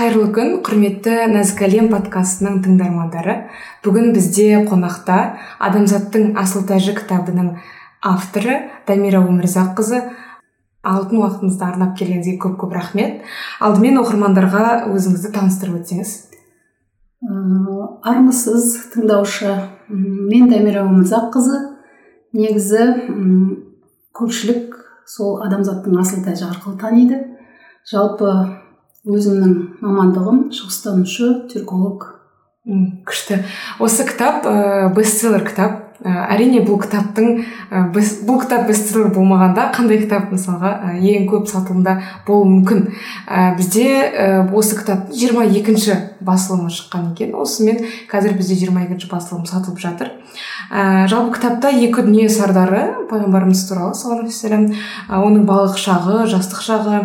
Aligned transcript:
қайырлы 0.00 0.30
күн 0.32 0.52
құрметті 0.64 1.12
нәзік 1.28 1.58
әлем 1.66 1.90
подкастының 1.92 2.62
тыңдармандары. 2.64 3.34
Бүгін 3.84 4.14
бізде 4.14 4.62
қонақта 4.64 5.16
адамзаттың 5.60 6.38
асыл 6.40 6.62
тәжі 6.64 6.94
кітабының 6.96 7.50
авторы 8.08 8.54
дамира 8.88 9.20
өмірзаққызы 9.20 9.98
алтын 10.80 11.20
уақытыңызды 11.20 11.66
арнап 11.66 11.92
келгеніңізге 11.98 12.38
көп 12.40 12.54
көп 12.62 12.72
рахмет. 12.78 13.18
Алдымен 13.60 14.00
оқырмандарға 14.00 14.62
өзіңізді 14.88 15.34
таныстырып 15.34 15.82
өтсеңіз. 15.82 16.14
Армысыз 18.00 18.70
тыңдаушы 18.94 19.52
мен 19.90 20.48
дамира 20.48 20.86
өмірзаққызы 20.88 21.60
негізі 22.40 22.88
көпшілік 24.16 24.80
сол 25.04 25.42
адамзаттың 25.44 26.00
асыл 26.00 26.24
тәжі 26.24 26.48
арқылы 26.48 26.80
таниды. 26.80 27.20
Жалпы 27.90 28.59
өзімнің 29.08 29.54
мамандығым 29.80 30.48
шығыстанушы 30.54 31.30
түрколог. 31.52 32.08
Күшті. 33.08 33.40
Осы 33.80 34.04
кітап 34.08 34.44
ә, 34.44 34.90
бестселлер 34.94 35.46
кітап. 35.46 35.89
Ә, 36.04 36.12
әрине 36.34 36.62
бұл 36.64 36.80
кітаптың 36.82 37.28
ә, 37.70 37.82
бұл 37.92 38.40
кітап 38.42 38.68
бестселлер 38.68 39.12
болмағанда 39.14 39.68
қандай 39.74 40.00
кітап 40.04 40.30
мысалға 40.32 40.72
ә, 40.90 40.94
ең 41.00 41.26
көп 41.30 41.48
сатылымда 41.50 41.96
болуы 42.26 42.48
мүмкін. 42.54 42.86
Ә, 43.26 43.54
бізде 43.58 43.86
ә, 44.08 44.28
осы 44.56 44.78
кітаптың 44.80 45.20
жиырма 45.20 45.44
екінші 45.48 45.96
басылымы 46.20 46.70
шыққан 46.72 47.12
екен. 47.14 47.34
Осымен 47.34 47.84
қазір 48.10 48.36
бізде 48.38 48.56
жиырма 48.60 48.84
екінші 48.86 49.10
басылым 49.12 49.46
сатылып 49.48 49.80
жатыр. 49.80 50.14
Ә, 50.70 51.06
жалпы 51.10 51.36
кітапта 51.36 51.72
екі 51.74 52.04
дүние 52.06 52.28
сардары 52.30 53.06
пайғамбарымыз 53.10 53.66
туралы 53.68 53.94
саллаллаху 53.98 54.30
оның 55.10 55.44
балалық 55.48 55.78
шағы 55.80 56.26
жастық 56.30 56.62
шағы 56.62 57.00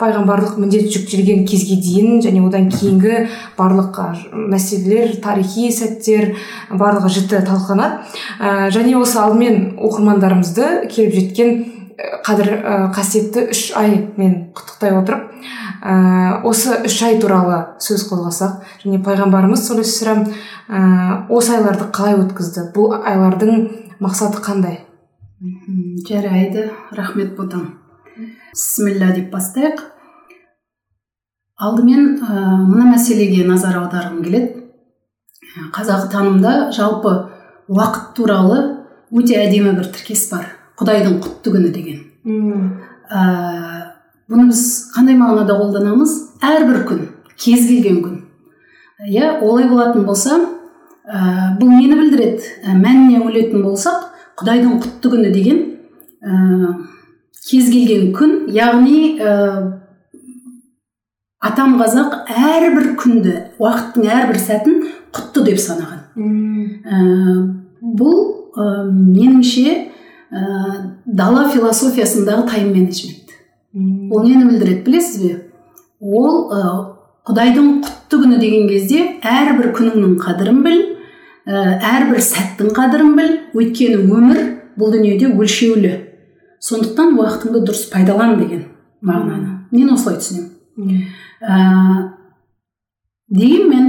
пайғамбарлық 0.00 0.56
міндет 0.60 0.88
жүктелген 0.94 1.44
кезге 1.48 1.76
дейін 1.82 2.20
және 2.24 2.40
одан 2.46 2.70
кейінгі 2.72 3.26
барлық 3.58 4.00
мәселелер 4.32 5.18
тарихи 5.20 5.68
сәттер 5.74 6.30
барлығы 6.70 7.12
жіті 7.18 7.42
талқыланады 7.48 8.00
ә, 8.40 8.70
және 8.72 8.96
осы 8.96 9.20
алдымен 9.20 9.76
оқырмандарымызды 9.76 10.88
келіп 10.90 11.14
жеткен 11.18 11.52
қадір 12.24 12.52
ә, 12.56 12.76
қасиетті 12.96 13.50
үш 13.52 13.66
аймен 13.76 14.52
құттықтай 14.56 14.96
отырып 14.96 15.28
ә, 15.84 16.40
осы 16.48 16.80
үш 16.88 16.96
ай 17.04 17.18
туралы 17.20 17.60
сөз 17.84 18.06
қозғасақ 18.08 18.80
және 18.84 19.02
пайғамбарымыз 19.04 19.66
саллаллаху 19.66 20.32
ә, 20.68 21.26
осы 21.28 21.56
айларды 21.56 21.88
қалай 21.94 22.16
өткізді? 22.20 22.70
Бұл 22.74 22.96
айлардың 23.00 23.66
мақсаты 24.00 24.42
қандай? 24.44 24.80
Жарайды 26.08 26.70
рахмет 26.92 27.34
ботам. 27.36 27.80
Бісміллә 28.52 29.14
деп 29.16 29.30
бастайық. 29.32 29.82
Алдымен 31.60 32.20
ә, 32.20 32.46
мына 32.64 32.92
мәселеге 32.94 33.46
назар 33.48 33.80
аударғым 33.80 34.22
келеді. 34.24 34.64
Қазақ 35.74 36.10
танымда 36.12 36.70
жалпы 36.76 37.29
уақыт 37.70 38.14
туралы 38.18 38.58
өте 39.14 39.38
әдемі 39.44 39.76
бір 39.78 39.90
тіркес 39.94 40.26
бар. 40.32 40.46
Құдайдың 40.80 41.18
құтты 41.22 41.52
күні 41.54 41.70
деген. 41.74 42.00
Ә, 43.10 43.20
бұны 44.30 44.48
біз 44.50 44.62
қандай 44.94 45.18
мағынада 45.18 45.56
қолданамыз? 45.58 46.14
Әрбір 46.42 46.84
күн 46.88 47.02
кез 47.40 47.66
келген 47.68 48.00
күн. 48.04 48.16
Иә 49.08 49.38
олай 49.40 49.68
болатын 49.70 50.06
болса 50.08 50.38
ә, 51.06 51.56
бұл 51.60 51.70
нені 51.72 51.98
білдіреді. 51.98 52.54
Ә, 52.64 52.74
мәніне 52.78 53.20
үңілетін 53.20 53.62
болсақ 53.64 54.08
құдайдың 54.40 54.80
құтты 54.82 55.12
күні 55.14 55.30
деген 55.34 55.62
ә, 56.22 56.74
кез 57.46 57.70
келген 57.72 58.10
күн 58.16 58.34
яғни 58.54 59.18
ә, 59.20 59.36
атам 61.40 61.78
қазақ 61.80 62.18
әрбір 62.28 62.92
күнді 63.00 63.36
уақыттың 63.60 64.10
әрбір 64.18 64.42
сәтін 64.42 64.84
құтты 65.16 65.44
деп 65.48 65.60
санаған. 65.60 66.04
Ә, 66.84 67.59
бұл 67.80 68.50
ә, 68.54 68.84
меніңше 68.90 69.74
ә, 70.30 70.42
дала 71.06 71.48
философиясындағы 71.50 72.46
тайм 72.50 72.72
менеджмент. 72.74 73.34
Ол 73.74 74.24
нені 74.24 74.48
білдіреді 74.48 74.82
білесіз 74.86 75.22
бе? 75.22 75.32
Ол 76.00 76.50
ә, 76.50 76.62
құдайдың 77.28 77.72
құтты 77.84 78.20
күні 78.22 78.38
деген 78.42 78.68
кезде 78.70 79.04
әрбір 79.22 79.72
күніңнің 79.76 80.16
қадірін 80.20 80.62
біл 80.64 80.80
ә, 81.46 81.78
әрбір 81.78 82.22
сәттің 82.24 82.72
қадірін 82.76 83.16
біл 83.18 83.34
өйткені 83.56 84.00
өмір 84.04 84.40
бұл 84.80 84.94
дүниеде 84.94 85.30
өлшеулі. 85.34 85.94
Сондықтан 86.60 87.14
уақытыңды 87.16 87.64
дұрыс 87.64 87.86
пайдалан 87.92 88.38
деген 88.40 88.64
мағынаны. 89.06 89.56
Мен 89.70 89.92
осылай 89.94 90.18
түсінемін. 90.20 91.04
Ә, 91.40 92.10
дегенмен 93.30 93.86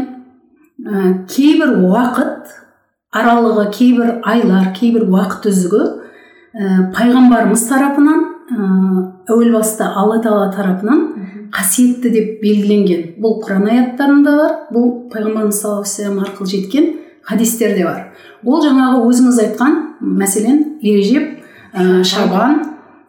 ә, 0.85 1.25
кейбір 1.27 1.73
уақыт 1.81 2.53
аралығы 3.11 3.65
кейбір 3.75 4.11
айлар 4.23 4.71
кейбір 4.75 5.09
уақыт 5.11 5.49
үзігі 5.51 5.81
ә, 5.81 6.91
пайғамбарымыз 6.95 7.65
тарапынан 7.67 8.27
әуел 9.31 9.51
баста 9.55 9.89
алла 9.95 10.19
тағала 10.23 10.49
тарапынан 10.51 11.03
қасиетті 11.51 12.11
деп 12.11 12.41
белгіленген. 12.41 13.03
Бұл 13.19 13.39
құран 13.43 13.67
аяттарында 13.67 14.35
бар 14.37 14.53
бұл 14.71 14.89
пайғамбарымыз 15.11 15.59
саллаллаху 15.59 15.91
алейhi 15.91 16.25
арқылы 16.25 16.51
жеткен 16.53 16.89
хадистерде 17.27 17.85
бар. 17.85 18.01
Ол 18.43 18.63
жаңағы 18.63 19.03
өзіңіз 19.09 19.39
айтқан 19.45 19.77
мәселен 20.01 20.61
ережеп 20.81 21.43
ә, 21.73 22.03
шабан. 22.03 22.61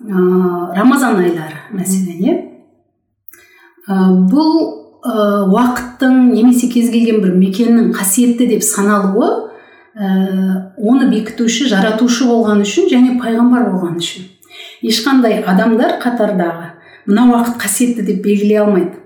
Ә, 0.02 0.74
рамазан 0.74 1.22
айлары 1.22 1.62
мәселен 1.78 2.26
иә. 2.26 2.36
Бұл 3.86 4.52
ә, 5.06 5.46
уақыттың 5.46 6.34
немесе 6.34 6.66
кез 6.70 6.90
келген 6.90 7.22
бір 7.22 7.38
мекеннің 7.38 7.94
қасиетті 7.94 8.50
деп 8.50 8.66
саналуы 8.66 9.51
ә, 9.96 10.72
оны 10.76 11.08
бекітуші 11.10 11.68
жаратушы 11.70 12.26
болған 12.28 12.62
үшін 12.64 12.88
және 12.92 13.16
пайғамбар 13.20 13.68
болған 13.70 13.98
үшін. 14.00 14.28
Ешқандай 14.82 15.42
адамдар 15.42 15.98
қатардағы 16.02 16.72
мына 17.06 17.26
уақыт 17.32 17.58
қасиетті 17.62 18.06
деп 18.06 18.22
белгілей 18.24 18.62
алмайды. 18.62 18.98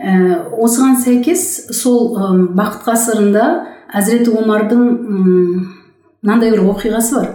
Ә, 0.00 0.42
осыған 0.58 0.98
сәйкес 1.02 1.46
сол 1.74 2.14
ә, 2.18 2.32
бақыт 2.56 2.88
ғасырында 2.90 3.46
әзіреті 3.94 4.34
омардың 4.34 4.84
мынандай 6.22 6.54
бір 6.54 6.64
оқиғасы 6.74 7.18
бар. 7.18 7.32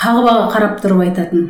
Қағбаға 0.00 0.46
қарап 0.54 0.78
тұрып 0.82 1.04
айтатын. 1.06 1.48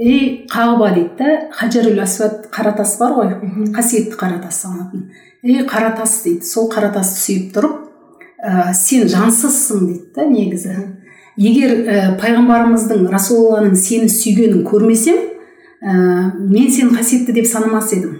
Ей 0.00 0.46
қағба 0.48 0.92
дейді 0.94 1.16
да 1.18 1.32
хаджарул 1.52 1.98
асвад 2.00 2.46
қара 2.54 2.72
тас 2.76 2.94
бар 3.00 3.16
ғой. 3.18 3.34
Қасиетті 3.74 4.16
қара 4.16 4.38
тас 4.40 4.62
саналатын 4.62 5.10
ей 5.42 5.66
қара 5.66 5.96
тас 5.96 6.22
дейді. 6.24 6.44
Сол 6.44 6.68
қара 6.70 6.92
тасты 6.92 7.20
сүйіп 7.20 7.54
тұрып 7.54 7.76
ә, 8.40 8.72
сен 8.74 9.08
жансызсың 9.08 9.86
дейді 9.86 10.06
да 10.16 10.26
негізі. 10.28 10.76
Егер 11.40 11.74
ә, 11.84 11.98
пайғамбарымыздың 12.20 13.06
расулалланың 13.12 13.76
сені 13.78 14.08
сүйгенін 14.12 14.64
көрмесем 14.68 15.20
ә, 15.80 15.92
мен 16.36 16.70
сені 16.72 16.96
қасиетті 16.96 17.36
деп 17.36 17.48
санамас 17.48 17.92
едім. 17.96 18.18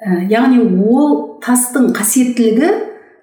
Ә, 0.00 0.22
яғни 0.30 0.62
ол 0.84 1.40
тастың 1.44 1.90
қасиеттілігі 1.96 2.70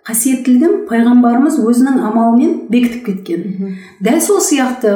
қасиеттілігін 0.07 0.85
пайғамбарымыз 0.87 1.57
өзінің 1.59 2.01
амалымен 2.07 2.53
бекітіп 2.71 3.05
кеткен. 3.07 3.75
Дәл 4.03 4.21
сол 4.23 4.39
сияқты 4.43 4.93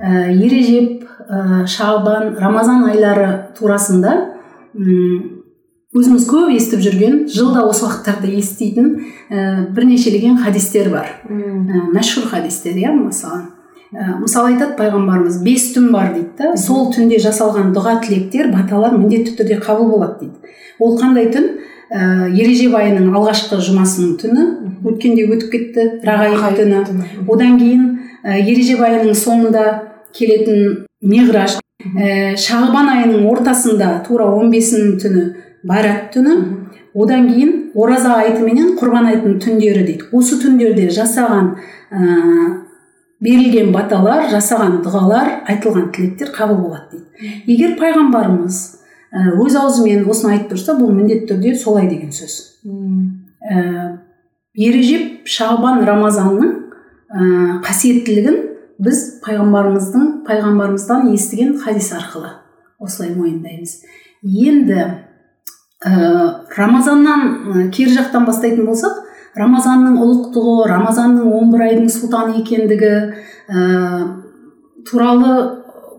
ә, 0.00 0.32
ережеп 0.32 1.04
ә, 1.28 1.64
шағбан 1.68 2.34
рамазан 2.40 2.88
айлары 2.90 3.28
турасында 3.58 4.16
өзіміз 5.98 6.26
көп 6.28 6.50
естіп 6.54 6.82
жүрген 6.84 7.20
жылда 7.32 7.64
осы 7.68 7.86
уақыттарда 7.86 8.30
еститін 8.38 8.90
ә, 9.30 9.68
бірнешелеген 9.74 10.38
хадистер 10.42 10.90
бар. 10.92 11.14
Ә, 11.26 11.86
мәшһүр 11.94 12.28
хадистер 12.30 12.76
иә 12.78 12.92
мысалы 12.94 13.48
ә, 13.92 14.18
мысалы 14.20 14.52
айтады 14.52 14.76
пайғамбарымыз 14.78 15.40
бес 15.44 15.70
түн 15.74 15.90
бар 15.92 16.12
дейді 16.14 16.36
да 16.38 16.56
сол 16.60 16.92
түнде 16.94 17.18
жасалған 17.22 17.72
дұға 17.76 17.98
тілектер 18.04 18.50
баталар 18.52 18.96
міндетті 18.98 19.36
түрде 19.38 19.58
қабыл 19.64 19.90
болады 19.94 20.26
дейді. 20.26 20.54
Ол 20.78 20.98
қандай 21.00 21.30
түн? 21.32 21.48
Ә, 21.88 22.28
ережеп 22.36 22.76
айының 22.76 23.14
алғашқы 23.16 23.58
жұмасының 23.64 24.18
түні. 24.20 24.44
Өткенде 24.84 25.24
өтіп 25.24 25.50
кетті 25.54 25.86
рағайын 26.04 26.58
түні. 26.58 26.82
одан 27.26 27.58
кейін 27.58 27.86
ә, 28.24 28.36
ережеп 28.44 28.80
айының 28.84 29.16
соңында 29.16 29.64
келетін 30.12 30.84
миғраж. 31.00 31.58
Ә, 31.78 32.36
шағбан 32.36 32.90
айының 32.92 33.24
ортасында 33.30 34.02
тура 34.06 34.26
он 34.26 34.50
бесінің 34.50 34.98
түні 35.00 35.24
байрат 35.68 36.08
түні 36.14 36.34
одан 36.98 37.28
кейін 37.28 37.52
ораза 37.78 38.16
айты 38.22 38.42
менен 38.42 38.74
құрбан 38.78 39.10
айтының 39.12 39.38
түндері 39.44 39.84
дейді. 39.86 40.08
Осы 40.12 40.38
түндерде 40.42 40.88
жасаған 40.94 41.52
ә, 41.92 42.00
берілген 43.22 43.72
баталар 43.74 44.28
жасаған 44.32 44.80
дұғалар 44.84 45.30
айтылған 45.50 45.90
тілектер 45.94 46.32
қабыл 46.34 46.62
болады 46.64 46.98
дейді. 46.98 47.32
Егер 47.46 47.76
пайғамбарымыз 47.80 48.60
өз 49.44 49.56
аузымен 49.56 50.04
осыны 50.08 50.34
айтып 50.36 50.54
тұрса 50.54 50.76
бұл 50.78 50.92
міндетті 50.96 51.32
түрде 51.32 51.54
солай 51.58 51.88
деген 51.90 52.12
сөз. 52.12 52.38
Ә, 52.64 53.98
ережеп 54.58 55.28
шағбан 55.28 55.84
рамазанның 55.86 56.54
ә, 57.08 57.60
қасиеттілігін 57.64 58.40
біз 58.78 59.04
пайғамбарымыздың 59.24 60.10
пайғамбарымыздан 60.28 61.12
естіген 61.14 61.56
хадис 61.62 61.92
арқылы 61.96 62.34
осылай 62.78 63.14
мойындаймыз. 63.14 63.80
Енді 64.22 65.07
рамазаннан 65.84 67.70
кері 67.70 67.92
жақтан 67.94 68.24
бастайтын 68.26 68.66
болсақ 68.66 69.04
рамазанның 69.38 69.98
ұлықтығы 70.02 70.66
рамазанның 70.72 71.30
он 71.38 71.52
бір 71.52 71.64
айдың 71.68 71.88
сұлтаны 71.92 72.40
екендігі 72.40 72.92
ә, 73.48 73.64
туралы 74.88 75.34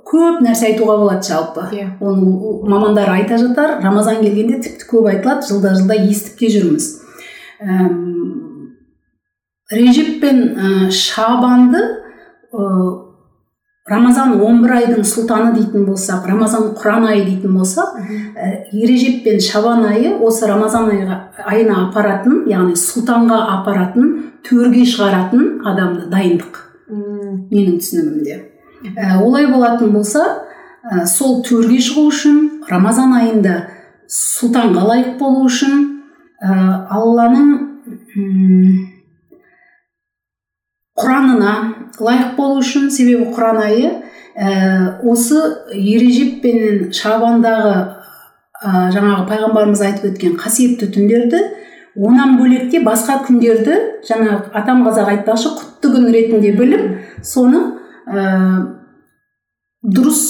көп 0.09 0.41
нәрсе 0.43 0.71
айтуға 0.71 0.97
болады 1.03 1.27
жалпы. 1.29 1.67
Иә. 1.75 1.91
Оны 2.01 2.65
мамандар 2.67 3.11
айта 3.13 3.37
жатар. 3.37 3.77
Рамазан 3.83 4.23
келгенде 4.23 4.59
тіпті 4.65 4.87
көп 4.89 5.09
айтылады 5.13 5.47
жылда 5.47 5.75
жылда 5.77 5.99
естіп 6.09 6.39
те 6.41 6.49
жүрміз. 6.55 6.89
Режеп 9.69 10.17
пен 10.23 10.41
ә, 10.57 10.89
шабанды 10.91 11.83
ә, 12.51 12.65
рамазан 13.89 14.35
11 14.37 14.73
айдың 14.75 15.05
сұлтаны 15.07 15.53
дейтін 15.55 15.85
болсақ 15.87 16.27
рамазан 16.29 16.73
құран 16.77 17.07
айы 17.09 17.23
дейтін 17.25 17.55
болсақ 17.57 17.95
ә, 17.97 18.49
ережеп 18.71 19.23
пен 19.25 19.39
шабан 19.41 19.85
айы 19.89 20.13
осы 20.25 20.47
рамазан 20.49 20.91
айға, 20.93 21.17
айына 21.45 21.79
апаратын 21.87 22.43
яғни 22.49 22.77
сұлтанға 22.77 23.39
апаратын 23.55 24.11
төрге 24.45 24.85
шығаратын 24.87 25.65
адамды 25.67 26.07
дайындық. 26.11 26.61
Менің 26.89 27.79
түсінігімде. 27.81 28.37
Ә, 28.95 29.17
олай 29.23 29.49
болатын 29.51 29.91
болса 29.93 30.23
ә, 30.83 31.05
сол 31.05 31.41
төрге 31.45 31.81
шығу 31.83 32.07
үшін 32.11 32.39
рамазан 32.69 33.15
айында 33.17 33.57
сұлтанға 34.09 34.85
лайық 34.93 35.17
болу 35.19 35.43
үшін 35.49 35.81
ә, 36.41 36.85
алланың 36.93 37.51
құранына 40.99 41.53
лайық 41.99 42.35
болу 42.37 42.59
үшін 42.63 42.89
себебі 42.93 43.31
құран 43.35 43.61
айы 43.63 43.91
ә, 44.35 44.99
осы 45.03 45.39
ережеп 45.73 46.41
пен 46.43 46.89
шабандағы 46.95 47.73
ә, 48.59 48.89
жаңағы 48.95 49.25
пайғамбарымыз 49.29 49.85
айтып 49.87 50.11
өткен 50.11 50.35
қасиетті 50.39 50.91
түндерді 50.95 51.41
онан 51.99 52.37
бөлек 52.39 52.69
те 52.71 52.83
басқа 52.85 53.19
күндерді 53.27 53.77
жаңағы 54.07 54.53
атам 54.59 54.83
қазақ 54.87 55.13
айтпақшы 55.15 55.55
құтты 55.57 55.93
күн 55.95 56.11
ретінде 56.13 56.53
біліп 56.57 57.23
соны 57.25 57.63
ә, 58.07 58.27
дұрыс 59.83 60.21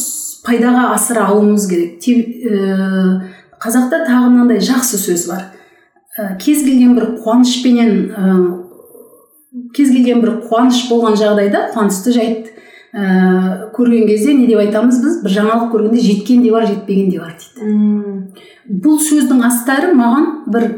пайдаға 0.46 0.94
асыра 0.96 1.28
алуымыз 1.30 1.68
керек. 1.70 2.00
Ә, 2.00 3.20
қазақта 3.62 4.04
тағы 4.08 4.32
мынандай 4.32 4.62
жақсы 4.64 5.00
сөз 5.02 5.28
бар. 5.30 5.46
Ә, 6.18 6.36
кез 6.42 6.64
келген 6.66 6.96
бір 6.98 7.12
қуанышпенен 7.24 8.69
кез 9.74 9.92
келген 9.92 10.22
бір 10.24 10.36
қуаныш 10.46 10.86
болған 10.90 11.18
жағдайда 11.20 11.70
қуанышты 11.74 12.14
жайт 12.14 12.52
ә, 12.94 13.72
көрген 13.74 14.06
кезде 14.10 14.34
не 14.38 14.46
деп 14.50 14.62
айтамыз 14.62 15.02
біз? 15.02 15.18
Бір 15.24 15.36
жаңалық 15.40 15.72
көргенде 15.74 16.04
жеткен 16.06 16.44
де 16.44 16.52
бар 16.54 16.68
жетпеген 16.70 17.10
де 17.10 17.20
бар 17.20 17.34
дейді. 17.40 17.74
Бұл 18.70 19.00
сөздің 19.02 19.44
астары 19.48 19.94
маған 19.98 20.30
бір 20.54 20.70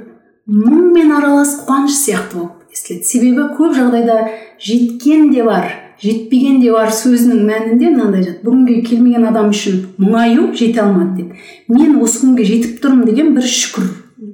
мұңмен 0.51 1.11
аралас 1.17 1.57
қуаныш 1.65 1.99
сияқты 1.99 2.39
болып 2.39 2.71
естіледі. 2.71 3.07
Себебі 3.07 3.47
көп 3.57 3.75
жағдайда 3.75 4.17
жеткен 4.63 5.31
де 5.33 5.43
бар 5.43 5.67
жетпеген 6.01 6.61
де 6.63 6.71
бар 6.73 6.91
сөзінің 6.95 7.43
мәнінде 7.45 7.91
мынандай 7.91 8.23
жатыр 8.25 8.47
бүгінге 8.47 8.81
келмеген 8.87 9.27
адам 9.29 9.51
үшін 9.51 9.83
мұңаю 10.01 10.49
жете 10.57 10.81
алмады 10.85 11.25
деп. 11.25 11.35
Мен 11.69 11.99
осы 12.01 12.23
күнге 12.23 12.47
жетіп 12.47 12.79
тұрмын 12.81 13.11
деген 13.11 13.35
бір 13.35 13.45
шүкір 13.45 13.91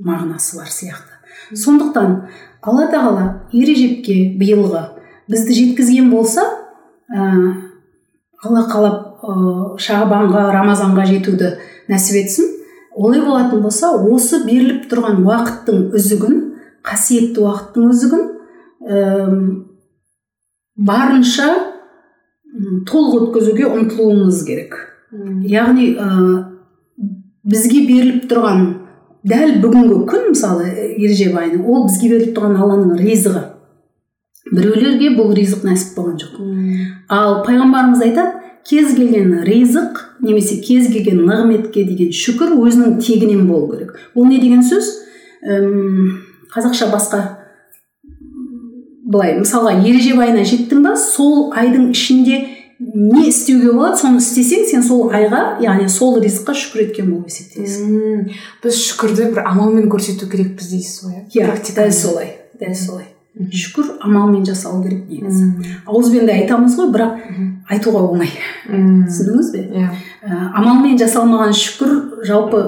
мағынасы 0.07 0.61
бар 0.61 0.69
сияқты. 0.71 1.17
Сондықтан 1.57 2.15
алла 2.67 2.87
тағала 2.91 3.25
ережепке 3.55 4.17
биылғы 4.39 4.83
бізді 5.31 5.55
жеткізген 5.61 6.09
болса 6.11 6.43
ә, 7.07 7.27
алла 8.43 8.63
қалап 8.67 9.23
ә, 9.23 9.35
шағбанға 9.81 10.47
рамазанға 10.55 11.07
жетуді 11.07 11.53
нәсіп 11.91 12.21
етсін. 12.23 12.53
Олай 12.97 13.21
болатын 13.21 13.61
болса 13.61 13.91
осы 13.93 14.41
беріліп 14.45 14.87
тұрған 14.91 15.21
уақыттың 15.23 15.91
үзігін 15.95 16.37
қасиетті 16.87 17.43
уақыттың 17.43 17.89
үзігін 17.93 18.23
барынша 20.87 21.47
толық 22.89 23.27
өткізуге 23.27 23.67
ұмтылуымыз 23.69 24.41
керек. 24.47 24.77
Яғни 25.45 25.91
ә, 25.93 26.07
бізге 27.47 27.83
беріліп 27.87 28.27
тұрған 28.31 28.65
дәл 29.27 29.57
бүгінгі 29.63 29.99
күн 30.09 30.29
мысалы 30.31 30.71
ережеп 30.97 31.37
айы 31.37 31.61
ол 31.61 31.87
бізге 31.87 32.09
беріліп 32.13 32.35
тұрған 32.37 32.57
алланың 32.57 32.97
ризығы. 32.99 33.43
Біреулерге 34.51 35.13
бұл 35.17 35.33
ризық 35.35 35.65
нәсіп 35.67 35.97
болған 35.97 36.19
жоқ. 36.21 36.35
Ал 37.11 37.41
пайғамбарымыз 37.47 38.03
айтады 38.05 38.43
кез 38.67 38.93
келген 38.95 39.41
ризық 39.47 40.03
немесе 40.23 40.59
кез 40.63 40.87
келген 40.91 41.23
нығметке 41.27 41.83
деген 41.87 42.13
шүкір 42.15 42.55
өзінің 42.55 42.97
тегінен 43.03 43.47
болу 43.47 43.71
керек. 43.73 43.95
Ол 44.15 44.27
не 44.27 44.39
деген 44.41 44.63
сөз? 44.63 44.89
Үм, 45.43 46.17
қазақша 46.53 46.89
басқа 46.91 47.21
былай 49.07 49.37
мысалға 49.39 49.77
ережеп 49.83 50.19
айына 50.19 50.43
жеттің 50.47 50.83
ба? 50.83 50.95
Сол 50.99 51.51
айдың 51.55 51.91
ішінде 51.93 52.41
не 52.97 53.27
істеуге 53.29 53.71
болады 53.75 54.01
соны 54.01 54.23
істесең 54.23 54.65
сен 54.71 54.83
сол 54.85 55.13
айға 55.13 55.43
яғни 55.61 55.87
сол 55.91 56.17
ризыққа 56.23 56.57
шүкір 56.57 56.87
еткен 56.87 57.13
болып 57.13 57.29
есептелесің 57.29 58.33
біз 58.63 58.81
шүкірді 58.87 59.31
бір 59.35 59.45
амалмен 59.45 59.87
көрсету 59.93 60.29
керекпіз 60.31 60.73
дейсіз 60.73 61.05
ғой 61.05 61.23
иә 61.37 61.55
дәл 61.77 61.93
солай 61.93 62.35
дәл 62.59 62.75
солай. 62.75 63.05
Шүкір 63.37 63.99
амалмен 64.01 64.45
жасалу 64.45 64.81
керек 64.81 65.03
негізі 65.11 65.75
ауызбен 65.85 66.25
де 66.25 66.33
айтамыз 66.33 66.77
ғой 66.79 66.87
бірақ 66.95 67.19
айтуға 67.69 68.01
оңай 68.09 68.31
түсіндіңіз 68.65 69.51
бе? 69.53 69.61
Иә. 69.77 69.89
Амалмен 70.57 70.97
жасалмаған 70.97 71.53
шүкір 71.53 71.93
жалпы 72.25 72.63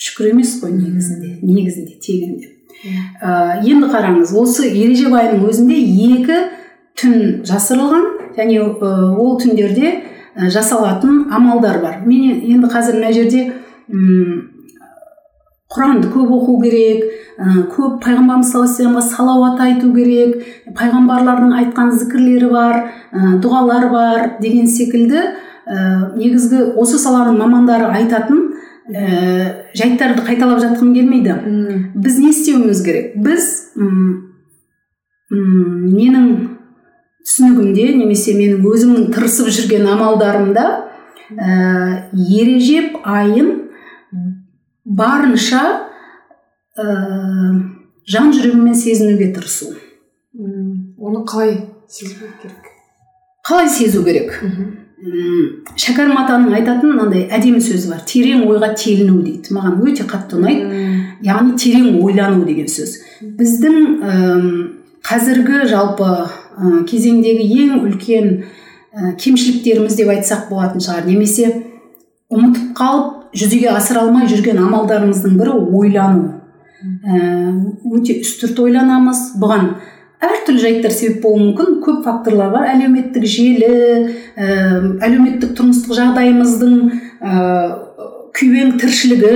шүкір 0.00 0.30
емес 0.32 0.54
қой 0.62 0.72
негізінде 0.78 1.34
негізінде 1.44 1.98
тегінде. 2.00 2.54
Ә, 3.20 3.60
енді 3.60 3.90
қараңыз 3.92 4.32
осы 4.40 4.70
ережеп 4.70 5.12
айының 5.12 5.44
өзінде 5.50 5.76
екі 6.08 6.40
түн 6.96 7.44
жасырылған 7.44 8.08
және 8.36 8.60
ол 8.60 9.36
түндерде 9.40 9.92
жасалатын 10.36 11.26
амалдар 11.32 11.80
бар. 11.82 12.00
Мен 12.06 12.40
енді 12.40 12.70
қазір 12.70 13.00
мына 13.00 13.12
жерде 13.12 13.50
құранды 15.70 16.10
көп 16.10 16.30
оқу 16.34 16.56
керек 16.64 17.04
көп 17.74 18.00
пайғамбарымыз 18.04 18.50
саллаллаху 18.52 19.06
салауат 19.06 19.60
айту 19.64 19.92
керек 19.94 20.42
пайғамбарлардың 20.76 21.54
айтқан 21.60 21.92
зікірлері 21.96 22.50
бар 22.50 22.80
дұғалар 23.42 23.86
бар 23.92 24.26
деген 24.42 24.66
секілді 24.68 25.22
ә, 25.70 26.16
негізгі 26.16 26.74
осы 26.80 26.98
саланың 26.98 27.38
мамандары 27.38 27.88
айтатын 28.00 28.42
ә, 28.90 29.70
жайттарды 29.78 30.24
қайталап 30.26 30.60
жатқым 30.62 30.92
келмейді. 30.94 31.36
Біз 31.94 32.18
не 32.18 32.30
істеуіміз 32.34 32.82
керек? 32.84 33.14
Біз 33.22 33.46
м 33.78 34.26
менің 35.30 36.26
түсінігімде 37.26 37.86
немесе 37.98 38.34
менің 38.38 38.64
өзімнің 38.70 39.10
тырысып 39.14 39.50
жүрген 39.54 39.86
амалдарымда 39.90 40.66
ә, 41.36 41.50
ережеп 42.14 42.98
айын 43.04 43.52
барынша 44.84 45.62
ә, 46.76 46.86
жан 48.10 48.32
жүрегіммен 48.34 48.74
сезінуге 48.74 49.32
тырысу. 49.34 49.74
Оны 50.98 51.24
қалай 51.26 51.56
сезу 51.88 52.14
керек? 52.42 52.70
Қалай 53.46 53.68
сезу 53.68 54.04
керек? 54.04 54.34
Шәкәрім 55.80 56.18
атаның 56.20 56.58
айтатын 56.58 56.92
мынандай 56.92 57.24
әдемі 57.32 57.62
сөзі 57.64 57.94
бар. 57.94 58.02
Терең 58.08 58.44
ойға 58.50 58.74
теліну 58.76 59.22
дейді. 59.24 59.54
Маған 59.56 59.78
өте 59.86 60.04
қатты 60.08 60.36
ұнайды. 60.36 60.82
Яғни 61.24 61.56
терең 61.60 62.02
ойлану 62.04 62.44
деген 62.44 62.68
сөз. 62.68 62.98
Біздің 63.38 63.78
ә, 64.04 64.18
қазіргі 65.06 65.64
жалпы 65.70 66.10
ә, 66.56 66.82
кезеңдегі 66.88 67.46
ең 67.64 67.84
үлкен 67.84 68.28
ә, 68.40 69.14
кемшіліктеріміз 69.20 69.96
деп 69.98 70.12
айтсақ 70.14 70.48
болатын 70.50 70.82
шығар. 70.84 71.06
Немесе 71.08 71.50
ұмытып 72.30 72.74
қалып 72.78 73.36
жүзеге 73.36 73.70
асыра 73.74 74.04
алмай 74.06 74.28
жүрген 74.30 74.60
амалдарымыздың 74.64 75.38
бірі 75.38 75.56
ойлану. 75.78 76.36
Ә, 76.80 77.20
өте 77.92 78.20
үстірт 78.24 78.58
ойланамыз. 78.62 79.34
Бұған 79.40 79.74
әртүрлі 80.20 80.64
жайттар 80.64 80.94
себеп 80.94 81.22
болуы 81.24 81.50
мүмкін. 81.50 81.78
Көп 81.84 82.02
факторлар 82.06 82.50
бар. 82.54 82.70
Әлеуметтік 82.74 83.26
желі 83.28 83.70
ә, 84.34 84.48
әлеуметтік 85.06 85.54
тұрмыстық 85.58 85.96
жағдайымыздың 86.00 86.76
күйбең 88.36 88.76
тіршілігі 88.80 89.30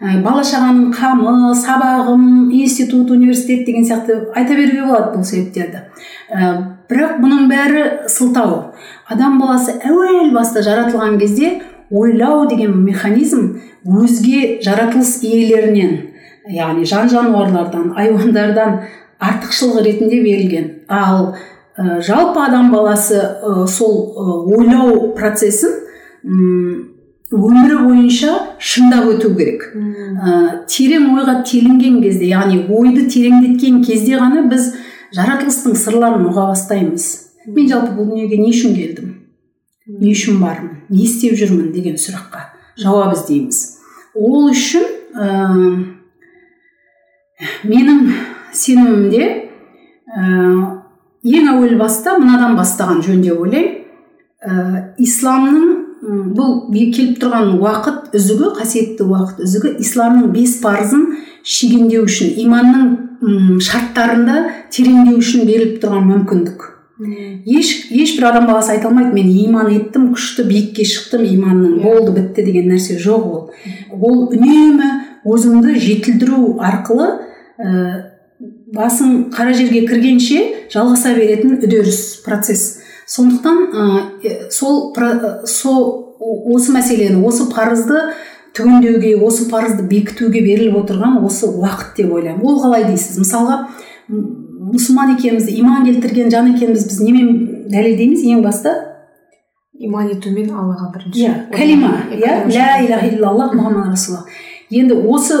ә, 0.00 0.16
бала 0.24 0.42
шағаның 0.44 0.90
қамы 0.94 1.54
сабағым 1.58 2.50
институт 2.54 3.10
университет 3.14 3.64
деген 3.66 3.84
сияқты 3.86 4.16
айта 4.34 4.56
беруге 4.56 4.86
болады 4.86 5.18
бұл 5.18 5.26
себептерді. 5.28 5.84
Ә, 6.30 6.54
бірақ 6.90 7.18
бұның 7.22 7.48
бәрі 7.50 7.84
сылтау. 8.10 8.74
Адам 9.08 9.38
баласы 9.40 9.76
әуел 9.84 10.32
баста 10.34 10.62
жаратылған 10.64 11.18
кезде 11.20 11.60
ойлау 11.90 12.48
деген 12.48 12.76
механизм 12.84 13.58
өзге 13.84 14.60
жаратылыс 14.64 15.18
иелерінен 15.22 15.98
яғни 16.50 16.84
жан 16.88 17.10
жануарлардан 17.12 17.92
айуандардан 17.96 18.80
артықшылығы 19.20 19.84
ретінде 19.84 20.22
берілген. 20.24 20.70
Ал 20.88 21.34
ә, 21.76 22.00
жалпы 22.00 22.40
адам 22.48 22.72
баласы 22.72 23.20
ә, 23.20 23.66
сол 23.66 24.16
ойлау 24.48 25.12
процесін 25.16 26.93
өмірі 27.32 27.78
бойынша 27.84 28.32
шыңдап 28.60 29.08
өту 29.14 29.32
керек. 29.38 29.66
Ә, 29.74 30.64
терең 30.68 31.08
ойға 31.14 31.40
телінген 31.46 32.00
кезде 32.02 32.28
яғни 32.28 32.64
ойды 32.68 33.06
тереңдеткен 33.08 33.80
кезде 33.84 34.18
ғана 34.20 34.44
біз 34.50 34.72
жаратылыстың 35.16 35.76
сырларын 35.78 36.26
ұға 36.28 36.50
бастаймыз. 36.52 37.06
Мен 37.46 37.68
жалпы 37.68 37.94
бұл 37.96 38.10
дүниеге 38.12 38.40
не 38.40 38.50
үшін 38.52 38.74
келдім? 38.76 39.14
Не 40.00 40.12
үшін 40.12 40.40
бармын? 40.40 40.82
Не 40.88 41.04
істеп 41.04 41.36
жүрмін 41.38 41.72
деген 41.74 41.96
сұраққа 42.00 42.50
жауап 42.80 43.14
іздейміз. 43.16 43.60
Ол 44.14 44.50
үшін 44.50 44.84
ә, 45.14 45.28
менің 47.64 48.12
сенімімде 48.54 49.24
ә, 50.08 50.24
ең 51.24 51.50
әуел 51.54 51.78
баста 51.80 52.18
мынадан 52.18 52.56
бастаған 52.58 53.02
жөн 53.04 53.24
деп 53.24 53.40
ойлаймын. 53.44 53.80
Ә, 54.44 54.94
исламның 55.00 55.83
бұл 56.36 56.68
келіп 56.72 57.18
тұрған 57.22 57.56
уақыт 57.60 58.14
үзігі 58.18 58.52
қасиетті 58.58 59.06
уақыт 59.08 59.42
үзігі 59.46 59.74
исламның 59.84 60.30
бес 60.34 60.58
парызын 60.62 61.08
шегендеу 61.44 62.04
үшін 62.08 62.38
иманның 62.44 63.60
шарттарында 63.64 64.38
тереңдеу 64.74 65.18
үшін 65.20 65.44
беріліп 65.48 65.82
тұрған 65.82 66.08
мүмкіндік. 66.10 66.70
Еш 66.94 67.90
ешбір 67.90 68.28
адам 68.28 68.46
баласы 68.46 68.76
айта 68.76 68.88
алмайды 68.88 69.16
мен 69.16 69.30
иман 69.44 69.70
еттім 69.74 70.12
күшті 70.14 70.44
биікке 70.46 70.84
шықтым 70.86 71.24
иманның 71.26 71.80
болды 71.82 72.14
бітті 72.14 72.44
деген 72.46 72.70
нәрсе 72.70 73.00
жоқ 73.02 73.24
ол. 73.26 73.40
Ол 73.98 74.28
үнемі 74.28 74.90
өзіңді 75.26 75.74
жетілдіру 75.82 76.54
арқылы 76.62 77.08
ә, 77.58 78.14
басың 78.74 79.32
қара 79.34 79.56
жерге 79.58 79.82
кіргенше 79.88 80.68
жалғаса 80.70 81.16
беретін 81.18 81.58
үдеріс 81.58 82.22
процесс. 82.24 82.78
Сондықтан 83.10 83.58
ә, 83.74 84.50
сол 84.54 84.94
сол 85.50 86.03
осы 86.20 86.72
мәселені 86.74 87.22
осы 87.26 87.48
парызды 87.50 88.00
түгендеуге 88.54 89.16
осы 89.18 89.48
парызды 89.50 89.84
бекітуге 89.90 90.42
беріліп 90.44 90.78
отырған 90.84 91.18
осы 91.26 91.48
уақыт 91.50 91.96
деп 91.98 92.12
ойлаймын. 92.14 92.44
Ол 92.46 92.60
қалай 92.62 92.86
дейсіз? 92.86 93.18
Мысалға 93.24 93.58
мұсылман 94.08 95.14
екенімізді 95.16 95.58
иман 95.60 95.84
келтірген 95.88 96.30
жан 96.30 96.52
екенімізді 96.54 96.90
біз 96.90 97.00
немен 97.02 97.30
дәлелдейміз 97.72 98.24
ең 98.30 98.42
басты? 98.46 98.74
Иман 99.74 100.08
етумен 100.12 100.52
аллаға 100.54 100.92
бірінші. 100.94 101.24
Иә 101.24 101.34
кәлима 101.52 101.92
иә? 102.14 102.44
ля 102.46 102.68
иляха 102.84 103.08
иллаллах 103.10 103.56
мұхаммад 103.58 103.96
енді 104.74 104.94
осы 104.96 105.36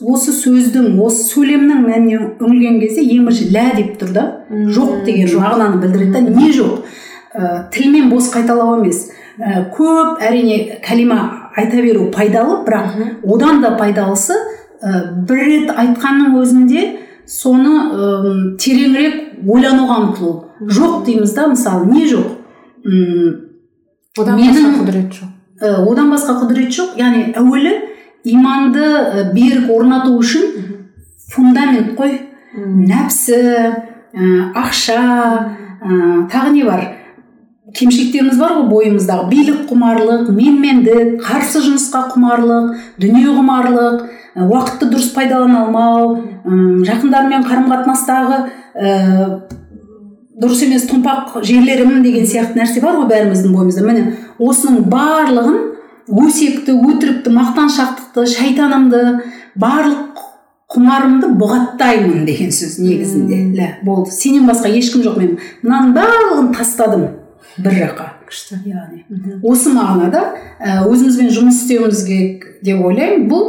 осы 0.00 0.32
сөздің 0.32 0.98
осы 1.02 1.24
сөйлемнің 1.32 1.80
мәніне 1.86 2.18
үңілген 2.38 2.78
кезде 2.82 3.02
ең 3.02 3.26
бірінші 3.26 3.48
лә 3.54 3.64
деп 3.76 3.96
тұр 4.00 4.12
да. 4.14 4.24
Жоқ 4.48 5.04
деген 5.08 5.32
мағынаны 5.40 5.80
білдіреді 5.82 6.12
да. 6.12 6.20
Не 6.36 6.52
жоқ? 6.54 6.84
Ә, 7.34 7.68
тілмен 7.74 8.08
бос 8.12 8.30
қайталау 8.32 8.78
емес. 8.78 9.08
Ә, 9.38 9.68
көп 9.74 10.22
әрине 10.22 10.80
кәлима 10.84 11.50
айта 11.56 11.82
беру 11.82 12.10
пайдалы 12.14 12.62
бірақ 12.66 12.98
одан 13.24 13.62
да 13.62 13.74
пайдалысы 13.78 14.34
ә, 14.82 15.12
бір 15.26 15.44
рет 15.46 15.70
айтқанның 15.70 16.36
өзінде 16.42 16.84
соны 17.28 17.74
ә, 17.74 18.56
тереңірек 18.58 19.46
ойлануға 19.46 19.98
ұмтылу. 20.04 20.34
Жоқ 20.60 21.04
дейміз 21.06 21.34
да 21.36 21.46
мысалы 21.52 21.86
не 21.92 22.06
жоқ? 22.10 22.34
Одан 24.18 24.40
басқа 24.40 24.72
құдірет 24.80 25.12
жоқ. 25.14 25.30
Ә, 25.60 25.74
одан 25.86 26.10
басқа 26.10 26.38
құдірет 26.42 26.74
жоқ. 26.74 26.96
Яғни 26.98 27.32
әуелі 27.38 27.74
иманды 28.26 29.28
берік 29.34 29.70
орнату 29.70 30.16
үшін 30.18 30.48
фундамент 31.30 31.94
қой. 31.98 32.18
Нәпсі 32.58 33.38
ә, 33.38 34.28
ақша 34.56 34.98
ә, 34.98 36.26
тағы 36.32 36.54
не 36.56 36.64
бар? 36.66 36.97
Кемшіліктеріміз 37.76 38.38
бар 38.40 38.54
ғой 38.56 38.66
бойымыздағы. 38.72 39.28
Билік 39.28 39.64
құмарлық 39.68 40.30
менмендік 40.32 41.18
қарсы 41.24 41.60
жұмысқа 41.64 42.06
құмарлық 42.14 42.72
дүние 43.02 43.28
құмарлық 43.36 44.06
уақытты 44.46 44.88
дұрыс 44.92 45.10
пайдалана 45.14 45.66
алмау 45.66 46.82
жақындармен 46.88 47.44
қарым 47.44 47.68
қатынастағы 47.72 48.38
ә, 48.78 49.40
дұрыс 50.38 50.62
емес 50.64 50.86
томпақ 50.88 51.40
жерлерім 51.44 52.02
деген 52.04 52.26
сияқты 52.28 52.60
нәрсе 52.60 52.80
бар 52.84 53.00
ғой 53.00 53.10
бәріміздің 53.10 53.56
бойымызда. 53.56 53.84
Міне 53.84 54.14
осының 54.38 54.86
барлығын 54.92 55.58
өсекті 56.24 56.78
өтірікті 56.78 57.34
мақтаншақтықты 57.36 58.26
шайтанымды 58.32 59.02
барлық 59.58 60.24
құмарымды 60.72 61.32
бұғаттаймын 61.40 62.26
деген 62.28 62.52
сөз 62.52 62.78
негізінде. 62.80 63.40
Лә 63.56 63.70
болды. 63.84 64.12
Сенен 64.12 64.46
басқа 64.48 64.70
ешкім 64.72 65.02
жоқ 65.04 65.18
мен 65.18 65.38
мынаның 65.62 65.94
барлығын 65.96 66.52
тастадым. 66.54 67.08
Бір 67.58 67.78
жаққа. 67.82 68.08
Күшті. 68.28 68.60
Яғни. 68.68 69.04
Осы 69.42 69.72
мағынада 69.76 70.24
өзімізбен 70.88 71.32
жұмыс 71.34 71.62
істеуіміз 71.62 72.02
керек 72.08 72.50
деп 72.66 72.82
ойлаймын. 72.84 73.28
Бұл 73.30 73.46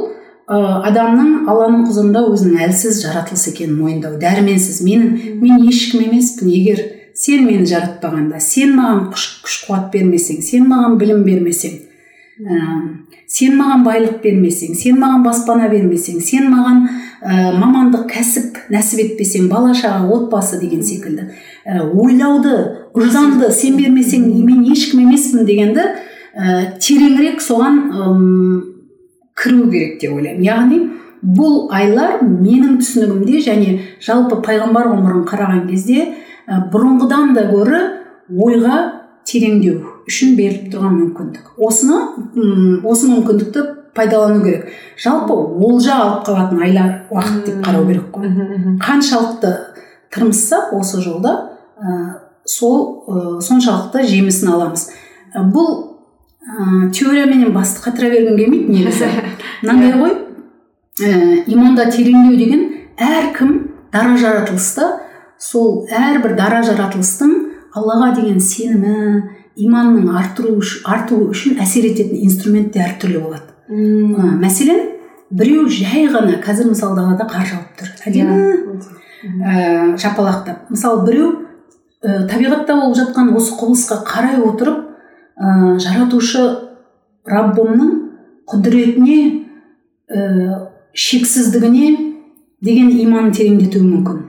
ә, 0.50 0.62
адамның 0.92 1.50
алланың 1.50 1.88
құзырында 1.90 2.24
өзінің 2.34 2.64
әлсіз 2.70 3.04
жаратылыс 3.04 3.50
екенін 3.54 3.76
мойындау 3.82 4.22
дәрменсіз. 4.22 4.82
Мен 4.86 5.12
мен 5.42 5.68
ешкім 5.70 6.08
емеспін 6.08 6.54
егер 6.54 6.86
сен 7.20 7.44
мені 7.48 7.68
жаратпағанда 7.68 8.40
сен 8.44 8.76
маған 8.78 9.10
күш, 9.12 9.26
күш 9.44 9.60
қуат 9.66 9.90
бермесең 9.92 10.40
сен 10.46 10.68
маған 10.70 10.96
білім 11.02 11.26
бермесең 11.26 11.74
ә, 12.40 12.60
сен 13.28 13.58
маған 13.60 13.84
байлық 13.84 14.22
бермесең 14.24 14.78
сен 14.80 15.02
маған 15.02 15.26
баспана 15.26 15.68
бермесең 15.74 16.22
сен 16.24 16.48
маған 16.54 16.86
ә, 16.88 17.52
мамандық 17.60 18.06
кәсіп 18.14 18.62
нәсіп 18.72 19.04
етпесең 19.04 19.50
бала 19.52 19.74
шаға 19.76 20.08
отбасы 20.16 20.62
деген 20.62 20.86
секілді 20.86 21.28
ә, 21.66 21.82
ойлауды 21.92 22.56
ұжданды 22.98 23.52
сен 23.54 23.78
бермесең 23.78 24.28
мен 24.46 24.64
ешкім 24.72 25.04
емеспін 25.06 25.46
дегенді 25.48 25.84
ә, 26.34 26.78
тереңірек 26.82 27.42
соған 27.44 27.80
ұм, 27.94 28.24
кіру 29.40 29.70
керек 29.72 30.00
деп 30.02 30.16
ойлаймын. 30.18 30.44
Яғни 30.46 30.80
бұл 31.24 31.68
айлар 31.76 32.22
менің 32.24 32.80
түсінігімде 32.82 33.42
және 33.46 33.76
жалпы 34.04 34.40
пайғамбар 34.46 34.90
ғұмырын 34.94 35.26
қараған 35.30 35.66
кезде 35.70 36.06
ә, 36.48 36.62
бұрынғыдан 36.72 37.34
да 37.36 37.46
гөрі 37.52 37.82
ойға 38.30 38.80
тереңдеу 39.30 39.82
үшін 40.10 40.36
беріліп 40.38 40.72
тұрған 40.74 40.96
мүмкіндік. 40.96 41.52
Осыны 41.62 42.00
ұм, 42.34 42.80
осы 42.88 43.10
мүмкіндікті 43.12 43.66
пайдалану 43.96 44.42
керек. 44.44 44.72
Жалпы 44.98 45.36
олжа 45.36 46.00
алып 46.00 46.26
қалатын 46.30 46.64
айлар 46.66 46.96
уақыт 47.12 47.46
деп 47.46 47.62
қарау 47.66 47.86
керек 47.90 48.10
қой. 48.16 48.32
Қаншалықты 48.82 49.54
тырмыссақ 50.14 50.74
осы 50.80 51.02
жолда 51.04 51.36
ә, 51.78 52.29
сол 52.50 53.06
ә, 53.06 53.42
соншалықты 53.46 54.04
жемісін 54.10 54.54
аламыз. 54.56 54.88
Ә, 55.34 55.44
бұл 55.54 55.70
ә, 56.42 56.90
теорияменен 56.96 57.54
басты 57.54 57.84
қатыра 57.86 58.10
бергім 58.14 58.38
келмейді 58.40 58.74
негізі. 58.74 59.10
Мынандай 59.64 59.94
ғой. 60.00 60.16
Ә, 61.00 61.44
иманда 61.48 61.90
тереңдеу 61.94 62.38
деген 62.40 62.66
әркім 63.00 63.54
дара 63.94 64.18
жаратылыста 64.20 64.90
сол 65.40 65.86
әрбір 65.88 66.36
дара 66.40 66.64
жаратылыстың 66.68 67.36
аллаға 67.78 68.14
деген 68.18 68.42
сенімі 68.44 69.22
иманның 69.60 70.10
артыру 70.18 70.58
артуы 70.88 71.30
үшін 71.34 71.60
әсер 71.62 71.88
ететін 71.92 72.24
инструмент 72.26 72.74
те 72.74 72.84
әртүрлі 72.84 73.22
болады. 73.24 73.54
Ә, 73.70 74.34
мәселен 74.42 74.96
біреу 75.30 75.68
жай 75.70 76.08
ғана 76.10 76.40
қазір 76.44 76.72
мысалы 76.74 76.98
далада 76.98 77.28
қар 77.30 77.46
жауып 77.48 77.78
тұр. 77.80 77.94
Әдемі? 78.10 78.90
Ә, 79.20 79.96
жапалақтап. 80.00 80.70
Мысалы 80.74 81.06
біреу 81.06 81.30
ә, 82.04 82.26
табиғатта 82.30 82.76
болып 82.80 82.98
жатқан 83.00 83.34
осы 83.36 83.56
құбылысқа 83.60 84.02
қарай 84.08 84.40
отырып 84.44 84.86
ә, 85.36 85.78
жаратушы 85.82 86.46
раббымның 87.28 87.92
құдіретіне 88.50 89.20
ә, 90.10 90.24
шексіздігіне 90.94 91.92
деген 92.66 92.92
иманын 93.04 93.32
тереңдетуі 93.36 93.84
мүмкін. 93.86 94.26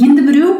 Енді 0.00 0.26
біреу 0.26 0.50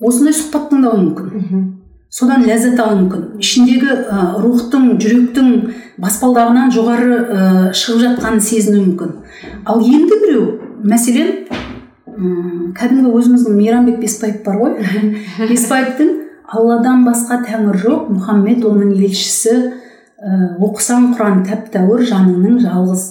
осындай 0.00 0.34
сұхбат 0.36 0.70
тыңдауы 0.70 1.04
мүмкін. 1.04 1.66
Содан 2.10 2.42
ләззат 2.42 2.80
алуы 2.82 3.04
мүмкін. 3.04 3.26
Ішіндегі 3.38 3.90
ә, 4.10 4.22
рухтың 4.42 4.96
жүректің 4.98 5.50
баспалдағынан 6.02 6.72
жоғары 6.74 7.18
ә, 7.20 7.42
шығып 7.76 8.00
жатқанын 8.06 8.42
сезінуі 8.42 8.86
мүмкін. 8.88 9.12
Ал 9.64 9.84
енді 9.84 10.18
біреу 10.24 10.46
мәселен 10.82 11.46
м 12.20 12.72
кәдімгі 12.76 13.12
өзіміздің 13.16 13.56
мейрамбек 13.56 14.00
беспаев 14.02 14.42
бар 14.44 14.58
ғой. 14.60 14.74
Беспаевтың 15.48 16.10
алладан 16.50 17.04
басқа 17.06 17.40
тәңір 17.46 17.78
жоқ 17.80 18.10
мұхаммед 18.14 18.64
оның 18.66 18.92
елшісі 18.98 19.54
ә, 20.20 20.56
оқысаң 20.60 21.14
құран 21.16 21.44
тәп 21.48 21.70
тәуір 21.74 22.04
жаныңның 22.10 22.58
жалғыз 22.64 23.06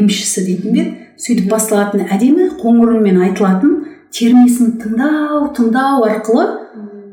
емшісі 0.00 0.44
дейтін 0.46 0.74
бе? 0.74 0.86
Сөйтіп 1.18 1.50
басталатын 1.52 2.06
әдемі 2.08 2.50
қоңыр 2.60 2.96
үнмен 2.96 3.20
айтылатын 3.28 3.76
термесін 4.14 4.76
тыңдау 4.82 5.48
тыңдау 5.56 6.04
арқылы 6.08 6.46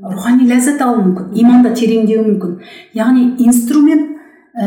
рухани 0.06 0.48
ләззат 0.50 0.82
алу 0.86 1.02
мүмкін 1.04 1.32
иманда 1.42 1.74
тереңдеуі 1.76 2.26
мүмкін. 2.28 2.60
Яғни 2.96 3.32
инструмент 3.46 4.16
ә, 4.56 4.66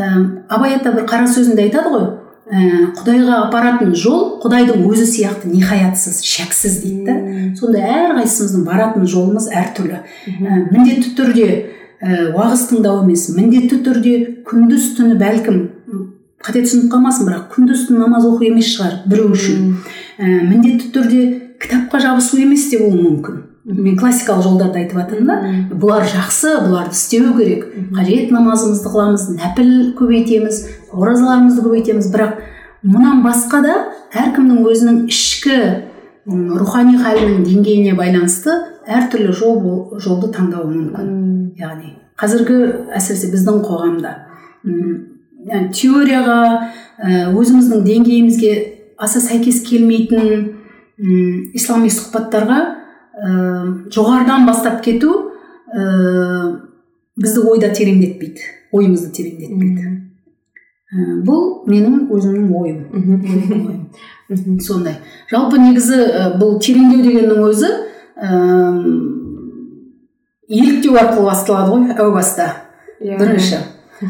абай 0.49 0.75
ата 0.75 0.93
бір 0.93 1.07
қара 1.09 1.27
сөзінде 1.27 1.67
айтады 1.67 1.93
ғой 1.95 2.07
ә, 2.49 2.91
құдайға 2.97 3.35
апаратын 3.45 3.93
жол 3.97 4.39
құдайдың 4.43 4.85
өзі 4.89 5.05
сияқты 5.09 5.49
ниһаятсыз 5.51 6.21
шексіз 6.25 6.79
дейді 6.83 7.05
да. 7.05 7.17
Сонда 7.59 7.83
әрқайсымыздың 7.85 8.63
баратын 8.65 9.05
жолымыз 9.09 9.49
әртүрлі. 9.53 9.99
Ә, 10.01 10.61
міндетті 10.71 11.13
түрде 11.17 11.49
ә, 12.01 12.31
уағыз 12.33 12.65
тыңдау 12.71 13.03
емес 13.03 13.27
міндетті 13.35 13.81
түрде 13.85 14.15
күндіз 14.49 14.93
түні 14.97 15.19
бәлкім 15.21 15.61
қате 16.45 16.63
түсініп 16.65 16.89
қалмасын 16.93 17.27
бірақ 17.27 17.49
күндіз 17.53 17.85
түні 17.89 18.01
намаз 18.01 18.25
оқу 18.29 18.47
емес 18.47 18.73
шығар 18.73 19.01
біреу 19.11 19.33
үшін. 19.35 19.75
Ә, 20.17 20.41
міндетті 20.49 20.93
түрде 20.95 21.23
кітапқа 21.61 22.01
жабысу 22.01 22.39
емес 22.41 22.69
те 22.71 22.79
болуы 22.81 23.03
мүмкін. 23.03 23.41
Мен 23.65 23.97
классикалық 23.99 24.43
жолдарды 24.45 24.83
айтып 24.83 24.99
жатырмын 25.01 25.27
да. 25.27 25.75
Бұлар 25.75 26.07
жақсы 26.07 26.55
бұларды 26.65 26.95
істеу 26.95 27.33
керек. 27.37 27.67
Қажет 27.95 28.31
намазымызды 28.33 28.89
қыламыз 28.93 29.27
нәпіл 29.35 29.71
көбейтеміз 29.99 30.61
оразаларымызды 30.93 31.65
көбейтеміз. 31.65 32.09
Бірақ 32.13 32.39
мұнан 32.83 33.23
басқа 33.25 33.61
да 33.65 33.77
әркімнің 34.15 34.63
өзінің 34.63 34.99
ішкі 35.11 35.59
рухани 36.29 36.97
халінің 37.01 37.43
деңгейіне 37.47 37.95
байланысты 37.97 38.55
әртүрлі 38.87 39.33
жол 39.35 39.61
жолды 39.99 40.31
таңдауы 40.33 40.71
мүмкін. 40.71 41.13
Яғни 41.59 41.95
қазіргі 42.19 42.59
әсіресе 42.95 43.31
біздің 43.33 43.61
қоғамда 43.65 44.15
яғни 45.49 45.71
теорияға 45.75 46.39
өзіміздің 47.39 47.83
деңгейімізге 47.85 48.53
аса 48.99 49.21
сәйкес 49.23 49.61
келмейтін 49.67 50.49
ислами 51.55 51.91
сұхбаттарға 51.93 52.59
жоғарыдан 53.19 54.45
бастап 54.47 54.81
кету 54.85 55.11
ә, 55.75 56.59
бізді 57.19 57.43
ойда 57.51 57.71
тереңдетпейді 57.75 58.45
ойымызды 58.71 59.11
тереңдетпейді. 59.17 59.95
Ә, 60.89 61.19
бұл 61.25 61.65
менің 61.69 62.07
өзімнің 62.15 62.53
ойым. 62.59 63.89
Сондай. 64.65 64.99
Жалпы 65.31 65.59
негізі 65.61 65.99
бұл 66.39 66.57
тереңдеу 66.63 67.03
дегеннің 67.05 67.43
өзі 67.49 67.69
ә, 68.15 68.31
еліктеу 70.49 70.97
арқылы 71.01 71.27
басталады 71.29 71.75
ғой 71.75 71.95
әу 71.97 72.13
баста. 72.15 72.49
Yeah. 72.99 73.15
Иә. 73.15 73.19
бірінші. 73.19 73.59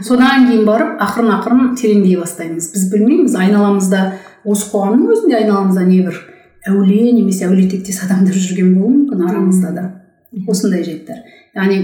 Содан 0.06 0.48
кейін 0.50 0.66
барып 0.68 1.00
ақырын 1.02 1.32
ақырын 1.40 1.72
тереңдей 1.78 2.20
бастаймыз. 2.20 2.72
Біз 2.74 2.90
білмейміз 2.92 3.36
айналамызда 3.38 4.04
осы 4.46 4.70
қоғамның 4.72 5.16
өзінде 5.16 5.40
айналамызда 5.40 5.86
небір 5.88 6.20
әулие 6.68 7.14
немесе 7.14 7.48
әулие 7.48 7.70
тектес 7.72 8.04
адамдар 8.06 8.36
жүрген 8.36 8.76
болуы 8.76 8.96
мүмкін 8.98 9.28
арамызда 9.30 9.72
да. 9.76 9.86
Осындай 10.48 10.84
жайттар 10.84 11.24
яғни 11.56 11.80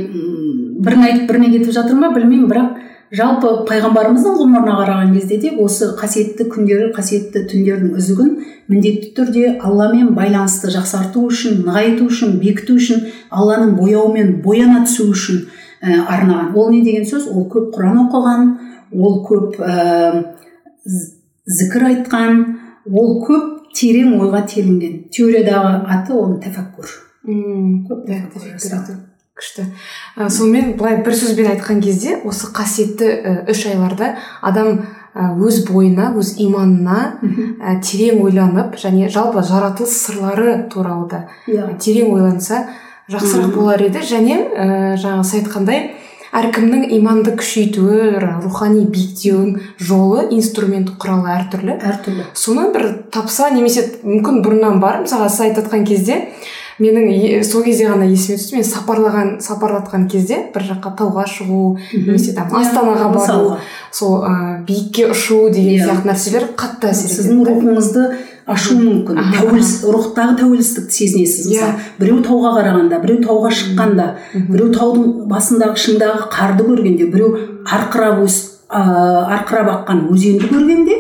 бірін 0.85 1.05
айтып 1.07 1.29
біріне 1.29 1.51
кетіп 1.53 1.73
жатыр 1.73 1.97
ма 1.99 2.11
білмеймін. 2.13 2.49
Бірақ 2.49 2.81
жалпы 3.15 3.51
пайғамбарымыздың 3.69 4.37
ғұмырына 4.39 4.75
қараған 4.79 5.13
кезде 5.15 5.37
де 5.41 5.51
осы 5.61 5.91
қасиетті 5.99 6.47
күндері 6.51 6.91
қасиетті 6.95 7.45
түндердің 7.51 7.95
үзігін 7.99 8.31
міндетті 8.71 9.11
түрде 9.17 9.45
алламен 9.63 10.13
байланысты 10.17 10.71
жақсарту 10.73 11.25
үшін 11.29 11.61
нығайту 11.67 12.09
үшін 12.09 12.37
бекіту 12.41 12.77
үшін 12.79 13.05
алланың 13.29 13.75
бояуымен 13.79 14.39
бояна 14.43 14.83
түсу 14.87 15.09
үшін 15.13 15.45
ә, 15.81 16.01
арнаған. 16.01 16.53
Ол 16.55 16.71
не 16.73 16.81
деген 16.85 17.05
сөз? 17.05 17.29
Ол 17.29 17.47
көп 17.51 17.71
құран 17.77 18.07
оқыған 18.07 18.47
ол 18.93 19.21
көп 19.27 19.61
ә, 19.61 20.35
зікір 21.45 21.89
айтқан 21.91 22.41
ол 22.91 23.19
көп 23.25 23.54
терең 23.75 24.15
ойға 24.19 24.45
телінген 24.51 25.01
теориядағы 25.13 25.81
аты 25.95 26.15
оның 26.15 26.39
тәфәккур 26.45 26.93
күшті 29.35 29.65
ә, 30.15 30.29
сонымен 30.29 30.75
былай 30.79 31.01
бір 31.03 31.17
сөзбен 31.19 31.51
айтқан 31.55 31.81
кезде 31.83 32.19
осы 32.23 32.51
қасиетті 32.55 33.11
үш 33.51 33.65
айларда 33.71 34.15
адам 34.41 34.85
өз 35.15 35.61
бойына 35.67 36.13
өз 36.19 36.35
иманына 36.43 37.19
ә, 37.59 37.77
терең 37.83 38.23
ойланып 38.23 38.79
және 38.79 39.09
жалпы 39.11 39.43
жаратылыс 39.43 39.95
сырлары 40.05 40.57
туралы 40.71 41.07
да 41.11 41.21
yeah. 41.47 41.69
Иә. 41.69 41.77
терең 41.79 42.13
ойланса 42.15 42.65
жақсырақ 43.11 43.53
болар 43.53 43.81
еді. 43.85 44.01
Және 44.01 44.37
ә, 44.49 44.65
жаңағы 44.97 45.25
сіз 45.29 45.43
айтқандай 45.43 45.81
әркімнің 46.35 46.89
иманды 46.97 47.35
күшейтуі 47.39 48.19
рухани 48.43 48.83
биіктеуің 48.91 49.55
жолы 49.79 50.27
инструмент 50.35 50.91
құралы 50.99 51.31
әртүрлі. 51.37 51.77
Әртүрлі. 51.79 52.27
Соны 52.35 52.67
бір 52.75 52.89
тапса 53.13 53.49
немесе 53.53 53.87
мүмкін 54.03 54.43
бұрыннан 54.45 54.81
бар. 54.83 55.01
Мысалға 55.05 55.31
сіз 55.31 55.47
айтып 55.47 55.65
жатқан 55.65 55.87
кезде 55.87 56.21
менің 56.79 57.43
сол 57.47 57.63
кезде 57.63 57.87
ғана 57.87 58.07
есіме 58.09 58.35
түсті 58.35 58.57
мен 58.57 58.65
сапарлаған 58.67 59.29
сапарлатқан 59.43 60.09
кезде 60.11 60.41
бір 60.51 60.65
жаққа 60.73 60.91
тауға 60.99 61.23
шығу 61.31 61.59
немесе 61.93 62.33
там 62.35 62.51
иә, 62.51 62.65
астанаға 62.65 63.11
бару 63.13 63.53
сол 63.95 64.25
ә, 64.27 64.59
биікке 64.67 65.07
ұшу 65.13 65.45
деген 65.55 65.77
иә. 65.77 65.85
сияқты 65.85 66.09
нәрселер 66.11 66.49
қатты 66.59 66.91
әсер 66.91 67.07
етеді 67.07 67.21
сіздің 67.21 67.45
рухыңызды 67.47 68.03
ашуы 68.45 68.77
мүмкін. 68.81 69.19
Тәуелсіз 69.33 69.85
рухтағы 69.89 70.35
тәуелсіздікті 70.41 70.93
сезінесіз. 70.93 71.47
Мысалы 71.49 71.65
yeah. 71.65 71.75
Иә. 71.75 71.85
біреу 71.99 72.19
тауға 72.25 72.51
қарағанда 72.59 72.99
біреу 73.01 73.21
тауға 73.23 73.51
шыққанда 73.57 74.07
біреу 74.51 74.71
таудың 74.75 75.07
басындағы 75.31 75.81
шыңдағы 75.81 76.27
қарды 76.33 76.67
көргенде 76.67 77.07
біреу 77.09 77.31
арқырап 77.65 78.21
өс 78.25 78.37
арқырап 78.69 79.71
аққан 79.73 80.05
өзенді 80.13 80.49
көргенде 80.51 80.99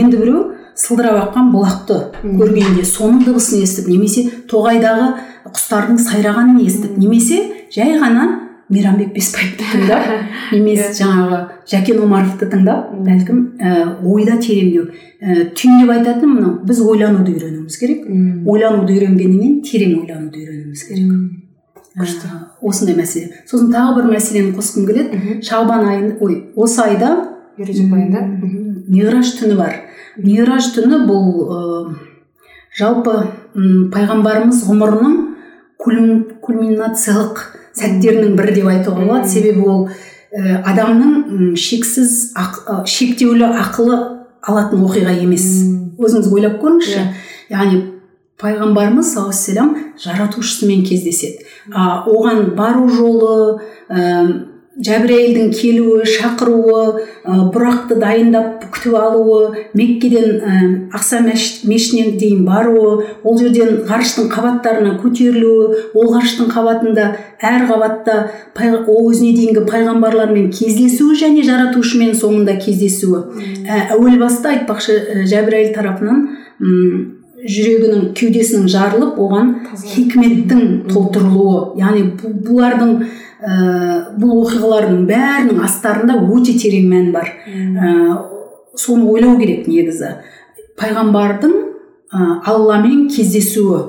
енді 0.00 0.20
біреу 0.22 0.42
сылдырап 0.76 1.20
аққан 1.26 1.52
бұлақты 1.54 2.00
көргенде 2.24 2.84
соның 2.84 3.24
дыбысын 3.26 3.64
естіп 3.64 3.88
немесе 3.92 4.26
тоғайдағы 4.50 5.12
құстардың 5.52 6.00
сайрағанын 6.04 6.60
естіп 6.64 6.98
немесе 7.00 7.42
жай 7.74 7.96
ғана 8.00 8.26
мейрамбек 8.72 9.12
бесбаевты 9.14 9.64
тыңдап 9.72 10.06
немесе 10.52 10.90
жаңағы 11.00 11.38
жәкен 11.70 12.00
омаровты 12.02 12.48
тыңдап 12.50 12.90
бәлкім 13.06 13.42
ә, 13.62 13.74
ойда 14.02 14.38
тереңдеу 14.42 14.88
ә, 14.88 15.46
түйіндеп 15.54 15.92
айтатыным 15.94 16.34
мынау 16.34 16.54
біз 16.66 16.80
ойлануды 16.82 17.36
үйренуіміз 17.36 17.78
керек. 17.78 18.06
Ойлануды 18.46 18.96
үйренгеннен 18.96 19.40
кейін 19.40 19.60
терең 19.66 19.94
ойлануды 20.00 20.42
үйренуіміз 20.42 20.82
керек. 20.88 21.12
Күшті. 21.96 22.28
осындай 22.60 22.96
мәселе. 22.98 23.30
Сосын 23.48 23.70
тағы 23.72 24.00
бір 24.00 24.10
мәселені 24.16 24.52
қосқым 24.58 24.84
келеді. 24.88 25.38
Шағбан 25.46 25.86
айында 25.88 26.18
ой 26.20 26.42
осы 26.56 26.82
айда 26.82 27.12
айында 27.56 28.24
мираж 28.88 29.30
түні 29.38 29.56
бар. 29.56 29.78
Мираж 30.20 30.72
түні 30.74 31.00
бұл 31.08 31.30
ә, 31.46 31.94
жалпы 32.76 33.14
пайғамбарымыз 33.94 34.66
ғұмырының 34.68 35.16
кульминациялық 35.80 37.40
сәттерінің 37.76 38.36
бірі 38.38 38.56
деп 38.58 38.70
айтуға 38.72 39.04
болады. 39.04 39.30
Себебі 39.30 39.66
ол 39.66 39.86
ә, 39.88 40.60
адамның 40.72 41.54
шексіз 41.60 42.32
ақ, 42.38 42.86
шектеулі 42.88 43.48
ақылы 43.52 44.00
алатын 44.46 44.84
оқиға 44.86 45.14
емес. 45.22 45.46
Өзіңіз 45.96 46.32
ойлап 46.32 46.60
көріңізші. 46.62 46.96
Yeah. 46.96 47.06
Иә. 47.06 47.22
яғни 47.50 47.82
пайғамбарымыз 48.40 49.12
саллаллаху 49.14 49.94
жаратушысымен 50.02 50.84
кездеседі. 50.84 51.46
А, 51.72 52.04
оған 52.06 52.54
бару 52.56 52.88
жолы 52.88 53.60
жәбірәйілдің 54.76 55.52
келуі 55.56 56.04
шақыруы 56.04 56.80
ә, 57.24 57.36
бұрақты 57.52 57.96
дайындап 57.96 58.66
күтіп 58.74 58.96
алуы 59.00 59.62
меккеден 59.78 60.26
ә, 60.36 60.58
ақса 60.96 61.22
мешітіне 61.24 62.12
дейін 62.20 62.44
баруы 62.44 63.06
ол 63.24 63.38
жерден 63.40 63.86
ғарыштың 63.88 64.28
қабаттарына 64.34 64.98
көтерілуі 65.00 65.82
ол 65.96 66.12
ғарыштың 66.12 66.52
қабатында 66.52 67.08
әр 67.40 67.66
қабатта 67.70 68.18
ол 68.84 69.10
өзіне 69.10 69.32
дейінгі 69.38 69.64
пайғамбарлармен 69.70 70.50
кездесуі 70.52 71.16
және 71.24 71.44
жаратушымен 71.48 72.12
соңында 72.16 72.58
кездесуі. 72.60 73.24
Ә, 73.64 73.94
әуел 73.96 74.20
баста 74.20 74.52
айтпақшы 74.52 75.24
жәбірәйіл 75.24 75.72
тарапынан 75.72 76.26
жүрегінің 77.46 78.10
кеудесінің 78.16 78.66
жарылып 78.70 79.18
оған 79.22 79.52
хикметтің 79.82 80.62
толтырылуы. 80.90 81.58
Яғни 81.80 82.04
бұлардың 82.46 82.92
ә, 82.96 83.56
бұл 84.18 84.42
оқиғалардың 84.42 85.04
бәрінің 85.08 85.60
астарында 85.66 86.18
өте 86.22 86.56
терең 86.58 86.88
мән 86.90 87.12
бар. 87.14 87.30
Ә, 87.46 87.92
соны 88.78 89.06
ойлау 89.12 89.36
керек 89.40 89.68
негізі. 89.70 90.16
Пайғамбардың 90.80 91.54
ә, 91.56 92.26
алламен 92.52 93.06
кездесуі. 93.12 93.82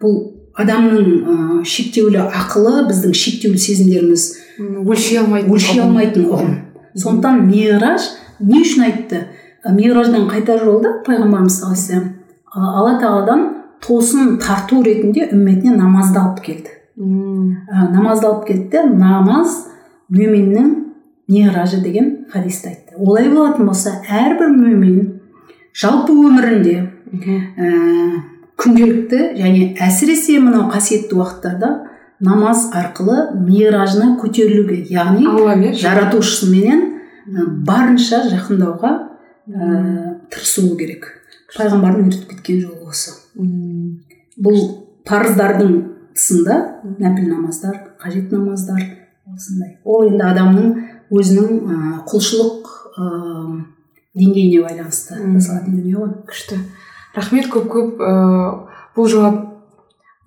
Бұл 0.00 0.16
адамның 0.60 1.10
ә, 1.10 1.36
шектеулі 1.66 2.22
ақылы 2.28 2.86
біздің 2.88 3.16
шектеулі 3.16 3.60
сезімдеріміз 3.60 4.30
өлшей 4.60 5.20
алмайтын 5.24 5.52
өлшей 5.56 5.82
алмайтын 5.82 6.30
ұғым. 6.30 6.56
Сондықтан 6.94 7.44
мираж 7.48 8.08
не 8.40 8.62
үшін 8.62 8.86
айтты? 8.88 9.26
Мираждан 9.68 10.24
қайтар 10.30 10.62
жолда 10.64 10.96
пайғамбарымыз 11.04 11.60
саллаллаху 11.60 12.19
алла 12.54 12.98
тағаладан 13.00 13.46
тосын 13.84 14.38
тарту 14.42 14.82
ретінде 14.82 15.28
үмметіне 15.30 15.76
намазды 15.76 16.18
алып 16.20 16.40
келді. 16.44 16.74
Ә, 17.00 17.86
намазды 17.94 18.26
алып 18.28 18.46
кетті 18.48 18.84
намаз 18.90 19.66
мөминнің 20.10 20.72
миражы 21.30 21.80
деген 21.82 22.26
хадисті 22.32 22.72
айтты. 22.72 22.96
Олай 22.98 23.30
болатын 23.30 23.70
болса 23.70 23.94
әрбір 24.10 24.50
мөмин 24.56 25.20
жалпы 25.72 26.12
өмірінде 26.12 26.76
ә, 27.14 27.70
күнделікті 28.60 29.22
және 29.38 29.70
әсіресе 29.80 30.40
мынау 30.42 30.68
қасиетті 30.72 31.16
уақыттарда 31.16 31.70
намаз 32.20 32.66
арқылы 32.76 33.30
миражына 33.46 34.16
көтерілуге 34.20 34.82
яғни 34.90 35.72
жаратушысыменен 35.78 36.84
барынша 37.64 38.24
жақындауға 38.28 38.92
ә, 39.46 40.18
тырысуы 40.28 40.76
керек. 40.76 41.19
Пайғамбардың 41.56 42.08
үйретіп 42.08 42.30
кеткен 42.34 42.60
жолы 42.64 42.90
осы. 42.90 43.14
Бұл 44.40 44.60
парыздардың 45.08 45.74
тысында 46.14 46.56
нәпіл 47.00 47.28
намаздар 47.30 47.76
қажет 48.00 48.32
намаздар 48.34 48.82
осындай 49.30 49.76
ол 49.84 50.06
енді 50.08 50.24
адамның 50.26 50.72
өзінің 51.10 51.60
ә, 51.66 51.76
құлшылық 52.10 52.70
ә, 52.96 53.10
деңгейіне 54.18 54.62
байланысты 54.64 55.18
жасалатын 55.18 55.76
дүние 55.76 55.96
ғой. 55.96 56.12
күшті. 56.28 56.58
Рахмет 57.14 57.50
көп 57.50 57.68
көп 57.74 58.02
ә, 58.02 58.12
бұл 58.96 59.08
жауап 59.10 59.49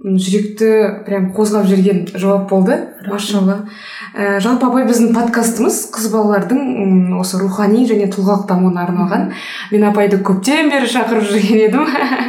жүректі 0.04 0.70
прям 1.08 1.30
қозғап 1.36 1.68
жүрген 1.70 2.04
жауап 2.20 2.50
болды. 2.50 2.76
Машалла. 3.08 3.62
Ә, 4.14 4.40
жалпы 4.44 4.68
абай 4.68 4.84
біздің 4.88 5.14
подкастымыз 5.16 5.78
қыз 5.96 6.10
балалардың 6.12 7.16
осы 7.20 7.40
рухани 7.40 7.86
және 7.88 8.10
тұлғалық 8.12 8.44
дамуына 8.50 8.84
арналған. 8.84 9.30
Мен 9.72 9.88
апайды 9.88 10.20
көптен 10.20 10.70
бері 10.74 10.92
шақырып 10.92 11.30
жүрген 11.32 11.64
едім. 11.70 11.88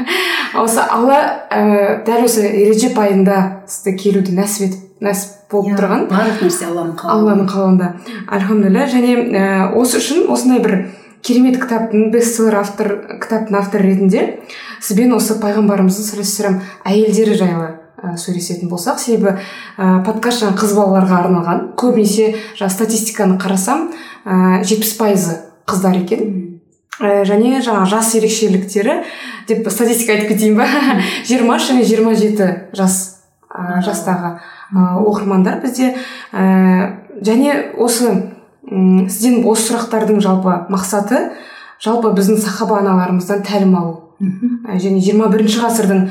Осы 0.62 0.84
алла 0.87 1.18
ә, 1.50 2.04
дәл 2.06 2.28
осы 2.28 2.46
режеп 2.46 2.98
айында 3.02 3.64
сізді 3.66 3.96
келуді 3.98 4.37
нәсіп 4.38 4.68
етіп 4.68 4.84
нәсіп 5.02 5.50
болып 5.50 5.72
yeah, 5.72 5.80
тұрған. 5.80 6.04
барлық 6.12 6.44
нәрсе 6.46 6.68
алланың 6.68 6.92
қалауында. 7.00 7.16
Алланың 7.16 7.48
қалауында. 7.50 7.88
Альхамдулилля. 8.37 8.84
Және 8.92 9.16
ә, 9.34 9.48
осы 9.74 9.98
үшін 9.98 10.28
осындай 10.30 10.62
бір 10.62 10.76
керемет 11.24 11.56
кітаптың 11.62 12.10
бестселлер 12.12 12.58
автор 12.60 12.90
кітаптың 13.22 13.56
авторы 13.56 13.88
ретінде 13.88 14.24
сізбен 14.84 15.14
осы 15.16 15.38
пайғамбарымыздың 15.40 16.04
саллаллаху 16.04 16.60
әйелдері 16.84 17.38
жайлы 17.40 17.68
ә, 18.04 18.14
сөйлесетін 18.20 18.68
болсақ. 18.68 19.00
Себебі 19.00 19.38
ә, 19.78 20.02
подкаст 20.04 20.42
жаңағы 20.42 20.60
қыз 20.60 20.74
балаларға 20.76 21.20
арналған 21.22 21.62
көбінесе 21.80 22.34
жаңағы 22.58 22.74
статистиканы 22.76 23.38
қарасам 23.40 23.88
жетпіс 24.68 24.92
ә, 24.92 24.98
пайызы 25.00 25.38
қыздар 25.70 25.96
екен. 26.02 26.60
Ә, 27.00 27.24
және 27.24 27.62
жаңа 27.64 27.88
жас 27.88 28.12
ерекшеліктері 28.20 29.00
деп 29.48 29.64
статистика 29.72 30.18
айтып 30.18 30.34
кетейін 30.34 30.60
ба? 30.60 30.68
Жиырма 31.28 31.56
үш 31.56 31.70
және 31.72 31.88
жиырма 31.88 32.12
жеті 32.20 32.52
жас 32.76 33.24
ә, 33.48 33.80
жастағы 33.80 34.37
ә, 34.37 34.92
оқырмандар 35.00 35.62
бізде 35.64 35.94
ә, 36.37 37.00
және 37.24 37.72
осы 37.80 38.12
м 38.70 39.09
сізден 39.09 39.44
осы 39.48 39.70
сұрақтардың 39.70 40.22
жалпы 40.24 40.57
мақсаты 40.72 41.20
жалпы 41.85 42.14
біздің 42.16 42.38
сахаба 42.40 42.79
аналарымыздан 42.81 43.42
тәлім 43.44 43.74
алу. 43.79 43.94
Және 44.20 45.00
21 45.03 45.33
бірінші 45.33 45.61
ғасырдың 45.64 46.03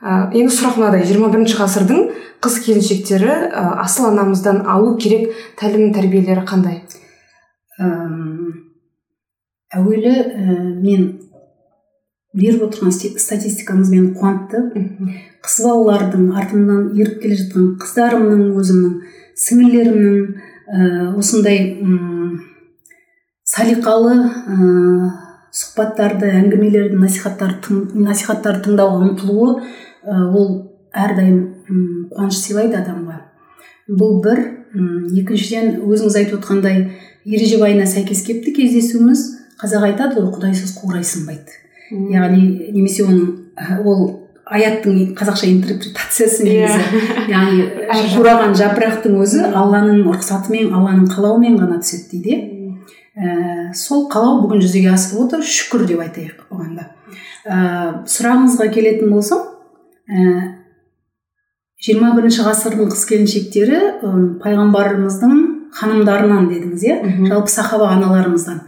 ә, 0.00 0.30
енді 0.32 0.54
сұрақ 0.54 0.78
мынадай 0.78 1.04
жиырма 1.08 1.28
бірінші 1.32 1.58
ғасырдың 1.58 2.04
қыз 2.44 2.58
келіншектері 2.64 3.30
ә, 3.50 3.64
асыл 3.82 4.08
анамыздан 4.12 4.62
алу 4.66 4.94
керек 4.96 5.32
тәлім 5.60 5.92
тәрбиелері 5.96 6.46
қандай? 6.48 6.82
Әуелі 9.74 10.14
ә, 10.14 10.58
мен 10.80 11.08
беріп 12.38 12.68
отырған 12.68 12.94
статистикаңыз 12.94 13.90
мені 13.92 14.14
қуантты. 14.16 14.62
Қыз 15.44 15.60
балалардың 15.66 16.30
артымнан 16.38 16.92
еріп 16.96 17.20
келе 17.24 17.40
жатқан 17.42 17.74
қыздарымның 17.82 18.54
өзімнің 18.60 18.94
сіңілдерімнің 19.38 20.22
ә, 20.22 20.57
осындай 21.18 21.60
ұм, 21.82 22.40
салиқалы 23.48 24.14
ә, 24.18 24.56
сұхбаттарды 25.58 26.30
әңгімелерді 26.38 26.98
насихаттарды, 27.00 27.78
насихаттарды 27.96 28.66
тыңдауға 28.68 28.98
ұмтылуы 29.06 29.54
ә, 29.58 30.18
ол 30.28 30.50
әрдайым 30.92 31.38
қуаныш 32.12 32.42
сыйлайды 32.42 32.78
адамға. 32.80 33.20
Бұл 33.88 34.18
бір 34.24 34.42
екіншіден 35.16 35.78
өзіңіз 35.88 36.18
айтып 36.20 36.42
отқандай 36.42 36.82
ережебайына 37.24 37.88
сәйкес 37.88 38.20
кепті 38.26 38.52
кездесуіміз. 38.58 39.24
Қазақ 39.58 39.88
айтады 39.88 40.20
ғой 40.20 40.28
құдайсыз 40.36 40.76
қурай 40.78 41.02
сынбайды 41.02 41.56
яғни 41.90 42.70
немесе 42.72 43.04
оның 43.06 43.84
ол 43.84 44.27
аяттың 44.48 45.14
қазақша 45.18 45.48
интерпретациясы 45.50 46.46
негізі 46.46 46.78
yeah. 46.78 47.26
Иә. 47.28 47.32
яғни 47.32 48.12
қураған 48.14 48.54
жапырақтың 48.58 49.18
өзі 49.22 49.42
алланың 49.48 50.04
рұқсатымен 50.06 50.72
алланың 50.76 51.08
қалауымен 51.12 51.58
ғана 51.60 51.80
түседі 51.82 52.22
дейді. 52.22 52.38
Ә, 53.18 53.72
сол 53.74 54.06
қалау 54.12 54.40
бүгін 54.44 54.62
жүзеге 54.62 54.92
асып 54.94 55.18
отыр 55.24 55.42
шүкір 55.42 55.84
деп 55.90 56.02
айтайық 56.04 56.46
оған 56.54 56.76
да. 56.78 56.88
Ә, 57.44 57.58
сұрағыңызға 58.08 58.68
келетін 58.72 59.12
болсам 59.12 59.42
ә, 60.08 60.54
жиырма 61.82 62.14
бірінші 62.16 62.46
ғасырдың 62.46 62.92
қыз 62.94 63.04
келіншектері 63.10 63.80
ә, 63.98 64.12
пайғамбарымыздың 64.44 65.40
ханымдарынан 65.78 66.48
дедіңіз 66.52 66.84
иә? 66.88 66.98
Жалпы 67.28 67.52
сахаба 67.52 67.90
аналарымыздан. 67.96 68.62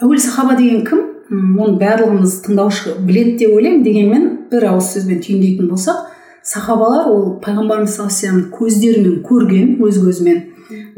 Әуел 0.00 0.22
сахаба 0.22 0.56
деген 0.56 0.86
кім? 0.86 1.08
Оны 1.32 1.76
барлығымыз 1.80 2.38
тыңдаушы 2.44 2.96
біледі 3.06 3.36
деп 3.44 3.54
ойлаймын. 3.56 3.82
Дегенмен 3.86 4.24
бір 4.52 4.68
ауыз 4.72 4.92
сөзбен 4.92 5.22
түйіндейтін 5.24 5.70
болсақ 5.72 6.08
сахабалар 6.44 7.08
ол 7.08 7.36
пайғамбарымыз 7.42 7.96
саллаллаху 7.96 8.50
көздерімен 8.58 9.20
көрген 9.26 9.76
өз 9.86 10.00
көзімен 10.02 10.40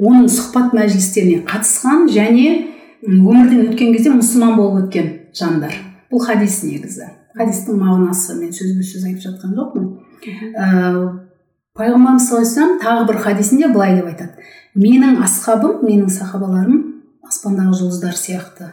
оның 0.01 0.29
сұхбат 0.33 0.75
мәжілістеріне 0.77 1.45
қатысқан 1.49 2.09
және 2.11 2.47
өмірден 3.05 3.69
өткен 3.69 3.93
кезде 3.95 4.15
мұсылман 4.15 4.57
болып 4.59 4.87
өткен 4.87 5.11
жандар. 5.37 5.75
Бұл 6.11 6.25
хадис 6.25 6.63
негізі. 6.65 7.11
Хадистің 7.35 7.79
мағынасы 7.83 8.39
мен 8.39 8.55
сөзбе 8.55 8.87
сөз 8.87 9.05
айтып 9.09 9.27
жатқан 9.27 9.55
жоқпын. 9.59 9.91
Ә, 10.55 10.69
пайғамбарымыз 11.77 12.29
саллаллаху 12.31 12.79
тағы 12.83 13.09
бір 13.11 13.21
хадисінде 13.27 13.69
былай 13.75 13.99
деп 13.99 14.09
айтады. 14.11 14.49
Менің 14.79 15.21
асхабым 15.23 15.85
менің 15.85 16.09
сахабаларым 16.15 16.81
аспандағы 17.29 17.77
жұлдыздар 17.83 18.17
сияқты 18.19 18.71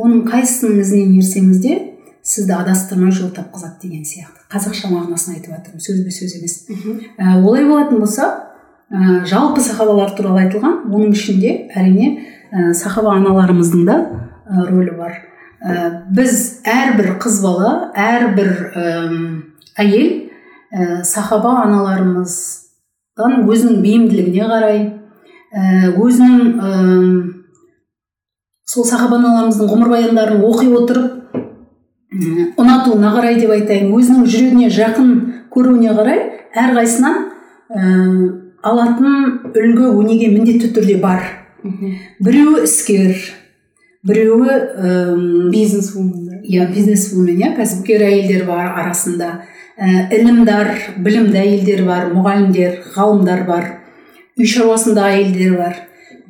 оның 0.00 0.22
қайсысының 0.28 0.80
ізінен 0.82 1.16
ерсеңіз 1.20 1.58
де 1.62 1.74
сізді 2.22 2.54
адастырмай 2.54 3.12
жол 3.12 3.32
тапқызады 3.34 3.82
деген 3.82 4.04
сияқты. 4.06 4.46
Қазақша 4.52 4.90
мағынасын 4.92 5.36
айтып 5.36 5.56
жатырмын 5.56 5.82
сөзбе 5.82 6.12
сөз 6.14 6.36
емес 6.38 6.54
ә, 7.18 7.34
олай 7.42 7.66
болатын 7.66 7.98
болса 8.00 8.28
ә, 8.88 9.24
жалпы 9.26 9.60
сахабалар 9.60 10.14
туралы 10.16 10.44
айтылған 10.44 10.86
оның 10.86 11.16
ішінде 11.16 11.52
әрине 11.74 12.08
ә, 12.52 12.72
сахаба 12.78 13.16
аналарымыздың 13.18 13.84
да 13.88 13.98
ә, 14.46 14.66
рөлі 14.70 14.96
бар. 14.96 15.18
Ә, 15.60 16.06
біз 16.14 16.62
әрбір 16.62 17.16
қыз 17.22 17.42
бала 17.42 17.90
әрбір 17.98 18.52
ә, 18.70 18.86
әйел 19.82 20.08
ә, 20.70 21.02
сахаба 21.02 21.58
аналарымыздан 21.66 23.42
өзінің 23.50 23.82
бейімділігіне 23.82 24.48
қарай 24.54 24.82
ә, 25.52 25.92
өзінің 25.98 27.41
сол 28.68 28.86
сахабаналарымыздың 28.86 29.70
ғұмырбаяндарын 29.72 30.44
оқи 30.46 30.70
отырып 30.76 31.22
ұнатуына 32.60 33.12
қарай 33.16 33.38
деп 33.40 33.52
айтайын 33.54 33.92
өзінің 33.96 34.26
жүрегіне 34.28 34.70
жақын 34.72 35.12
көруіне 35.52 35.94
қарай 35.96 36.20
әрқайсысынан 36.62 37.16
ә, 37.72 37.92
алатын 38.62 39.52
үлгі 39.52 39.88
өнеге 39.96 40.28
міндетті 40.34 40.72
түрде 40.76 40.98
бар. 41.00 41.24
Біреуі 42.20 42.64
іскер 42.66 43.16
біреуі 44.06 45.50
бизнес 45.52 45.92
иә 45.94 46.66
бизнес 46.74 47.08
вумен 47.14 47.40
иә 47.40 47.52
кәсіпкер 47.56 48.04
әйелдер 48.08 48.44
бар 48.46 48.72
арасында. 48.82 49.30
Ә, 49.78 50.08
ілімдар 50.12 50.74
білімді 50.98 51.38
әйелдер 51.38 51.84
бар 51.86 52.10
мұғалімдер 52.12 52.82
ғалымдар 52.94 53.46
бар. 53.48 53.70
Үй 54.36 54.46
шаруасында 54.46 55.08
әйелдер 55.14 55.56
бар. 55.56 55.80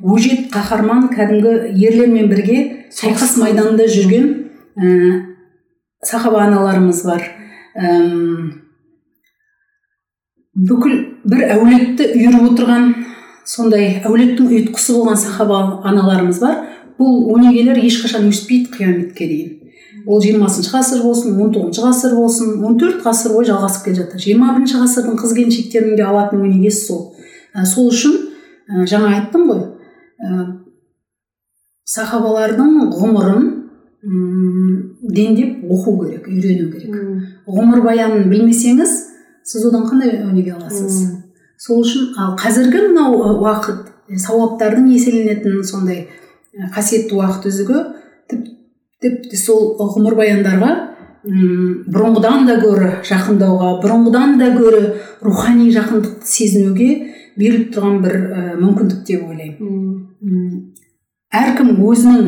Өжет 0.03 0.49
қаһарман 0.51 1.07
кәдімгі 1.13 1.71
ерлермен 1.79 2.27
бірге 2.27 2.57
шайқас 2.91 3.37
майданында 3.39 3.87
жүрген 3.87 4.27
ә, 4.75 4.89
сахаба 6.03 6.43
аналарымыз 6.43 7.03
бар. 7.07 7.23
Бүкіл 10.53 10.97
бір 11.23 11.45
әулетті 11.55 12.09
үйіріп 12.17 12.49
отырған 12.51 12.89
сондай 13.47 14.01
әулеттің 14.03 14.51
ұйытқысы 14.51 14.97
болған 14.97 15.19
сахаба 15.23 15.61
аналарымыз 15.87 16.41
бар. 16.43 16.59
Бұл 16.99 17.31
өнегелер 17.33 17.79
ешқашан 17.79 18.27
өспейді 18.29 18.75
қияметке 18.75 19.27
дейін. 19.27 19.59
Ол 20.05 20.19
жиырмасыншы 20.21 20.69
ғасыр 20.73 21.01
болсын 21.01 21.39
он 21.39 21.53
тоғызыншы 21.55 21.85
ғасыр 21.87 22.15
болсын 22.19 22.59
он 22.67 22.75
төрт 22.77 22.99
ғасыр 23.05 23.37
бойы 23.37 23.47
жалғасып 23.47 23.87
келе 23.87 24.01
жатыр. 24.01 24.19
Жиырма 24.19 24.51
бірінші 24.57 24.81
ғасырдың 24.83 25.15
қыз 25.21 25.33
келіншектерінің 25.37 25.95
де 25.97 26.03
алатын 26.05 26.43
өнегесі 26.43 26.85
сол. 26.89 27.01
Ә, 27.55 27.63
сол 27.65 27.87
үшін 27.89 28.19
ә, 28.67 28.83
жаңа 28.89 29.13
айттым 29.15 29.47
ғой 29.47 29.63
ә, 30.23 30.45
сахабалардың 31.93 32.89
ғұмырын 32.95 33.49
дендеп 34.03 35.63
оқу 35.71 35.97
керек 36.03 36.27
үйрену 36.27 36.69
керек. 36.73 36.95
Ғұмырбаянын 37.47 38.27
білмесеңіз 38.31 38.95
сіз 39.47 39.67
одан 39.69 39.85
қандай 39.87 40.17
өнеге 40.23 40.55
аласыз? 40.57 40.99
Сол 41.59 41.83
үшін 41.83 42.11
ал 42.19 42.33
қазіргі 42.39 42.89
мынау 42.89 43.39
уақыт 43.43 43.91
сауаптардың 44.19 44.89
еселенетін 44.95 45.61
сондай 45.67 46.07
қасиетті 46.75 47.15
уақыт 47.19 47.47
үзігі 47.51 47.83
тіпті 49.03 49.39
сол 49.39 49.73
ғұмырбаяндарға 49.79 50.71
бұрынғыдан 51.23 52.47
да 52.49 52.57
гөрі 52.59 52.89
жақындауға 53.07 53.69
бұрынғыдан 53.83 54.37
да 54.41 54.51
гөрі 54.57 54.83
рухани 55.23 55.69
жақындықты 55.71 56.27
сезінуге 56.27 56.89
беріліп 57.37 57.73
тұрған 57.75 57.99
бір 58.03 58.15
ә, 58.19 58.43
мүмкіндік 58.59 59.03
деп 59.07 59.27
ойлаймын. 59.29 60.63
Әркім 61.33 61.73
өзінің 61.81 62.27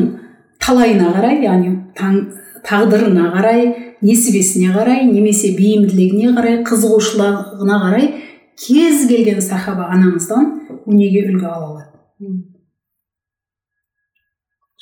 талайына 0.62 1.12
қарай 1.14 1.42
яғни 1.44 1.72
таң, 1.98 2.18
тағдырына 2.66 3.30
қарай 3.36 3.68
несібесіне 4.02 4.72
қарай 4.74 5.06
немесе 5.08 5.52
бейімділігіне 5.58 6.34
қарай 6.36 6.58
қызығушылығына 6.66 7.78
қарай 7.84 8.10
кез 8.58 9.06
келген 9.08 9.40
сахаба 9.44 9.88
анамыздан 9.94 10.52
өнеге 10.86 11.26
үлгі 11.30 11.46
ала 11.46 11.70
алады. 11.70 12.42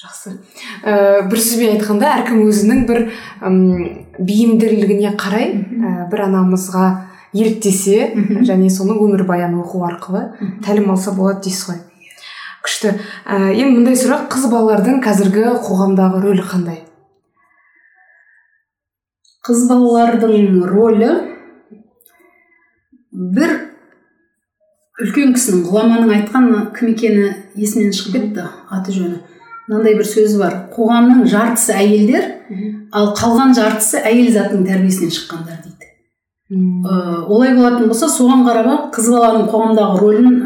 Жақсы. 0.05 0.35
Ә, 0.83 1.25
бір 1.31 1.41
сөзбен 1.41 1.77
айтқанда 1.77 2.11
әркім 2.19 2.43
өзінің 2.49 2.85
бір 2.89 3.05
бейімділігіне 4.19 5.15
қарай 5.21 5.53
ә, 5.55 6.09
бір 6.11 6.27
анамызға 6.27 6.89
еліктесе 7.35 8.13
және 8.49 8.71
соның 8.71 9.03
өмірбаянын 9.09 9.61
оқу 9.65 9.83
арқылы 9.89 10.25
тәлім 10.65 10.95
алса 10.95 11.13
болады 11.17 11.45
дейсіз 11.49 11.69
ғой. 11.69 11.83
Күшті. 12.65 12.95
Ә, 13.27 13.53
енді 13.53 13.81
мындай 13.81 13.99
сұрақ 14.01 14.29
қыз 14.33 14.47
балалардың 14.53 15.03
қазіргі 15.05 15.45
қоғамдағы 15.67 16.23
рөлі 16.25 16.47
қандай? 16.49 16.81
Қыз 19.45 19.67
балалардың 19.69 20.63
рөлі 20.71 21.11
бір 23.13 23.53
үлкен 25.03 25.35
кісінің 25.37 25.67
ғұламаның 25.69 26.15
айтқан 26.17 26.51
кім 26.79 26.95
екені 26.95 27.29
есімнен 27.59 27.93
шығып 27.99 28.17
кетті 28.17 28.49
аты 28.73 28.95
жөні. 28.95 29.21
Мынандай 29.69 29.99
бір 29.99 30.09
сөзі 30.09 30.41
бар. 30.41 30.57
Қоғамның 30.73 31.25
жартысы 31.29 31.75
әйелдер 31.77 32.31
ал 32.95 33.13
қалған 33.19 33.55
жартысы 33.57 34.01
әйел 34.01 34.33
затының 34.35 34.67
тәрбиесінен 34.69 35.15
шыққандар 35.19 35.61
дейді. 35.65 35.74
Ә, 36.55 37.25
олай 37.29 37.55
болатын 37.57 37.89
болса 37.91 38.09
соған 38.11 38.45
қарап 38.47 38.69
ақ 38.71 38.91
қыз 38.97 39.11
баланың 39.15 39.49
қоғамдағы 39.51 40.01
рөлін 40.03 40.37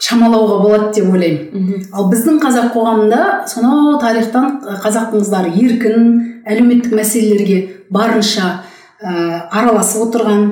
шамалауға 0.00 0.56
болады 0.62 0.88
деп 0.96 1.12
ойлаймын. 1.12 1.84
Ал 1.92 2.08
біздің 2.10 2.40
қазақ 2.42 2.70
қоғамында 2.74 3.20
сонау 3.50 3.98
тарихтан 4.00 4.60
қазақ 4.84 5.12
қыздары 5.14 5.52
еркін 5.60 6.06
әлеуметтік 6.48 6.94
мәселелерге 6.96 7.58
барынша 7.92 8.62
ә, 9.00 9.46
араласып 9.50 10.08
отырған 10.08 10.46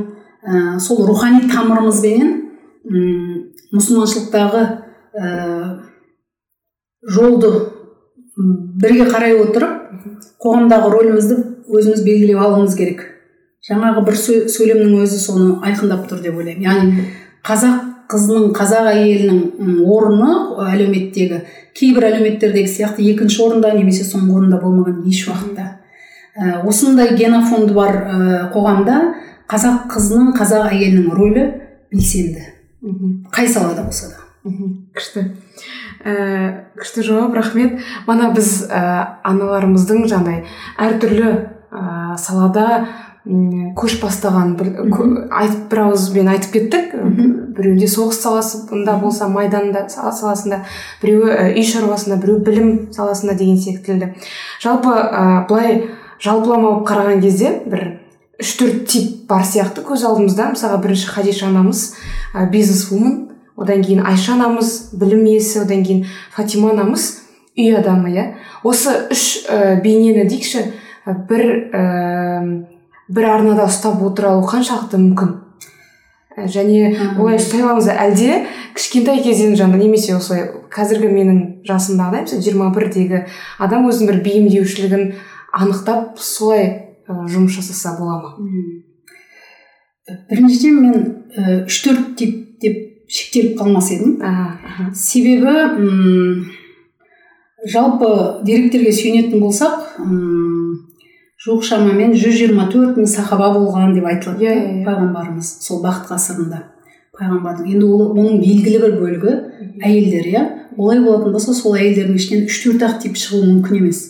ә, 0.44 0.79
сол 0.81 1.05
рухани 1.09 1.49
тамырымызбенен 1.49 2.35
мұсылманшылықтағы 3.73 4.64
ә, 5.16 5.33
жолды 7.09 7.53
бірге 8.37 9.09
қарай 9.09 9.37
отырып 9.42 9.79
қоғамдағы 10.44 10.92
рөлімізді 10.92 11.38
өзіміз 11.68 12.05
белгілеп 12.05 12.42
алуымыз 12.44 12.77
керек. 12.79 13.07
Жаңағы 13.68 14.04
бір 14.07 14.18
сөйлемнің 14.24 14.98
өзі 15.04 15.20
соны 15.22 15.59
айқындап 15.68 16.09
тұр 16.11 16.22
деп 16.24 16.37
ойлаймын. 16.40 16.64
яғни 16.64 17.07
қазақ 17.44 17.85
қызының 18.09 18.52
қазақ 18.57 18.88
әйелінің 18.94 19.81
орны 19.85 20.31
әлеуметтегі 20.72 21.42
кейбір 21.76 22.09
әлеуметтердегі 22.09 22.70
сияқты 22.72 23.04
екінші 23.12 23.42
орында 23.44 23.74
немесе 23.76 24.07
соңғы 24.09 24.38
орында 24.38 24.61
болмаған 24.62 25.02
еш 25.11 25.26
уақытта. 25.28 25.66
Ә, 26.38 26.62
осындай 26.64 27.12
генофонды 27.18 27.74
бар 27.76 27.98
ә, 27.98 28.16
қоғамда 28.54 28.96
қазақ 29.50 29.88
қызының 29.92 30.33
қазақ 30.38 30.70
әйелінің 30.72 31.12
рөлі 31.18 31.44
белсенді. 31.92 32.46
Қай 33.35 33.48
салада 33.50 33.85
болса 33.85 34.09
да. 34.14 34.24
Күшті. 34.96 35.26
Ә, 36.04 36.14
күшті 36.78 37.04
жауап 37.04 37.37
рахмет. 37.37 37.81
Мана 38.07 38.31
біз 38.33 38.68
ә, 38.70 39.18
аналарымыздың 39.28 40.07
жаңағыдай 40.09 40.44
әртүрлі 40.88 41.33
ә, 41.35 42.16
салада 42.16 42.87
көш 43.77 43.99
бастаған 44.01 44.55
бір 44.57 44.71
айтып 45.29 45.64
бір 45.71 45.81
ауызбен 45.83 46.31
айтып 46.33 46.55
кеттік. 46.55 46.95
Біреуінде 47.59 47.88
соғыс 47.91 48.23
саласында 48.23 48.95
болса 49.03 49.29
майданда 49.29 49.85
саласында 49.93 50.62
біреуі 51.03 51.59
үй 51.59 51.64
шаруасында 51.67 52.17
біреу 52.23 52.38
білім 52.47 52.71
саласында 52.95 53.35
деген 53.37 53.59
секілді. 53.61 54.12
Жалпы 54.62 54.95
ә, 54.95 55.47
былай 55.49 55.83
жалпылама 56.25 56.71
алып 56.71 56.87
қараған 56.88 57.21
кезде 57.21 57.53
бір 57.67 57.85
үш 58.41 58.55
төрт 58.57 58.87
тип 58.88 59.27
бар 59.29 59.45
сияқты 59.45 59.85
көз 59.85 60.07
алдымызда. 60.09 60.53
Мысалға 60.55 60.81
бірінші 60.87 61.12
хадиша 61.12 61.51
анамыз 61.51 61.93
ә, 62.33 62.49
бизнес 62.49 62.87
вумен 62.88 63.29
одан 63.59 63.85
кейін 63.85 64.07
айша 64.07 64.38
анамыз 64.38 64.95
білім 64.95 65.27
иесі 65.27 65.64
одан 65.67 65.85
кейін 65.85 66.07
фатима 66.33 66.73
анамыз 66.73 67.11
үй 67.59 67.75
адамы 67.77 68.14
иә. 68.14 68.27
Осы 68.62 68.95
үш 69.11 69.45
ә, 69.51 69.83
бейнені 69.83 70.25
дейікші 70.31 70.64
бір 71.29 71.47
ә, 71.75 71.85
бір 73.09 73.29
арнада 73.33 73.68
ұстап 73.68 74.03
отыра 74.05 74.35
алу 74.35 74.47
қаншалықты 74.49 75.01
мүмкін? 75.01 75.35
Ә, 76.37 76.47
және 76.47 76.92
олай 77.18 77.38
ұстай 77.40 77.62
аламыз 77.64 77.88
әлде 77.92 78.42
кішкентай 78.77 79.23
кезден 79.25 79.57
жаңағы 79.59 79.81
немесе 79.83 80.14
осылай 80.16 80.44
қазіргі 80.71 81.09
менің 81.12 81.40
жасымдағыдай 81.68 82.27
мысалы 82.27 82.44
жиырма 82.44 82.68
бірдегі 82.77 83.25
адам 83.59 83.88
өзінің 83.90 84.12
бір 84.12 84.21
бейімдеушілігін 84.27 85.09
анықтап 85.59 86.21
солай 86.23 86.68
жұмыс 87.09 87.57
жасаса 87.57 87.97
бола 87.99 88.21
ма? 88.23 88.35
Біріншіден 90.29 90.79
мен 90.83 91.64
үш 91.66 91.81
төрт 91.85 92.14
тип 92.21 92.61
деп 92.62 92.79
шектеліп 93.09 93.59
қалмас 93.59 93.90
едім. 93.92 94.21
Себебі 94.94 95.49
м 95.49 96.47
жалпы 97.66 98.11
деректерге 98.47 98.92
сүйенетін 98.92 99.42
болсақ 99.42 99.99
жуық 101.38 101.62
шамамен 101.62 102.16
жүз 102.18 102.35
жиырма 102.35 102.64
төрт 102.72 102.96
мың 102.98 103.07
сахаба 103.07 103.53
болған 103.55 103.92
деп 103.94 104.09
айтылады 104.11 104.42
иә 104.42 104.53
yeah, 104.57 104.70
пайғамбарымыз 104.87 105.51
сол 105.62 105.79
бақыт 105.85 106.11
ғасырында. 106.11 106.64
Пайғамбардың 107.14 107.68
енді 107.74 107.87
ол 107.87 108.09
оның 108.11 108.40
белгілі 108.42 108.81
бір 108.83 108.96
бөлігі 108.98 109.35
әйелдер 109.87 110.27
иә? 110.33 110.42
Олай 110.77 110.98
болатын 111.05 111.37
болса 111.37 111.55
сол 111.55 111.77
әйелдердің 111.79 112.18
ішінен 112.18 112.48
үш 112.51 112.59
төрт 112.64 112.83
ақ 112.88 112.96
тип 113.05 113.14
шығуы 113.22 113.53
мүмкін 113.53 113.79
емес. 113.79 114.01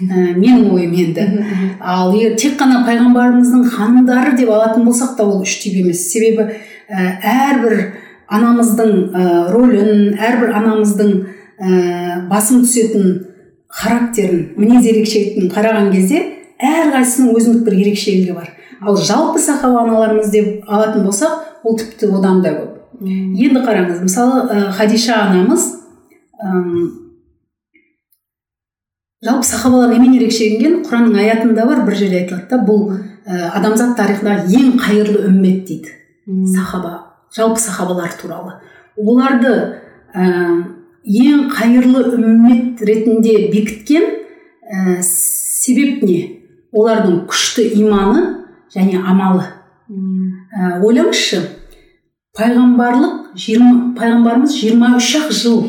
Ә, 0.00 0.32
менің 0.38 0.70
ойым 0.72 0.94
енді. 1.02 1.26
Ал 1.80 2.14
егер 2.16 2.38
тек 2.40 2.56
қана 2.56 2.80
пайғамбарымыздың 2.88 3.68
ханымдары 3.74 4.32
деп 4.40 4.48
алатын 4.48 4.88
болсақ 4.88 5.16
та 5.18 5.28
ол 5.28 5.42
үш 5.44 5.58
тип 5.60 5.76
емес. 5.82 6.06
Себебі 6.08 6.48
ә, 6.88 7.18
әрбір 7.20 7.84
анамыздың 8.32 8.96
ә, 9.12 9.28
рөлін 9.52 10.16
әрбір 10.16 10.56
анамыздың 10.62 11.14
ә, 11.60 12.24
басым 12.32 12.64
түсетін 12.64 13.14
характерін 13.68 14.54
мінез 14.56 14.88
ерекшелігін 14.88 15.52
қараған 15.52 15.92
кезде 15.92 16.24
әрқайсысының 16.58 17.36
өзіндік 17.38 17.64
бір 17.66 17.76
ерекшелігі 17.82 18.34
бар. 18.36 18.52
Ал 18.80 18.96
жалпы 18.96 19.40
сахаба 19.42 19.82
аналарымыз 19.84 20.30
деп 20.32 20.68
алатын 20.68 21.04
болсақ 21.06 21.64
ол 21.64 21.78
тіпті 21.78 22.10
одан 22.14 22.42
да 22.42 22.54
көп. 22.54 22.78
Енді 23.02 23.62
қараңыз 23.66 24.00
мысалы 24.02 24.46
ә, 24.46 24.70
хадиша 24.74 25.18
анамыз 25.24 25.66
ә, 26.38 26.52
жалпы 29.22 29.46
сахабалар 29.46 29.94
немен 29.94 30.16
ерекшеленген 30.18 30.80
құранның 30.86 31.20
аятында 31.22 31.66
бар 31.66 31.84
бір 31.86 31.98
жерде 31.98 32.22
айтылады 32.22 32.48
да 32.50 32.58
бұл 32.66 32.90
ә, 32.94 33.50
адамзат 33.58 33.94
тарихындағы 33.98 34.50
ең 34.58 34.74
қайырлы 34.82 35.28
үммет 35.28 35.64
дейді 35.70 35.94
сахаба 36.54 36.96
жалпы 37.34 37.60
сахабалар 37.60 38.14
туралы. 38.20 38.58
Оларды 38.96 39.54
ә, 40.14 40.24
ең 41.04 41.46
қайырлы 41.52 42.02
үммет 42.16 42.82
ретінде 42.82 43.48
бекіткен 43.52 44.10
ә, 44.66 44.98
себеп 45.02 46.02
не? 46.02 46.37
Олардың 46.72 47.22
күшті 47.28 47.66
иманы 47.80 48.24
және 48.74 49.00
амалы. 49.00 49.44
Ә, 49.88 50.80
ойлаңызшы 50.84 51.40
пайғамбарлық 52.36 53.34
20, 53.34 53.94
пайғамбарымыз 53.98 54.56
23 54.62 55.14
ақ 55.22 55.30
жыл 55.32 55.62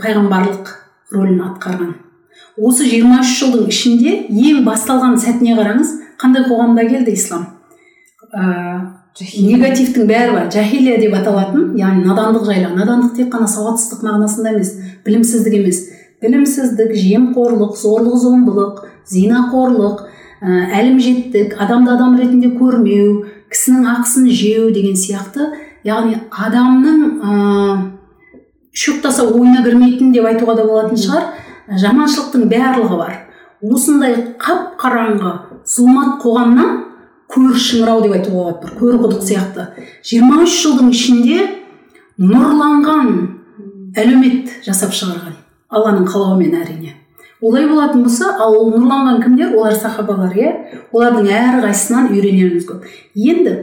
пайғамбарлық 0.00 0.74
рөлін 1.14 1.40
атқарған. 1.48 1.94
Осы 2.58 2.86
23 2.86 3.32
жылдың 3.38 3.70
ішінде 3.72 4.12
ең 4.30 4.62
басталған 4.66 5.16
сәтіне 5.22 5.56
қараңыз 5.58 5.94
қандай 6.20 6.44
қоғамда 6.46 6.84
келді 6.90 7.14
ислам? 7.16 7.48
Ә, 8.34 8.44
негативтің 9.18 10.08
бәрі 10.10 10.36
бар. 10.36 10.48
Жахилия 10.52 10.98
деп 11.00 11.14
аталатын 11.18 11.74
яғни 11.78 12.04
надандық 12.06 12.46
жайлы 12.48 12.72
надандық 12.74 13.16
тек 13.16 13.30
қана 13.32 13.48
сауатсыздық 13.50 14.04
мағынасында 14.06 14.54
емес 14.54 14.74
білімсіздік 15.06 15.58
емес. 15.60 15.80
Білімсіздік 16.22 16.94
жемқорлық 16.98 17.76
зорлық 17.78 18.18
зомбылық 18.22 18.84
зинақорлық 19.10 20.03
әлімжеттік 20.44 21.56
адамды 21.60 21.94
адам 21.94 22.16
ретінде 22.18 22.50
көрмеу 22.58 23.24
кісінің 23.52 23.86
ақысын 23.94 24.28
жеу 24.28 24.70
деген 24.74 24.96
сияқты. 24.98 25.50
Яғни 25.84 26.18
адамның 26.30 27.00
ә, 27.20 27.34
шөп 28.72 29.04
ойына 29.04 29.62
кірмейтін 29.64 30.12
деп 30.12 30.26
айтуға 30.28 30.56
да 30.56 30.64
болатын 30.68 31.00
шығар. 31.00 31.28
Жаманшылықтың 31.80 32.48
барлығы 32.50 32.98
бар. 32.98 33.14
Осындай 33.64 34.16
қап 34.40 34.74
қараңғы 34.80 35.32
зұлмат 35.64 36.18
қоғамнан 36.20 36.82
көр 37.32 37.54
шыңырау 37.56 38.02
деп 38.04 38.16
айтуға 38.18 38.34
болады 38.34 38.66
бір 38.66 38.74
көр 38.80 38.98
құдық 39.04 39.22
сияқты 39.24 39.68
23 40.10 40.58
жылдың 40.60 40.90
ішінде 40.92 41.38
нұрланған 42.20 43.08
әлеумет 43.96 44.52
жасап 44.66 44.92
шығарған. 44.92 45.38
Алланың 45.74 46.04
қалауымен 46.10 46.60
әрине. 46.60 46.92
Олай 47.44 47.68
болатын 47.68 48.02
болса 48.06 48.32
ал 48.40 48.56
ол 48.58 48.72
нұрланған 48.72 49.22
кімдер? 49.22 49.54
Олар 49.56 49.76
сахабалар 49.76 50.34
иә? 50.34 50.52
Олардың 50.92 51.28
әрқайсысынан 51.28 52.10
үйренеріміз 52.14 52.66
көп. 52.68 52.88
Енді 53.14 53.54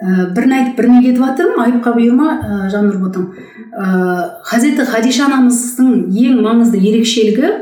ә, 0.00 0.28
бірін 0.36 0.54
айтып 0.58 0.76
біріне 0.80 1.00
кетіп 1.06 1.24
жатырмын 1.24 1.64
айыпқа 1.64 1.94
бұйырма 1.96 2.28
ә, 2.36 2.60
жаннұр 2.72 3.00
ботам 3.02 3.30
ә, 3.72 4.40
хазіреті 4.48 4.86
хадиша 4.88 5.26
анамыздың 5.28 6.10
ең 6.10 6.40
маңызды 6.44 6.80
ерекшелігі 6.80 7.52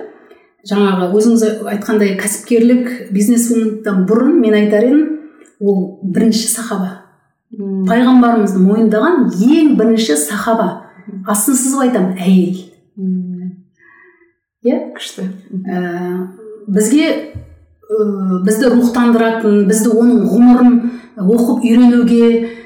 жаңағы 0.69 1.11
өзіңіз 1.17 1.45
айтқандай 1.75 2.17
кәсіпкерлік 2.21 3.13
бизнесвуменнен 3.15 4.05
бұрын 4.09 4.41
мен 4.43 4.59
айтар 4.59 4.89
едім 4.89 5.05
ол 5.61 6.01
бірінші 6.03 6.51
сахаба. 6.53 6.91
Пайғамбарымызды 7.59 8.61
мойындаған 8.61 9.31
ең 9.33 9.77
бірінші 9.79 10.19
сахаба. 10.21 10.69
Астын 11.27 11.57
сызып 11.57 11.87
айтамын 11.87 12.19
әйел. 12.21 12.59
Иә? 14.65 14.79
күшті. 14.97 15.29
Ә, 15.69 15.83
бізге 16.69 17.09
ә, 17.09 18.41
бізді 18.47 18.73
рухтандыратын 18.75 19.67
бізді 19.69 19.93
оның 19.95 20.25
ғұмырын 20.33 20.79
оқып 21.19 21.65
үйренуге 21.67 22.25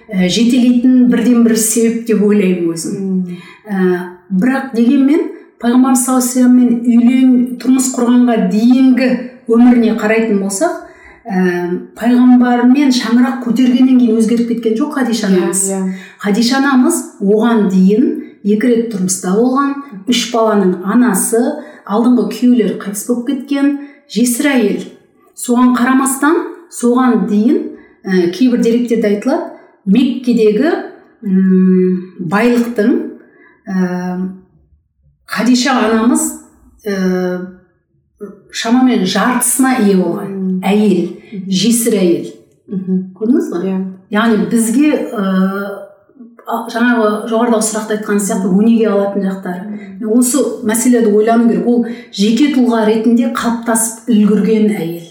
ә, 0.08 0.28
жетелейтін 0.28 1.08
бірден 1.12 1.44
бір 1.46 1.56
себеп 1.58 2.06
деп 2.08 2.22
ойлаймын 2.24 2.72
өзім. 2.72 3.36
Ә, 3.66 3.90
бірақ 4.30 4.72
дегенмен 4.76 5.28
пайғамбарымыз 5.62 6.06
саллаллаху 6.06 6.56
алейhi 6.56 6.96
үйлен 6.96 7.34
тұрмыс 7.62 7.92
құрғанға 7.94 8.38
дейінгі 8.50 9.10
өміріне 9.52 9.94
қарайтын 10.00 10.40
болсақ 10.42 10.80
ә, 11.22 11.42
пайғамбармен 11.98 12.90
шаңырақ 12.96 13.42
көтергеннен 13.44 14.00
кейін 14.00 14.18
өзгеріп 14.18 14.50
кеткен 14.56 14.76
жоқ 14.80 14.98
хадиша 14.98 15.28
иә 15.28 15.36
анамыз 15.36 15.62
иә. 15.70 15.80
Хадиша 16.18 16.58
анамыз 16.58 16.98
оған 17.20 17.68
дейін 17.70 18.08
екі 18.44 18.70
рет 18.70 18.90
тұрмыста 18.94 19.34
болған 19.36 20.06
үш 20.10 20.24
баланың 20.32 20.82
анасы 20.94 21.40
алдыңғы 21.86 22.26
күйеулері 22.34 22.78
қайтыс 22.82 23.06
болып 23.08 23.30
кеткен 23.30 23.72
жесір 24.12 24.50
әйел 24.52 24.84
соған 25.38 25.74
қарамастан 25.78 26.38
соған 26.72 27.26
дейін 27.30 27.60
ә, 28.04 28.30
кейбір 28.34 28.62
деректерде 28.62 29.14
айтылады 29.14 29.52
меккедегі 29.86 30.70
м, 31.22 32.14
байлықтың 32.18 32.92
ә, 33.66 34.28
хадиша 35.26 35.78
анамыз 35.86 36.28
ә, 36.86 37.48
шамамен 38.52 39.06
жартысына 39.06 39.78
ие 39.86 39.96
болған 39.98 40.62
әйел 40.66 41.46
жесір 41.48 41.98
әйел 42.00 42.30
мхм 42.72 43.00
көрдіңіз 43.16 43.48
ба 43.52 43.62
иә. 43.66 43.78
Яғни 44.12 44.46
бізге 44.50 44.90
ыыы 44.92 45.81
жаңағы 46.46 47.08
жоғарыдағы 47.30 47.66
сұрақта 47.68 47.96
айтқан 47.98 48.20
сияқты 48.22 48.50
өнеге 48.50 48.88
алатын 48.90 49.28
жақтары 49.28 49.82
осы 50.06 50.42
мәселелерді 50.66 51.14
ойлану 51.16 51.48
керек. 51.48 51.66
Ол 51.66 51.86
жеке 52.12 52.52
тұлға 52.54 52.84
ретінде 52.88 53.30
қалыптасып 53.36 54.10
үлгерген 54.12 54.72
әйел. 54.76 55.08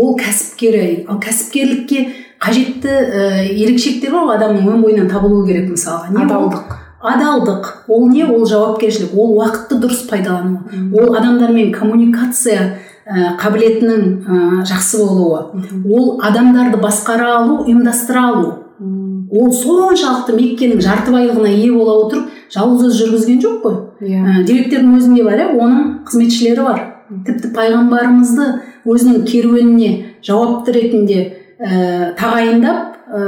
Ол 0.00 0.16
кәсіпкер 0.18 0.78
әйел. 0.78 1.02
Ал 1.12 1.20
кәсіпкерлікке 1.22 2.06
қажетті 2.42 2.88
ә, 2.88 3.44
ерекшеліктер 3.52 4.12
бар 4.14 4.26
ғой 4.28 4.38
адамның 4.38 4.72
өн 4.72 4.82
бойынан 4.84 5.10
табылуы 5.12 5.46
керек 5.48 5.70
мысалға. 5.70 6.10
Не 6.14 6.24
адалдық. 6.24 6.74
адалдық. 7.04 7.70
Ол 7.88 8.08
не? 8.08 8.24
Ол 8.24 8.46
жауапкершілік. 8.46 9.14
Ол 9.14 9.38
уақытты 9.38 9.78
дұрыс 9.80 10.08
пайдалану. 10.08 10.64
Ол 10.92 11.14
адамдармен 11.14 11.72
коммуникация 11.72 12.78
ә, 13.06 13.36
қабілетінің 13.40 14.04
ә, 14.24 14.64
жақсы 14.66 14.98
болуы. 15.04 15.62
Ол 15.84 16.20
адамдарды 16.22 16.80
басқара 16.80 17.36
алу 17.38 17.64
ұйымдастыра 17.64 18.28
алу. 18.32 18.52
Ол 18.80 19.52
соншалықты 19.54 20.34
меккенің 20.34 20.80
жарты 20.82 21.12
байлығына 21.14 21.52
ие 21.52 21.70
бола 21.72 21.94
отырып 22.04 22.30
жалғыз 22.54 22.88
өзі 22.88 22.98
жүргізген 23.04 23.40
жоқ 23.44 23.60
қой. 23.62 23.76
Иә. 24.02 24.20
Ә, 24.20 24.44
деректердің 24.48 24.96
өзінде 24.98 25.24
бар 25.24 25.42
иә 25.44 25.48
оның 25.54 25.84
қызметшілері 26.08 26.66
бар. 26.66 26.80
Тіпті 27.26 27.52
пайғамбарымызды 27.54 28.48
өзінің 28.84 29.24
керуеніне 29.28 29.90
жауапты 30.26 30.74
ретінде 30.74 31.20
ә, 31.58 32.14
тағайындап 32.18 32.98
ә, 33.06 33.24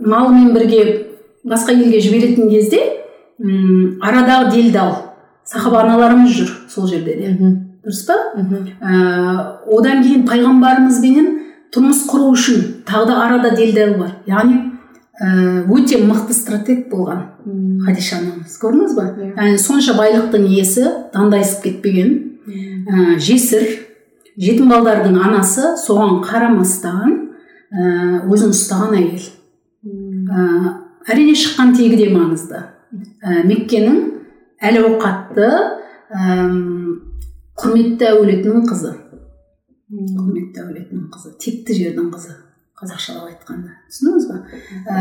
малымен 0.00 0.52
бірге 0.56 0.84
басқа 1.44 1.76
елге 1.76 2.00
жіберетін 2.02 2.50
кезде 2.50 2.82
м 3.38 4.00
арадағы 4.02 4.50
делдал 4.56 4.94
сахаба 5.44 5.84
аналарымыз 5.84 6.34
жүр 6.40 6.54
сол 6.68 6.88
жерде 6.90 7.14
де 7.14 7.34
дұрыс 7.38 8.02
па? 8.08 8.18
Ә, 8.34 9.54
одан 9.70 10.02
кейін 10.02 10.26
пайғамбарымызбенен 10.28 11.36
тұрмыс 11.72 12.02
құру 12.08 12.32
үшін 12.34 12.82
тағы 12.88 13.12
да 13.12 13.22
арада 13.26 13.54
делдал 13.56 13.94
бар. 14.00 14.12
Яғни 14.26 14.67
өте 15.18 15.98
мықты 16.06 16.32
стратег 16.36 16.86
болған 16.92 17.24
хадиша 17.82 18.20
анамыз 18.20 18.54
көрдіңіз 18.62 18.94
ба? 18.94 19.06
Иә. 19.18 19.32
яғни 19.34 19.58
сонша 19.58 19.96
байлықтың 19.98 20.44
иесі 20.46 20.84
дандайсып 21.14 21.64
кетпеген 21.64 22.12
ә, 22.46 23.18
жесір 23.18 23.66
жетім 24.38 24.70
балдардың 24.70 25.18
анасы 25.18 25.74
соған 25.82 26.20
қарамастан 26.22 27.16
ә, 27.72 28.22
өзін 28.30 28.54
ұстаған 28.54 28.94
әйел. 29.00 29.26
Ә, 30.30 30.46
әрине 31.10 31.34
шыққан 31.34 31.74
тегі 31.74 31.98
де 31.98 32.08
маңызды. 32.14 32.62
Ә, 33.18 33.42
меккенің 33.48 33.98
әл 34.70 34.80
ауқатты 34.84 35.50
әм, 36.14 36.58
құрметті 37.58 38.12
әулетінің 38.12 38.68
қызы. 38.70 38.94
Құрметті 39.88 40.62
әулетінің 40.62 41.08
қызы 41.10 41.34
текті 41.42 41.74
жердің 41.82 42.12
қызы. 42.14 42.38
Қазақшалап 42.78 43.28
айтқанда 43.32 43.74
түсіндіңіз 43.90 44.26
ба? 44.30 44.36
Ә, 44.86 44.96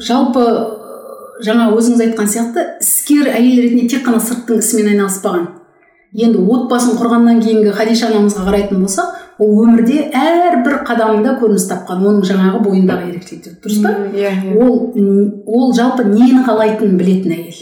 жалпы 0.00 0.44
жаңа 1.44 1.68
өзіңіз 1.76 2.02
айтқан 2.06 2.28
сияқты 2.30 2.64
іскер 2.82 3.30
әйел 3.30 3.62
ретінде 3.62 3.88
тек 3.94 4.06
қана 4.06 4.20
сырттың 4.22 4.62
ісімен 4.62 4.94
айналыспаған. 4.94 5.46
Енді 6.18 6.40
отбасын 6.40 6.96
құрғаннан 6.98 7.42
кейінгі 7.44 7.74
хадиша 7.76 8.08
анамызға 8.08 8.46
қарайтын 8.48 8.80
болсақ 8.80 9.16
ол 9.44 9.58
өмірде 9.66 10.06
әрбір 10.16 10.80
қадамында 10.88 11.36
көрініс 11.38 11.68
тапқан 11.68 12.00
оның 12.00 12.24
жаңағы 12.26 12.62
бойындағы 12.64 13.10
ерекшеліктер 13.12 13.58
дұрыс 13.62 13.82
па? 13.84 13.92
Иә 14.16 14.32
иә. 14.32 14.56
Ол 14.56 14.72
ол 15.46 15.74
жалпы 15.76 16.08
нені 16.08 16.40
қалайтынын 16.48 16.96
білетін 16.98 17.36
әйел. 17.36 17.60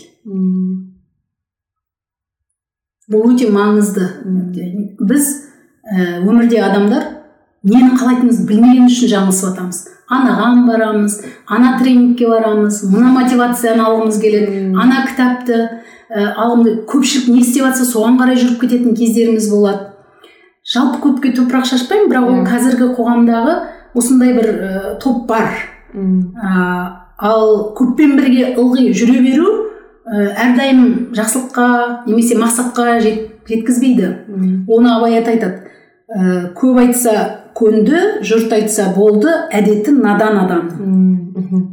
Бұл 3.11 3.35
өте 3.35 3.51
маңызды. 3.51 4.07
Біз 5.03 5.29
өмірде 6.23 6.63
адамдар 6.63 7.16
нені 7.67 7.99
қалайтынымызды 7.99 8.47
білмеген 8.49 8.89
үшін 8.91 9.13
жаңылысып 9.13 9.51
жатамыз 9.51 9.83
анаған 10.07 10.65
барамыз 10.69 11.19
ана 11.51 11.75
тренингке 11.81 12.29
барамыз 12.31 12.85
мына 12.93 13.11
мотивацияны 13.17 13.83
алғымыз 13.83 14.21
келеді 14.23 14.63
ана 14.79 15.03
кітапты 15.09 15.59
ә, 16.11 16.33
алғым 16.39 16.85
көпшілік 16.87 17.31
не 17.33 17.41
істеп 17.43 17.67
жатса 17.67 17.87
соған 17.89 18.19
қарай 18.21 18.39
жүріп 18.39 18.61
кететін 18.63 18.95
кездеріміз 18.97 19.49
болады. 19.51 19.93
Жалпы 20.67 21.01
көпке 21.03 21.33
топырақ 21.35 21.67
шашпаймын 21.71 22.11
бірақ 22.11 22.29
ол 22.31 22.45
қазіргі 22.47 22.91
қоғамдағы 22.97 23.57
осындай 23.99 24.35
бір 24.37 24.49
ә, 24.53 24.95
топ 25.03 25.27
бар. 25.27 25.51
Ә, 25.95 26.67
ал 27.19 27.73
көппен 27.79 28.17
бірге 28.19 28.53
ылғи 28.55 28.93
жүре 28.95 29.21
беру 29.25 29.49
ә, 30.07 30.31
әрдайым 30.47 31.15
жақсылыққа 31.17 32.07
немесе 32.07 32.39
мақсатқа 32.39 33.01
жет, 33.01 33.43
жеткізбейді. 33.49 34.13
Оны 34.69 34.95
абай 34.95 35.19
ата 35.19 35.35
айтады. 35.35 35.71
Ә, 36.07 36.53
көп 36.55 36.79
айтса 36.83 37.46
көнді 37.57 38.01
жұрт 38.27 38.53
айтса 38.53 38.91
болды 38.97 39.33
әдеті 39.55 39.95
надан 39.97 40.39
адам. 40.45 40.69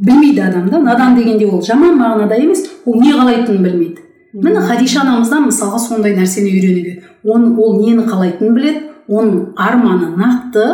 Білмейді 0.04 0.40
адам 0.46 0.70
да 0.70 0.80
надан 0.80 1.16
дегенде 1.18 1.46
ол 1.46 1.62
жаман 1.62 1.98
мағынада 1.98 2.38
емес 2.40 2.64
ол 2.86 3.00
не 3.00 3.12
қалайтынын 3.12 3.62
білмейді. 3.62 4.00
Міне 4.34 4.60
хадиша 4.64 5.02
анамыздан 5.04 5.48
мысалға 5.48 5.78
сондай 5.78 6.16
нәрсені 6.16 6.50
үйренуге. 6.50 7.02
Он, 7.24 7.52
ол 7.58 7.78
нені 7.80 8.06
қалайтынын 8.08 8.54
біледі 8.56 8.80
оның 9.08 9.52
арманы 9.56 10.10
нақты 10.16 10.64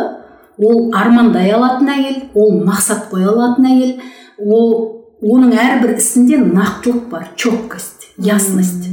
ол 0.57 0.89
армандай 0.95 1.51
алатын 1.51 1.91
әйел 1.93 2.17
ол 2.33 2.61
мақсат 2.65 3.09
қоя 3.11 3.29
алатын 3.33 3.67
әйел 3.69 3.93
ол 4.39 4.73
оның 5.21 5.53
әрбір 5.53 5.97
ісінде 5.97 6.39
нақтылық 6.41 7.09
бар 7.11 7.27
четкость 7.35 8.09
ясность. 8.17 8.89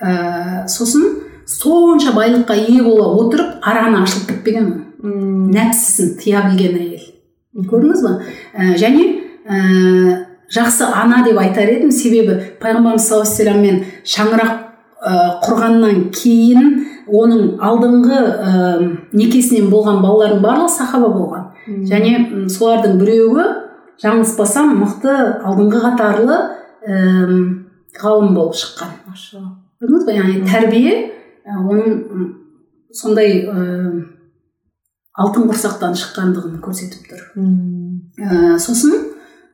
Ә, 0.00 0.66
сосын 0.68 1.04
сонша 1.46 2.14
байлыққа 2.16 2.56
ие 2.56 2.82
бола 2.82 3.12
отырып 3.20 3.60
араны 3.62 4.02
ашылып 4.02 4.30
кетпеген 4.30 4.70
нәпсісін 5.02 6.14
тыя 6.20 6.44
білген 6.46 6.76
әйел. 6.78 7.06
Көрдіңіз 7.68 8.02
ба? 8.04 8.12
Ә, 8.54 8.74
және 8.80 9.06
ә, 9.44 10.24
жақсы 10.52 10.86
ана 10.86 11.22
деп 11.26 11.38
айтар 11.42 11.70
едім. 11.72 11.90
Себебі 11.92 12.38
пайғамбарымыз 12.62 13.08
саллаллаху 13.08 13.28
алейхи 13.28 13.42
вассаламмен 13.42 13.82
шаңырақ 14.08 14.52
ә, 15.02 15.14
құрғаннан 15.42 16.06
кейін 16.14 16.70
оның 17.12 17.58
алдыңғы 17.60 18.20
ә, 18.22 18.52
некесінен 19.12 19.68
болған 19.72 20.00
балалардың 20.04 20.44
барлығы 20.44 20.74
сахаба 20.76 21.10
болған. 21.12 21.48
Және 21.90 22.48
солардың 22.50 22.96
біреуі 23.02 23.48
жаңылыспасам 24.02 24.72
мықты 24.80 25.16
алдыңғы 25.42 25.82
қатарлы 25.82 26.38
ііі 26.86 27.42
ғалым 27.98 28.32
болып 28.38 28.56
шыққан. 28.58 28.96
Көрдіңіз 29.82 30.06
ба? 30.06 30.16
Яғни 30.16 30.46
тәрбие 30.48 30.94
ә, 31.44 31.58
оның 31.58 32.32
сондай 32.94 33.42
ііі 33.42 34.11
алтын 35.20 35.48
құрсақтан 35.50 35.96
шыққандығын 36.00 36.58
көрсетіп 36.64 37.08
тұр. 37.10 37.24
Ә, 37.36 38.58
сосын 38.62 38.94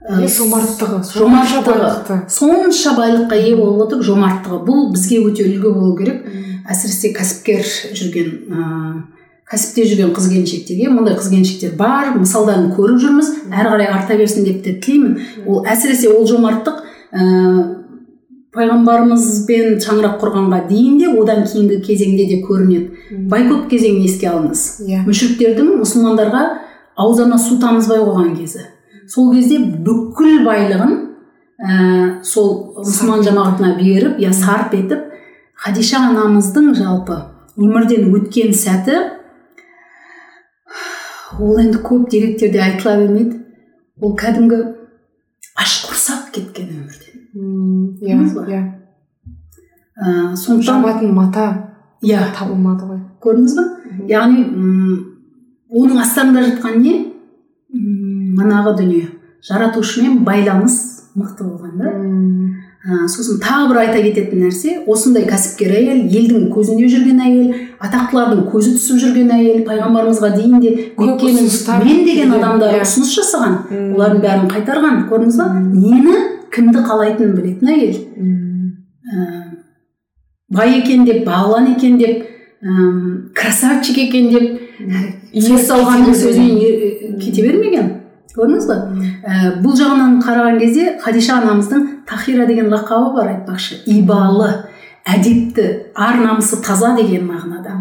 ә, 0.06 0.20
жомарттығы 0.30 1.00
жомарттығы. 1.10 2.18
сонша 2.30 2.94
байлыққа 2.98 3.38
ие 3.40 3.56
болып 3.58 3.88
отырып 3.88 4.06
жомарттығы. 4.06 4.60
Бұл 4.68 4.90
бізге 4.94 5.22
өте 5.24 5.46
үлгі 5.48 5.72
болу 5.74 5.96
керек. 5.98 6.26
Әсіресе 6.68 7.10
кәсіпкер 7.16 7.64
жүрген 7.98 8.34
ыыы 8.52 9.02
кәсіпте 9.48 9.86
жүрген 9.88 10.12
қыз 10.12 10.28
келіншектерге 10.28 10.90
мұндай 10.92 11.16
қыз 11.16 11.30
келіншектер 11.32 11.74
бар. 11.80 12.12
Мысалдарын 12.18 12.70
көріп 12.76 13.00
жүрміз. 13.02 13.32
Әрі 13.48 13.72
қарай 13.72 13.90
арта 13.94 14.18
берсін 14.20 14.44
деп 14.44 14.62
те 14.62 14.76
тілеймін. 14.76 15.16
Ол 15.48 15.64
әсіресе 15.64 16.12
ол 16.12 16.26
жомарттық 16.28 16.84
ыыы 18.58 18.58
пайғамбарымызбен 18.58 19.78
шаңырақ 19.82 20.18
құрғанға 20.18 20.68
дейін 20.68 20.98
де 20.98 21.06
одан 21.14 21.44
кейінгі 21.46 21.78
кезеңде 21.84 22.26
де 22.26 22.40
көрінеді. 22.42 22.90
Байкот 23.30 23.68
кезеңін 23.70 24.04
еске 24.08 24.26
алыңыз. 24.32 24.62
Иә. 24.86 25.04
Мүшіріктердің 25.06 25.78
мұсылмандарға 25.78 26.42
аузына 26.98 27.38
су 27.38 27.58
тамызбай 27.62 27.98
қойған 28.02 28.34
кезі. 28.38 28.60
Сол 29.08 29.32
кезде 29.34 29.58
бүкіл 29.58 30.44
байлығын 30.46 30.94
ә, 31.58 32.24
сол 32.26 32.74
мұсылман 32.80 33.22
жамағатына 33.26 33.76
беріп 33.78 34.14
я 34.22 34.32
сарп 34.32 34.74
етіп 34.74 35.00
хадиша 35.54 35.98
анамыздың 36.10 36.74
жалпы 36.78 37.16
өмірден 37.58 38.02
өткен 38.14 38.52
сәті 38.54 38.96
ол 41.38 41.58
енді 41.62 41.78
көп 41.86 42.10
деректерде 42.10 42.58
айтыла 42.64 42.96
бермейді. 43.04 43.34
Ол 44.02 44.12
кәдімгі 44.18 44.58
аш 45.58 45.72
құрсақ 45.86 46.22
кеткен 46.34 46.68
өмірден 46.74 47.08
иә 48.00 48.18
иә 48.48 48.62
сондықтан 50.36 50.82
жабатын 50.82 51.14
мата 51.14 51.46
иә 52.02 52.20
табылмады 52.38 52.86
ғой 52.86 53.00
көрдіңіз 53.24 53.56
ба 53.58 53.64
яғни 54.10 54.44
оның 55.68 56.00
астарында 56.02 56.44
жатқан 56.46 56.78
не 56.82 56.94
м, 57.74 58.36
манағы 58.38 58.76
дүние 58.78 59.08
жаратушымен 59.48 60.22
байланыс 60.24 60.78
мықты 61.18 61.44
болған 61.44 61.78
да 61.78 61.90
ә, 62.88 63.08
сосын 63.10 63.40
тағы 63.42 63.72
бір 63.72 63.80
айта 63.82 64.02
кететін 64.04 64.44
нәрсе 64.46 64.76
осындай 64.86 65.26
кәсіпкер 65.28 65.74
әйел 65.80 66.04
елдің 66.06 66.46
көзінде 66.54 66.86
жүрген 66.92 67.20
әйел 67.26 67.52
атақтылардың 67.82 68.44
көзі 68.52 68.76
түсіп 68.78 69.02
жүрген 69.02 69.32
әйел 69.34 69.64
пайғамбарымызға 69.66 70.30
дейін 70.36 70.62
де 70.62 70.74
мен 71.84 72.04
деген 72.06 72.34
адамдар 72.38 72.78
ұсыныс 72.84 73.14
жасаған 73.18 73.58
олардың 73.96 74.22
бәрін 74.22 74.50
қайтарған 74.54 75.00
көрдіңіз 75.10 75.40
ба 75.42 75.48
нені 75.58 76.16
кімді 76.54 76.82
қалайтынын 76.86 77.34
білетін 77.36 77.72
әйел. 77.74 77.98
Ә, 79.08 79.26
бай 80.54 80.78
екен 80.80 81.04
деп 81.08 81.24
бағлан 81.26 81.72
екен 81.74 81.98
деп 82.00 82.24
әм, 82.62 83.30
красавчик 83.36 83.98
екен 84.04 84.30
деп 84.32 84.46
сөз 85.34 85.66
салғанның 85.68 86.16
сөзінен 86.16 87.18
кете 87.20 87.44
бермеген. 87.46 87.94
Көрдіңіз 88.38 88.66
ба 88.68 88.76
ә, 89.24 89.52
бұл 89.62 89.74
жағынан 89.78 90.18
қараған 90.22 90.58
кезде 90.60 90.96
хадиша 91.02 91.40
анамыздың 91.40 91.86
тахира 92.06 92.46
деген 92.46 92.68
лақабы 92.70 93.14
бар 93.16 93.32
айтпақшы. 93.34 93.82
Ибалы 93.90 94.52
әдепті 95.08 95.68
ар 95.96 96.20
намысы 96.22 96.60
таза 96.62 96.94
деген 96.96 97.26
мағынада. 97.26 97.76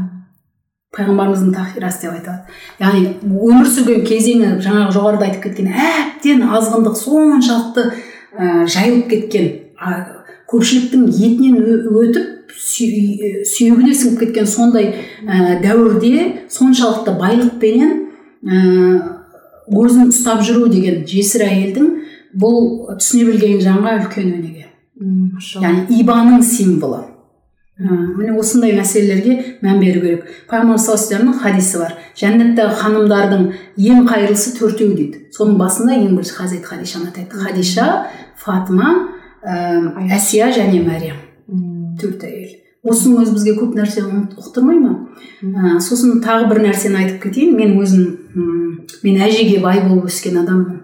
Пайғамбарымыздың 0.96 1.52
тахирасы 1.54 2.08
деп 2.08 2.16
айтады. 2.16 2.56
Яғни 2.80 3.02
өмір 3.28 3.68
сүрген 3.70 4.06
кезеңі 4.08 4.56
жаңағы 4.64 4.96
жоғарыда 4.96 5.28
айтып 5.28 5.44
кеткен 5.50 5.68
әбден 5.76 6.46
азғындық 6.48 6.96
соншалықты 6.98 7.84
ә, 8.36 8.66
жайылып 8.68 9.08
кеткен 9.12 9.48
а, 9.80 10.24
көпшіліктің 10.52 11.08
етінен 11.12 11.58
өтіп 12.02 12.54
сүй- 12.58 13.44
сүйегіне 13.48 13.94
сіңіп 13.96 14.20
кеткен 14.26 14.48
сондай 14.50 14.94
ә, 15.24 15.60
дәуірде 15.64 16.48
соншалықты 16.52 17.16
байлықпенен 17.20 17.94
ә, 18.44 18.62
өзін 19.68 20.12
ұстап 20.14 20.44
жүру 20.48 20.70
деген 20.72 21.04
жесір 21.08 21.48
әйелдің 21.48 21.92
бұл 22.38 22.96
түсіне 23.00 23.32
білген 23.32 23.62
жанға 23.64 23.98
үлкен 24.04 24.34
өнеге. 24.38 24.66
Яғни 25.62 26.02
ибаның 26.02 26.42
символы 26.46 27.04
Ә, 27.04 27.17
міне 27.78 28.34
осындай 28.34 28.74
мәселелерге 28.74 29.60
мән 29.62 29.80
беру 29.80 30.02
керек. 30.02 30.30
Пайғамбар 30.50 30.80
саллаллаху 30.82 31.30
алейхи 31.30 31.44
хадисі 31.44 31.82
бар. 31.84 31.94
Жәннаттағы 32.18 32.78
ханымдардың 32.82 33.44
ең 33.78 34.08
қайырлысы 34.10 34.56
төртеу 34.58 34.96
дейді. 34.98 35.28
Соның 35.36 35.60
басында 35.62 35.94
ең 35.94 36.16
бірінші 36.16 36.34
хазірет 36.40 36.66
хадишаны 36.66 37.12
айтады 37.12 37.38
хадиша 37.38 38.08
фатыма 38.42 38.94
ә, 39.44 39.94
әсия 40.10 40.50
және 40.56 40.82
мәриям. 40.86 41.20
Төрт 42.02 42.26
әйел. 42.26 42.56
Осының 42.88 43.22
өзі 43.22 43.36
бізге 43.36 43.54
көп 43.60 43.76
нәрсе 43.78 44.06
ұқтырмай 44.40 44.80
ма? 44.82 44.96
Ә, 45.44 45.78
сосын 45.84 46.18
тағы 46.24 46.48
бір 46.50 46.64
нәрсені 46.66 47.04
айтып 47.04 47.28
кетейін. 47.28 47.54
Мен 47.58 47.78
өзім 47.78 48.18
мен 49.04 49.22
әжеге 49.22 49.60
бай 49.62 49.84
болып 49.86 50.10
өскен 50.10 50.42
адаммын. 50.42 50.82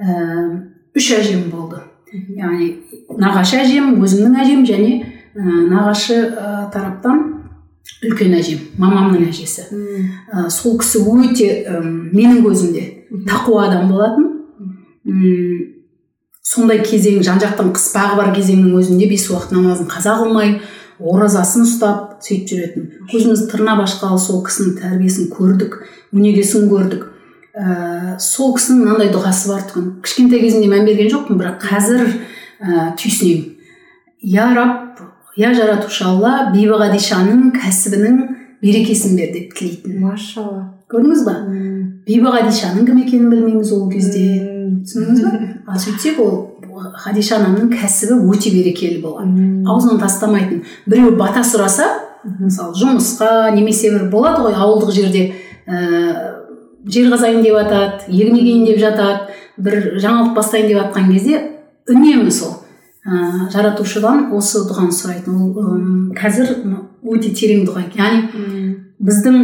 Ә, 0.00 0.16
үш 0.96 1.10
әжем 1.18 1.50
болды. 1.52 1.82
Яғни 2.38 2.70
нағашы 3.20 3.60
әжем 3.60 3.96
өзімнің 4.00 4.40
әжем 4.40 4.64
және 4.68 5.15
нағашы 5.36 6.16
ә, 6.32 6.70
тараптан 6.72 7.24
үлкен 8.06 8.34
әжем 8.38 8.62
мамамның 8.80 9.28
әжесі. 9.28 9.66
Ә, 10.32 10.48
сол 10.50 10.78
кісі 10.80 11.02
өте 11.04 11.48
м, 11.70 12.10
менің 12.16 12.42
көзімде 12.44 12.84
тақуа 13.28 13.66
адам 13.68 13.90
болатын. 13.92 14.32
Сондай 16.46 16.80
кезең 16.82 17.22
жан 17.26 17.40
жақтан 17.42 17.72
қыспағы 17.74 18.16
бар 18.18 18.32
кезеңнің 18.36 18.78
өзінде 18.80 19.08
бес 19.10 19.26
уақыт 19.30 19.52
намазын 19.54 19.88
қаза 19.90 20.16
қылмай 20.20 20.60
оразасын 20.98 21.66
ұстап 21.66 22.22
сөйтіп 22.24 22.48
жүретін. 22.52 22.86
Көзіміз 23.10 23.44
тырнап 23.50 23.82
ашқалы 23.84 24.18
сол 24.22 24.42
кісінің 24.46 24.78
тәрбиесін 24.80 25.28
көрдік 25.34 25.80
өнегесін 26.14 26.70
көрдік. 26.70 27.04
Ә, 27.56 28.16
сол 28.22 28.54
кісінің 28.56 28.82
мынандай 28.84 29.12
дұғасы 29.12 29.50
бар 29.50 29.66
тұғын. 29.68 29.90
Кішкентай 30.06 30.42
кезімде 30.42 30.70
мән 30.70 30.86
берген 30.88 31.12
жоқпын 31.12 31.40
бірақ 31.40 31.60
қазір 31.66 32.06
ә, 32.06 32.88
түйсінемін. 33.00 33.52
Я 34.22 34.48
раб 34.56 35.05
я 35.36 35.52
жаратушы 35.54 36.04
алла 36.08 36.50
бибі 36.54 36.78
ғадишаның 36.80 37.50
кәсібінің 37.56 38.18
берекесін 38.62 39.16
бер 39.18 39.32
деп 39.34 39.54
тілейтін. 39.56 40.00
Машалла. 40.04 40.64
Көрдіңіз 40.90 41.24
ба? 41.26 41.36
Бибі 42.06 42.32
ғадишаның 42.32 42.86
кім 42.88 43.02
екенін 43.04 43.30
білмейміз 43.32 43.72
ол 43.76 43.88
кезде. 43.92 44.26
Түсіндіңіз 44.86 45.24
ба? 45.24 45.32
А 45.66 45.78
сөйтсек 45.82 46.20
ол 46.22 46.34
хадиша 46.96 47.40
анамның 47.40 47.70
кәсібі 47.72 48.20
өте 48.30 48.52
берекелі 48.54 49.00
болған. 49.02 49.32
Аузынан 49.66 49.98
тастамайтын. 50.00 50.62
Біреу 50.86 51.16
бата 51.18 51.42
сұраса 51.46 51.88
мысалы 52.40 52.76
жұмысқа 52.78 53.50
немесе 53.54 53.90
бір 53.94 54.08
болады 54.12 54.44
ғой 54.46 54.56
ауылдық 54.56 54.92
жерде 54.94 55.24
ә, 55.66 55.76
жер 56.86 57.10
қазайын 57.12 57.42
деп 57.44 57.58
жатады 57.58 58.12
егін 58.12 58.38
егейін 58.40 58.66
деп 58.68 58.80
жатады 58.82 59.36
бір 59.56 59.98
жаңалық 60.02 60.34
бастайын 60.36 60.70
деп 60.70 60.80
жатқан 60.82 61.10
кезде 61.12 61.42
үнемі 61.88 62.30
сол. 62.30 62.56
Ә, 63.06 63.48
жаратушыдан 63.54 64.30
осы 64.34 64.64
дұғаны 64.66 64.94
сұрайтын. 64.94 65.38
Ол 65.38 66.14
қазір 66.18 66.52
өте 67.06 67.30
терең 67.36 67.64
дұға 67.68 67.86
екен 67.86 68.02
яғни 68.02 68.66
біздің 69.06 69.36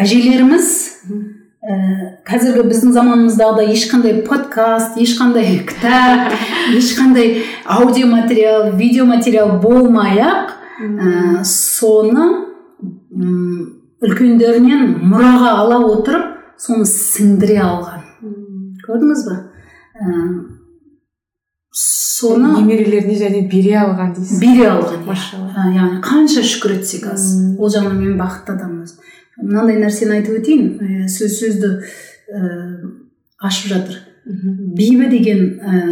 әжелеріміз 0.00 0.70
ә, 1.66 1.76
қазіргі 2.28 2.64
біздің 2.70 2.94
заманымыздағыдай 2.96 3.72
ешқандай 3.74 4.20
подкаст 4.26 4.98
ешқандай 5.02 5.60
кітап 5.68 6.32
ешқандай 6.78 7.42
аудиоматериал 7.64 8.72
видеоматериал 8.78 9.58
болмай 9.60 10.20
ақ 10.22 10.54
ә, 10.80 11.44
соны 11.44 12.26
м, 13.12 13.72
үлкендерінен 14.04 14.98
мұраға 15.10 15.56
ала 15.62 15.80
отырып 15.90 16.60
соны 16.60 16.86
сіңдіре 16.88 17.58
алған. 17.64 18.04
Көрдіңіз 18.86 19.26
ба 19.26 19.40
соны 21.76 22.54
немерелеріне 22.56 23.14
және 23.20 23.42
бере 23.52 23.74
алған 23.82 24.14
дейсіз? 24.16 24.38
бере 24.40 24.64
алған 24.70 25.02
иә. 25.02 25.06
машалла. 25.06 25.66
Яғни 25.74 26.00
қанша 26.04 26.42
шүкір 26.42 26.78
етсек 26.78 27.04
аз. 27.12 27.26
Ол 27.58 27.68
жағынан 27.68 27.98
мен 28.00 28.16
бақытты 28.20 28.54
адамбыз 28.56 28.94
мынандай 29.36 29.76
нәрсені 29.82 30.16
айтып 30.16 30.38
өтейін 30.40 31.06
сөз 31.12 31.34
сөзді 31.42 31.68
ә, 32.32 32.40
ашып 33.44 33.68
жатыр. 33.74 33.98
Бибі 34.24 35.10
деген 35.12 35.42
ә, 35.60 35.82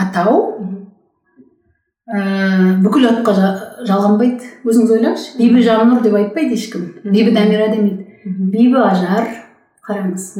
атау 0.00 0.38
ә, 2.08 2.80
бүкіл 2.82 3.06
атқа 3.10 3.34
жа- 3.36 3.84
жалғанбайды. 3.86 4.48
Өзіңіз 4.64 4.94
ойлаңызшы. 4.96 5.36
Бибі 5.38 5.62
жаннұр 5.66 6.00
деп 6.02 6.16
айтпайды 6.16 6.56
ешкім. 6.56 6.88
Бибі 7.04 7.30
дамира 7.36 7.68
демейді. 7.68 8.06
Бибі 8.24 8.80
ажар 8.80 9.28
қараңыз 9.90 10.30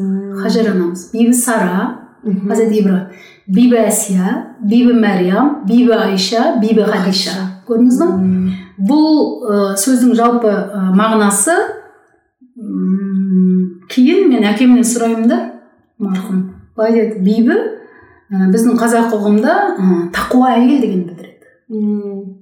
хажар 0.45 0.73
анамыз 0.73 1.11
бибі 1.13 1.35
сара 1.35 2.07
Хазірет 2.21 2.75
ибрахим 2.77 3.17
бибі 3.49 3.79
әсия 3.81 4.57
бибі 4.61 4.93
мәриям 5.01 5.63
бибі 5.67 5.95
айша 5.97 6.59
бибі 6.61 6.85
хадиша 6.85 7.65
көрдіңіз 7.69 7.97
ба 8.03 8.09
бұл 8.91 9.07
ә, 9.41 9.61
сөздің 9.81 10.13
жалпы 10.19 10.51
ә, 10.51 10.83
мағынасы 10.97 11.57
кейін 13.91 14.29
мен 14.31 14.45
әкемнен 14.53 14.85
сұраймын 14.85 15.33
да 15.33 15.41
марқұм 16.03 16.43
былай 16.77 16.99
деді 16.99 17.25
бибі 17.25 17.57
ә, 17.57 18.51
біздің 18.53 18.77
қазақ 18.81 19.17
ұғымда 19.17 19.57
ә, 19.73 19.99
тақуа 20.15 20.53
әйел 20.59 20.85
деген 20.85 21.07
білдіреді 21.09 22.37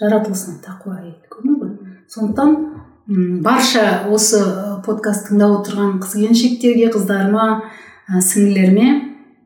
жаратылысынан 0.00 0.64
тақуа 0.64 1.02
әйел 1.02 1.20
көрдіңіз 1.36 1.60
ба 1.60 1.68
сондықтан 2.16 2.56
барша 3.08 4.06
осы 4.08 4.38
ә, 4.40 4.82
подкаст 4.84 5.28
тыңдап 5.28 5.58
отырған 5.60 5.98
қыз 6.00 6.14
келіншектерге 6.16 6.88
қыздарыма 6.94 7.46
ә, 8.08 8.20
сіңлілеріме 8.24 8.86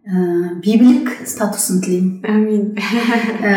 ә, 0.06 0.60
бибілік 0.62 1.10
статусын 1.26 1.80
тілеймін. 1.82 2.20
Әмин. 2.22 2.78
Ә, 3.42 3.54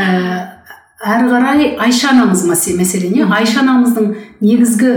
әрі 1.06 1.30
қарай 1.30 1.76
айша 1.86 2.16
анамыз 2.16 2.46
мәсе- 2.50 2.74
мәселен 2.80 3.14
иә 3.20 3.30
айша 3.30 3.62
анамыздың 3.62 4.16
негізгі 4.42 4.92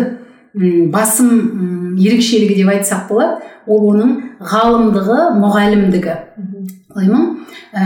басым 0.94 1.96
ерекшелігі 2.00 2.62
деп 2.62 2.72
айтсақ 2.72 3.08
болады 3.08 3.52
ол 3.66 3.88
оның 3.92 4.16
ғалымдығы 4.40 5.20
мұғалімдігі. 5.40 6.16
Былай 6.94 7.08
ма? 7.12 7.22
Ә, 7.76 7.84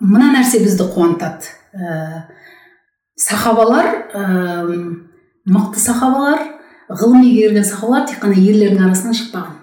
мына 0.00 0.32
нәрсе 0.36 0.60
бізді 0.60 0.88
қуантады. 0.92 1.48
Ә, 1.72 2.24
сахабалар 3.16 3.86
ә, 4.12 4.24
мықты 5.46 5.80
сахабалар 5.80 6.42
ғылыми 6.90 7.30
келген 7.34 7.64
сахабалар 7.64 8.06
тек 8.08 8.20
қана 8.22 8.34
ерлердің 8.34 8.84
арасынан 8.86 9.14
шықпаған. 9.14 9.62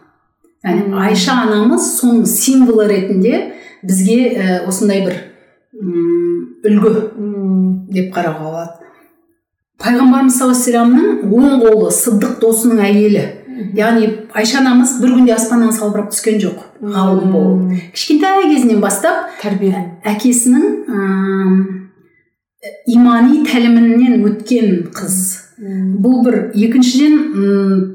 Яғни 0.64 0.96
айша 1.08 1.36
анамыз 1.44 1.90
соның 1.98 2.26
символы 2.28 2.88
ретінде 2.88 3.54
бізге 3.84 4.18
ә, 4.32 4.64
осындай 4.68 5.04
бір 5.04 5.20
үлгі 6.64 6.94
деп 7.92 8.14
қарауға 8.16 8.48
болады. 8.48 8.90
Пайғамбарымыз 9.84 10.38
саллаллаху 10.40 10.80
алейхи 10.80 11.28
оң 11.28 11.64
қолы 11.66 11.92
сыдық 11.92 12.38
досының 12.40 12.80
әйелі. 12.86 13.24
Яғни 13.76 14.08
айша 14.34 14.62
анамыз 14.62 14.98
бір 15.02 15.18
күнде 15.18 15.36
аспаннан 15.36 15.76
салбырап 15.76 16.14
түскен 16.14 16.40
жоқ 16.42 16.64
ғалым 16.80 17.32
болып 17.36 17.76
кішкентай 17.94 18.48
кезінен 18.48 18.80
бастап 18.82 19.30
тәрбие. 19.42 20.00
әкесінің 20.04 20.64
ә, 20.88 21.02
имани 22.88 23.44
тәлімінен 23.46 24.24
өткен 24.30 24.88
қыз. 24.96 25.43
Бұл 25.64 26.24
бір 26.26 26.40
екіншіден 26.54 27.94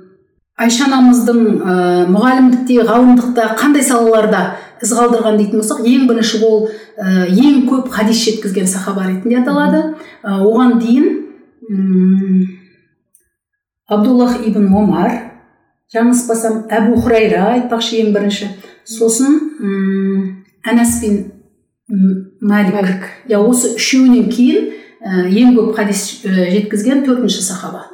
айша 0.58 0.88
анамыздың 0.88 1.40
ә, 1.62 1.74
мұғалімдікте 2.10 2.82
ғалымдықта 2.88 3.52
қандай 3.60 3.84
салаларда 3.86 4.42
із 4.82 4.92
қалдырған 4.96 5.38
дейтін 5.38 5.60
болсақ 5.60 5.84
ең 5.86 6.06
бірінші 6.08 6.40
ол 6.46 6.66
ә, 6.98 7.28
ең 7.30 7.66
көп 7.68 7.90
хадис 7.94 8.24
жеткізген 8.24 8.66
сахаба 8.70 9.06
ретінде 9.06 9.38
аталады. 9.42 9.82
Ә, 10.24 10.40
оған 10.42 10.78
дейін 10.82 11.06
абдуллах 13.88 14.40
ибн 14.46 14.66
омар 14.74 15.14
жаңылыспасам 15.94 16.64
әбу 16.74 16.98
хурайра 17.02 17.52
айтпақшы 17.54 18.02
ең 18.02 18.12
бірінші. 18.16 18.50
Сосын 18.88 19.38
әнәс 20.66 20.98
бин 21.04 21.22
мәлик 22.40 23.06
иә 23.28 23.38
осы 23.38 23.76
үшеуінен 23.78 24.26
кейін 24.32 24.72
ең 25.04 25.54
көп 25.54 25.76
хадис 25.76 26.04
жеткізген 26.24 27.04
төртінші 27.06 27.42
сахаба. 27.44 27.84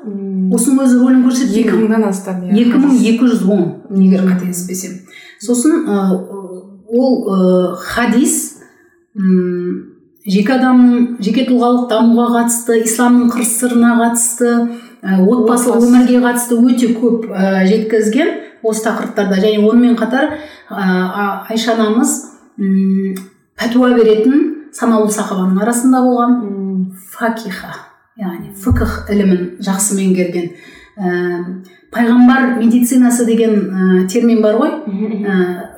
Осының 0.55 0.85
өзі 0.85 1.01
рөлін 1.03 1.25
көрсетті 1.27 1.61
екі 1.65 1.77
мыңнан 1.83 2.07
астам 2.09 2.45
иә 2.49 2.65
екі 2.65 2.81
мың 2.81 2.97
екі 3.01 3.29
жүз 3.29 3.45
он 3.51 3.65
егер 4.01 4.25
қателеспесем 4.25 5.03
сосын 5.43 5.85
ә, 5.85 5.99
ол 6.89 7.15
ә, 7.29 7.75
хадис 7.77 8.61
жеке 10.25 10.57
адамның 10.57 11.19
жеке 11.25 11.45
тұлғалық 11.49 11.89
дамуға 11.91 12.29
қатысты 12.39 12.81
исламның 12.85 13.31
қыр 13.35 13.49
сырына 13.49 13.93
қатысты 14.01 14.55
отбасылық 15.05 15.85
өмірге 15.85 16.23
қатысты 16.25 16.57
өте 16.57 16.93
көп 16.97 17.29
ә, 17.29 17.67
жеткізген 17.69 18.33
осы 18.65 18.87
тақырыптарда. 18.87 19.37
Және 19.45 19.61
онымен 19.61 19.99
қатар 20.01 20.39
ә, 20.71 21.45
айша 21.53 21.75
анамыз 21.77 22.17
пәтуа 23.61 23.93
беретін 23.99 24.54
санаулы 24.75 25.13
сахабаның 25.15 25.63
арасында 25.63 26.03
болған. 26.05 26.39
Факиха 27.15 27.75
яғни 28.19 28.53
фикх 28.59 29.09
ілімін 29.11 29.57
жақсы 29.65 29.97
меңгерген 29.99 30.51
ә, 30.99 31.13
пайғамбар 31.95 32.57
медицинасы 32.61 33.27
деген 33.27 33.55
ә, 33.55 34.07
термин 34.11 34.43
бар 34.43 34.59
ғой. 34.61 34.75
Ә, 34.87 35.37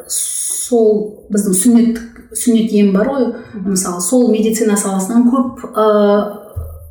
сол 0.09 1.27
біздің 1.33 1.57
сүннеттік 1.63 2.37
сүннет 2.37 2.73
ем 2.77 2.93
бар 2.97 3.13
ғой. 3.13 3.29
Мысалы 3.65 4.01
сол 4.05 4.31
медицина 4.33 4.77
саласынан 4.77 5.29
көп 5.33 5.65
ә, 5.73 5.87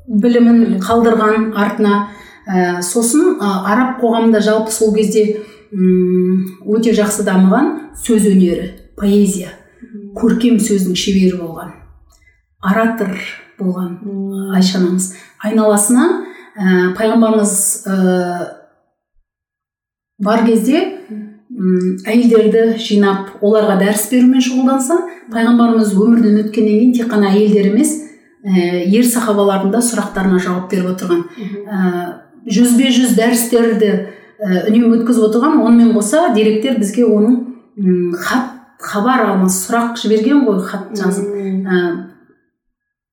білімін 0.08 0.80
қалдырған 0.86 1.52
артына 1.58 2.08
ә, 2.46 2.82
сосын 2.86 3.38
ә, 3.40 3.54
араб 3.66 4.00
қоғамында 4.02 4.42
жалпы 4.46 4.74
сол 4.74 4.94
кезде 4.96 5.42
өте 5.76 6.94
жақсы 6.96 7.26
дамыған 7.28 7.72
сөз 8.00 8.30
өнері 8.30 8.70
поэзия 8.96 9.50
көркем 10.16 10.62
сөздің 10.62 10.96
шебері 10.96 11.42
болған. 11.42 11.74
Оратор 12.70 13.16
болған 13.60 14.56
айша 14.56 14.80
анамыз 14.80 15.12
айналасына 15.46 16.06
ә, 16.56 16.94
пайғамбарымыз 16.98 17.54
ә, 17.88 17.98
бар 20.20 20.46
кезде 20.48 20.82
әйелдерді 22.06 22.80
жинап 22.82 23.44
оларға 23.46 23.78
дәріс 23.80 24.10
берумен 24.12 24.44
шұғылданса 24.44 24.98
пайғамбарымыз 25.34 25.94
өмірден 25.96 26.42
өткеннен 26.44 26.82
кейін 26.82 26.96
тек 26.98 27.12
қана 27.12 27.32
әйелдер 27.32 27.72
емес 27.72 27.94
ә, 28.46 28.82
ер 28.92 29.06
сахабалардың 29.08 29.72
да 29.74 29.82
сұрақтарына 29.86 30.42
жауап 30.44 30.70
беріп 30.72 30.92
отырған. 30.94 31.24
Ә, 31.66 31.94
жүзбе 32.46 32.92
жүз 32.94 33.16
дәрістерді 33.18 33.92
ә, 33.96 34.66
үнемі 34.68 35.00
өткізіп 35.00 35.30
отырған 35.30 35.62
онымен 35.64 35.96
қоса 35.98 36.28
деректер 36.36 36.78
бізге 36.82 37.08
оның 37.08 38.14
хат 38.20 38.52
хабар 38.86 39.26
алмас 39.30 39.64
сұрақ 39.66 39.96
жіберген 40.02 40.44
ғой 40.46 40.62
хат 40.68 40.92
жазып. 40.98 41.32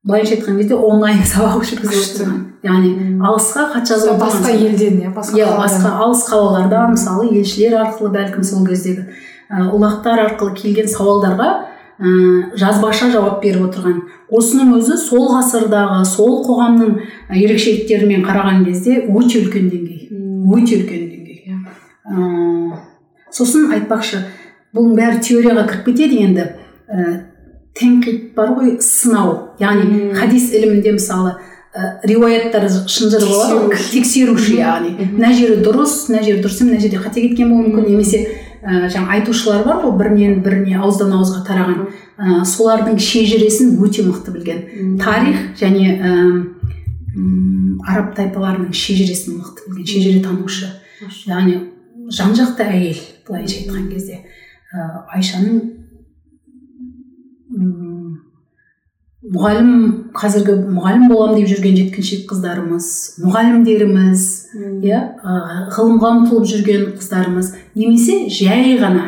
Былайша 0.05 0.37
айтқан 0.37 0.59
кезде 0.61 0.75
онлайн 0.75 1.23
сабақ 1.33 1.67
жүргізіп 1.69 1.99
отырған 2.03 2.39
яғни 2.67 3.19
алысқа 3.23 3.67
хат 3.75 3.91
жазып 3.91 4.19
басқа 4.23 4.55
елден 4.55 5.03
иә 5.03 5.13
басқа 5.15 5.39
иә 5.39 5.51
басқа 5.59 5.93
алыс 6.05 6.25
қалалардан 6.31 6.97
мысалы 6.97 7.29
елшілер 7.37 7.79
арқылы 7.83 8.11
бәлкім 8.17 8.47
сол 8.47 8.67
кездегі 8.67 9.07
ұлақтар 9.53 10.25
арқылы 10.27 10.57
келген 10.57 10.89
сауалдарға 10.89 11.51
ә, 12.03 12.57
жазбаша 12.59 13.11
жауап 13.13 13.43
беріп 13.43 13.69
отырған. 13.69 14.01
Осының 14.33 14.77
өзі 14.79 14.97
сол 14.99 15.29
ғасырдағы 15.35 16.03
сол 16.09 16.41
қоғамның 16.47 16.95
ерекшеліктерімен 17.37 18.25
қараған 18.27 18.65
кезде 18.67 19.03
өте 19.07 19.43
үлкен 19.43 19.69
деңгей. 19.73 20.09
Өте 20.57 20.81
үлкен 20.81 21.05
деңгей. 21.13 21.59
Ә, 22.09 22.79
сосын 23.31 23.71
айтпақшы 23.77 24.23
бұның 24.75 24.97
бәрі 24.99 25.21
теорияға 25.29 25.67
кіріп 25.69 25.91
кетеді 25.91 26.23
енді. 26.27 26.49
Ә, 26.89 27.11
тенқид 27.79 28.35
бар 28.37 28.55
ғой 28.59 28.77
сынау. 28.81 29.55
Яғни 29.61 30.13
хадис 30.17 30.51
ілімінде 30.53 30.95
мысалы 30.99 31.35
ә, 31.73 31.99
риуаяттар 32.05 32.69
шынжыр 32.69 33.25
болады 33.25 33.59
ғой 33.73 33.77
тексеруші. 33.93 34.57
яғни. 34.61 34.95
Мына 35.15 35.33
жері 35.33 35.61
дұрыс 35.65 36.09
мына 36.11 36.23
жері 36.23 36.43
дұрыс 36.45 36.61
емес 36.61 36.71
мына 36.71 36.81
жерде 36.81 37.01
қате 37.01 37.27
кеткен 37.29 37.51
болуы 37.51 37.71
мүмкін. 37.71 37.89
Немесе 37.89 38.23
ә, 38.63 38.89
жаңағы 38.93 39.17
айтушылар 39.19 39.65
бар 39.65 39.81
ғой 39.85 39.97
бірінен 39.99 40.43
біріне 40.45 40.79
ауыздан 40.79 41.15
ауызға 41.17 41.45
тараған. 41.49 41.89
Ә, 42.19 42.45
солардың 42.45 42.99
шежіресін 43.01 43.79
өте 43.81 44.05
мықты 44.05 44.37
білген. 44.37 44.99
Тарих 45.01 45.57
және 45.61 45.97
ә, 45.97 46.13
араб 47.89 48.15
тайпаларының 48.17 48.73
шежіресін 48.77 49.41
мықты 49.41 49.69
білген 49.69 49.89
шежіре 49.89 50.23
танушы 50.25 50.69
яғни 51.27 51.59
жан 52.13 52.35
жақты 52.37 52.67
әйел 52.69 53.01
былайша 53.27 53.63
айтқан 53.63 53.89
кезде. 53.91 54.21
Ә, 54.73 55.05
айшаның 55.17 55.82
мұғалім 59.23 59.69
қазіргі 60.19 60.57
мұғалім 60.75 61.05
боламын 61.13 61.37
деп 61.39 61.51
жүрген 61.53 61.77
жеткіншек 61.79 62.25
қыздарымыз 62.31 62.87
мұғалімдеріміз 63.23 64.25
иә 64.83 65.03
ғылымға 65.77 66.11
ұмтылып 66.17 66.49
жүрген 66.51 66.89
қыздарымыз 66.97 67.53
немесе 67.79 68.25
жай 68.35 68.75
ғана. 68.81 69.05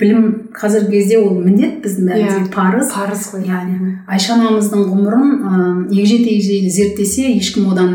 Білім 0.00 0.24
қазіргі 0.56 0.96
кезде 0.96 1.20
ол 1.20 1.36
міндет 1.40 1.82
біздің 1.84 2.08
бәрімізге 2.08 2.50
парыз. 2.56 2.90
парыз 2.92 3.28
ғой 3.34 3.44
яғни 3.48 3.92
айша 4.08 4.34
анамыздың 4.34 4.88
ғұмырын 4.88 5.86
егжей 5.92 6.24
тегжейлі 6.24 6.72
зерттесе 6.72 7.30
ешкім 7.36 7.70
одан 7.72 7.94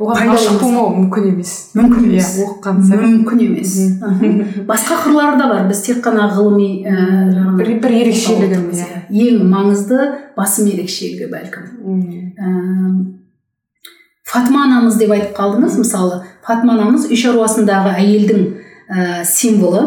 оған 0.00 0.30
ғашық 0.32 0.56
болмау 0.62 0.90
мүмкін 0.96 1.26
емес. 1.34 1.52
Мүмкін 1.76 2.06
емес. 2.08 2.30
иә 2.40 2.46
оқыған 2.46 2.78
мүмкін 3.02 3.42
емес. 3.44 3.74
Басқа 4.68 4.96
қырлары 5.04 5.36
да 5.38 5.48
бар. 5.50 5.66
Біз 5.68 5.82
тек 5.84 6.00
қана 6.04 6.28
ғылыми 6.32 6.68
ә, 6.88 7.54
бір, 7.58 7.74
бір 7.82 7.96
ерекшелігі 8.00 8.60
иә. 8.80 8.88
ең 9.10 9.44
маңызды 9.52 10.00
басым 10.36 10.70
ерекшелігі 10.72 11.28
бәлкім. 11.34 11.62
Фатма 14.30 14.64
анамыз 14.64 14.96
деп 14.96 15.10
айтып 15.12 15.36
қалдыңыз 15.36 15.78
мысалы. 15.82 16.22
Фатма 16.46 16.78
анамыз 16.78 17.08
үй 17.10 17.18
шаруасындағы 17.18 17.96
әйелдің 18.00 18.44
ә, 18.88 19.24
символы. 19.26 19.82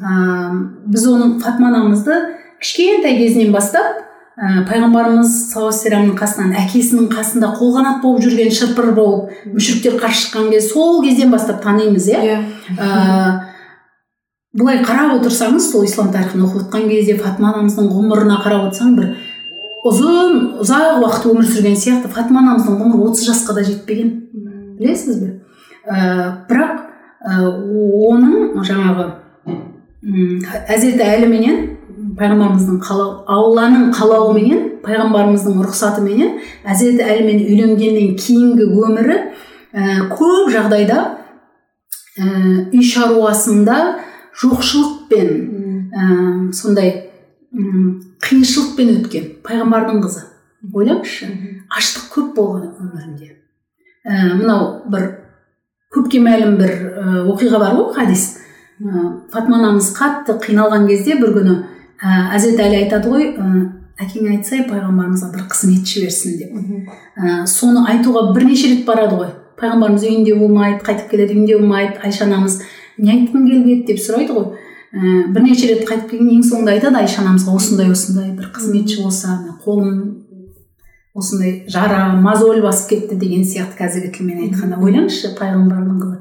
Ә, 0.00 0.52
біз 0.86 1.08
оның 1.10 1.40
фатма 1.42 1.68
анамызды 1.68 2.16
кішкентай 2.62 3.18
кезінен 3.18 3.52
бастап 3.52 4.06
ә, 4.40 4.64
пайғамбарымыз 4.64 5.32
саллаллаху 5.52 5.90
алейhi 5.90 6.16
қасынан 6.16 6.54
әкесінің 6.62 7.08
қасында 7.12 7.50
қолғанат 7.58 8.00
болып 8.00 8.22
жүрген 8.24 8.52
шырпыр 8.56 8.92
болып 8.96 9.34
мүшіріктер 9.52 9.98
қарсы 10.00 10.24
шыққан 10.24 10.48
кезде 10.54 10.68
сол 10.72 11.02
кезден 11.04 11.30
бастап 11.30 11.60
танимыз 11.62 12.08
иә? 12.08 12.22
Иә. 12.24 12.38
Ә, 12.78 12.86
былай 14.56 14.80
қарап 14.84 15.18
отырсаңыз 15.18 15.68
сол 15.72 15.84
ислам 15.84 16.08
тарихын 16.14 16.46
оқып 16.46 16.64
отқан 16.64 16.88
кезде 16.88 17.18
фатма 17.20 17.52
анамыздың 17.52 17.90
ғұмырына 17.92 18.40
қарап 18.40 18.70
отырсаң 18.70 18.96
бір 18.96 19.12
ұзын 19.90 20.38
ұзақ 20.64 21.02
уақыт 21.04 21.28
өмір 21.30 21.50
сүрген 21.50 21.76
сияқты 21.76 22.08
фатма 22.12 22.40
анамыздың 22.40 22.80
ғұмыры 22.80 23.10
отыз 23.10 23.26
жасқа 23.28 23.54
да 23.56 23.64
жетпеген. 23.64 24.14
Білесіз 24.80 25.20
бе? 25.20 25.30
Ә, 25.84 26.46
бірақ 26.48 26.80
ә, 27.20 27.44
оның 27.44 28.64
жаңағы 28.64 29.06
әзіреті 30.72 31.04
әліменен 31.04 31.60
пайғамбарымыздың 32.18 32.80
қалау 32.84 33.10
алланың 33.30 33.90
қалауыменен 33.96 34.66
пайғамбарымыздың 34.84 35.60
рұқсатыменен 35.66 36.38
әзіреті 36.72 37.06
әлімен 37.06 37.44
үйленгеннен 37.46 38.16
кейінгі 38.20 38.66
өмірі 38.86 39.18
ә, 39.72 40.08
көп 40.12 40.50
жағдайда 40.54 40.98
ә, 42.18 42.26
үй 42.72 42.82
шаруасында 42.82 43.78
жоқшылықпен 44.42 45.30
ә, 45.92 46.52
сондай 46.56 46.92
қиыншылықпен 47.50 48.92
өткен 48.98 49.30
пайғамбардың 49.46 50.02
қызы 50.04 50.26
ойлаңызшы. 50.74 51.28
Аштық 51.70 52.10
көп 52.14 52.34
болған 52.36 52.68
өмірінде. 52.78 53.30
Ә, 54.04 54.34
мынау 54.36 54.82
бір 54.90 55.06
көпке 55.94 56.20
мәлім 56.22 56.56
бір 56.60 56.72
ә, 56.72 57.24
оқиға 57.32 57.60
бар 57.62 57.76
ғой 57.78 57.94
хадис. 57.96 58.24
Ә, 58.80 59.04
фатма 59.32 59.60
анамыз 59.60 59.90
қатты 59.96 60.36
қиналған 60.42 60.86
кезде 60.90 61.16
бір 61.20 61.34
күні 61.38 61.56
ә, 62.00 62.32
әзірет 62.36 62.62
әлі 62.64 62.80
айтады 62.84 63.12
ғой 63.12 63.28
ә, 63.34 63.48
әкең 64.00 64.30
айтса 64.34 64.62
пайғамбарымызға 64.68 65.30
бір 65.34 65.44
қызметші 65.52 66.04
берсін 66.04 66.38
деп. 66.40 66.54
Ә, 67.16 67.44
соны 67.50 67.84
айтуға 67.92 68.30
бірнеше 68.34 68.72
рет 68.72 68.86
барады 68.88 69.18
ғой. 69.18 69.34
Пайғамбарымыз 69.60 70.06
үйінде 70.08 70.36
болмайды 70.40 70.80
қайтып 70.86 71.10
келеді 71.10 71.36
үйінде 71.36 71.58
болмайды. 71.58 71.98
Айша 72.02 72.24
анамыз 72.24 72.62
не 72.96 73.12
айтқың 73.12 73.44
келіп 73.44 73.68
еді 73.74 73.84
деп 73.90 74.00
сұрайды 74.00 74.36
ғой. 74.36 74.48
Ә, 74.90 75.26
бірнеше 75.34 75.68
рет 75.74 75.84
қайтып 75.88 76.14
келген 76.14 76.32
ең 76.38 76.46
соңында 76.48 76.78
айтады 76.78 77.02
айша 77.02 77.20
анамызға 77.24 77.58
осындай 77.60 77.92
осындай 77.92 78.32
бір 78.38 78.48
қызметші 78.56 79.04
болса 79.04 79.36
қолым 79.66 80.00
осындай 81.14 81.66
жара 81.68 82.08
мозоль 82.16 82.62
басып 82.64 82.94
кетті 82.94 83.20
деген 83.20 83.44
сияқты 83.44 83.76
қазіргі 83.82 84.14
тілмен 84.16 84.46
айтқанда. 84.46 84.80
Ойлаңызшы 84.80 85.34
пайғамбардың 85.38 86.00
қызы 86.00 86.16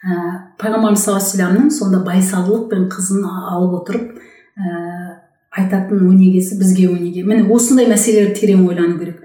ә, 0.00 0.18
пайғамбарымыз 0.62 1.04
саллаллаху 1.04 1.44
алейhi 1.44 1.76
сонда 1.76 2.02
байсалдылықпен 2.06 2.88
қызын 2.94 3.26
алып 3.28 3.80
отырып 3.82 4.18
ә, 4.60 5.16
айтатын 5.56 6.04
өнегесі 6.10 6.58
бізге 6.60 6.88
өнеге. 6.92 7.24
Міне 7.24 7.48
осындай 7.54 7.88
мәселелер 7.90 8.34
терең 8.36 8.66
ойлану 8.68 8.98
керек. 9.00 9.24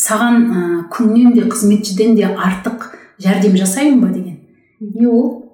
Саған 0.00 0.42
ә, 0.48 0.64
күннен 0.94 1.34
де 1.36 1.46
қызметшіден 1.50 2.16
де 2.16 2.26
артық 2.26 2.90
жәрдем 3.22 3.56
жасаймын 3.60 4.00
ба 4.00 4.12
деген? 4.14 4.38
Не 4.80 5.06
ол 5.06 5.44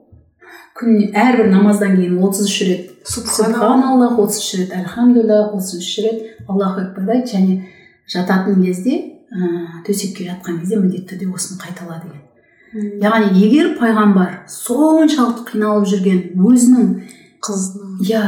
күніне 0.80 1.10
әрбір 1.16 1.50
намаздан 1.52 1.96
кейін 1.98 2.18
отыз 2.24 2.46
үш 2.48 2.56
рет 2.68 3.08
субханаллах 3.08 4.18
отыз 4.18 4.40
үш 4.40 4.50
рет 4.62 4.74
альхамдулилля 4.78 5.42
отыз 5.50 5.76
үш 5.80 5.92
рет 6.04 6.48
аллаху 6.48 6.86
акбарды 6.86 7.18
айт 7.18 7.32
және 7.34 7.60
жататын 8.08 8.62
кезде 8.64 8.96
ә, 9.30 9.82
төсекке 9.86 10.30
жатқан 10.30 10.60
кезде 10.62 10.80
міндетті 10.80 11.14
түрде 11.14 11.30
осыны 11.34 11.60
қайтала 11.60 12.00
деген. 12.02 12.20
Яғни 13.02 13.40
егер 13.42 13.74
пайғамбар 13.80 14.44
соншалықты 14.48 15.48
қиналып 15.50 15.88
жүрген 15.90 16.20
өзінің 16.38 16.90
қызына. 17.45 17.99
Иә 18.05 18.22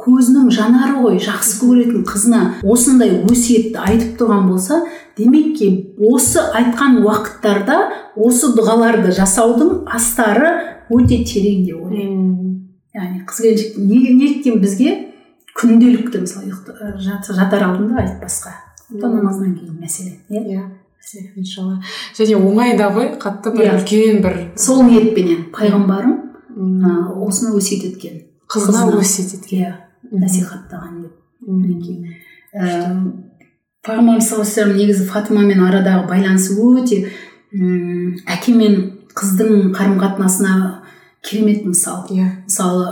көзінің 0.00 0.50
жанары 0.54 1.00
ғой 1.04 1.18
жақсы 1.22 1.60
көретін 1.62 2.04
қызына. 2.08 2.40
Осындай 2.62 3.20
өсиетті 3.30 3.78
айтып 3.78 4.16
тұрған 4.20 4.48
болса 4.50 4.82
демек 5.18 5.56
ки 5.58 5.70
осы 6.10 6.42
айтқан 6.58 7.00
уақыттарда 7.04 7.78
осы 8.16 8.52
дұғаларды 8.56 9.14
жасаудың 9.16 9.84
астары 9.90 10.50
өте 10.90 11.22
терең 11.24 11.64
деп 11.68 11.84
ойлаймын. 11.84 12.58
Яғни 12.94 13.22
қыз 13.28 13.44
келіншек 13.44 13.78
неліктен 13.78 14.60
бізге 14.62 14.96
күнделікті 15.60 16.24
мысалы 16.24 16.50
жатар 17.36 17.66
алдында 17.68 18.02
айтпасқа. 18.02 18.56
Намаздан 18.90 19.54
кейін 19.54 19.78
мәселен 19.78 20.18
иә? 20.30 20.64
Иншалла. 21.36 21.78
Және 22.14 22.36
оңай 22.38 22.76
да 22.78 22.90
ғой 22.94 23.14
қатты 23.18 23.54
бір 23.54 23.72
үлкен 23.76 24.20
бір 24.22 24.36
сол 24.58 24.82
ниетпенен 24.86 25.48
пайғамбарым 25.54 26.18
осыны 27.24 27.56
өсиет 27.58 27.86
еткен. 27.88 28.20
Қызына 28.50 28.86
өсиет 28.98 29.34
еткен 29.38 29.60
иә 29.62 29.72
насихаттаған 30.10 31.02
деп 31.04 31.14
мінекей. 31.46 32.16
Пайғамбарымыз 33.86 34.26
саллаллаху 34.28 34.60
алейhi 34.64 34.84
негізі 34.84 35.06
фатымамен 35.08 35.62
арадағы 35.64 36.08
байланысы 36.10 36.56
өте 36.60 37.04
м 37.54 38.16
әке 38.26 38.54
мен 38.54 38.80
қыздың 39.14 39.70
қарым 39.76 39.98
қатынасына 40.02 40.82
керемет 41.22 41.64
мысал. 41.64 42.06
Иә. 42.10 42.26
Мысалы 42.44 42.84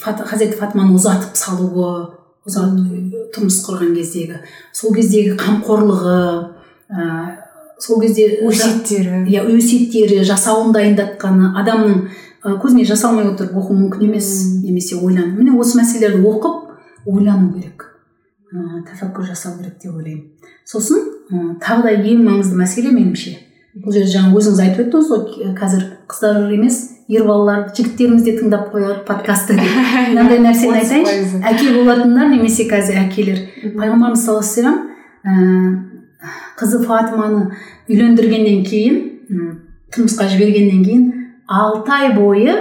хазіреті 0.00 0.58
фатыманы 0.58 0.96
ұзатып 0.98 1.36
салуы 1.38 1.92
ұзат 2.46 2.76
тұрмыс 3.34 3.60
құрған 3.66 3.94
кездегі. 3.96 4.40
Сол 4.74 4.94
кездегі 4.94 5.36
қамқорлығы 5.38 6.18
ә, 6.90 7.06
сол 7.78 8.02
кезде 8.02 8.42
өсиеттері. 8.42 9.24
Иә 9.30 9.46
өсиеттері 9.46 10.22
жасауын 10.26 10.74
дайындатқаны 10.74 11.52
адамның 11.62 12.08
ә, 12.44 12.56
көзіне 12.62 12.84
жас 12.88 13.04
алмай 13.06 13.28
отырып 13.30 13.56
оқу 13.58 13.76
мүмкін 13.76 14.08
емес 14.08 14.28
немесе 14.62 14.98
ойлану. 14.98 15.36
Міне 15.38 15.56
осы 15.58 15.78
мәселелерді 15.80 16.22
оқып 16.28 17.08
ойлану 17.10 17.52
керек. 17.54 17.86
Ә, 18.52 18.82
тәфәккүр 18.88 19.28
жасау 19.30 19.58
керек 19.58 19.78
деп 19.82 19.94
ойлаймын. 19.94 20.26
Сосын 20.68 21.02
ә, 21.30 21.44
тағы 21.62 21.88
да 21.88 21.94
ең 21.96 22.24
маңызды 22.26 22.58
мәселе 22.58 22.92
меніңше. 22.94 23.36
Бұл 23.82 23.94
жерде 23.94 24.12
жаңа 24.12 24.34
өзіңіз 24.36 24.58
айтып 24.66 24.88
өттіңіз 24.88 25.12
ғой 25.12 25.54
қазір 25.56 25.86
қыздар 26.10 26.50
емес 26.52 26.80
ер 27.08 27.24
балалар 27.24 27.70
жігіттеріміз 27.72 28.26
де 28.26 28.34
тыңдап 28.36 28.68
қояды 28.74 28.98
подкастты 29.06 29.56
деп. 29.56 29.78
Мынандай 30.10 30.42
нәрсені 30.44 30.82
айтайыншы. 30.82 31.40
әке 31.40 31.72
болатындар 31.78 32.28
немесе 32.28 32.66
қазір 32.68 33.00
әкелер. 33.06 33.40
Пайғамбарымыз 33.72 34.26
саллаллаху 34.26 34.76
алейhi 35.24 35.92
қызы 36.58 36.82
фатиманы 36.84 37.46
үйлендіргеннен 37.88 38.62
кейін 38.66 38.98
тұрмысқа 39.92 40.28
жібергеннен 40.30 40.84
кейін 40.84 41.21
алты 41.48 41.92
ай 41.92 42.12
бойы 42.16 42.54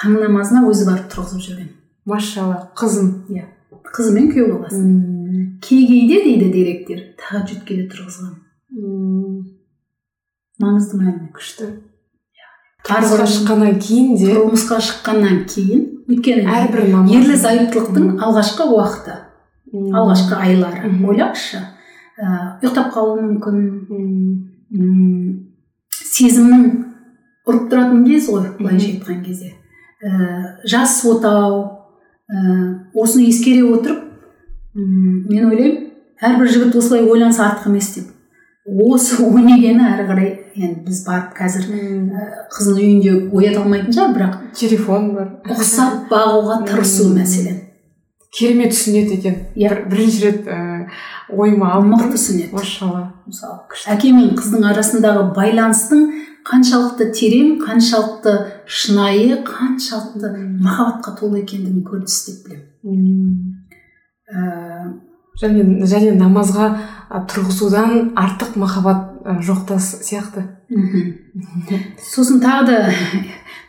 таң 0.00 0.16
намазына 0.20 0.64
өзі 0.68 0.86
барып 0.88 1.10
тұрғызып 1.12 1.44
жүрген. 1.44 1.70
Машалла 2.08 2.70
қызын 2.78 3.10
иә. 3.28 3.44
Қызымен 3.90 4.30
күйеу 4.32 4.54
баласын 4.54 5.58
кей 5.62 5.86
кейде 5.86 6.22
дейді 6.24 6.50
деректер 6.54 7.02
тағаджудке 7.20 7.76
де 7.82 7.86
тұрғызған. 7.92 8.34
Маңызды 10.60 11.00
мәлімет. 11.00 11.30
Күшті. 11.36 11.68
Тұрмысқа 12.86 13.26
шыққаннан 13.28 13.80
кейін 13.82 14.14
де 14.16 14.30
тұрмысқа 14.32 14.80
шыққаннан 14.86 15.42
кейін 15.50 15.82
өйткені 16.10 16.46
әрбір 16.48 16.80
ерлі 17.12 17.36
зайыптылықтың 17.38 18.22
алғашқы 18.24 18.64
уақыты 18.72 19.16
алғашқы 19.70 20.38
айлары 20.40 20.88
ойлаңызшы 20.88 21.60
ұйықтап 22.20 22.88
қалуы 22.94 23.20
мүмкін. 23.26 23.56
Сезімнің 26.10 26.64
ұрып 27.50 27.68
тұратын 27.72 28.04
кез 28.06 28.28
ғой 28.30 28.48
былайша 28.58 28.92
айтқан 28.94 29.20
кезде. 29.24 29.52
Жас 30.64 31.00
отау 31.04 31.60
осыны 32.94 33.28
ескере 33.28 33.64
отырып 33.66 34.06
мен 34.74 35.50
ойлаймын 35.50 35.90
әрбір 36.20 36.50
жігіт 36.52 36.76
осылай 36.78 37.06
ойланса 37.08 37.46
артық 37.48 37.70
емес 37.72 37.94
деп. 37.96 38.10
Осы 38.66 39.22
өнегені 39.26 39.86
әрі 39.88 40.04
қарай 40.10 40.30
енді 40.54 40.84
біз 40.86 41.00
барып 41.06 41.32
қазір 41.38 41.66
қызын 42.52 42.76
үйінде 42.76 43.16
оята 43.32 43.64
алмайтын 43.64 43.96
шығар 43.96 44.14
бірақ 44.18 44.38
телефон 44.60 45.10
бар. 45.16 45.32
ұқсап 45.48 46.06
бағуға 46.12 46.60
тырысу 46.68 47.08
мәселен 47.16 47.66
керемет 48.30 48.70
түсінеді 48.74 49.16
екен. 49.18 49.38
Иә. 49.58 49.72
Бірінші 49.90 50.26
рет 50.26 50.44
ііі 50.46 50.86
ойыма 51.34 51.72
алып 51.74 51.88
мықты 51.94 52.12
түсінеді 52.14 52.54
машалла. 52.54 53.02
Мысалы 53.26 53.80
әке 53.90 54.12
мен 54.14 54.36
қыздың 54.38 54.68
арасындағы 54.70 55.24
байланыстың 55.34 56.04
қаншалықты 56.48 57.10
терең 57.16 57.58
қаншалықты 57.64 58.34
шынайы 58.66 59.40
қаншалықты 59.46 60.32
махаббатқа 60.62 61.16
толы 61.20 61.42
екендігін 61.42 61.84
көрініс 61.86 62.16
деп 62.26 62.38
білемін. 62.48 63.56
Және 65.40 65.86
және 65.88 66.12
намазға 66.18 66.66
тұрғызудан 67.30 68.12
артық 68.18 68.56
махаббат 68.60 69.24
жоқ 69.46 69.66
та 69.68 69.78
сияқты. 69.80 70.44
Сосын 72.10 72.40
тағы 72.42 72.66
да 72.68 72.76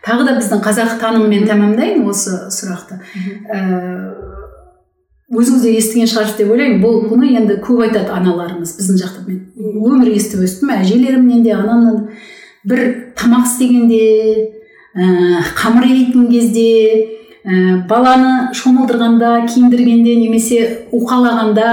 тағы 0.06 0.26
да 0.28 0.36
біздің 0.40 0.64
қазақ 0.66 0.98
танымымен 1.00 1.48
тәмамдайын 1.48 2.04
осы 2.10 2.50
сұрақты. 2.52 3.00
Өзіңіз 5.32 5.64
де 5.64 5.72
естіген 5.80 6.10
шығарсыз 6.12 6.42
деп 6.42 6.52
ойлаймын. 6.52 6.82
Бұл 6.84 7.06
бұны 7.08 7.30
енді 7.40 7.56
көп 7.64 7.86
айтады 7.86 8.12
аналарымыз 8.12 8.74
біздің 8.76 9.00
жақта. 9.00 9.24
Мен 9.30 9.40
өмір 9.80 10.12
естіп 10.12 10.44
өстім 10.44 10.74
әжелерімнен 10.76 11.46
де 11.46 11.54
анамнан. 11.56 12.10
Бір 12.68 13.14
тамақ 13.18 13.48
істегенде 13.48 14.02
ә, 14.94 15.42
қамыр 15.58 15.88
илейтін 15.88 16.30
кезде 16.30 16.70
ә, 17.44 17.82
баланы 17.90 18.54
шомылдырғанда 18.58 19.48
киіндіргенде 19.50 20.16
немесе 20.20 20.88
уқалағанда 20.94 21.70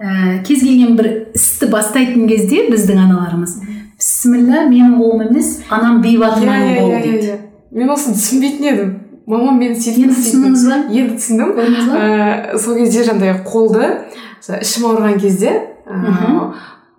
ә, 0.00 0.40
кез 0.46 0.64
келген 0.64 0.96
бір 0.98 1.10
істі 1.34 1.70
бастайтын 1.72 2.28
кезде 2.28 2.66
біздің 2.70 3.04
аналарымыз 3.06 3.60
бісміллә 4.00 4.66
менің 4.68 4.96
қолым 4.98 5.28
емес 5.28 5.54
анам 5.70 6.00
бейбатыманың 6.04 6.72
иә, 6.72 6.80
қолы 6.80 6.98
иә, 6.98 7.02
дейді. 7.04 7.30
иә. 7.30 7.38
мен 7.76 7.92
осыны 7.92 8.16
түсінбейтін 8.16 8.68
едім. 8.72 8.90
Мамам 9.30 9.60
мені 9.60 9.76
сөйтіп 9.78 10.08
енді 10.08 10.16
түсіндіңіз 10.16 10.62
ба? 10.66 10.78
Енді 10.90 11.16
түсіндім. 11.20 11.50
Көрдіңіз 11.54 11.90
ба? 11.90 11.98
Ә, 12.00 12.58
сол 12.58 12.78
кезде 12.80 13.04
жаңағыдай 13.06 13.36
қолды 13.46 13.90
ішім 14.64 14.88
ауырған 14.88 15.20
кезде 15.20 15.52
ыыы 15.86 16.48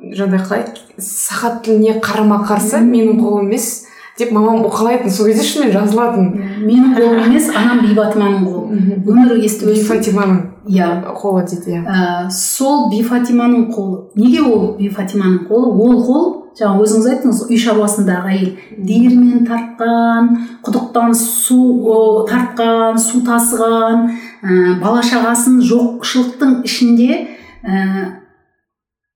жаңағыдай 0.02 0.46
қалай 0.48 1.02
сағат 1.02 1.64
тіліне 1.66 2.00
қарама 2.04 2.42
қарсы 2.48 2.82
менің 2.86 3.22
қолым 3.22 3.50
емес 3.50 3.72
деп 4.18 4.32
мамам 4.32 4.66
уқалайтын 4.66 5.10
сол 5.10 5.28
кезде 5.30 5.44
шынымен 5.46 5.72
жазылатын. 5.74 6.28
Менің 6.66 6.96
қолым 6.98 7.22
емес 7.30 7.50
анам 7.56 7.82
бейбатыманың 7.86 8.44
қолы. 8.46 8.82
Өмір 9.08 9.40
естіп 9.40 9.70
би 9.70 9.78
өстім 9.78 9.88
фатиманың 9.88 10.42
иә. 10.68 10.90
қолы 11.18 11.46
дейді 11.50 11.78
иә. 11.78 11.82
Ә, 11.86 12.30
сол 12.30 12.90
бифатиманың 12.92 13.72
қолы. 13.72 14.04
Неге 14.16 14.42
ол 14.42 14.76
бифатиманың 14.78 15.48
қолы? 15.50 15.72
Ол 15.72 16.04
қол 16.06 16.28
жаңа 16.60 16.84
өзіңіз 16.84 17.08
айттыңыз 17.14 17.44
үй 17.48 17.58
шаруасындағы 17.58 18.34
әйел. 18.36 18.56
Диірмен 18.78 19.46
тартқан 19.48 20.32
құдықтан 20.66 21.16
су 21.16 21.62
о, 21.88 22.26
тартқан 22.30 23.00
су 23.00 23.24
тасыған 23.26 24.10
ә, 24.44 24.80
бала 24.84 25.02
шағасын 25.02 25.62
жоқшылықтың 25.64 26.62
ішінде 26.68 27.28
ә, 27.64 28.21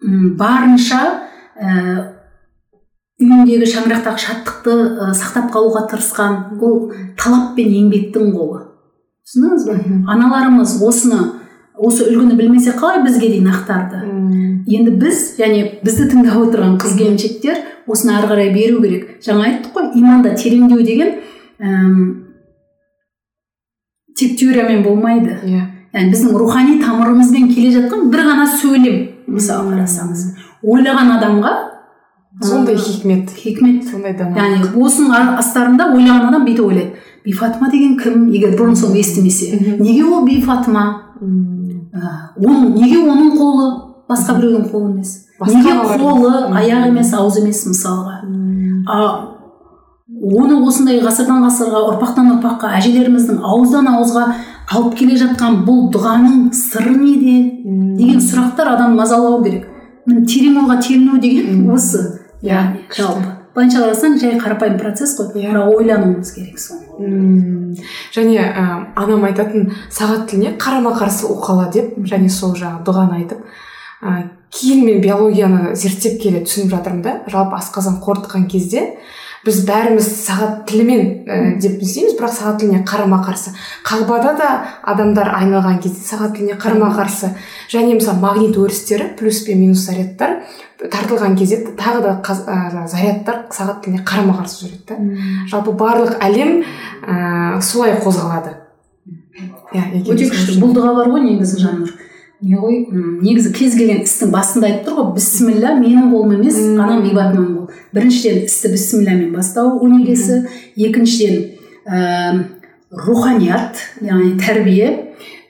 барынша 0.01 1.01
ә, 1.55 1.71
үйіндегі 3.21 3.67
шаңырақтағы 3.71 4.21
шаттықты 4.25 4.75
ә, 4.75 5.13
сақтап 5.15 5.51
қалуға 5.53 5.85
тырысқан 5.91 6.59
ол 6.59 6.91
талап 7.19 7.55
пен 7.55 7.71
еңбектің 7.71 8.33
қолы. 8.35 8.65
Түсіндіңіз 9.25 9.65
ба 9.69 9.77
аналарымыз 10.13 10.75
осыны 10.85 11.21
осы 11.75 12.05
үлгіні 12.09 12.35
білмесе 12.39 12.75
қалай 12.75 13.01
бізге 13.05 13.31
дейін 13.31 13.49
ақтарды? 13.53 14.03
Енді 14.67 14.97
біз 14.99 15.23
және 15.39 15.79
бізді 15.85 16.09
тыңдап 16.11 16.37
отырған 16.43 16.77
қыз 16.81 16.97
келіншектер 16.99 17.63
осыны 17.87 18.15
ары 18.17 18.29
қарай 18.29 18.51
беру 18.53 18.81
керек. 18.83 19.17
Жаңа 19.25 19.49
айттық 19.49 19.73
қой 19.75 19.89
иманда 19.99 20.35
тереңдеу 20.35 20.83
деген 20.85 21.15
әм, 21.59 21.97
тек 24.17 24.37
теориямен 24.39 24.83
болмайды. 24.83 25.39
Иә. 25.45 25.65
Яғни 25.95 26.11
біздің 26.11 26.37
рухани 26.37 26.79
тамырымызбен 26.81 27.51
келе 27.53 27.71
жатқан 27.75 28.09
бір 28.11 28.25
ғана 28.29 28.47
сөйлем. 28.57 29.14
Мысалы 29.27 29.73
қарасаңыз. 29.73 30.21
Ойлаған 30.63 31.11
адамға 31.17 31.53
сондай 32.43 32.75
хикмет. 32.77 33.29
Хикмет. 33.31 33.83
Сондай 33.89 34.13
дана 34.17 34.35
яғни 34.35 34.83
осының 34.83 35.11
ар- 35.15 35.37
астарында 35.39 35.91
ойлаған 35.95 36.29
адам 36.29 36.45
бүйтіп 36.47 36.65
ойлайды. 36.67 36.93
Бифатыма 37.25 37.71
деген 37.71 37.97
кім? 37.97 38.27
Егер 38.33 38.57
бұрын 38.59 38.75
соңды 38.75 38.99
естімесе. 39.01 39.77
Неге 39.79 40.03
ол 40.05 40.25
Ә, 41.95 42.35
оның 42.43 42.73
неге 42.75 42.97
оның 43.07 43.29
қолы 43.39 43.67
басқа 44.09 44.33
біреудің 44.35 44.65
қолы 44.71 44.89
емес? 44.91 45.13
Неге 45.47 45.75
қолы 45.95 46.31
аяқ 46.51 46.89
емес 46.89 47.13
ауыз 47.15 47.37
емес 47.39 47.61
мысалға? 47.69 48.17
А 48.91 48.97
оны 50.11 50.57
осындай 50.67 50.99
ғасырдан 50.99 51.45
ғасырға 51.47 51.85
ұрпақтан 51.93 52.33
ұрпаққа 52.35 52.73
әжелеріміздің 52.81 53.39
ауыздан 53.47 53.87
ауызға 53.93 54.25
алып 54.71 54.97
келе 54.99 55.17
жатқан 55.19 55.63
бұл 55.67 55.87
дұғаның 55.93 56.49
сыры 56.55 56.95
неде 56.97 57.37
деген 57.99 58.21
сұрақтар 58.23 58.73
адам 58.75 58.95
мазалауы 58.99 59.43
керек. 59.45 59.67
Міне 60.05 60.25
терең 60.29 60.61
ойға 60.63 60.79
теліну 60.81 61.19
деген 61.21 61.65
осы. 61.73 62.03
Иә, 62.41 62.51
яғни 62.51 62.85
жалпы. 62.93 63.31
Былайша 63.55 63.85
қарасаң 63.85 64.17
жай 64.19 64.35
қарапайым 64.39 64.77
процесс 64.79 65.15
қой. 65.17 65.31
Иә. 65.39 65.53
бірақ 65.53 65.77
ойлануымыз 65.77 66.31
керек 66.35 66.59
соны 66.59 67.75
және 68.13 68.39
ә, 68.39 68.63
анам 68.95 69.23
айтатын 69.27 69.71
сағат 69.89 70.29
тіліне 70.29 70.55
қарама 70.59 70.93
қарсы 70.95 71.25
уқала 71.27 71.69
деп 71.71 71.97
және 72.03 72.29
сол 72.29 72.55
жаңағы 72.55 72.83
дұғаны 72.87 73.17
айтып 73.21 73.39
ә, 74.01 74.29
кейін 74.51 74.85
мен 74.85 75.01
биологияны 75.01 75.75
зерттеп 75.75 76.21
келе 76.21 76.43
түсініп 76.45 76.71
жатырмын 76.75 77.01
да 77.01 77.15
жалпы 77.31 77.57
асқазан 77.59 77.99
қорытқан 78.03 78.47
кезде 78.51 78.97
біз 79.45 79.59
бәріміз 79.67 80.07
сағат 80.25 80.65
тілімен 80.69 81.01
ә, 81.29 81.35
деп 81.61 81.81
істейміз 81.85 82.15
бірақ 82.17 82.33
сағат 82.33 82.59
тіліне 82.63 82.79
қарама 82.87 83.19
қарсы. 83.25 83.51
Қағбада 83.85 84.31
да 84.39 84.49
адамдар 84.83 85.29
айналған 85.37 85.79
кезде 85.83 86.01
сағат 86.07 86.33
тіліне 86.37 86.57
қарама 86.57 86.89
қарсы. 86.97 87.29
Және 87.69 87.93
мысалы 87.99 88.19
магнит 88.19 88.57
өрістері 88.57 89.11
плюс 89.19 89.43
пен 89.45 89.59
минус 89.61 89.85
зарядтар 89.85 90.41
тартылған 90.81 91.37
кезде 91.37 91.61
тағы 91.77 92.01
да 92.01 92.15
қаз- 92.25 92.45
ә, 92.49 92.87
зарядтар 92.87 93.45
сағат 93.53 93.83
тіліне 93.85 94.03
қарама 94.03 94.39
қарсы 94.41 94.65
жүреді 94.65 94.85
да. 94.89 94.97
Жалпы 95.51 95.71
барлық 95.77 96.17
әлем 96.19 96.63
ә, 97.05 97.61
солай 97.61 97.93
қозғалады. 98.01 98.57
Иә 99.75 100.01
өте 100.07 100.29
күшті. 100.31 100.55
үшін- 100.55 100.61
бұл 100.63 100.73
дұға 100.73 100.95
бар 100.95 101.07
ғой 101.11 101.21
негізі 101.25 101.59
жаннұр 101.61 101.89
не 102.41 102.59
ғой 102.59 102.81
негізі 102.91 103.53
кез 103.55 103.77
келген 103.77 104.03
істің 104.03 104.33
басында 104.33 104.71
айтып 104.71 104.89
тұр 104.89 104.99
ғой 104.99 105.13
бісміллә 105.15 105.75
менің 105.79 106.11
қолым 106.11 106.35
емес 106.39 106.59
анам 106.75 107.05
ғибадатынан 107.05 107.53
қол 107.55 107.69
біріншіден 107.95 108.43
істі 108.49 108.73
бісмілләмен 108.73 109.31
бастау 109.35 109.77
өнегесі 109.85 110.41
екіншіден 110.75 111.55
ә, 111.85 112.43
руханият 112.91 113.79
яғни 114.01 114.35
тәрбие. 114.39 114.91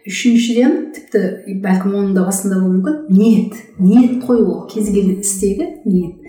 Үшіншіден 0.05 0.73
тіпті 0.93 1.55
бәлкім 1.63 1.95
оның 1.97 2.11
да 2.13 2.27
басында 2.27 2.59
болуы 2.59 2.75
мүмкін 2.75 2.97
ниет. 3.09 3.55
Ниет 3.81 4.19
қою 4.25 4.45
ол 4.51 4.59
кез 4.69 4.91
келген 4.91 5.23
істегі 5.23 5.65
ниет. 5.86 6.19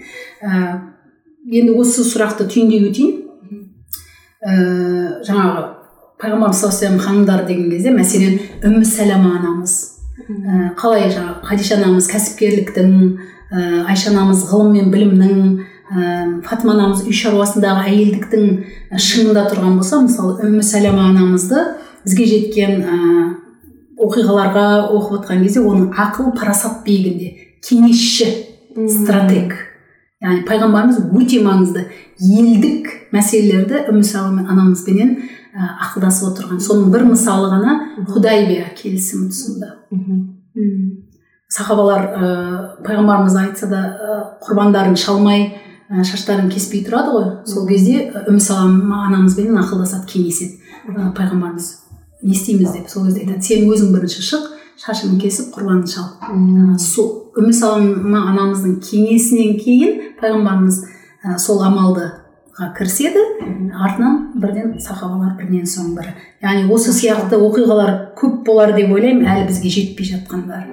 Ә, 0.40 0.80
енді 1.44 1.74
осы 1.76 2.07
сұрақты 2.09 2.48
түйіндей 2.48 2.86
өтейін. 2.88 3.18
Ә, 4.40 4.54
жаңағы 5.28 5.66
пайғамбарымыз 6.22 6.62
саллаллаху 6.62 6.86
алейхи 6.86 7.04
ханымдары 7.04 7.46
деген 7.50 7.68
кезде 7.74 7.92
мәселен 7.92 8.40
үммі 8.64 8.88
сәлама 8.88 9.36
анамыз. 9.42 9.76
Ә, 10.25 10.73
қалай 10.79 11.11
жаңағы 11.12 11.47
хадиша 11.47 11.77
анамыз 11.79 12.09
кәсіпкерліктің 12.11 12.93
ә, 13.51 13.85
айша 13.91 14.12
анамыз 14.12 14.47
ғылым 14.51 14.73
мен 14.77 14.91
білімнің 14.93 15.43
ә, 15.93 16.43
фатима 16.47 16.75
анамыз 16.77 17.05
үй 17.07 17.17
шаруасындағы 17.17 17.91
әйелдіктің 17.91 18.47
шыңында 18.97 19.47
тұрған 19.53 19.77
болса 19.81 20.01
мысалы 20.03 20.39
үммі 20.47 20.64
сәлама 20.64 21.11
анамызды 21.12 21.62
бізге 22.07 22.29
жеткен 22.33 22.83
ә, 22.83 22.97
оқиғаларға 23.97 24.67
оқып 24.91 25.21
отқан 25.21 25.45
кезде 25.45 25.62
оның 25.64 25.93
ақыл 25.97 26.33
парасат 26.37 26.83
биігінде 26.85 27.33
кеңесші 27.64 28.29
стратег. 28.93 29.55
Яғни 30.23 30.45
пайғамбарымыз 30.49 31.01
өте 31.17 31.43
маңызды 31.45 31.87
елдік 32.25 32.89
мәселелерді 33.12 33.87
үмі 33.91 34.05
сәлема 34.05 34.47
анамызбенен 34.49 35.17
ақылдасып 35.57 36.30
отырған. 36.30 36.61
Соның 36.61 36.90
бір 36.92 37.07
мысалы 37.09 37.50
ғана 37.52 37.76
худайбия 38.11 38.70
келісімі 38.76 39.30
тұсында 39.32 39.70
мгм. 39.90 40.18
сахабалар 41.48 42.02
ә, 42.07 42.32
пайғамбарымыз 42.84 43.36
айтса 43.40 43.68
да 43.70 43.82
ә, 43.94 44.18
құрбандарын 44.44 44.96
шалмай 45.00 45.46
ә, 45.88 46.04
шаштарын 46.04 46.50
кеспей 46.50 46.84
тұрады 46.84 47.14
ғой. 47.14 47.30
Сол 47.48 47.66
кезде 47.68 48.11
үмі 48.26 48.40
салама 48.40 49.07
анамызбенен 49.07 49.57
ақылдасады 49.62 50.11
кеңеседі 50.11 50.61
ә, 50.88 51.12
пайғамбарымыз. 51.16 51.72
Не 52.22 52.34
істейміз 52.34 52.72
деп. 52.74 52.90
Сол 52.90 53.07
кезде 53.07 53.24
айтады 53.24 53.42
сен 53.42 53.68
өзің 53.70 53.94
бірінші 53.94 54.26
шық 54.26 54.52
шашыңды 54.82 55.22
кесіп 55.24 55.54
құрбанды 55.57 55.88
шал 55.88 56.76
сол 56.82 57.32
үмі 57.38 57.52
салама 57.57 58.26
анамыздың 58.32 58.76
кеңесінен 58.84 59.57
кейін 59.61 60.00
пайғамбарымыз 60.20 60.82
ә, 61.24 61.38
сол 61.40 61.62
амалдыға 61.64 62.26
кіріседі. 62.57 63.20
Артынан 63.76 64.32
бірден 64.40 64.78
сахабалар 64.80 65.36
бірінен 65.36 65.66
соң 65.68 65.92
бірі 65.98 66.14
яғни 66.42 66.70
осы 66.72 66.92
сияқты 66.94 67.36
оқиғалар 67.36 67.92
көп 68.16 68.42
болар 68.46 68.72
деп 68.76 68.92
ойлаймын 68.94 69.26
әлі 69.28 69.46
бізге 69.50 69.72
жетпей 69.72 70.09
жатқандар. 70.09 70.68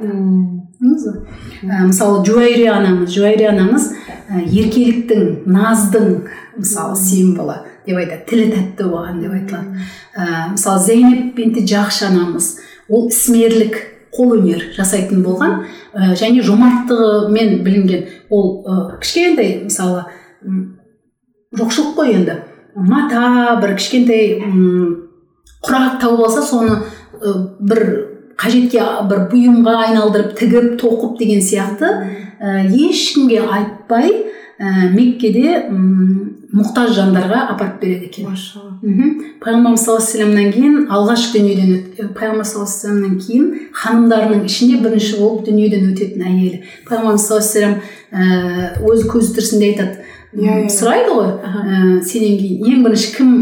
Мысалы 0.80 2.24
жуайри 2.26 2.68
анамыз. 2.72 3.12
Жуайри 3.14 3.48
анамыз 3.52 3.90
еркеліктің 4.30 5.44
наздың 5.52 6.10
мысалы 6.58 6.96
символы 7.00 7.60
деп 7.88 7.98
айтады. 8.00 8.22
Тілі 8.30 8.50
тәтті 8.54 8.90
болған 8.92 9.20
деп 9.24 9.34
айтылады. 9.36 9.88
Ә, 10.16 10.52
мысалы 10.54 10.84
зейнеп 10.84 11.40
жақшы 11.68 12.08
анамыз. 12.12 12.54
Ол 12.90 13.10
ісмерлік 13.10 13.80
қолөнер 14.14 14.70
жасайтын 14.76 15.24
болған. 15.26 15.64
Ә, 15.94 16.14
және 16.20 16.44
жомарттығымен 16.46 17.64
білінген. 17.66 18.08
Ол 18.30 18.64
ә, 18.64 19.00
кішкентай 19.02 19.64
мысалы 19.66 20.06
жоқшылық 21.58 21.96
қой 21.98 22.14
енді. 22.18 22.40
Мата 22.76 23.60
бір 23.62 23.76
кішкентай 23.78 24.40
құрақ 25.64 26.00
тауып 26.02 26.26
алса 26.28 26.42
соны 26.42 26.80
ә, 27.22 27.34
бір 27.60 27.84
қажетке 28.40 28.82
бір 29.10 29.28
бұйымға 29.32 29.76
айналдырып 29.88 30.34
тігіп 30.40 30.74
тоқып 30.82 31.20
деген 31.22 31.44
сияқты 31.46 31.92
ә, 32.42 32.66
ешкімге 32.68 33.44
айтпай 33.46 34.10
ә, 34.58 34.90
меккеде 34.94 35.62
мұқтаж 36.54 36.92
жандарға 36.98 37.48
апарып 37.54 37.80
береді 37.82 38.10
екен. 38.10 38.28
Пайғамбарымыз 39.42 39.86
саллаллаху 39.86 40.34
алейхи 40.34 40.58
кейін 40.58 40.76
алғаш 40.94 41.30
дүниеден 41.34 41.72
өт 41.78 42.12
пайғамбар 42.18 42.46
саллаллаху 42.46 42.92
алейхи 42.92 43.28
кейін 43.28 43.48
ханымдарының 43.80 44.44
ішінде 44.50 44.82
бірінші 44.84 45.22
болып 45.22 45.48
дүниеден 45.48 45.88
өтетін 45.94 46.26
әйелі. 46.30 46.62
Пайғамбарымыз 46.90 47.26
саллаллаху 47.26 47.58
алейхи 47.58 47.80
вассалам 47.80 47.80
ә, 48.12 48.92
өз 48.92 49.08
көзі 49.10 49.34
тірісінде 49.38 49.72
айтады. 49.72 50.06
Иә, 50.34 50.64
иә. 50.64 50.70
сұрайды 50.72 51.14
ғой. 51.14 51.30
Ә, 51.46 52.02
сенен 52.06 52.40
кейін 52.40 52.72
ең 52.72 52.88
бірінші 52.88 53.12
кім 53.18 53.34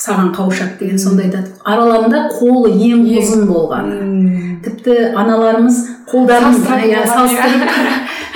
саған 0.00 0.32
қауышады 0.36 0.78
деген 0.80 0.98
сонда 0.98 1.24
айтады. 1.26 1.52
Араларында 1.64 2.26
қолы 2.34 2.72
ең 2.72 3.04
ұзын 3.20 3.46
болған. 3.48 3.90
Тіпті 4.64 4.96
аналарымыз 5.16 5.78
қолдарын 6.10 6.56
Салыстырып 6.56 6.90
иә, 6.90 7.04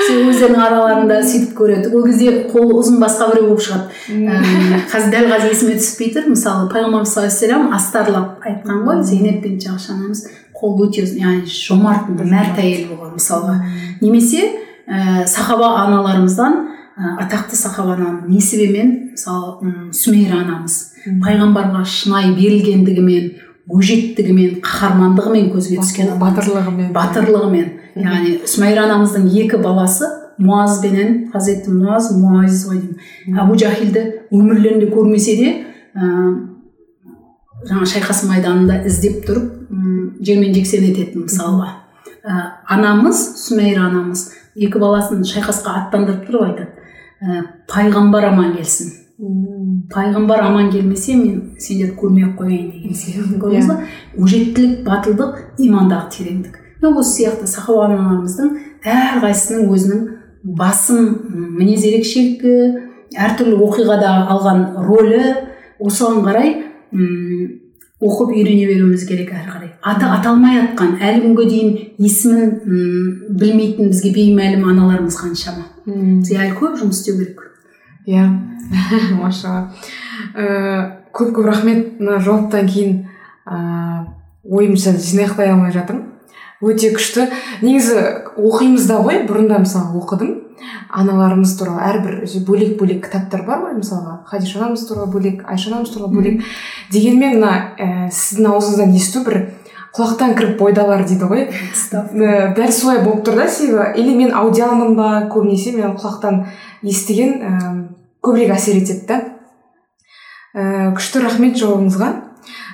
сол 0.06 0.22
өздерінің 0.30 0.62
араларында 0.64 1.18
сөйтіп 1.24 1.54
көреді. 1.58 1.90
Ол 1.92 2.06
кезде 2.08 2.32
қолы 2.52 2.78
ұзын 2.80 3.00
басқа 3.02 3.30
біреу 3.32 3.50
болып 3.50 3.64
шығады. 3.66 3.98
Ііі, 4.12 4.80
қазір 4.92 5.12
дәл 5.14 5.28
қазір 5.32 5.52
есіме 5.52 5.76
түспей 5.80 6.12
тұр 6.16 6.30
мысалы 6.32 6.68
пайғамбарымыз 6.72 7.12
саллаллаху 7.12 7.68
алейхи 7.68 7.78
астарлап 7.78 8.48
айтқан 8.48 8.84
ғой 8.88 9.02
зейнеп 9.04 9.42
пен 9.44 9.58
жақшы 9.64 9.92
анамыз 9.96 10.24
қолы 10.56 10.88
өте 10.88 11.04
ұзын 11.04 11.24
яғни 11.24 11.56
жомарт 11.58 12.08
мәрт 12.20 12.60
әйел 12.62 12.92
болған 12.92 13.16
мысалға. 13.18 13.58
Немесе 14.00 14.46
ә, 14.86 15.26
сахаба 15.26 15.74
аналарымыздан 15.84 16.60
ә, 16.60 16.83
атақты 16.96 17.56
сахаба 17.56 17.94
анам 17.94 18.24
несібемен 18.28 18.92
мысалы 19.14 19.90
сүмейра 19.92 20.42
анамыз 20.44 20.76
пайғамбарға 21.24 21.82
шынайы 21.88 22.34
берілгендігімен 22.36 23.32
өжеттігімен 23.72 24.58
қаһармандығымен 24.64 25.48
көзге 25.54 25.78
түскен 25.80 26.12
батырлығымен. 26.20 26.90
Батырлығымен. 26.92 27.70
Яғни 27.96 28.34
сүмайра 28.50 28.84
анамыздың 28.84 29.28
екі 29.40 29.60
баласы 29.62 30.08
муазбенен 30.38 31.30
хазіреті 31.32 31.72
муаз 31.72 32.10
муайз 32.18 32.64
ғой 32.68 32.82
деймін. 32.82 33.38
Әбу 33.40 33.56
жахилді 33.56 34.04
өмірлерінде 34.34 34.90
көрмесе 34.92 35.36
де 35.38 35.50
ә, 35.96 36.10
жаңа 37.70 37.88
шайқас 37.88 38.24
майданында 38.28 38.82
іздеп 38.84 39.22
тұрып 39.28 39.50
жермен 40.24 40.52
жексен 40.56 40.84
ететін 40.90 41.24
мысалға. 41.24 41.70
Ә, 42.20 42.40
анамыз 42.76 43.22
сүмейра 43.46 43.88
анамыз 43.88 44.28
екі 44.54 44.82
баласын 44.82 45.24
шайқасқа 45.24 45.78
аттандырып 45.84 46.28
тұрып 46.28 46.48
айтады. 46.50 46.83
Ә, 47.22 47.44
пайғамбар 47.70 48.30
аман 48.32 48.54
келсін. 48.56 48.92
Пайғамбар 49.94 50.40
аман 50.42 50.72
келмесе 50.72 51.14
мен 51.14 51.54
сендерді 51.62 51.94
көрмей 52.00 52.26
ақ 52.26 52.34
қояйын 52.40 52.70
деген 52.72 52.96
сияқты 52.98 53.38
көрдіңіз 53.38 53.68
ба? 53.70 53.76
Өжеттілік 54.18 54.80
батылдық 54.88 55.36
имандағы 55.62 56.10
тереңдік. 56.16 56.58
Осы 56.84 57.22
сияқты 57.22 57.46
сахаба 57.48 57.86
аналарымыздың 57.86 58.50
әрқайсысының 58.84 59.70
өзінің 59.72 60.00
басым 60.58 61.06
мінез 61.56 61.86
ерекшелігі 61.88 62.56
әртүрлі 63.16 63.56
оқиғада 63.64 64.10
алған 64.34 64.64
рөлі. 64.84 65.22
Осыған 65.80 66.24
қарай 66.26 66.50
м 66.92 67.60
оқып 68.04 68.34
үйрене 68.34 68.66
беруіміз 68.68 69.06
керек 69.08 69.30
әрі 69.32 69.48
қарай. 69.48 69.70
Аты 69.80 70.10
аталмай 70.10 70.58
жатқан 70.58 70.98
әлі 71.00 71.22
күнге 71.24 71.46
дейін 71.48 71.70
есімін 71.98 72.50
м 72.66 73.38
білмейтін 73.40 73.88
бізге 73.94 74.12
беймәлім 74.18 74.66
аналарымыз 74.74 75.16
қаншама. 75.22 75.70
Бізге 75.86 76.40
әлі 76.46 76.58
көп 76.58 76.78
жұмыс 76.80 77.00
істеу 77.00 77.18
керек 77.20 77.40
иә 78.06 78.26
машалла 79.20 79.70
ыыы 80.34 81.04
көп 81.14 81.30
көп 81.36 81.46
рахмет. 81.46 82.00
Мына 82.00 82.18
жауаптан 82.20 82.68
кейін 82.68 83.04
ыыы 83.46 84.06
ойымша 84.44 84.96
жинақтай 84.98 85.52
алмай 85.52 85.72
жатырмын. 85.72 86.10
Өте 86.64 86.90
күшті. 86.94 87.28
Негізі 87.62 88.00
оқимыз 88.40 88.88
да 88.88 89.00
ғой. 89.04 89.22
Бұрында 89.28 89.60
мысалы 89.62 90.00
оқыдым. 90.00 90.34
Аналарымыз 90.94 91.56
туралы 91.58 91.82
әрбір 91.90 92.20
бөлек 92.46 92.78
бөлек 92.80 93.04
кітаптар 93.06 93.44
бар 93.46 93.64
ғой 93.66 93.76
мысалға. 93.80 94.22
Хадиша 94.30 94.60
анамыз 94.60 94.86
туралы 94.88 95.12
бөлек 95.12 95.44
айша 95.50 95.70
анамыз 95.70 95.92
туралы 95.94 96.14
бөлек. 96.14 96.44
Дегенмен 96.92 97.38
мына 97.38 97.52
ә, 97.76 98.08
сіздің 98.10 98.48
аузыңыздан 98.52 98.94
есту 98.96 99.24
бір 99.26 99.40
құлақтан 99.94 100.34
кіріп 100.34 100.58
бойдалар 100.58 101.04
дейді 101.06 101.28
ғой. 101.30 101.44
Дәл 102.56 102.72
солай 102.74 102.98
болып 103.04 103.22
тұр 103.26 103.38
да 103.38 103.46
себебі. 103.48 103.92
Или 103.94 104.16
мен 104.18 104.34
аудиалмын 104.34 104.96
ба 104.98 105.28
көбінесе 105.30 105.76
мен 105.76 105.94
құлақтан 105.94 106.44
естіген 106.82 107.34
ә, 107.38 107.54
көбірек 108.24 108.56
әсер 108.56 108.80
етеді 108.80 109.06
да. 109.06 109.20
Ә, 110.54 110.90
күшті 110.96 111.22
рахмет 111.22 111.58
жауабыңызға. 111.62 112.10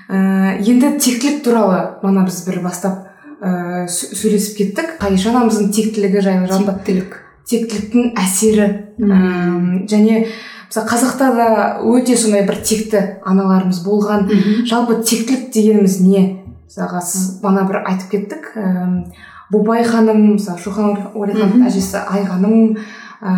Ә, 0.09 0.59
енді 0.65 0.97
тектілік 0.97 1.45
туралы 1.45 1.83
мана 2.03 2.25
біз 2.25 2.41
бір 2.49 2.63
бастап 2.65 3.05
ә, 3.45 3.85
сөйлесіп 3.85 4.57
кеттік. 4.63 4.97
Қадиша 5.03 5.35
анамыздың 5.35 5.75
тектілігі 5.77 6.25
жайлы 6.25 6.49
жалпы 6.49 6.79
тектілік. 6.81 7.21
тектіліктің 7.51 8.15
әсері. 8.17 8.67
Ә, 8.97 9.87
және 9.91 10.27
мысалы 10.71 10.87
қазақта 10.89 11.31
да 11.35 11.47
өте 11.83 12.17
сондай 12.17 12.47
бір 12.47 12.61
текті 12.63 13.01
аналарымыз 13.27 13.85
болған. 13.85 14.29
Жалпы 14.65 15.03
тектілік 15.03 15.51
дегеніміз 15.53 16.01
не? 16.01 16.40
Мысалға 16.71 17.03
сіз 17.03 17.41
мана 17.43 17.65
бір 17.67 17.83
айтып 17.83 18.13
кеттік. 18.15 18.53
Ә, 18.55 19.05
бубай 19.51 19.83
ханым 19.85 20.37
мысалы 20.37 20.61
шоқан 20.63 21.11
уәлихановтың 21.19 21.67
әжесі 21.67 21.99
айғаным 22.07 22.77
ә, 23.21 23.33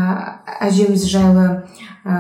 әжеміз 0.69 1.07
жайлы 1.09 1.47
ә, 2.05 2.19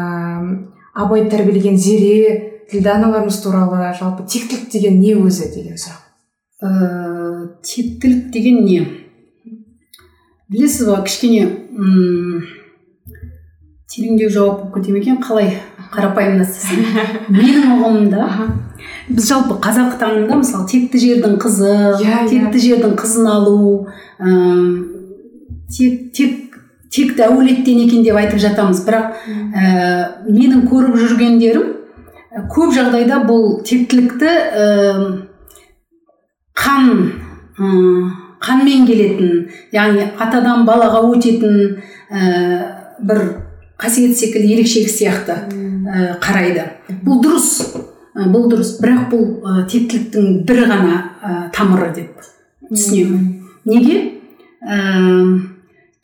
абай 0.94 1.26
тәрбиелеген 1.28 1.76
зере 1.76 2.64
ділдә 2.72 2.96
аналарымыз 2.96 3.42
туралы 3.44 3.92
жалпы 3.98 4.24
тектілік 4.24 4.70
деген 4.72 4.98
не 5.00 5.12
өзі 5.20 5.50
деген 5.52 5.76
сұрақ? 5.76 6.00
Ә, 6.64 6.72
тектілік 7.60 8.30
деген 8.32 8.64
не? 8.64 8.80
Білесіз 10.48 10.88
ба 10.88 11.02
кішкене 11.04 11.44
м 11.76 12.42
тереңдеу 13.92 14.32
жауап 14.32 14.62
болып 14.62 14.74
кете 14.78 14.92
ме 14.92 15.04
екен? 15.04 15.20
Қалай 15.20 15.58
қарапайымдастырсам 15.92 16.80
менің 17.28 17.68
ұғымымда 17.76 18.28
біз 19.08 19.28
жалпы 19.28 19.58
қазақ 19.62 19.96
таңында 20.00 20.38
мысалы 20.42 20.68
текті 20.70 21.00
жердің 21.02 21.36
қызы 21.42 21.72
иә, 22.02 22.22
иә. 22.22 22.28
текті 22.30 22.62
жердің 22.62 22.94
қызын 22.98 23.28
алу 23.30 23.88
ә, 24.20 24.30
тек 25.72 26.12
тек 26.14 26.38
текті 26.92 27.24
әулеттен 27.26 27.82
екен 27.86 28.04
деп 28.04 28.18
айтып 28.20 28.40
жатамыз. 28.42 28.82
Бірақ 28.86 29.22
ә, 29.56 29.68
менің 30.28 30.66
көріп 30.70 30.98
жүргендерім 31.00 31.70
көп 32.52 32.74
жағдайда 32.76 33.22
бұл 33.28 33.62
тектілікті 33.66 34.28
ә, 34.28 34.66
қан 36.56 36.90
қанмен 38.42 38.86
келетін 38.88 39.48
яғни 39.74 40.08
атадан 40.20 40.66
балаға 40.68 41.02
өтетін 41.12 41.78
ә, 42.10 42.20
бір 43.02 43.24
қасиет 43.80 44.16
секілді 44.18 44.54
ерекшелік 44.56 44.90
сияқты 44.92 45.38
ә, 45.42 46.18
қарайды. 46.22 46.68
Бұл 47.04 47.22
дұрыс. 47.24 47.50
ә, 47.72 47.91
бұл 48.14 48.48
дұрыс. 48.52 48.76
Бірақ 48.82 49.06
бұл 49.12 49.24
ә, 49.42 49.64
тектіліктің 49.70 50.42
бір 50.48 50.64
ғана 50.68 50.98
ә, 51.22 51.36
тамыры 51.54 51.90
деп 51.96 52.26
түсінемін. 52.68 53.24
Неге? 53.64 53.98
Ә, 54.62 54.78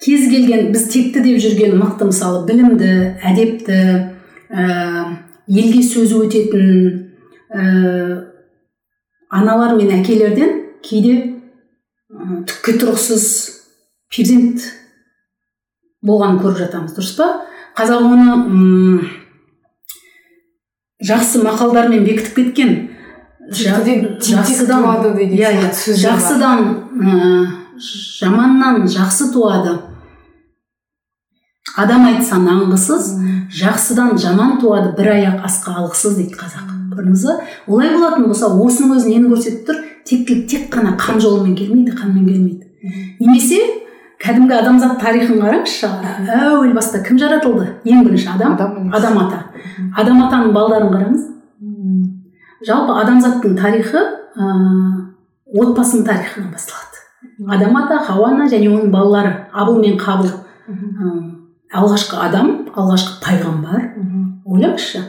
кез 0.03 0.29
келген 0.31 0.73
біз 0.73 0.89
текті 0.93 1.23
деп 1.25 1.41
жүрген 1.43 1.77
мықты 1.81 2.09
мысалы 2.09 2.45
білімді 2.49 2.91
әдепті 3.29 3.79
ә, 4.49 4.65
елге 5.49 5.83
сөзі 5.85 6.23
өтетін 6.25 6.73
ә, 7.53 8.25
аналар 9.29 9.77
мен 9.77 9.93
әкелерден 10.01 10.57
кейде 10.85 11.17
түкке 12.49 12.79
тұрғысыз 12.81 13.29
перзент 14.09 14.65
болғанын 16.01 16.41
көріп 16.41 16.63
жатамыз. 16.65 16.95
Дұрыс 16.97 17.17
па? 17.19 17.29
Қазақ 17.77 18.07
оны 18.09 19.09
жақсы 21.05 21.43
мақалдармен 21.45 22.05
бекітіп 22.05 22.35
кеткен. 22.37 22.91
Жақсыдан. 23.49 24.83
иә 25.39 25.53
иә. 25.57 25.71
жақсыдан 25.95 26.65
жаманнан 28.21 28.87
жақсы 28.87 29.33
туады. 29.33 29.79
Адам 31.77 32.07
айтса 32.07 32.37
нанғысыз 32.43 33.13
жақсыдан 33.55 34.19
жаман 34.19 34.59
туады 34.61 34.95
бір 34.97 35.13
аяқ 35.15 35.45
асқа 35.47 35.77
алғысыз 35.79 36.17
дейді 36.19 36.35
қазақ 36.35 36.73
көрдіңіз 36.93 37.25
ба 37.29 37.37
олай 37.69 37.93
болатын 37.95 38.27
болса 38.27 38.49
осының 38.51 38.97
өзі 38.97 39.13
нені 39.15 39.31
көрсетіп 39.31 39.69
тұр? 39.69 39.85
Тектілік 40.09 40.49
тек 40.51 40.69
қана 40.73 40.97
қан 40.99 41.21
жолымен 41.23 41.55
келмейді 41.55 41.95
қанмен 41.95 42.27
келмейді. 42.27 42.67
Немесе 43.21 43.61
кәдімгі 44.23 44.55
адамзат 44.59 44.99
тарихын 45.01 45.41
қараңызшы. 45.43 45.89
Әуел 46.35 46.73
баста 46.75 47.01
кім 47.07 47.19
жаратылды? 47.21 47.69
Ең 47.87 48.05
бірінші 48.07 48.33
адам? 48.35 48.57
Адам, 48.93 49.19
ата. 49.23 49.45
Адам 49.97 50.23
атаның 50.27 50.55
балдарын 50.57 50.91
қараңыз. 50.95 51.27
Жалпы 52.67 52.97
адамзаттың 53.03 53.55
тарихы 53.59 54.01
ыыы 54.35 55.63
отбасының 55.63 56.05
тарихынан 56.09 56.51
басталады. 56.53 57.05
Адам 57.47 57.77
ата 57.79 58.01
хауа 58.09 58.33
ана 58.33 58.49
және 58.51 58.69
оның 58.73 58.91
балалары 58.91 59.35
абыл 59.53 59.79
мен 59.85 59.95
қабыл. 60.01 60.33
Алғашқы 61.73 62.19
адам 62.19 62.51
алғашқы 62.75 63.21
пайғамбар. 63.23 63.87
Ойлаңызшы. 64.49 65.05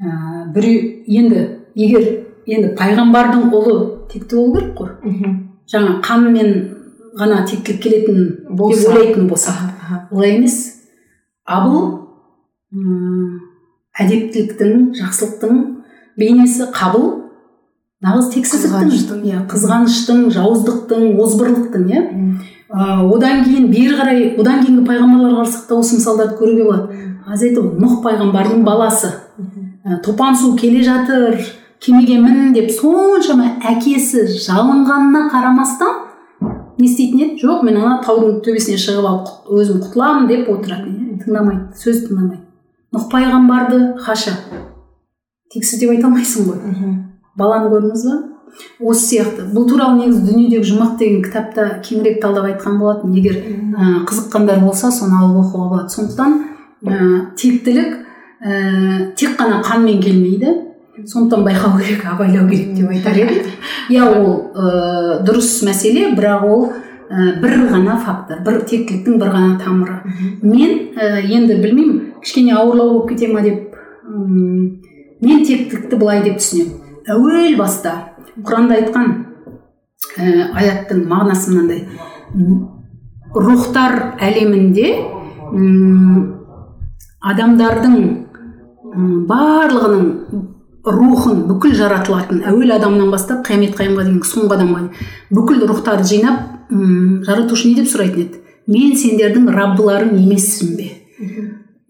Ә, 0.00 0.50
біреу 0.54 1.04
енді 1.06 1.46
егер 1.76 2.06
енді 2.46 2.74
пайғамбардың 2.78 3.50
ұлы 3.52 3.74
текті 4.10 4.36
болу 4.36 4.54
керек 4.56 4.74
қой. 4.78 5.34
Жаңа 5.70 6.00
қанмен 6.02 6.79
ғана 7.18 7.42
тектілік 7.48 7.80
келетін 7.82 8.20
деп 8.50 8.60
ойлайтын 8.60 9.28
болса 9.28 9.54
олай 10.10 10.36
емес. 10.36 10.56
Абыл 11.44 12.06
әдептіліктің 14.00 14.92
жақсылықтың 15.00 15.60
бейнесі 16.20 16.68
қабыл. 16.74 17.08
Нағыз 18.00 18.30
тексіздіктің 18.32 19.24
иә. 19.28 19.42
қызғаныштың 19.50 20.30
жауыздықтың 20.32 21.18
озбырлықтың 21.20 21.88
иә. 21.90 22.02
Одан 22.70 23.42
кейін 23.44 23.66
бері 23.68 23.96
қарай 23.98 24.20
одан 24.40 24.62
кейінгі 24.64 24.86
пайғамбарларға 24.86 25.42
қарасақ 25.42 25.66
та 25.68 25.74
осы 25.76 25.98
мысалдарды 25.98 26.38
көруге 26.38 26.64
болады. 26.64 27.00
Ғой 27.26 27.76
нұх 27.82 27.98
пайғамбардың 28.04 28.62
баласы. 28.64 29.10
Топан 30.04 30.36
су 30.36 30.54
келе 30.56 30.82
жатыр 30.82 31.36
кемеге 31.80 32.18
мін 32.20 32.54
деп 32.54 32.70
соншама 32.72 33.56
әкесі 33.68 34.24
жалынғанына 34.46 35.26
қарамастан 35.32 35.99
не 36.80 36.88
істейтін 36.88 37.20
еді. 37.24 37.40
Жоқ 37.44 37.62
мен 37.66 37.76
ана 37.80 38.00
таудың 38.04 38.40
төбесіне 38.44 38.80
шығып 38.80 39.06
алып 39.10 39.52
өзім 39.60 39.82
құтыламын 39.84 40.28
деп 40.30 40.48
отыратын 40.52 41.20
тыңдамайды 41.20 41.80
сөз 41.80 42.04
тыңдамайды. 42.08 42.42
Нұх 42.96 43.06
пайғамбарды 43.12 43.80
хаша. 44.02 44.34
Тексіз 45.52 45.80
деп 45.82 45.92
айта 45.94 46.08
алмайсың 46.08 46.48
ғой. 46.48 46.96
Баланы 47.38 47.70
көрдіңіз 47.72 48.04
ба? 48.08 48.16
Осы 48.80 49.04
сияқты. 49.06 49.46
Бұл 49.54 49.68
туралы 49.70 50.00
негізі 50.00 50.24
дүниедегі 50.26 50.72
жұмақ 50.72 50.96
деген 50.98 51.22
кітапта 51.24 51.66
кеңірек 51.86 52.20
талдап 52.22 52.48
айтқан 52.48 52.78
болатын. 52.80 53.14
Егер 53.14 53.36
ә, 53.38 54.04
қызыққандар 54.08 54.60
болса 54.64 54.90
соны 54.90 55.20
алып 55.20 55.44
оқуға 55.44 55.68
болады. 55.70 55.94
Сондықтан 55.94 56.34
ә, 56.82 56.98
тектілік 57.38 57.94
ә, 58.42 59.12
тек 59.14 59.36
қана 59.38 59.60
қанмен 59.62 60.02
келмейді. 60.02 60.56
Сондықтан 61.06 61.44
байқау 61.44 61.78
керек 61.78 62.04
абайлау 62.12 62.48
керек 62.48 62.74
деп 62.74 62.90
айтар 62.90 63.16
едім 63.16 63.50
иә 63.94 64.04
ол 64.04 64.52
ә, 64.54 65.22
дұрыс 65.26 65.60
мәселе 65.66 66.10
бірақ 66.16 66.46
ол 66.46 66.64
ә, 67.10 67.40
бір 67.42 67.56
ғана 67.70 67.96
фактор 68.04 68.42
бір 68.46 68.60
тектіліктің 68.68 69.18
бір 69.20 69.32
ғана 69.34 69.58
тамыры. 69.60 70.00
Мен 70.42 70.94
ә, 70.94 71.22
енді 71.24 71.56
білмеймін 71.62 72.20
кішкене 72.22 72.54
ауырлау 72.54 72.92
болып 72.94 73.10
кете 73.10 73.30
ма 73.32 73.42
деп 73.42 73.74
ұм, 74.06 74.82
мен 75.22 75.44
тектілікті 75.46 75.98
былай 76.00 76.22
деп 76.24 76.38
түсінемін. 76.38 76.76
Әуел 77.10 77.56
баста 77.58 77.96
құранда 78.44 78.78
айтқан 78.78 79.10
ә, 80.16 80.50
аяттың 80.54 81.04
мағынасы 81.10 81.54
мынандай. 81.54 81.86
Рухтар 83.34 84.16
әлемінде 84.22 84.94
адамдардың 87.20 87.96
барлығының 89.30 90.06
рухын 90.84 91.44
бүкіл 91.48 91.74
жаратылатын 91.76 92.42
әуел 92.48 92.72
адамнан 92.72 93.10
бастап 93.12 93.44
қиямет 93.46 93.74
қайымға 93.76 94.06
дейін 94.06 94.22
соңғы 94.24 94.56
адамға 94.56 94.80
дейін 94.80 95.10
бүкіл 95.36 95.66
рухтарды 95.68 96.08
жинап 96.08 96.72
м 96.72 97.20
жаратушы 97.26 97.68
не 97.68 97.74
деп 97.76 97.90
сұрайтын 97.90 98.22
еді? 98.24 98.40
Мен 98.70 98.96
сендердің 98.96 99.50
раббыларың 99.52 100.14
емеспін 100.16 100.76
бе? 100.78 100.88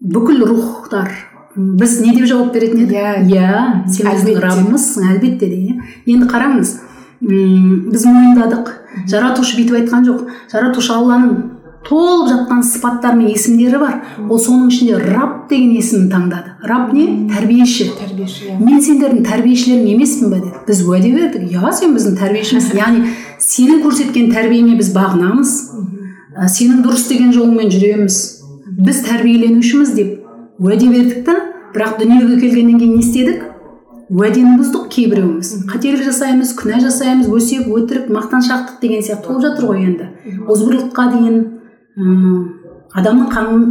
Бүкіл 0.01 0.43
рухтар 0.49 1.11
біз 1.55 1.99
не 2.01 2.15
деп 2.15 2.27
жауап 2.27 2.53
беретін 2.53 2.83
едік 2.83 2.97
иә. 2.97 3.13
Иә 3.31 3.87
сен 3.87 4.11
біздің 4.11 4.41
раббымызсың 4.43 5.07
әлбетте 5.13 5.47
деген 5.47 5.81
енді 6.05 6.27
қараңыз 6.31 6.75
біз 7.21 8.05
мойындадық. 8.09 8.75
Жаратушы 9.07 9.55
бүйтіп 9.59 9.77
айтқан 9.81 10.07
жоқ. 10.07 10.27
Жаратушы 10.51 10.91
алланың 10.95 11.60
толып 11.87 12.29
жатқан 12.29 12.61
сыпаттары 12.63 13.17
мен 13.17 13.31
есімдері 13.33 13.79
бар. 13.81 13.95
Ол 14.29 14.39
соның 14.39 14.69
ішінде 14.71 14.99
раб 15.01 15.47
деген 15.49 15.71
есімін 15.75 16.09
таңдады. 16.11 16.55
Раб 16.67 16.93
не? 16.93 17.05
Тәрбиеші. 17.31 17.89
Тәрбиеші 17.99 18.49
иә. 18.51 18.57
Мен 18.61 18.81
сендердің 18.85 19.25
тәрбиешілерің 19.25 19.87
емеспін 19.95 20.33
ба 20.33 20.41
деді. 20.41 20.63
Біз 20.67 20.81
уәде 20.85 21.11
бердік. 21.15 21.47
Иә 21.49 21.73
сен 21.73 21.95
біздің 21.97 22.17
тәрбиешімізсің 22.21 22.81
яғни 22.83 23.13
сенің 23.41 23.81
көрсеткен 23.85 24.29
тәрбиеңе 24.35 24.77
біз 24.79 24.91
бағынамыз. 24.95 25.55
Сенің 26.55 26.83
дұрыс 26.85 27.07
деген 27.09 27.33
жолыңмен 27.35 27.71
жүреміз. 27.73 28.19
Біз 28.81 29.01
тәрбиеленушіміз 29.07 29.95
деп 29.97 30.19
уәде 30.61 30.91
бердік 30.91 31.25
та 31.25 31.39
бірақ 31.73 31.97
дүниеге 32.01 32.37
келгеннен 32.41 32.77
кейін 32.79 32.99
не 32.99 33.01
істедік? 33.01 33.47
Уәдені 34.11 34.57
бұздық 34.59 34.89
кейбіреуіміз. 34.91 35.49
Қателік 35.71 36.01
жасаймыз 36.03 36.49
күнә 36.59 36.81
жасаймыз 36.83 37.29
өсек 37.31 37.69
өтірік 37.71 38.09
мақтаншақтық 38.11 38.81
деген 38.81 39.05
сияқты 39.05 39.29
болып 39.29 39.45
жатыр 39.45 39.69
ғой 39.69 39.85
енді. 39.85 40.09
Озбырлыққа 40.51 41.05
дейін 41.13 41.37
адамның 41.95 43.31
қанын 43.31 43.63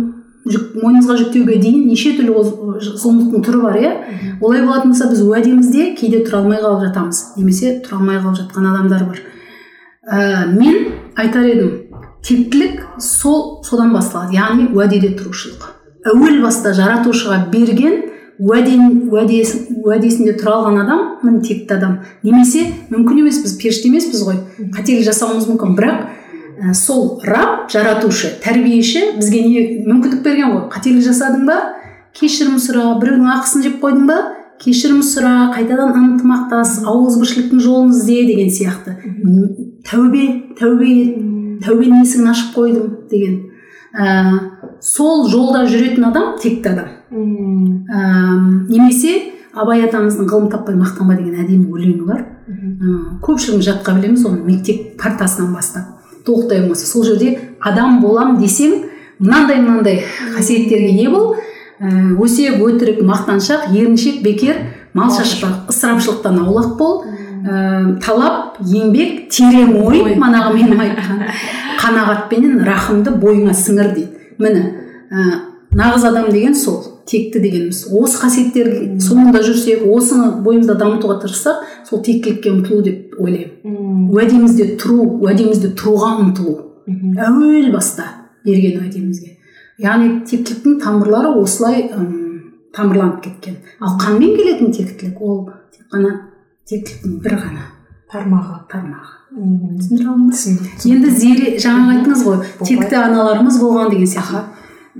жүк, 0.49 0.77
мойнымызға 0.81 1.17
жүктеуге 1.21 1.59
дейін 1.61 1.87
неше 1.89 2.15
түрлі 2.17 2.45
зұлымдықтың 2.45 3.45
түрі 3.47 3.61
бар 3.65 3.79
иә? 3.81 3.93
Олай 4.41 4.65
болатын 4.65 4.95
болса 4.95 5.09
біз 5.11 5.23
уәдемізде 5.27 5.91
кейде 5.99 6.23
тұра 6.25 6.41
алмай 6.41 6.61
қалып 6.63 6.87
жатамыз 6.87 7.23
немесе 7.37 7.79
тұра 7.85 8.01
алмай 8.01 8.21
қалып 8.21 8.39
жатқан 8.41 8.69
адамдар 8.71 9.05
бар. 9.09 9.21
Ә, 10.11 10.47
мен 10.53 10.93
айтар 11.17 11.49
едім 11.49 11.73
тектілік 12.25 12.81
сол 13.01 13.61
содан 13.65 13.93
басталады 13.93 14.37
яғни 14.37 14.71
уәдеде 14.75 15.13
тұрушылық. 15.19 15.69
Әуел 16.09 16.41
баста 16.45 16.73
жаратушыға 16.77 17.45
берген 17.53 18.01
уәден 18.41 19.11
уәдесінде 19.13 20.33
тұра 20.41 20.57
алған 20.57 20.81
адам 20.87 21.03
міне 21.23 21.43
текті 21.45 21.77
адам. 21.77 21.99
Немесе 22.25 22.65
мүмкін 22.89 23.21
емес 23.27 23.43
біз 23.45 23.59
періште 23.61 23.91
емеспіз 23.93 24.25
ғой. 24.25 24.41
Қателік 24.73 25.05
жасауымыз 25.11 25.51
мүмкін 25.51 25.77
бірақ 25.77 26.07
ә, 26.61 26.75
сол 26.75 27.21
раб 27.25 27.71
жаратушы 27.73 28.35
тәрбиеші 28.45 29.17
бізге 29.17 29.41
не 29.47 29.63
мүмкіндік 29.89 30.23
берген 30.25 30.53
ғой. 30.53 30.67
Қателік 30.73 31.05
жасадың 31.07 31.47
ба? 31.49 31.59
Кешірім 32.17 32.59
сұра 32.61 32.93
біреудің 33.01 33.33
ақысын 33.39 33.65
жеп 33.65 33.81
қойдың 33.83 34.07
ба? 34.11 34.19
Кешірім 34.61 35.01
сұра 35.07 35.51
қайтадан 35.55 35.95
ынтымақтас 35.97 36.83
ауызбіршіліктің 36.85 37.63
жолын 37.65 37.95
ізде 37.95 38.25
деген 38.29 38.51
сияқты. 38.53 38.97
Тәубе 39.89 40.27
тәубе 40.59 40.91
тәубенің 41.65 42.05
есігін 42.05 42.33
ашып 42.35 42.57
қойдым 42.59 42.91
деген. 43.11 43.39
Ә, 43.97 44.77
сол 44.85 45.29
жолда 45.31 45.65
жүретін 45.71 46.11
адам 46.11 46.35
текті 46.43 46.75
адам. 46.75 46.91
Ә, 47.11 48.03
немесе 48.69 49.17
абай 49.55 49.87
атамыздың 49.87 50.29
ғылым 50.31 50.51
таппай 50.53 50.77
мақтанба 50.79 51.17
деген 51.17 51.41
әдемі 51.41 51.73
өлеңі 51.73 52.05
бар. 52.07 52.27
Ә, 52.51 52.99
көпшілігіміз 53.25 53.67
жатқа 53.71 53.97
білеміз 53.97 54.27
оны 54.29 54.45
мектеп 54.45 55.01
партасынан 55.01 55.55
бастап. 55.57 56.00
Толықтай 56.25 56.61
болмаса. 56.61 56.87
Сол 56.87 57.05
жерде 57.05 57.39
адам 57.61 58.01
болам 58.01 58.39
десең 58.41 58.87
мынандай 59.19 59.61
мынандай 59.61 60.05
қасиеттерге 60.37 60.91
ие 60.91 61.09
бол. 61.11 61.35
Ә, 61.81 62.17
өсек 62.21 62.61
өтірік 62.61 63.01
мақтаншақ 63.07 63.71
еріншек 63.73 64.23
бекер 64.23 64.57
мал 64.95 65.11
шашпақ. 65.11 65.69
ысырапшылықтан 65.69 66.39
аулақ 66.45 66.77
бол. 66.77 67.05
Ә, 67.45 67.99
талап 68.05 68.59
еңбек 68.61 69.29
терең 69.31 69.77
ой 69.85 70.17
манағы 70.17 70.55
менің 70.59 70.81
айтқан. 70.87 71.27
Қанағатпенен 71.83 72.65
рахымды 72.65 73.11
бойыңа 73.17 73.55
сіңір 73.57 73.95
дейді. 73.95 74.11
Міне 74.39 74.65
ә, 75.11 75.41
нағыз 75.73 76.05
адам 76.09 76.31
деген 76.31 76.55
сол 76.55 76.83
текті 77.11 77.41
дегеніміз. 77.43 77.87
Осы 77.97 78.21
қасиеттерге 78.21 79.01
соңында 79.03 79.43
жүрсек 79.45 79.83
осыны 79.89 80.31
бойымызда 80.45 80.77
дамытуға 80.79 81.21
тырыссақ 81.25 81.65
сол 81.89 82.03
тектілікке 82.05 82.53
ұмтылу 82.53 82.83
деп 82.85 83.15
ойлаймын. 83.19 84.09
Уәдемізде 84.15 84.75
тұру 84.81 85.05
уәдемізде 85.25 85.73
тұруға 85.79 86.13
ұмтылу. 86.25 86.57
Әуел 87.17 87.71
баста 87.75 88.07
берген 88.45 88.81
уәдемізге. 88.83 89.37
Яғни 89.81 90.11
тектіліктің 90.29 90.81
тамырлары 90.83 91.33
осылай 91.41 91.87
ым, 91.95 92.11
тамырланып 92.77 93.23
кеткен. 93.25 93.61
Ал 93.81 93.97
қанмен 94.01 94.37
келетін 94.37 94.73
тектілік 94.77 95.21
ол 95.21 95.47
тек 95.73 95.87
қана 95.93 96.17
тектіліктің 96.69 97.21
бір 97.25 97.39
ғана 97.41 97.67
тармағы. 98.11 98.59
тармағы. 98.71 99.17
Түсіндіре 99.31 100.09
алдым 100.11 100.31
ба? 100.31 100.37
Енді 100.91 101.11
зере 101.15 101.55
жаңа 101.63 101.95
айттыңыз 101.95 102.25
ғой 102.27 102.41
текті 102.67 102.99
аналарымыз 102.99 103.61
болған 103.63 103.93
деген 103.93 104.11
сияқты. 104.11 104.43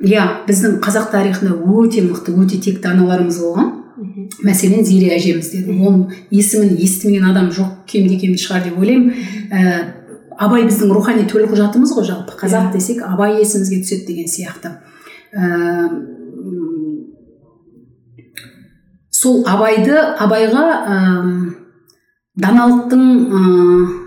Иә 0.01 0.27
біздің 0.47 0.79
қазақ 0.85 1.11
тарихында 1.11 1.57
өте 1.59 2.05
мықты 2.07 2.37
өте 2.39 2.61
текті 2.63 2.93
аналарымыз 2.93 3.41
болған. 3.43 3.73
Мәселен 4.45 4.85
зере 4.85 5.15
әжеміз 5.17 5.51
деді. 5.53 5.75
Оның 5.75 6.15
есімін 6.33 6.77
естімеген 6.81 7.27
адам 7.31 7.51
жоқ 7.55 7.85
кемде 7.91 8.19
кем 8.21 8.37
шығар 8.41 8.65
деп 8.69 8.79
ойлаймын. 8.81 9.13
Ә, 9.51 9.61
абай 10.41 10.65
біздің 10.69 10.93
рухани 10.95 11.27
төлқұжатымыз 11.29 11.95
ғой 11.97 12.07
жалпы 12.09 12.37
қазақ 12.41 12.73
десек 12.75 13.03
абай 13.05 13.41
есімізге 13.43 13.83
түседі 13.85 14.07
деген 14.09 14.31
сияқты. 14.31 14.73
Ә, 15.35 15.89
сол 19.11 19.43
абайды 19.47 19.97
абайға 19.97 20.65
ә, 20.81 21.01
даналықтың 22.41 23.05
ә, 23.29 23.43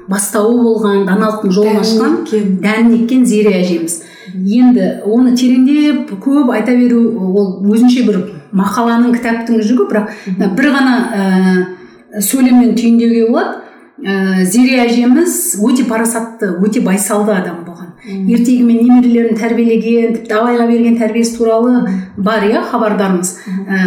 бастауы 0.09 0.61
болған 0.63 1.05
даналықтың 1.07 1.53
жолын 1.53 1.83
ашқан 1.83 2.23
дәнін 2.63 2.95
еккен 3.03 3.25
зере 3.29 3.59
әжеміз. 3.61 4.01
Енді 4.33 5.03
оны 5.05 5.35
тереңдеп 5.37 6.15
көп 6.23 6.49
айта 6.55 6.73
беру 6.73 7.03
ол 7.21 7.59
өзінше 7.69 8.07
бір 8.07 8.23
мақаланың 8.53 9.13
кітаптың 9.17 9.61
жүгі 9.65 9.89
бірақ 9.89 10.55
бір 10.57 10.71
ғана 10.77 10.95
ә, 11.03 12.21
сөйлеммен 12.21 12.73
түйіндеуге 12.77 13.27
болады. 13.29 13.59
Ә, 14.03 14.43
зере 14.49 14.81
әжеміз 14.83 15.55
өте 15.63 15.85
парасатты 15.87 16.49
өте 16.65 16.81
байсалды 16.83 17.31
адам 17.31 17.61
болған. 17.63 17.91
Ертегімен 18.03 18.81
немерелерін 18.83 19.37
тәрбиелеген 19.39 20.17
тіпті 20.17 20.35
абайға 20.35 20.65
берген 20.67 20.97
тәрбиесі 20.99 21.37
туралы 21.37 21.83
бар 22.17 22.43
иә 22.49 22.63
хабардармыз 22.67 23.35
ә, 23.45 23.77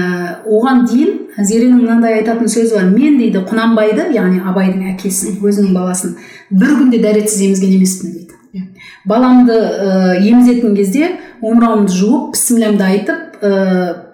оған 0.46 0.86
дейін 0.88 1.18
зеренің 1.36 1.82
мынандай 1.82 2.20
айтатын 2.22 2.48
сөзі 2.48 2.78
бар. 2.78 2.88
Мен 2.94 3.18
дейді 3.20 3.42
құнанбайды 3.50 4.08
яғни 4.14 4.40
абайдың 4.40 4.86
әкесін 4.94 5.36
өзінің 5.42 5.74
баласын 5.76 6.16
бір 6.50 6.78
күнде 6.78 7.02
дәретсіз 7.02 7.42
емізген 7.50 7.76
емеспін 7.76 8.16
дейді. 8.16 8.64
Баламды 9.04 9.58
ә, 9.58 10.16
емізетін 10.22 10.78
кезде 10.78 11.12
омырауымды 11.42 11.92
жуып 11.92 12.32
бісмілләмді 12.38 12.88
айтып 12.88 13.42
ә, 13.42 14.05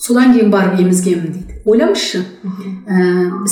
содан 0.00 0.32
кейін 0.34 0.50
барып 0.50 0.80
емізгенмін 0.80 1.32
дейді. 1.32 1.60
Ойлаңызшы 1.68 2.22
ә, 2.86 3.44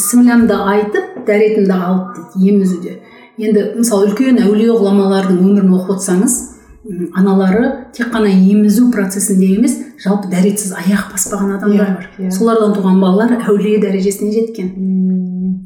айтып 0.72 1.26
дәретімді 1.26 1.72
алып 1.72 2.16
дейді 2.16 2.50
емізуде 2.52 2.98
енді 3.36 3.64
мысалы 3.76 4.10
үлкен 4.10 4.38
әулие 4.40 4.70
ғұламалардың 4.72 5.40
өмірін 5.42 5.74
оқып 5.76 5.96
отырсаңыз 5.96 6.36
аналары 7.14 7.70
тек 7.96 8.12
қана 8.14 8.30
емізу 8.30 8.90
процесінде 8.92 9.50
емес 9.56 9.76
жалпы 10.02 10.30
дәретсіз 10.30 10.72
аяқ 10.78 11.10
баспаған 11.12 11.56
адамдар 11.56 11.90
бар. 11.96 12.08
yeah, 12.18 12.28
yeah. 12.28 12.30
солардан 12.30 12.74
туған 12.76 13.00
балалар 13.00 13.36
әулие 13.40 13.80
дәрежесіне 13.82 14.32
жеткен. 14.32 14.70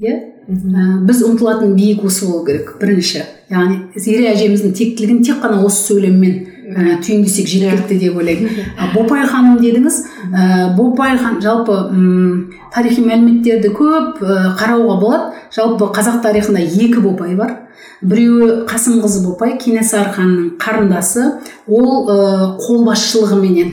Иә? 0.00 0.16
Ә, 0.50 0.86
біз 1.06 1.22
ұмтылатын 1.26 1.74
биік 1.76 2.04
осы 2.08 2.26
болу 2.26 2.44
керек. 2.46 2.76
Бірінші 2.80 3.24
яғни 3.50 4.00
зере 4.00 4.32
әжеміздің 4.32 4.74
тектілігін 4.78 5.22
тек 5.26 5.42
қана 5.44 5.60
осы 5.66 5.92
сөйлеммен 5.92 6.38
ә, 6.70 6.96
түйіндесек 7.02 7.48
жеткілікті 7.50 7.98
деп 7.98 8.16
ойлаймын. 8.20 8.70
Бопай 8.94 9.24
ханым 9.26 9.58
дедіңіз? 9.60 9.96
Ә, 10.30 10.76
бопай 10.76 11.16
хан 11.18 11.40
жалпы 11.42 11.76
м 11.90 12.52
тарихи 12.72 13.02
мәліметтерді 13.04 13.72
көп 13.74 14.20
ә, 14.22 14.54
қарауға 14.58 14.96
болады. 15.00 15.40
Жалпы 15.54 15.90
қазақ 15.94 16.20
тарихында 16.22 16.62
екі 16.62 17.02
бопай 17.02 17.34
бар. 17.38 17.56
Біреуі 18.02 18.66
қасым 18.70 19.00
қызы 19.02 19.24
бопай 19.26 19.56
кенесары 19.58 20.12
ханның 20.14 20.52
қарындасы. 20.62 21.26
Ол 21.66 22.06
ә, 22.06 22.18
қолбасшылығыменен 22.62 23.72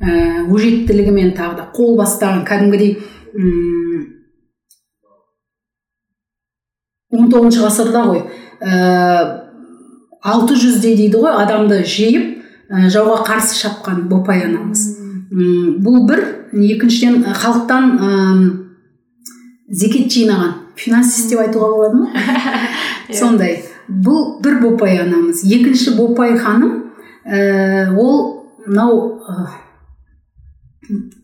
ә, 0.00 0.46
өжеттілігімен 0.48 1.34
тағы 1.36 1.60
да 1.60 1.68
қол 1.74 1.98
бастаған. 2.00 2.46
Кәдімгідей 2.48 2.96
он 7.12 7.28
тоғызыншы 7.32 7.62
ғасырда 7.64 8.02
ғой. 8.08 8.24
Ә, 8.60 9.44
алты 10.22 10.56
жүздей 10.58 10.96
дейді 10.98 11.20
ғой 11.22 11.36
адамды 11.44 11.84
жиып 11.86 12.37
ә, 12.68 12.88
жауға 12.92 13.22
қарсы 13.26 13.56
шапқан 13.58 14.06
бопай 14.10 14.44
анамыз. 14.46 14.84
Бұл 15.30 16.06
бір. 16.08 16.24
Екіншіден 16.52 17.24
халықтан 17.24 17.90
ә, 17.98 18.10
зекет 19.68 20.12
жинаған 20.12 20.54
финансист 20.78 21.30
деп 21.32 21.42
айтуға 21.44 21.70
болады 21.74 22.02
ма? 22.02 22.10
Иә. 23.08 23.16
сондай. 23.16 23.62
Бұл 23.88 24.38
бір 24.44 24.60
бопай 24.62 24.98
анамыз. 25.00 25.42
Екінші 25.44 25.96
бопай 25.96 26.36
ханым 26.38 26.92
ә, 27.24 27.94
ол 27.96 28.44
мынау 28.66 29.18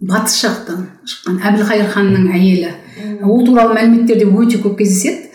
батыс 0.01 0.40
жақтан 0.42 0.88
шыққан 1.09 1.38
әбілқайыр 1.40 1.88
ханның 1.92 2.28
әйелі. 2.36 2.72
Ол 3.24 3.45
туралы 3.47 3.76
мәліметтерде 3.78 4.26
өте 4.28 4.61
көп 4.64 4.76
кездеседі. 4.80 5.30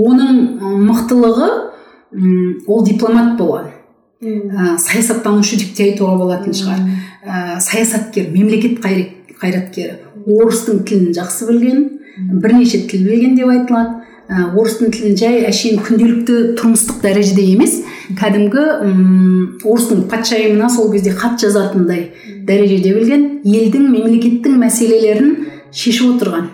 Оның 0.00 0.60
мықтылығы 0.86 1.48
ол 2.12 2.84
дипломат 2.86 3.36
болған 3.38 3.70
ә, 4.20 4.76
саясаттанушы 4.78 5.56
деп 5.60 5.72
те 5.76 5.86
айтуға 5.90 6.16
болатын 6.20 6.54
шығар. 6.56 6.82
Ә, 7.24 7.60
саясаткер 7.62 8.28
мемлекет 8.34 8.80
қайраткері 8.84 9.96
орыстың 10.26 10.84
тілін 10.88 11.14
жақсы 11.16 11.48
білген 11.48 11.86
бірнеше 12.42 12.84
тіл 12.90 13.06
білген 13.08 13.36
деп 13.38 13.48
айтылады. 13.48 14.04
Ә, 14.30 14.52
орыстың 14.52 14.92
тілін 14.94 15.16
жай 15.18 15.40
әшейін 15.48 15.80
күнделікті 15.86 16.38
тұрмыстық 16.60 17.00
дәрежеде 17.02 17.46
емес. 17.54 17.80
Кәдімгі 18.20 18.66
орыстың 19.64 20.04
патшайымына 20.12 20.68
сол 20.70 20.92
кезде 20.92 21.14
хат 21.16 21.40
жазатындай 21.40 22.10
дәрежеде 22.46 22.94
білген 22.94 23.26
елдің 23.44 23.88
мемлекеттің 23.88 24.60
мәселелерін 24.60 25.36
шешіп 25.72 26.16
отырған 26.16 26.50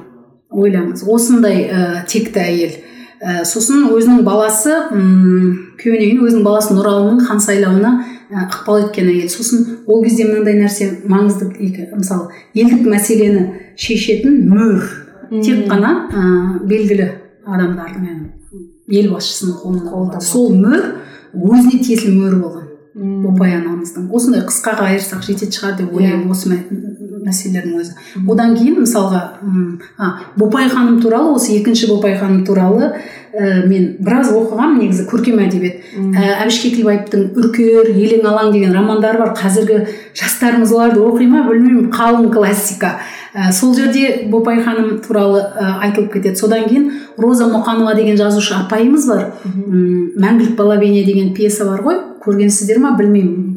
ойлаңыз. 0.55 1.03
Осындай 1.11 1.67
ә, 1.67 2.05
текті 2.09 2.47
әйел. 2.47 2.79
Ә, 3.21 3.45
сосын 3.49 3.89
өзінің 3.95 4.23
баласы 4.27 4.75
ұм, 4.93 5.75
күйеуінен 5.81 6.11
кейін 6.11 6.23
өзінің 6.27 6.45
баласы 6.47 6.77
нұралының 6.77 7.25
хан 7.27 7.41
сайлауына 7.43 7.93
ә, 8.31 8.47
ықпал 8.47 8.85
еткен 8.85 9.11
әйел 9.13 9.31
сосын 9.33 9.67
ол 9.87 10.03
кезде 10.05 10.27
мынандай 10.29 10.59
нәрсе 10.61 10.91
маңызды 11.09 11.51
мысалы 11.97 12.31
елдік 12.55 12.87
мәселені 12.91 13.47
шешетін 13.81 14.43
мөр. 14.51 14.85
Тек 15.43 15.67
қана 15.71 15.93
ә, 16.11 16.27
белгілі 16.67 17.11
адамдардың 17.47 18.07
ел 18.95 19.11
басшысының 19.15 19.89
қолында 19.91 20.23
сол 20.23 20.55
мөр 20.55 20.85
өзіне 21.35 21.83
тиесілі 21.83 22.15
мөр 22.21 22.39
болған. 22.43 22.63
Бопай 22.97 23.53
анамыздың. 23.59 24.07
Осындай 24.15 24.47
қысқаға 24.49 24.87
айырсақ 24.93 25.25
жететін 25.27 25.53
шығар 25.53 25.75
деп 25.83 25.93
ойлаймын 25.93 26.31
осы 26.33 26.49
мәселелердің 27.27 27.77
өзі 27.83 28.25
одан 28.31 28.57
кейін 28.57 28.81
мысалға 28.83 29.23
а, 29.99 30.11
бопай 30.37 30.71
ханым 30.73 31.01
туралы 31.03 31.37
осы 31.37 31.57
екінші 31.59 31.91
бопай 31.93 32.17
ханым 32.19 32.45
туралы 32.47 32.95
ә, 33.37 33.67
мен 33.69 33.89
біраз 34.01 34.31
оқығанмын 34.35 34.81
негізі 34.85 35.05
көркем 35.11 35.41
әдебиет. 35.45 35.83
Ә, 35.97 36.23
әбіш 36.45 36.61
кекілбаевтың 36.65 37.27
үркер 37.37 37.91
елең 37.93 38.25
алаң 38.31 38.53
деген 38.55 38.75
романдары 38.77 39.21
бар. 39.21 39.35
Қазіргі 39.37 39.83
жастарымыз 40.17 40.73
оларды 40.73 41.03
оқи 41.05 41.29
ма 41.31 41.45
білмеймін. 41.49 41.91
Қалың 41.95 42.31
классика. 42.33 42.97
Ә, 43.35 43.51
сол 43.53 43.75
жерде 43.77 44.27
бопай 44.33 44.63
ханым 44.65 45.01
туралы 45.05 45.43
ә, 45.43 45.77
айтылып 45.89 46.17
кетеді. 46.17 46.41
Содан 46.41 46.65
кейін 46.71 46.91
роза 47.21 47.49
мұқанова 47.53 47.95
деген 47.99 48.17
жазушы 48.17 48.57
апайымыз 48.57 49.09
бар. 49.11 49.29
Мәңгілік 49.45 50.57
бала 50.57 50.81
бейне 50.81 51.05
деген 51.05 51.35
пьеса 51.37 51.69
бар 51.69 51.85
ғой. 51.85 52.01
Көргенсіздер 52.25 52.81
ма 52.81 52.97
білмеймін. 52.97 53.56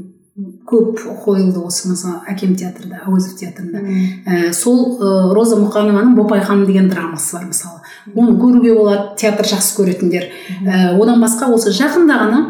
Көп 0.70 1.02
қойылды 1.26 1.62
осы 1.66 1.90
мысалы 1.90 2.22
әкем 2.30 2.56
театрда 2.60 3.02
әуезов 3.06 3.36
театрында. 3.40 3.82
Ә, 4.26 4.54
сол 4.54 5.00
ә, 5.00 5.34
роза 5.34 5.58
мұқанованың 5.60 6.16
бопай 6.18 6.42
ханым 6.46 6.68
деген 6.70 6.90
драмасы 6.90 7.36
бар 7.38 7.48
мысалы. 7.50 7.82
Оны 8.16 8.38
көруге 8.40 8.76
болады 8.78 9.16
театр 9.18 9.48
жақсы 9.50 9.78
көретіндер. 9.80 10.30
Ә, 10.66 10.94
одан 10.96 11.24
басқа 11.24 11.50
осы 11.54 11.74
жақында 11.76 12.20
ғана 12.24 12.44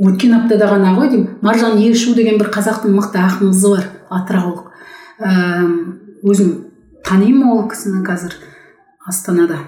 өткен 0.00 0.34
аптада 0.36 0.68
ғана 0.70 0.94
ғой 0.96 1.10
деймін 1.12 1.38
маржан 1.44 1.78
елшу 1.78 2.14
деген 2.16 2.38
бір 2.40 2.50
қазақтың 2.54 2.94
мықты 2.96 3.20
ақын 3.20 3.54
бар 3.64 3.88
атыраулық 4.10 4.70
ә, 5.20 5.30
өзім 6.24 6.52
танимын 7.04 7.48
ол 7.52 7.68
кісіні 7.68 8.04
қазір 8.06 8.36
астанада. 9.06 9.60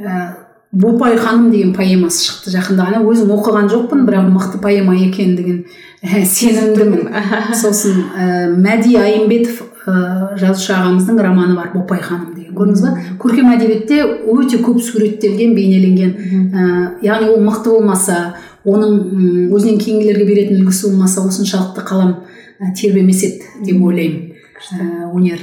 Ә, 0.00 0.49
бопай 0.72 1.16
ханым 1.16 1.50
деген 1.50 1.72
поэмасы 1.74 2.22
шықты 2.26 2.52
жақында. 2.54 2.86
Ғана 2.86 3.00
өзім 3.02 3.32
оқыған 3.34 3.70
жоқпын 3.72 4.04
бірақ 4.06 4.28
мықты 4.30 4.60
поэма 4.62 4.94
екендігін 5.02 5.64
сенімдімін. 6.00 7.08
Сосын 7.60 8.04
ә, 8.14 8.28
мәди 8.54 8.94
айымбетов 9.00 9.64
ә, 9.90 10.36
жазушы 10.38 10.72
ағамыздың 10.76 11.18
романы 11.18 11.56
бар 11.58 11.72
бопай 11.74 11.98
ханым 12.04 12.36
деген. 12.36 12.54
Көрдіңіз 12.54 12.84
ба? 12.86 12.94
Көркем 13.18 13.50
әдебиетте 13.50 14.04
өте 14.30 14.62
көп 14.62 14.78
суреттелген 14.84 15.56
бейнеленген 15.58 16.14
ә, 16.54 16.70
яғни 17.02 17.32
ол 17.34 17.42
мықты 17.42 17.74
болмаса 17.74 18.36
оның 18.64 19.50
өзінен 19.50 19.80
кейінгілерге 19.82 20.28
беретін 20.28 20.60
үлгісі 20.62 20.92
болмаса 20.92 21.24
осыншалықты 21.26 21.82
қалам 21.82 22.20
ә, 22.60 22.70
тербемес 22.78 23.24
еді 23.26 23.66
деп 23.66 23.82
ойлаймын. 23.82 24.29
Ә, 24.60 25.08
өнер 25.08 25.40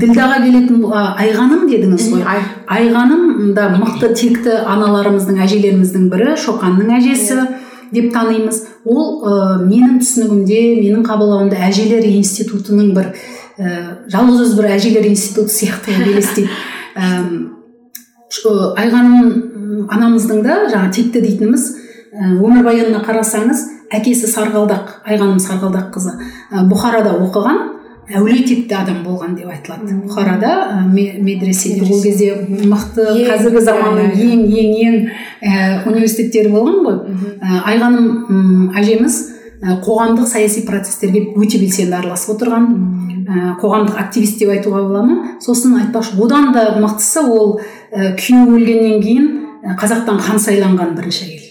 ділдаға 0.00 0.40
келетін 0.44 0.84
айғаным 0.92 1.66
дедіңіз 1.70 2.08
ғой. 2.12 2.24
Айғаным 2.70 3.52
да 3.56 3.70
мықты 3.72 4.12
текті 4.16 4.58
аналарымыздың 4.68 5.40
әжелеріміздің 5.46 6.08
бірі 6.12 6.34
шоқанның 6.40 6.92
әжесі 6.98 7.46
деп 7.94 8.10
танимыз. 8.14 8.62
Ол 8.84 9.24
ә, 9.24 9.36
менің 9.64 10.00
түсінігімде 10.02 10.60
менің 10.82 11.06
қабылдауымда 11.08 11.62
әжелер 11.70 12.04
институтының 12.10 12.92
бір 12.96 13.10
ә, 13.56 13.72
жалғыз 14.12 14.44
өзі 14.44 14.60
бір 14.60 14.70
әжелер 14.76 15.08
институты 15.10 15.56
сияқты 15.56 15.96
елестейді. 15.96 16.50
Ә, 17.00 17.06
айғаным 18.80 19.88
анамыздың 19.90 20.42
да 20.44 20.56
жаңағы 20.70 20.92
текті 20.96 21.22
дейтініміз 21.24 21.66
өмірбаянына 22.20 23.02
қарасаңыз 23.06 23.62
әкесі 23.94 24.28
сарғалдақ 24.30 25.00
айғаным 25.06 25.38
сарғалдақ 25.42 25.90
қызы. 25.94 26.14
Бұхарада 26.70 27.14
оқыған 27.22 27.60
әулие 28.14 28.44
текті 28.46 28.76
адам 28.78 29.02
болған 29.04 29.34
деп 29.38 29.50
айтылады. 29.50 29.96
Бұхарада 30.04 30.50
ә, 30.66 30.84
медреседе. 30.90 31.82
Ол 31.86 32.02
кезде 32.02 32.34
мықты 32.48 33.06
қазіргі 33.28 33.62
заманның 33.66 34.14
ең 34.14 34.44
ең 34.50 34.72
ең 34.86 34.96
ә, 35.40 35.82
университеттері 35.90 36.52
болған 36.52 36.80
ғой. 36.86 36.98
Ә, 37.40 37.60
айғаным 37.72 38.70
әжеміз 38.78 39.20
қоғамдық 39.60 40.28
саяси 40.28 40.64
процестерге 40.68 41.26
өте 41.36 41.60
белсенді 41.60 41.98
араласып 41.98 42.36
отырған. 42.36 42.70
Ә, 43.30 43.42
қоғамдық 43.60 43.98
активист 44.00 44.40
деп 44.40 44.54
айтуға 44.56 44.84
бола 44.86 45.02
ма? 45.06 45.18
Сосын 45.44 45.76
айтпақшы 45.82 46.16
одан 46.20 46.52
да 46.56 46.70
мықтысы 46.80 47.22
ол 47.26 47.60
ә, 47.92 48.14
күйеуі 48.16 48.56
өлгеннен 48.56 49.04
кейін 49.04 49.28
қазақтан 49.80 50.18
хан 50.24 50.40
сайланған 50.40 50.96
бірінші 50.96 51.28
әйел. 51.28 51.46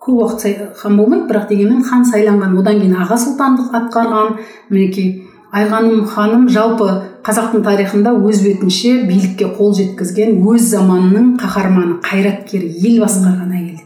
Көп 0.00 0.22
уақыт 0.22 0.76
хан 0.80 0.96
болмайды 0.96 1.28
бірақ 1.28 1.48
дегенмен 1.50 1.82
хан 1.84 2.04
сайланған. 2.08 2.56
Одан 2.60 2.80
кейін 2.80 2.96
аға 3.04 3.18
сұлтандық 3.20 3.74
атқарған. 3.80 4.38
Мінекей 4.70 5.10
айғаным 5.52 6.04
ханым 6.08 6.48
жалпы 6.48 6.88
қазақтың 7.26 7.64
тарихында 7.66 8.12
өз 8.14 8.42
бетінше 8.44 8.94
билікке 9.08 9.50
қол 9.58 9.74
жеткізген 9.76 10.38
өз 10.46 10.68
заманының 10.72 11.34
қаһарманы 11.40 11.98
қайраткері 12.06 12.70
ел 12.86 13.00
басқарған 13.04 13.50
әйел 13.58 13.80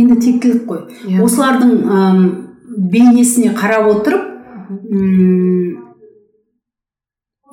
енді 0.00 0.16
тектілік 0.22 0.64
қой. 0.68 0.84
Yeah. 1.04 1.18
Иә. 1.18 1.24
осылардың 1.26 1.72
ә, 1.84 1.98
бейнесіне 2.94 3.52
қарап 3.58 3.90
отырып 3.90 4.22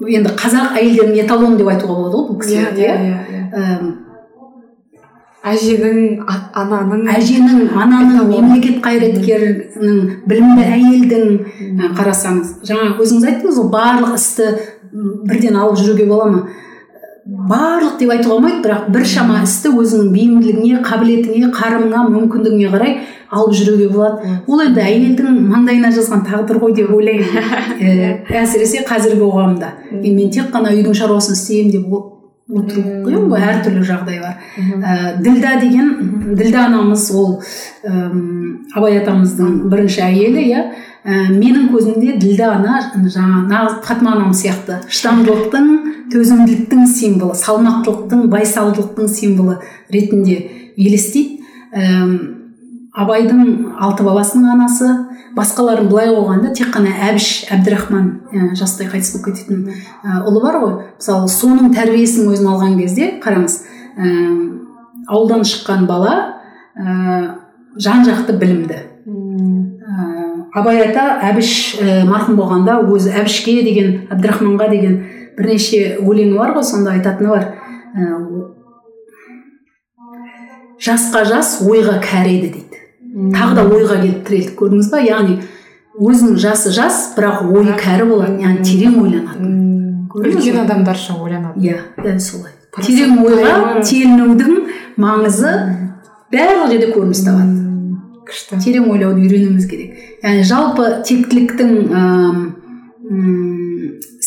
енді 0.07 0.35
қазақ 0.37 0.77
әйелдерінің 0.77 1.23
эталоны 1.25 1.57
деп 1.57 1.71
айтуға 1.73 1.95
болады 1.97 2.17
ғой 2.17 2.27
бұл 2.29 2.39
кісілерді 2.43 2.85
иә, 2.85 2.93
иә, 2.93 3.17
иә 3.51 4.06
әженің 5.51 6.27
ананың 6.57 7.07
әженің 7.13 7.73
ананың 7.77 8.29
мемлекет 8.31 8.79
қайраткерінің 8.85 9.99
білімді 10.29 10.67
әйелдің 10.77 11.91
қарасаңыз. 11.97 12.55
Жаңа 12.67 12.95
өзіңіз 13.01 13.27
айттыңыз 13.31 13.59
ғой 13.61 13.69
барлық 13.73 14.15
істі 14.17 14.49
бірден 15.27 15.59
алып 15.59 15.77
жүруге 15.81 16.07
бола 16.09 16.31
ма? 16.31 16.41
Барлық 17.27 17.97
деп 17.99 18.11
айтуға 18.15 18.37
болмайды 18.37 18.63
бірақ 18.63 18.89
біршама 18.95 19.41
істі 19.43 19.73
өзіңнің 19.75 20.11
бейімділігіңе 20.15 20.81
қабілетіңе 20.87 21.49
қарымыңа 21.55 22.05
мүмкіндігіңе 22.13 22.69
қарай 22.71 22.93
алып 23.29 23.55
жүруге 23.57 23.89
болады. 23.91 24.35
Ол 24.47 24.63
енді 24.63 24.83
әйелдің 24.83 25.41
маңдайына 25.51 25.91
жазған 25.95 26.23
тағдыр 26.27 26.61
ғой 26.63 26.77
деп 26.77 26.93
ойлаймын. 26.95 28.21
Әсіресе 28.43 28.85
қазіргі 28.87 29.25
қоғамда. 29.25 29.73
Мен 29.99 30.31
тек 30.31 30.53
қана 30.53 30.71
үйдің 30.71 30.95
шаруасын 30.95 31.35
істеймін 31.35 31.75
деп 31.75 31.89
қиын 32.47 33.27
ғой 33.27 33.43
әртүрлі 33.43 33.83
жағдай 33.83 34.21
бар 34.23 34.37
ә, 34.79 35.17
ділда 35.19 35.57
деген 35.59 36.35
ділда 36.37 36.67
анамыз 36.69 37.09
ол 37.11 37.41
абай 37.83 38.99
атамыздың 39.01 39.67
бірінші 39.71 40.03
әйелі 40.05 40.45
иә. 40.47 40.63
Ә, 41.07 41.27
менің 41.31 41.69
көзімде 41.71 42.17
ділда 42.19 42.53
ана 42.55 42.79
жаңа 42.95 43.43
нағыз 43.47 43.77
фатма 43.87 44.15
анам 44.15 44.33
сияқты. 44.35 44.81
Шыдамдылықтың 44.91 45.69
төзімділіктің 46.11 46.87
символы 46.91 47.35
салмақтылықтың 47.39 48.27
байсалдылықтың 48.31 49.11
символы 49.11 49.59
ретінде 49.91 50.39
елестейді. 50.75 51.43
Абайдың 52.97 53.41
алты 53.77 54.05
баласының 54.07 54.55
анасы 54.55 54.89
басқаларын 55.37 55.89
былай 55.91 56.09
қойғанда 56.09 56.53
тек 56.57 56.71
қана 56.73 56.93
әбіш 57.09 57.27
әбдірахман 57.53 58.07
ә, 58.33 58.47
жастай 58.57 58.89
қайтыс 58.89 59.13
болып 59.13 59.27
кететін 59.29 59.67
ә, 60.01 60.23
ұлы 60.25 60.41
бар 60.41 60.57
ғой. 60.63 60.73
Мысалы 60.97 61.29
соның 61.29 61.73
тәрбиесінің 61.75 62.31
өзін 62.33 62.49
алған 62.53 62.77
кезде 62.79 63.11
қараңыз 63.21 63.59
ә, 63.61 64.13
ауылдан 65.05 65.45
шыққан 65.45 65.85
бала 65.89 66.15
ә, 66.73 67.35
жан 67.77 68.01
жақты 68.07 68.37
білімді. 68.41 68.79
Ә, 69.05 70.09
абай 70.57 70.81
ата 70.87 71.05
әбіш 71.29 71.53
ә, 71.77 72.01
марқұм 72.09 72.39
болғанда 72.39 72.79
өзі 72.87 73.13
әбішке 73.13 73.59
деген 73.67 73.93
әбдірахманға 74.09 74.71
деген 74.73 74.99
бірнеше 75.37 75.99
өлеңі 76.01 76.39
бар 76.39 76.57
ғой 76.57 76.65
сонда 76.65 76.97
айтатыны 76.97 77.29
бар. 77.29 77.51
Ә, 77.93 78.09
жасқа 80.81 81.27
жас 81.29 81.59
ойға 81.61 81.99
кәрі 82.01 82.39
еді 82.39 82.53
дейді. 82.57 82.86
Тағы 83.33 83.55
да 83.57 83.63
ойға 83.65 84.01
келіп 84.01 84.25
тірелдік 84.27 84.57
көрдіңіз 84.59 84.91
ба 84.93 85.01
яғни 85.01 85.39
өзінің 85.97 86.37
жасы 86.41 86.73
жас 86.75 86.99
бірақ 87.17 87.47
ойы 87.49 87.73
кәрі 87.79 88.05
болады 88.11 88.43
яғни 88.43 88.67
терең 88.67 88.99
ойланады 89.01 89.55
үлкен 90.17 90.61
адамдарша 90.63 91.17
ойланады 91.21 91.61
иә 91.65 91.77
дәл 92.01 92.19
солай. 92.21 92.53
Терең 92.77 93.17
ойға 93.25 93.81
телінудің 93.85 94.57
маңызы 95.01 95.53
барлық 96.33 96.71
жерде 96.71 96.91
көрініс 96.93 97.23
табады. 97.25 97.63
Күшті. 98.27 98.59
Терең 98.61 98.89
ойлауды 98.91 99.23
үйренуіміз 99.25 99.65
керек. 99.69 99.97
Яғни 100.21 100.45
жалпы 100.45 100.89
тектіліктің 101.07 101.69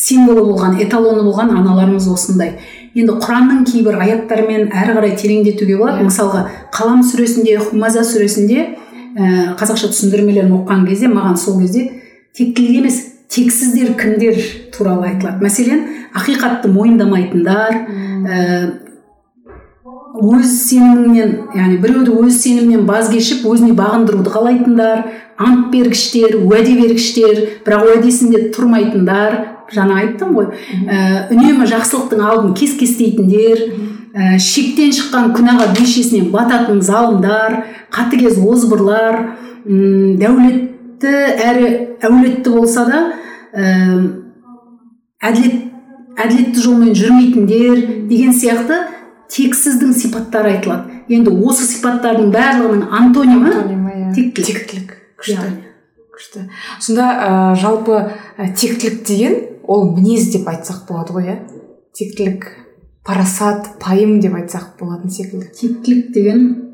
символы 0.00 0.44
болған 0.48 0.78
эталоны 0.82 1.22
болған 1.26 1.54
аналарымыз 1.60 2.08
осындай. 2.10 2.56
Енді 2.94 3.18
құранның 3.22 3.64
кейбір 3.68 4.00
аяттарымен 4.02 4.70
әрі 4.74 4.96
қарай 4.96 5.14
тереңдетуге 5.20 5.76
болады. 5.78 6.06
Мысалға 6.08 6.46
қалам 6.74 7.04
сүресінде 7.06 7.58
хумаза 7.60 8.02
сүресінде 8.06 8.79
ә, 9.16 9.54
қазақша 9.58 9.90
түсіндірмелерін 9.94 10.52
оқыған 10.60 10.86
кезде 10.88 11.10
маған 11.10 11.38
сол 11.40 11.58
кезде 11.62 11.86
тектілік 12.36 12.82
емес 12.82 13.00
тексіздер 13.30 13.94
кімдер 13.98 14.38
туралы 14.74 15.10
айтылады. 15.12 15.42
Мәселен 15.44 15.84
ақиқатты 16.18 16.70
мойындамайтындар 16.72 17.76
ә, 17.80 18.38
өз 20.20 20.50
сенімінен 20.66 21.36
яғни 21.54 21.78
біреуді 21.82 22.16
өз 22.24 22.40
сенімінен 22.42 22.86
баз 22.88 23.10
кешіп 23.12 23.46
өзіне 23.50 23.76
бағындыруды 23.78 24.32
қалайтындар 24.34 25.04
ант 25.38 25.70
бергіштер 25.72 26.36
уәде 26.40 26.74
бергіштер 26.80 27.46
бірақ 27.66 27.94
уәдесінде 27.94 28.50
тұрмайтындар. 28.54 29.40
Жаңа 29.70 30.00
айттым 30.02 30.34
ғой. 30.34 30.48
Ә, 30.90 31.30
үнемі 31.30 31.68
жақсылықтың 31.70 32.24
алдын 32.26 32.56
кес 32.58 32.74
кестейтіндер 32.80 33.60
ә, 34.14 34.38
шектен 34.42 34.92
шыққан 34.96 35.32
күнәға 35.36 35.70
белшесінен 35.76 36.30
бататын 36.34 36.80
залымдар 36.82 37.60
қатыгез 37.94 38.38
озбырлар 38.42 39.20
ұм, 39.64 40.16
дәулетті 40.20 41.14
әрі 41.50 41.70
әулетті 42.02 42.54
болса 42.54 42.86
да 42.88 43.02
ә, 43.54 43.66
әділет 45.30 45.66
әділетті 46.20 46.62
жолмен 46.64 46.94
жүрмейтіндер 46.96 47.84
деген 48.10 48.34
сияқты 48.36 48.80
тексіздің 49.30 49.92
сипаттары 49.94 50.56
айтылады. 50.56 51.00
Енді 51.10 51.32
осы 51.46 51.66
сипаттардың 51.68 52.32
барлығының 52.34 52.94
антонимі 52.98 53.52
иә. 53.54 54.12
тектілік. 54.14 54.46
Тектілік. 54.46 54.94
Күшті. 55.20 55.52
Күшті. 56.16 56.44
Сонда 56.80 57.06
ә, 57.14 57.54
жалпы 57.60 58.00
ә, 58.36 58.50
тектілік 58.54 59.04
деген 59.06 59.38
ол 59.66 59.92
мінез 59.94 60.32
деп 60.34 60.48
айтсақ 60.50 60.86
болады 60.88 61.14
ғой 61.14 61.30
иә? 61.30 61.36
Тектілік. 61.94 62.50
Парасат 63.04 63.78
пайым 63.80 64.18
деп 64.20 64.34
айтсақ 64.34 64.76
болатын 64.80 65.10
секілді. 65.10 65.46
Тектілік 65.56 66.12
деген 66.14 66.70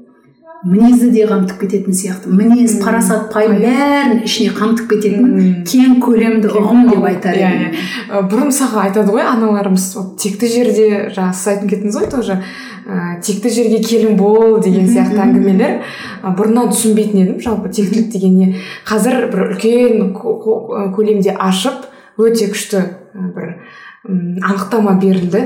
мінезді 0.66 1.10
де 1.14 1.26
қамтып 1.28 1.60
кететін 1.60 1.94
сияқты. 1.94 2.32
Мінез 2.32 2.78
парасат 2.82 3.28
пайым 3.32 3.60
бәрін 3.62 4.22
ішіне 4.26 4.54
қамтып 4.56 4.88
кететін 4.90 5.64
кең 5.68 5.98
көлемді 6.02 6.50
ұғым 6.50 6.88
деп 6.90 7.04
айтар 7.06 7.36
иә 7.38 7.50
едім 7.54 7.76
иә 7.76 8.22
бұрын 8.30 8.50
мысалға 8.50 8.86
айтады 8.88 9.14
ғой 9.14 9.26
аналарымыз 9.28 9.84
вот 9.98 10.16
текті 10.22 10.48
жерде 10.50 10.86
жаңа 11.14 11.34
сіз 11.36 11.52
айтып 11.52 11.70
кеттіңіз 11.74 11.98
ғой 12.00 12.08
тоже 12.10 12.38
ә, 12.40 13.20
текті 13.22 13.52
жерге 13.52 13.82
келін 13.84 14.16
бол 14.18 14.58
деген 14.64 14.88
сияқты 14.90 15.20
әңгімелер. 15.22 15.76
Бұрыннан 16.24 16.72
түсінбейтін 16.72 17.22
едім. 17.22 17.38
Жалпы 17.44 17.70
тектілік 17.70 18.10
деген 18.14 18.38
не 18.40 18.48
қазір 18.88 19.28
бір 19.30 19.52
үлкен 19.52 20.12
көлемде 20.96 21.36
ашып 21.36 21.86
өте 22.18 22.50
күшті 22.50 22.82
бір 23.14 23.58
анықтама 24.42 24.98
берілді. 25.02 25.44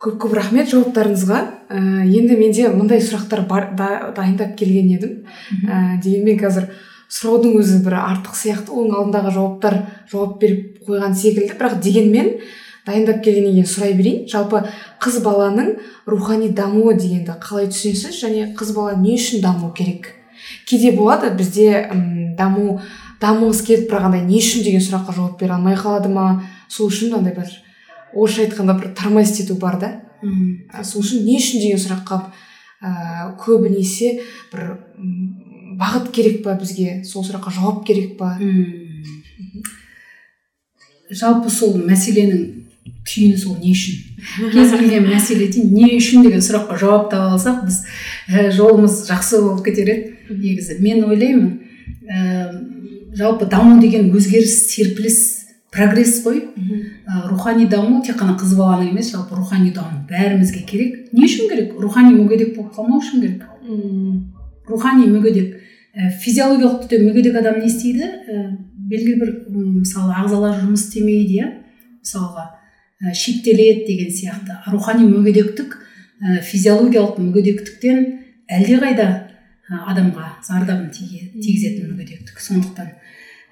Көп 0.00 0.16
көп 0.22 0.36
рахмет 0.38 0.70
жауаптарыңызға. 0.72 1.40
Ә, 1.68 1.80
енді 2.08 2.36
менде 2.38 2.68
мындай 2.72 3.02
сұрақтар 3.04 3.44
бар 3.48 3.68
да, 3.76 4.12
дайындап 4.16 4.56
келген 4.58 4.88
едім. 4.94 5.12
Ә, 5.68 6.00
дегенмен 6.00 6.40
қазір 6.40 6.70
сұраудың 7.10 7.58
өзі 7.60 7.82
бір 7.84 7.98
артық 8.00 8.38
сияқты 8.38 8.72
оның 8.72 8.96
алдындағы 8.96 9.34
жауаптар 9.36 9.78
жауап 10.10 10.38
беріп 10.40 10.80
қойған 10.88 11.16
секілді. 11.20 11.52
Бірақ 11.58 11.76
дегенмен 11.84 12.32
дайындап 12.86 13.20
келгеннен 13.24 13.58
кейін 13.58 13.68
сұрай 13.68 13.94
берейін. 13.98 14.24
Жалпы 14.30 14.64
қыз 15.04 15.20
баланың 15.26 15.74
рухани 16.08 16.48
дамуы 16.48 16.96
дегенді 16.96 17.36
қалай 17.42 17.68
түсінесіз? 17.68 18.16
Және 18.24 18.50
қыз 18.56 18.72
бала 18.76 18.96
не 18.96 19.18
үшін 19.20 19.44
даму 19.44 19.74
керек? 19.76 20.14
Кейде 20.66 20.94
болады 20.96 21.34
бізде 21.36 21.90
м, 21.92 22.36
даму 22.38 22.80
дамығысы 23.20 23.66
келіп 23.66 23.90
бірақ 23.90 24.06
андай 24.08 24.22
не 24.24 24.40
үшін 24.40 24.64
деген 24.64 24.80
сұраққа 24.80 25.12
жауап 25.18 25.40
бере 25.42 25.52
алмай 25.58 25.76
қалады 25.76 26.08
ма? 26.08 26.40
Сол 26.72 26.88
үшін 26.88 27.18
андай 27.18 27.34
бір 27.36 27.50
орысша 28.14 28.46
айтқанда 28.46 28.74
бір 28.78 28.94
тормозить 28.94 29.44
ету 29.44 29.54
бар 29.54 29.78
да. 29.80 29.90
Мгм. 30.22 30.68
ә, 30.72 30.84
сол 30.84 31.02
үшін 31.02 31.24
не 31.24 31.38
үшін 31.38 31.62
деген 31.62 31.80
сұраққа 31.80 32.20
ә, 32.82 33.36
көбінесе 33.40 34.20
бір 34.52 34.78
бағыт 35.80 36.10
керек 36.12 36.42
па 36.44 36.56
бізге? 36.60 37.02
Сол 37.04 37.24
сұраққа 37.24 37.52
жауап 37.56 37.86
керек 37.86 38.16
па? 38.18 38.36
Мм. 38.38 39.72
жалпы 41.10 41.50
сол 41.50 41.74
мәселенің 41.88 42.42
түйіні 43.08 43.38
сол 43.38 43.56
не 43.58 43.72
үшін? 43.72 43.96
Кез 44.52 44.74
келген 44.76 45.08
мәселеде 45.08 45.64
не 45.64 45.96
үшін 45.96 46.22
деген 46.26 46.44
сұраққа 46.44 46.78
жауап 46.78 47.10
таба 47.10 47.32
алсақ 47.34 47.64
біз 47.64 47.82
ә, 48.28 48.50
жолымыз 48.54 49.06
жақсы 49.08 49.40
болып 49.40 49.64
кетер 49.64 49.88
еді 49.94 50.36
негізі. 50.36 50.78
Мен 50.84 51.04
ойлаймын 51.08 51.60
ә, 52.06 52.52
жалпы 53.16 53.48
даму 53.50 53.80
деген 53.80 54.12
өзгеріс 54.14 54.68
серпіліс 54.70 55.39
прогресс 55.70 56.22
қой. 56.24 56.42
Ә, 57.06 57.28
рухани 57.30 57.66
даму 57.68 58.02
тек 58.02 58.18
қана 58.18 58.36
қыз 58.38 58.56
баланың 58.58 58.90
емес 58.90 59.12
жалпы 59.14 59.36
рухани 59.38 59.70
даму 59.70 60.02
бәрімізге 60.10 60.64
керек. 60.66 61.12
Не 61.12 61.26
үшін 61.26 61.48
керек? 61.50 61.74
Рухани 61.78 62.14
мүгедек 62.16 62.56
болып 62.56 62.74
қалмау 62.74 63.00
үшін 63.00 63.22
керек. 63.22 63.44
Мм, 63.62 64.32
рухани 64.68 65.06
мүгедек. 65.06 65.60
Ә, 65.94 66.10
физиологиялық 66.22 66.84
түрде 66.84 67.04
мүгедек 67.06 67.38
адам 67.38 67.60
не 67.60 67.70
істейді? 67.70 68.02
Ә, 68.04 68.56
белгілі 68.90 69.18
бір 69.20 69.32
мысалы 69.80 70.14
ағзалар 70.24 70.58
жұмыс 70.58 70.88
істемейді 70.88 71.38
иә? 71.38 71.50
мысалға 72.00 72.46
ә, 73.00 73.14
шектеледі 73.14 73.86
деген 73.86 74.10
сияқты. 74.10 74.58
Рухани 74.72 75.06
мүгедектік 75.06 75.76
ә, 75.76 76.40
физиологиялық 76.42 77.20
мүгедектіктен 77.20 78.06
әлдеқайда 78.50 79.08
адамға 79.70 80.40
зардабын 80.46 80.90
тигізетін 80.90 81.92
мүгедектік. 81.92 82.40
Сондықтан 82.40 82.90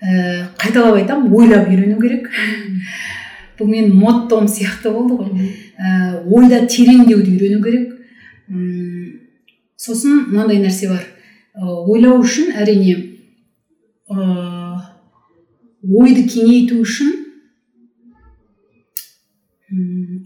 ә, 0.03 0.49
қайталап 0.59 1.01
айтамын 1.01 1.33
ойлап 1.35 1.69
үйрену 1.69 2.01
керек. 2.01 2.29
Бұл 3.59 3.71
менің 3.73 3.95
моттом 3.99 4.47
сияқты 4.47 4.93
болды 4.95 5.19
ғой. 5.19 5.53
Ә, 5.79 6.23
ойда 6.25 6.65
тереңдеуді 6.67 7.35
үйрену 7.37 7.63
керек. 7.63 7.95
М, 8.49 9.21
сосын 9.77 10.29
мынандай 10.29 10.63
нәрсе 10.63 10.91
бар. 10.93 11.07
Ә, 11.55 11.65
ойлау 11.65 12.21
үшін 12.23 12.53
әрине 12.55 12.97
ә, 14.11 14.81
ойды 15.83 16.27
кеңейту 16.29 16.83
үшін 16.83 17.15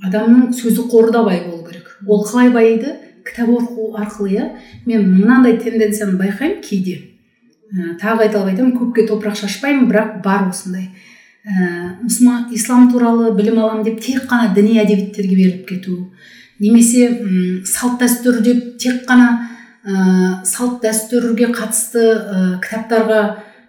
адамның 0.07 0.53
сөздік 0.55 0.91
қоры 0.93 1.13
да 1.15 1.25
бай 1.27 1.41
болу 1.47 1.65
керек. 1.67 1.89
Ол 2.07 2.23
қалай 2.27 2.53
байиды? 2.55 2.95
Кітап 3.27 3.51
оқу 3.51 3.95
арқылы 3.99 4.31
иә. 4.37 4.51
Мен 4.87 5.09
мынандай 5.11 5.57
тенденцияны 5.59 6.19
байқаймын 6.19 6.63
кейде. 6.63 7.12
Ә, 7.73 7.97
тағы 8.01 8.27
қайталап 8.27 8.53
айтамын 8.53 8.77
көпке 8.77 9.07
топырақ 9.09 9.37
шашпаймын 9.41 9.89
бірақ 9.91 10.21
бар 10.25 10.49
осындай. 10.51 10.91
Ә, 11.43 11.99
мұсылман 12.05 12.53
ислам 12.55 12.91
туралы 12.93 13.33
білім 13.35 13.59
аламын 13.59 13.85
деп 13.89 14.01
тек 14.01 14.29
қана 14.31 14.53
діни 14.55 14.79
әдебиеттерге 14.79 15.35
беріліп 15.35 15.67
кету 15.69 15.97
немесе 16.63 17.09
м, 17.09 17.63
салт 17.67 17.99
дәстүр 18.03 18.39
деп 18.45 18.77
тек 18.79 19.03
қана 19.09 19.49
ә, 19.83 20.45
салт 20.47 20.83
дәстүрге 20.85 21.51
қатысты 21.55 22.05
ә, 22.05 22.43
кітаптарға 22.63 23.23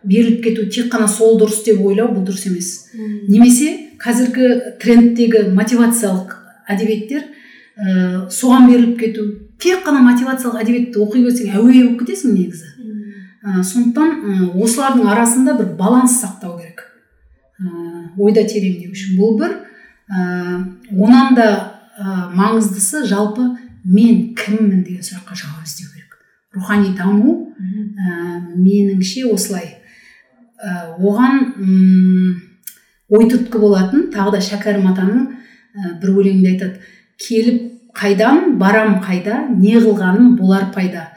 беріліп 0.04 0.44
кету 0.44 0.68
тек 0.70 0.92
қана 0.94 1.08
сол 1.10 1.40
дұрыс 1.42 1.64
деп 1.66 1.82
ойлау 1.82 2.12
бұл 2.14 2.28
дұрыс 2.28 2.46
емес. 2.52 2.70
Немесе 3.28 3.72
қазіргі 4.04 4.78
трендтегі 4.84 5.48
мотивациялық 5.56 6.36
әдебиеттер 6.70 7.24
ә, 7.24 8.30
соған 8.30 8.70
беріліп 8.70 9.00
кету. 9.00 9.26
Тек 9.58 9.82
қана 9.88 10.04
мотивациялық 10.06 10.62
әдебиетті 10.62 11.02
оқи 11.02 11.24
берсең 11.26 11.56
әуе 11.56 11.82
болып 11.82 12.04
кетесің 12.04 12.38
негізі. 12.38 12.70
Ә, 13.44 13.62
сондықтан 13.64 14.12
ә, 14.24 14.36
осылардың 14.64 15.10
арасында 15.12 15.58
бір 15.60 15.74
баланс 15.80 16.16
сақтау 16.22 16.56
керек. 16.60 16.86
Ә, 17.60 17.68
ойда 18.18 18.46
тереңдеу 18.48 18.94
үшін. 18.96 19.18
Бұл 19.20 19.38
бір 19.42 19.58
ә, 20.08 20.64
онан 20.96 21.36
да 21.36 21.48
ә, 22.00 22.30
маңыздысы 22.34 23.04
жалпы 23.10 23.50
мен 23.84 24.32
кіммін 24.40 24.84
деген 24.88 25.04
сұраққа 25.04 25.36
жауап 25.36 25.68
іздеу 25.68 25.92
керек. 25.92 26.18
Рухани 26.56 26.96
даму 26.98 27.54
ә, 27.60 28.56
меніңше 28.56 29.28
осылай. 29.34 29.78
Ә, 30.64 30.96
оған 30.98 31.52
ой 33.14 33.30
түрткі 33.30 33.60
болатын 33.60 34.08
тағы 34.14 34.38
да 34.38 34.44
шәкәрім 34.44 34.88
атаның 34.94 35.28
ә, 35.28 35.98
бір 36.00 36.16
өлеңінде 36.16 36.56
айтады. 36.56 36.80
Келіп 37.20 37.74
қайдан 37.94 38.56
барам 38.58 39.02
қайда 39.04 39.44
не 39.52 39.76
қылғаным 39.78 40.38
болар 40.40 40.72
пайда 40.74 41.13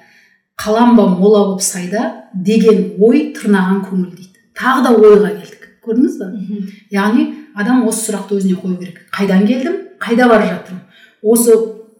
қалам 0.56 0.96
ба 0.96 1.06
мола 1.06 1.46
боп 1.52 1.62
сайда 1.62 2.28
деген 2.34 2.96
ой 2.98 3.32
тырнаған 3.36 3.82
көңіл 3.88 4.10
дейді. 4.16 4.40
Тағы 4.56 4.82
да 4.86 4.94
ойға 4.96 5.32
келдік. 5.36 5.68
Көрдіңіз 5.86 6.16
ба? 6.18 6.30
Яғни 6.90 7.26
адам 7.54 7.84
осы 7.86 8.10
сұрақты 8.10 8.40
өзіне 8.40 8.56
қою 8.60 8.78
керек. 8.80 9.04
Қайдан 9.12 9.46
келдім? 9.46 9.76
Қайда 10.00 10.28
бара 10.28 10.48
жатырмын? 10.48 10.82
Осы 11.22 11.54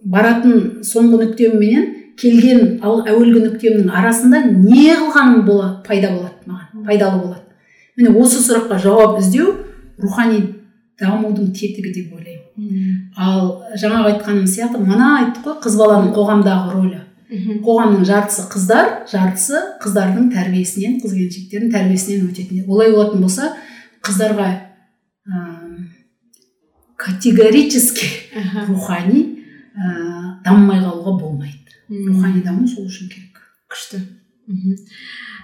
баратын 0.05 0.83
соңғы 0.87 1.23
нүктемменен 1.23 1.87
келген 2.19 2.81
ал 2.83 3.03
әуелгі 3.07 3.45
нүктемнің 3.45 3.91
арасында 3.93 4.43
не 4.49 4.89
қылғаным 4.97 5.43
бола, 5.47 5.83
пайда 5.87 6.11
болады 6.15 6.49
маған 6.49 6.85
пайдалы 6.87 7.23
болады. 7.23 7.43
Міне 7.97 8.13
осы 8.21 8.41
сұраққа 8.41 8.79
жауап 8.83 9.19
іздеу 9.21 9.53
рухани 10.01 10.43
дамудың 11.01 11.53
тетігі 11.53 11.93
деп 11.93 12.15
ойлаймын. 12.17 13.11
Ал 13.17 13.63
жаңағы 13.77 14.15
айтқаным 14.15 14.47
сияқты 14.49 14.81
мына 14.81 15.13
айттық 15.21 15.45
қой 15.45 15.59
қыз 15.65 15.77
баланың 15.81 16.15
қоғамдағы 16.17 16.73
рөлі. 16.73 17.01
Қоғамның 17.29 18.05
жартысы 18.07 18.45
қыздар 18.53 18.91
жартысы 19.11 19.63
қыздардың 19.83 20.29
тәрбиесінен 20.31 21.01
қыз 21.03 21.15
келіншектердің 21.17 21.73
тәрбиесінен 21.75 22.29
өтетін 22.29 22.69
олай 22.71 22.93
болатын 22.95 23.25
болса 23.25 23.49
қыздарға 24.07 24.47
ә, 25.27 25.41
категорически 26.97 28.07
рухани 28.69 29.25
ә, 29.75 30.39
дамымай 30.45 30.81
қалуға 30.85 31.17
болмайды. 31.21 31.75
Рухани 31.91 32.43
даму 32.45 32.67
сол 32.69 32.87
үшін 32.87 33.11
керек. 33.11 33.43
Күшті. 33.71 34.01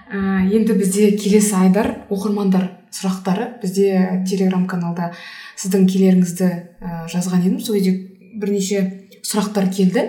Ә, 0.07 0.47
енді 0.55 0.77
бізде 0.79 1.11
келесі 1.19 1.55
айдар 1.59 1.91
оқырмандар 2.09 2.69
сұрақтары. 2.95 3.51
Бізде 3.61 4.23
телеграм 4.29 4.65
каналда 4.67 5.11
сіздің 5.59 5.87
келеріңізді 5.91 6.49
ә, 6.49 7.05
жазған 7.11 7.43
едім. 7.43 7.59
Сол 7.59 7.75
кезде 7.75 7.97
бірнеше 8.39 9.02
сұрақтар 9.23 9.69
келді. 9.73 10.05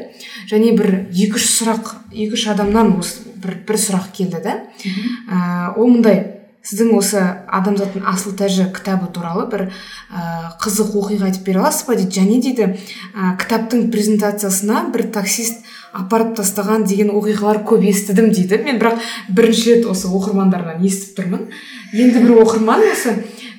Және 0.50 0.74
бір 0.76 0.90
екі 1.10 1.38
үш 1.38 1.48
сұрақ 1.60 1.94
екі 2.12 2.34
үш 2.36 2.46
адамнан 2.52 2.96
осы 2.98 3.24
бір, 3.40 3.58
бір 3.66 3.80
сұрақ 3.80 4.10
келді 4.16 4.40
да. 4.44 4.56
Ә, 4.84 5.74
ол 5.76 5.90
мындай 5.90 6.22
сіздің 6.64 6.94
осы 6.96 7.20
адамзаттың 7.52 8.06
асыл 8.08 8.34
тәжі 8.38 8.70
кітабы 8.74 9.10
туралы 9.12 9.44
бір 9.52 9.66
ә, 9.68 10.54
қызық 10.62 10.94
оқиға 11.00 11.28
айтып 11.28 11.44
бере 11.46 11.60
аласыз 11.60 11.86
ба 11.88 11.96
дейді? 11.98 12.20
Және 12.20 12.40
дейді 12.40 12.68
ә, 13.12 13.34
кітаптың 13.40 13.90
презентациясына 13.92 14.86
бір 14.94 15.06
таксист 15.14 15.60
апарып 15.94 16.34
тастаған 16.40 16.88
деген 16.88 17.12
оқиғалар 17.14 17.62
көп 17.68 17.84
естідім 17.86 18.32
дейді. 18.34 18.58
Мен 18.64 18.80
бірақ 18.80 18.98
бірінші 19.28 19.76
рет 19.76 19.86
осы 19.92 20.08
оқырмандардан 20.08 20.82
естіп 20.82 21.20
тұрмын. 21.20 21.44
Енді 21.92 22.24
бір 22.24 22.40
оқырман 22.42 22.82
осы 22.90 23.14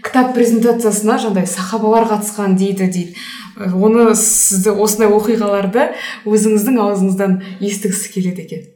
кітап 0.06 0.34
презентациясына 0.36 1.18
жаңағыдай 1.22 1.49
сахабалар 1.49 2.06
қатысқан 2.10 2.56
дейді 2.60 2.90
дейді. 2.94 3.15
Оны 3.57 4.14
сізді 4.19 4.76
осындай 4.76 5.10
оқиғаларды 5.15 5.90
өзіңіздің 6.30 6.80
аузыңыздан 6.84 7.40
естігісі 7.64 8.11
келеді 8.14 8.45
екен. 8.45 8.68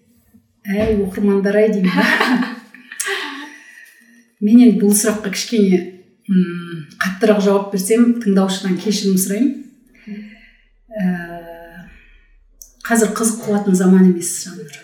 Әй 0.70 0.98
оқырмандар 1.04 1.62
ай 1.62 1.70
деймін 1.74 2.58
мен 4.40 4.62
енді 4.64 4.80
бұл 4.82 4.94
сұраққа 4.96 5.34
кішкене 5.36 5.80
қаттырақ 7.02 7.42
жауап 7.44 7.72
берсем 7.74 8.20
тыңдаушыдан 8.24 8.78
кешірім 8.80 9.18
сұраймын. 9.20 9.56
Ә, 10.90 11.08
қазір 12.86 13.14
қызық 13.18 13.48
қуатын 13.48 13.76
заман 13.78 14.08
емес 14.12 14.32
жанр. 14.46 14.78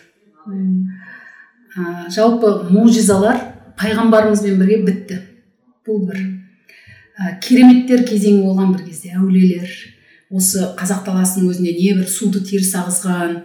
Ә, 1.75 2.09
жалпы 2.13 2.51
мұғжизалар 2.71 3.41
пайғамбарымызбен 3.79 4.59
бірге 4.59 4.81
бітті. 4.87 5.21
Бұл 5.85 6.07
бір. 6.09 6.25
Ә, 7.19 7.35
кереметтер 7.41 8.05
кезеңі 8.07 8.43
болған 8.45 8.75
бір 8.75 8.87
кезде 8.89 9.15
әулиелер 9.15 9.69
осы 10.35 10.71
қазақ 10.77 11.05
даласының 11.05 11.51
өзінде 11.53 11.75
небір 11.77 12.07
суды 12.09 12.41
теріс 12.43 12.73
ағызған 12.75 13.35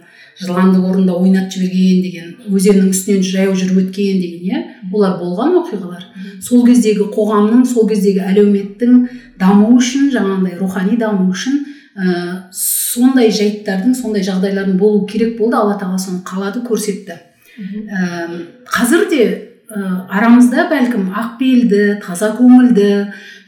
жыланды 0.41 0.79
орында 0.81 1.13
ойнатып 1.19 1.59
жіберген 1.59 2.01
деген 2.05 2.29
өзеннің 2.49 2.89
үстінен 2.91 3.23
жаяу 3.25 3.53
жүріп 3.57 3.81
өткен 3.83 4.21
деген 4.21 4.47
иә 4.47 4.61
олар 4.91 5.17
болған 5.19 5.57
оқиғалар. 5.61 6.07
Сол 6.41 6.65
кездегі 6.65 7.05
қоғамның 7.13 7.65
сол 7.69 7.87
кездегі 7.89 8.23
әлеуметтің 8.25 8.97
дамуы 9.39 9.77
үшін 9.77 10.09
жаңағындай 10.15 10.57
рухани 10.59 10.97
даму 10.97 11.29
үшін 11.31 11.61
ә, 11.93 12.47
сондай 12.51 13.29
жайттардың 13.29 13.93
сондай 13.95 14.25
жағдайлардың 14.25 14.79
болу 14.81 15.05
керек 15.05 15.37
болды. 15.37 15.59
Алла 15.59 15.77
тағала 15.77 16.01
соны 16.01 16.23
қалады 16.25 16.65
көрсетті. 16.65 17.19
Ә, 17.61 18.27
қазір 18.71 19.07
де 19.11 19.23
ә, 19.71 20.05
арамызда 20.11 20.67
бәлкім 20.71 21.09
ақпейілді 21.15 22.01
таза 22.03 22.31
көңілді 22.37 22.89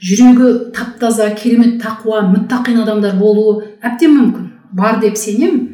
жүрегі 0.03 0.49
тап 0.75 0.97
таза 1.01 1.29
керемет 1.35 1.81
тақуа 1.83 2.23
мұттақин 2.29 2.81
адамдар 2.83 3.17
болуы 3.19 3.63
әбден 3.83 4.15
мүмкін. 4.17 4.49
Бар 4.73 4.99
деп 5.03 5.17
сенемін 5.19 5.69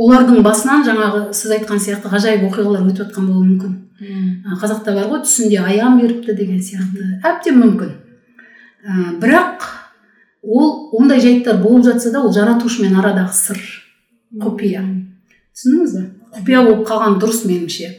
олардың 0.00 0.42
басынан 0.44 0.84
жаңағы 0.86 1.22
сіз 1.36 1.56
айтқан 1.58 1.80
сияқты 1.82 2.10
ғажайып 2.12 2.46
оқиғалар 2.48 2.86
өтіп 2.88 3.04
жатқан 3.04 3.26
болуы 3.28 3.46
мүмкін. 3.46 3.76
Үм. 4.00 4.56
қазақта 4.62 4.94
бар 4.96 5.10
ғой 5.10 5.20
түсінде 5.26 5.60
аян 5.60 5.98
беріпті 6.00 6.34
деген 6.34 6.62
сияқты. 6.64 7.20
Әбден 7.20 7.58
мүмкін. 7.60 7.90
Ә, 8.80 9.18
бірақ 9.20 9.66
ол 10.42 10.88
ондай 10.96 11.20
жайттар 11.20 11.60
болып 11.60 11.84
жатса 11.84 12.12
да 12.12 12.22
ол 12.24 12.32
жаратушымен 12.32 12.96
арадағы 12.96 13.34
сыр 13.36 13.60
құпия. 14.40 14.86
Түсіндіңіз 15.52 15.98
ба 15.98 16.19
құпия 16.36 16.62
болып 16.66 16.86
қалған 16.88 17.18
дұрыс 17.22 17.44
меніңше. 17.48 17.90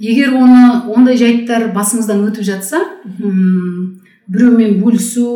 Егер 0.00 0.34
оны 0.34 0.92
ондай 0.94 1.18
жайттар 1.20 1.68
басыңыздан 1.74 2.22
өтіп 2.30 2.46
жатса 2.46 2.80
м 3.18 4.00
біреумен 4.30 4.78
бөлісу 4.80 5.26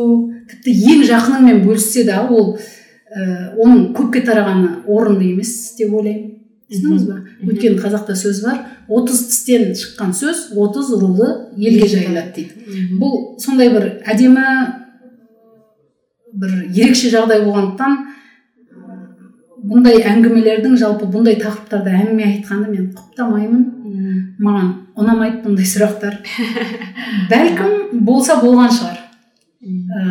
тіпті 0.49 0.73
ең 0.93 1.03
жақыныңмен 1.09 1.61
бөліссе 1.65 2.05
де 2.07 2.15
ол 2.21 2.55
ә, 2.55 3.53
оның 3.55 3.91
көпке 3.97 4.23
тарағаны 4.25 4.85
орынды 4.87 5.31
емес 5.33 5.75
деп 5.77 5.93
ойлаймын. 5.93 6.31
Түсіндіңіз 6.65 7.03
ба? 7.05 7.19
Өйткені 7.45 7.77
қазақта 7.77 8.15
сөз 8.17 8.41
бар 8.41 8.63
отыз 8.89 9.19
тістен 9.29 9.75
шыққан 9.77 10.15
сөз 10.17 10.47
отыз 10.57 10.89
рулы 10.97 11.27
елге 11.57 11.85
жайылады 11.91 12.33
дейді. 12.39 12.87
Бұл 12.97 13.35
сондай 13.41 13.69
бір 13.69 13.85
әдемі 14.01 14.45
бір 16.33 16.55
ерекше 16.73 17.11
жағдай 17.13 17.45
болғандықтан 17.45 17.99
бұндай 19.69 20.01
әңгімелердің 20.11 20.75
жалпы 20.79 21.07
бұндай 21.11 21.37
тақырыптарда 21.41 21.93
әңгіме 21.99 22.25
айтқанды 22.29 22.71
мен 22.71 22.89
құптамаймын. 22.95 23.63
Маған 24.45 24.71
ұнамайды 24.99 25.41
бұндай 25.45 25.67
сұрақтар. 25.69 26.19
Бәлкім 27.31 28.03
болса 28.05 28.37
болған 28.41 28.73
шығар. 28.75 28.99
Ә, 29.65 30.03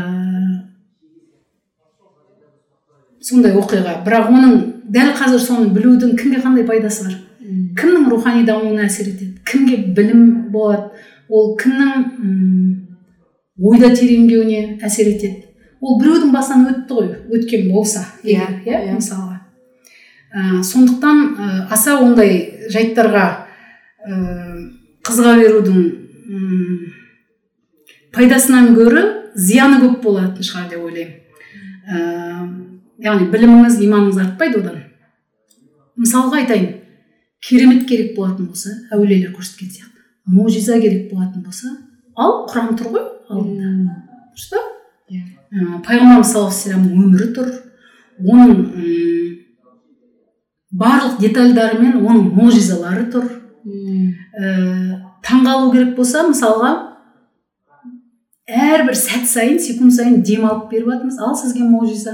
сондай 3.22 3.54
оқиға. 3.58 4.00
Бірақ 4.06 4.32
оның 4.32 4.56
дәл 4.94 5.12
қазір 5.18 5.42
соны 5.42 5.70
білудің 5.76 6.16
кімге 6.18 6.42
қандай 6.44 6.66
пайдасы 6.68 7.08
бар? 7.08 7.16
Кімнің 7.78 8.08
рухани 8.10 8.44
дамуына 8.48 8.88
әсер 8.88 9.10
етеді? 9.12 9.36
Кімге 9.46 9.80
білім 9.96 10.50
болады? 10.52 10.90
Ол 11.28 11.54
кімнің 11.60 12.08
ойда 13.60 13.92
тереңдеуіне 13.94 14.80
әсер 14.84 15.12
етеді? 15.12 15.44
Ол 15.84 15.98
біреудің 16.00 16.32
басынан 16.32 16.68
өтті 16.72 16.98
ғой 16.98 17.10
өткен 17.36 17.70
болса. 17.72 18.06
Иә 18.24 18.46
иә. 18.64 18.94
мысалға. 18.96 19.33
Ә, 20.34 20.62
сондықтан 20.62 21.20
ә, 21.38 21.50
аса 21.72 21.98
ондай 22.02 22.68
жайттарға 22.72 23.24
ә, 24.04 24.16
қызыға 25.06 25.36
берудің 25.40 25.84
пайдасынан 28.14 28.74
гөрі 28.74 29.04
зияны 29.34 29.80
көп 29.82 30.00
болатын 30.02 30.46
шығар 30.46 30.68
деп 30.70 30.84
ойлаймын. 30.86 31.20
Ә, 31.84 31.98
яғни 33.04 33.28
біліміңіз 33.32 33.80
иманыңыз 33.86 34.20
артпайды 34.24 34.60
одан. 34.62 34.80
Мысалға 36.00 36.42
айтайын 36.42 36.70
керемет 37.44 37.86
керек 37.88 38.14
болатын 38.16 38.48
болса 38.48 38.72
әулиелер 38.94 39.34
көрсеткен 39.34 39.70
сияқты 39.70 40.34
мұғжиза 40.34 40.80
керек 40.80 41.10
болатын 41.12 41.44
болса 41.44 41.74
ал 42.16 42.44
құран 42.48 42.74
тұр 42.78 42.92
ғой 42.94 43.04
алдында. 43.28 43.98
Дұрыс 44.34 44.48
па? 44.50 44.62
Иә. 45.12 45.24
Пайғамбарымыз 45.84 46.32
саллаллаху 46.32 46.70
алейхи 46.72 47.02
өмірі 47.04 47.28
тұр. 47.36 47.50
Оның 48.24 48.62
барлық 50.74 51.20
детальдарымен 51.22 52.00
оның 52.00 52.30
мұғжизалары 52.34 53.06
тұр. 53.12 53.28
Ә, 53.64 55.00
таңғалу 55.24 55.70
керек 55.72 55.94
болса 55.96 56.24
мысалға 56.26 56.72
әрбір 58.44 58.96
сәт 58.98 59.28
сайын 59.28 59.60
секунд 59.62 59.94
сайын 59.96 60.22
дем 60.22 60.44
алып 60.48 60.68
беріп 60.72 60.90
жатырмыз 60.92 61.20
ал 61.22 61.36
сізге 61.38 61.64
мұғжиза 61.64 62.12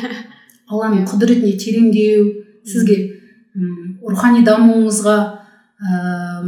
алланың 0.70 1.00
иә. 1.00 1.06
құдіретіне 1.08 1.54
тереңдеу 1.62 2.26
сізге 2.66 2.98
рухани 4.04 4.44
дамуыңызға 4.44 5.16
ә, 5.80 6.42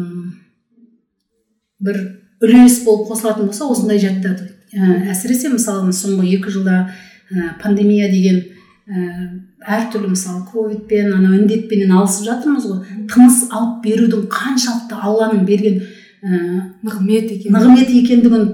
бір 1.81 2.03
үлес 2.45 2.83
болып 2.85 3.09
қосылатын 3.09 3.49
болса 3.49 3.71
осындай 3.71 4.03
жаттарды 4.03 4.51
ә, 4.77 5.09
әсіресе 5.15 5.55
мысалы 5.55 5.95
соңғы 5.97 6.29
екі 6.37 6.53
жылда 6.53 6.83
ә, 6.85 7.55
пандемия 7.63 8.11
деген 8.13 8.43
әртүрлі 8.89 10.15
мысалы 10.15 10.47
ковидпен 10.49 11.13
анау 11.13 11.35
індетпенен 11.37 11.93
алысып 11.93 12.25
жатырмыз 12.31 12.69
ғой. 12.71 12.79
Тыныс 13.13 13.43
алып 13.53 13.83
берудің 13.85 14.23
қаншалықты 14.33 14.97
алланың 14.97 15.45
берген 15.45 15.83
ә, 16.25 16.39
нығмет 16.87 17.35
екен 17.35 17.53
нығмет 17.53 17.93
екендігін 17.93 18.47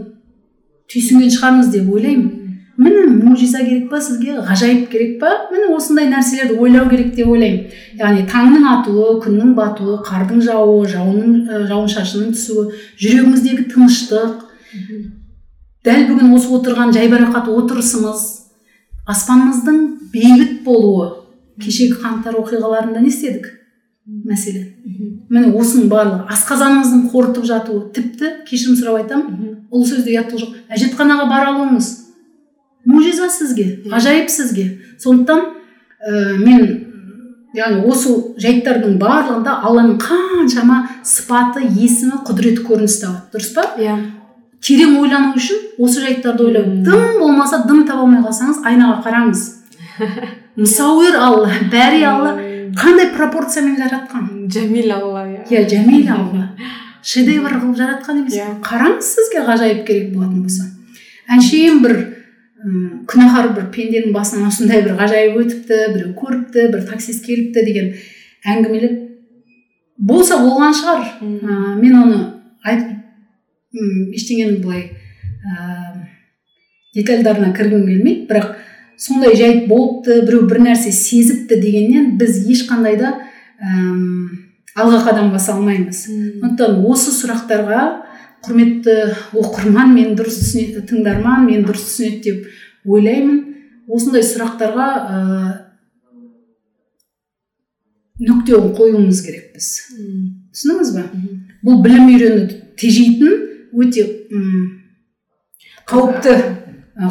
түйсінген 0.90 1.30
шығармыз 1.36 1.70
деп 1.76 1.92
ойлаймын. 1.94 2.32
Міне 2.74 3.04
мұғжиза 3.06 3.62
керек 3.62 3.86
па 3.92 4.00
сізге? 4.02 4.34
Ғажайып 4.42 4.88
керек 4.90 5.20
па? 5.20 5.30
Міне 5.52 5.70
осындай 5.76 6.10
нәрселерді 6.10 6.58
ойлау 6.58 6.88
керек 6.90 7.14
деп 7.14 7.30
ойлаймын. 7.30 7.68
Яғни 8.00 8.26
таңның 8.26 8.66
атуы 8.72 9.20
күннің 9.22 9.54
батуы 9.54 10.00
қардың 10.02 10.42
жаууы 10.42 10.88
жауынның 10.90 11.68
жауын 11.70 11.92
шашынның 11.94 12.34
түсуі 12.34 12.72
жүрегіміздегі 12.98 13.68
тыныштық. 13.70 14.40
Дәл 15.86 16.08
бүгін 16.08 16.34
осы 16.34 16.50
отырған 16.58 16.90
жайбарақат 16.96 17.52
отырысымыз 17.54 18.24
аспанымыздың 19.10 19.80
бейбіт 20.14 20.62
болуы 20.64 21.10
кешегі 21.60 21.98
қаңтар 22.02 22.38
оқиғаларында 22.40 23.02
не 23.04 23.12
істедік? 23.12 23.50
Мәселен 24.04 24.74
міне 25.32 25.50
осының 25.56 25.88
барлығы. 25.88 26.26
Асқазанымыздың 26.34 27.04
қорытып 27.12 27.46
жатуы 27.48 27.86
тіпті 27.96 28.32
кешірім 28.48 28.76
сұрап 28.76 28.98
айтамын 29.00 29.54
ол 29.72 29.84
сөзде 29.88 30.12
ұяттық 30.12 30.42
жоқ. 30.42 30.56
Әжетханаға 30.76 31.28
бара 31.30 31.52
алуыңыз 31.54 31.88
мұжиза 32.88 33.30
сізге 33.32 33.68
ғажайып 33.88 34.28
сізге. 34.30 34.66
Сондықтан 35.00 35.40
ә, 36.04 36.36
мен 36.36 36.66
яғни 37.56 37.86
осы 37.88 38.12
жайттардың 38.44 38.98
барлығында 39.00 39.56
алланың 39.68 39.96
қаншама 40.02 40.82
сыпаты 41.06 41.64
есімі 41.64 42.20
құдіреті 42.28 42.66
көрініс 42.68 43.00
табады 43.02 43.38
дұрыс 43.38 43.52
па? 43.56 43.66
Иә. 43.80 43.96
Терең 44.64 44.96
ойлану 45.02 45.34
үшін 45.38 45.60
осы 45.78 46.00
жайттарды 46.04 46.48
ойлау. 46.48 46.70
Дым 46.86 47.18
болмаса 47.20 47.62
дым 47.68 47.84
таба 47.88 48.06
алмай 48.06 48.22
қалсаңыз 48.24 48.62
айнаға 48.64 49.02
қараңыз. 49.04 49.44
Мұсауир 50.60 51.18
алла 51.18 51.50
бәри 51.72 52.02
алла 52.08 52.34
қандай 52.78 53.10
пропорциямен 53.14 53.76
жаратқан? 53.78 54.48
Жәмил 54.50 54.92
алла 54.94 55.26
иә. 55.28 55.44
Иә 55.50 55.64
жәмил 55.70 56.08
алла. 56.14 56.48
Шедевр 57.04 57.58
қылып 57.60 57.76
жаратқан 57.76 58.22
емес. 58.22 58.38
Иә. 58.38 58.48
қараңыз 58.64 59.12
сізге 59.18 59.44
ғажайып 59.44 59.84
керек 59.86 60.14
болатын 60.14 60.42
болса. 60.46 60.70
Әншейін 61.28 61.82
бір 61.84 61.96
күнәһар 63.10 63.50
бір 63.58 63.68
пенденің 63.74 64.14
басынан 64.14 64.48
осындай 64.48 64.80
бір 64.86 64.96
ғажайып 64.96 65.36
өтіпті 65.42 65.80
біреу 65.94 66.14
көріпті 66.16 66.68
бір 66.72 66.86
таксист 66.88 67.26
келіпті 67.26 67.64
деген 67.66 67.90
әңгімелер 68.48 68.94
болса 69.98 70.38
болған 70.40 70.72
шығар. 70.78 71.04
Ә, 71.20 71.74
мен 71.76 71.98
оны 72.00 72.20
айтып 72.64 72.93
м, 73.74 74.12
ештеңенің 74.14 74.62
былай 74.62 74.86
ә, 75.44 76.06
детальдарына 76.94 77.52
кіргім 77.56 77.86
келмейді 77.88 78.26
бірақ 78.30 78.54
сондай 78.96 79.34
жайт 79.36 79.66
болыпты 79.68 80.22
біреу 80.24 80.46
бір 80.48 80.62
нәрсе 80.68 80.92
сезіпті 80.94 81.58
дегеннен 81.60 82.14
біз 82.18 82.44
ешқандай 82.46 82.96
да 83.00 83.16
әм, 83.58 84.44
алға 84.74 85.00
қадам 85.08 85.32
баса 85.32 85.54
алмаймыз. 85.54 86.04
Сондықтан 86.08 86.80
осы 86.90 87.12
сұрақтарға 87.14 87.82
құрметті 88.44 88.96
оқырман 89.40 89.94
мен 89.94 90.14
дұрыс 90.18 90.40
түсіне, 90.42 90.82
тыңдарман 90.88 91.46
мен 91.48 91.64
дұрыс 91.66 91.86
түсінеді 91.88 92.22
деп 92.26 92.90
ойлаймын. 92.90 93.40
Осындай 93.88 94.24
сұрақтарға 94.24 94.88
ә, 95.04 95.22
нүктеін 98.20 98.74
қоюымыз 98.76 99.22
керек 99.24 99.54
біз. 99.56 99.70
Түсіндіңіз 100.54 100.94
ба? 100.96 101.08
Бұл 101.64 101.82
білім 101.84 102.10
үйренуді 102.12 102.60
тежейтін 102.80 103.40
өте 103.76 104.04
м, 104.32 104.80
қауіпті 105.88 106.34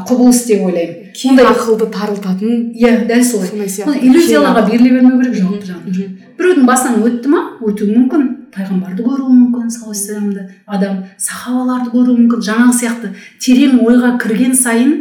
құбылыс 0.08 0.46
деп 0.48 0.62
ойлаймын. 0.64 1.10
Кең 1.14 1.40
ақылды 1.44 1.90
тарылтатын 1.92 2.72
иә 2.74 3.06
дәл 3.08 3.24
солай 3.24 3.50
сондай 3.50 3.68
Оны 3.68 3.74
сияқты. 3.74 4.06
Иллюзияларға 4.08 4.62
беріле 4.70 4.90
бермеу 4.96 5.20
керек 5.20 5.36
жалпы 5.36 5.66
жан 5.66 5.82
Мгм. 5.86 6.06
біреудің 6.38 6.66
басынан 6.66 7.04
өтті 7.04 7.28
ма 7.30 7.42
өтуі 7.62 7.90
мүмкін. 7.98 8.24
Пайғамбарды 8.54 9.04
көруі 9.04 9.34
мүмкін 9.34 9.70
саллаллаху 9.70 10.48
адам. 10.68 11.04
Сахабаларды 11.18 11.90
көруі 11.92 12.16
мүмкін 12.22 12.40
жаңағы 12.48 12.74
сияқты. 12.80 13.12
Терең 13.44 13.82
ойға 13.84 14.18
кірген 14.22 14.56
сайын 14.56 14.94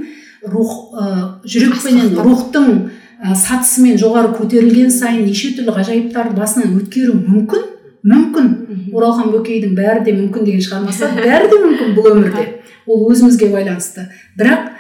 рух 0.43 0.91
ә, 0.99 1.39
жүрекпенен 1.47 2.11
Асқақтап. 2.11 2.25
рухтың 2.27 2.91
ә, 3.23 3.35
сатысымен 3.37 3.97
жоғары 4.03 4.35
көтерілген 4.35 4.91
сайын 4.91 5.25
неше 5.27 5.53
түрлі 5.57 5.77
ғажайыптарды 5.79 6.35
басынан 6.35 6.75
өткеру 6.81 7.15
мүмкін. 7.15 7.63
Мүмкін. 8.07 8.49
Оралхан 8.93 9.31
бөкейдің 9.33 9.77
бәрі 9.79 10.05
де 10.07 10.15
мүмкін 10.17 10.47
деген 10.49 10.65
шығармасы 10.65 11.11
бәрі 11.17 11.51
де 11.51 11.61
мүмкін 11.63 11.95
бұл 11.97 12.11
өмірде. 12.13 12.47
Ол 12.87 13.07
өзімізге 13.13 13.51
байланысты. 13.53 14.09
Бірақ 14.39 14.73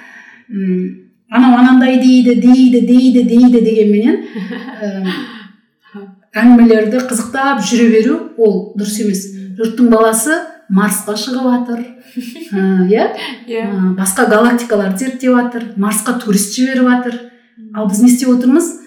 м 0.51 1.03
анау 1.31 1.59
анандай 1.59 2.01
дейді 2.01 2.35
дейді 2.41 2.83
дейді 2.87 3.23
дейді 3.29 3.61
дегенменен 3.65 4.17
әңгімелерді 6.33 7.05
қызықтап 7.09 7.63
жүре 7.65 7.89
беру 7.93 8.19
ол 8.39 8.75
дұрыс 8.77 8.99
емес. 9.05 9.25
Жұрттың 9.57 9.91
баласы 9.93 10.37
марсқа 10.73 11.15
шығып 11.21 11.49
жатыр 11.53 11.81
иә? 12.91 13.09
Иә. 13.47 13.65
Басқа 13.97 14.27
галактикаларды 14.31 15.05
зерттеп 15.07 15.37
жатыр 15.37 15.67
марсқа 15.77 16.19
турист 16.21 16.57
жіберіп 16.57 16.89
жатыр 16.89 17.19
ал 17.75 17.89
біз 17.89 18.03
не 18.03 18.11
істеп 18.11 18.33
отырмыз? 18.33 18.79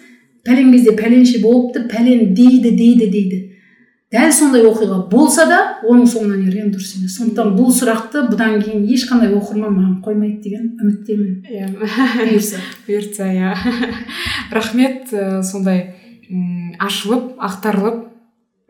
Пәлен 0.45 0.71
кезде 0.73 0.93
пәленше 0.97 1.41
болыпты 1.41 1.85
пәлен 1.89 2.33
дейді 2.37 2.71
дейді 2.71 3.09
дейді. 3.09 3.41
Дәл 4.15 4.31
сондай 4.31 4.63
оқиға 4.63 5.01
болса 5.11 5.45
да 5.49 5.59
оның 5.83 6.07
соңынан 6.07 6.45
ерген 6.47 6.71
дұрыс 6.71 6.95
емес. 6.95 7.17
Сондықтан 7.17 7.51
бұл 7.57 7.71
сұрақты 7.75 8.23
бұдан 8.29 8.61
кейін 8.63 8.85
ешқандай 8.95 9.33
оқырман 9.35 9.75
маған 9.75 9.97
қоймайды 10.05 10.39
деген 10.45 10.69
үміттемін. 10.79 11.41
Иә. 11.51 11.69
Бұйырса. 12.21 12.61
Бұйыртса 12.87 13.27
иә. 13.33 13.53
Рахмет 14.55 15.11
ә, 15.11 15.41
сондай 15.43 15.95
ашылып 16.79 17.35
ақтарылып 17.43 18.05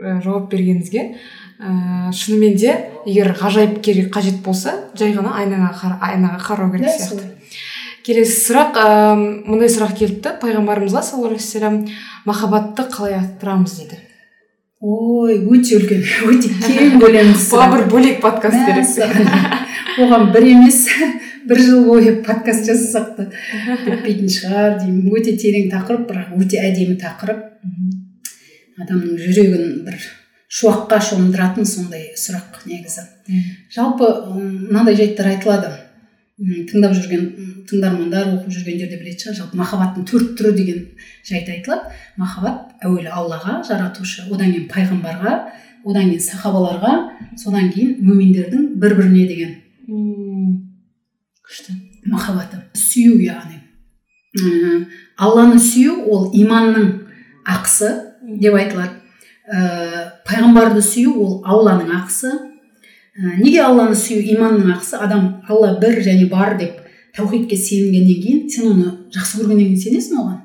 ә, 0.02 0.18
жауап 0.24 0.50
бергеніңізге. 0.54 1.06
Ә, 1.60 2.12
шынымен 2.16 2.58
де 2.58 2.74
егер 3.06 3.36
ғажайып 3.38 3.80
керек 3.86 4.12
қажет 4.16 4.42
болса 4.44 4.74
жай 4.98 5.14
ғана 5.16 5.38
айнаға 5.40 5.94
айнаға 6.02 6.42
қарау 6.50 6.74
керек 6.74 6.90
сияқты. 6.90 7.30
келесі 8.06 8.42
сұрақ 8.50 8.82
ә, 8.82 8.90
мындай 9.46 9.70
сұрақ 9.70 9.96
келіпті. 10.02 10.36
Пайғамбарымызға 10.42 11.06
саллаллаху 11.06 11.38
алейхи 11.38 11.96
махаббатты 12.26 12.90
қалай 12.90 13.20
арттырамыз? 13.22 13.80
дейді. 13.80 14.02
Ой 14.86 15.40
өте 15.50 15.80
үлкен 15.80 16.04
өте 16.30 16.52
кең 16.62 16.98
көлемді 17.02 17.40
бұған 17.50 17.72
бір 17.74 17.86
бөлек 17.90 18.20
подкаст 18.22 18.60
керек. 18.68 19.56
оған 20.04 20.28
бір 20.36 20.46
емес 20.52 20.82
бір 21.50 21.62
жыл 21.62 21.86
бойы 21.88 22.14
подкаст 22.26 22.70
жасасақ 22.70 23.16
та 23.18 23.26
бітпейтін 23.86 24.30
шығар 24.30 24.78
деймін. 24.84 25.10
Өте 25.16 25.34
терең 25.42 25.72
тақырып 25.74 26.06
бірақ 26.12 26.36
өте 26.38 26.62
әдемі 26.62 27.00
тақырып. 27.02 27.42
Адамның 28.84 29.18
жүрегін 29.24 29.66
бір 29.88 29.98
шуаққа 30.60 31.02
шомдыратын 31.10 31.66
сондай 31.66 32.12
сұрақ 32.20 32.62
негізі. 32.70 33.08
Жалпы 33.74 34.12
мынандай 34.36 34.98
жайттар 35.00 35.32
айтылады. 35.34 35.72
Тыңдап 36.36 36.92
жүрген 36.98 37.28
тыңдармандар 37.70 38.34
оқып 38.34 38.52
жүргендер 38.52 38.90
де 38.92 38.98
білетін 39.00 39.22
шығар 39.22 39.38
жалпы 39.38 39.60
махаббаттың 39.60 40.08
төрт 40.10 40.34
түрі 40.36 40.52
деген 40.58 40.82
жайт 41.24 41.48
айтылады. 41.48 41.94
Махаббат 42.20 42.74
әуелі 42.84 43.08
аллаға 43.08 43.62
жаратушы 43.64 44.26
одан 44.28 44.52
кейін 44.52 44.66
пайғамбарға 44.68 45.36
одан 45.86 46.10
кейін 46.10 46.26
сахабаларға 46.26 46.94
содан 47.40 47.72
кейін 47.72 48.02
мүминдердің 48.04 48.68
бір 48.82 48.98
біріне 49.00 49.24
деген 49.30 49.56
күшті 51.46 51.78
махаббаты. 52.12 52.60
Сүю 52.76 53.16
яғни. 53.24 53.62
Алланы 55.16 55.62
сүю 55.62 56.02
ол 56.12 56.34
иманның 56.36 56.92
ақысы 57.48 57.94
деп 58.42 58.60
айтылады. 58.60 59.00
Ә, 59.48 60.20
пайғамбарды 60.28 60.84
сүю 60.84 61.16
ол 61.16 61.40
алланың 61.46 61.96
ақысы. 62.02 62.34
Неге 63.16 63.62
алланы 63.64 63.96
сүю 63.96 64.24
иманның 64.36 64.74
ақысы 64.76 65.00
адам 65.00 65.28
алла 65.48 65.76
бір 65.80 66.02
және 66.04 66.28
бар 66.30 66.58
деп 66.60 66.82
таухидке 67.16 67.56
сенгеннен 67.56 68.22
кейін 68.22 68.50
сен 68.52 68.72
оны 68.74 68.90
жақсы 69.16 69.40
көргеннен 69.40 69.72
кейін 69.72 69.84
сенесің 69.86 70.20
оған? 70.20 70.42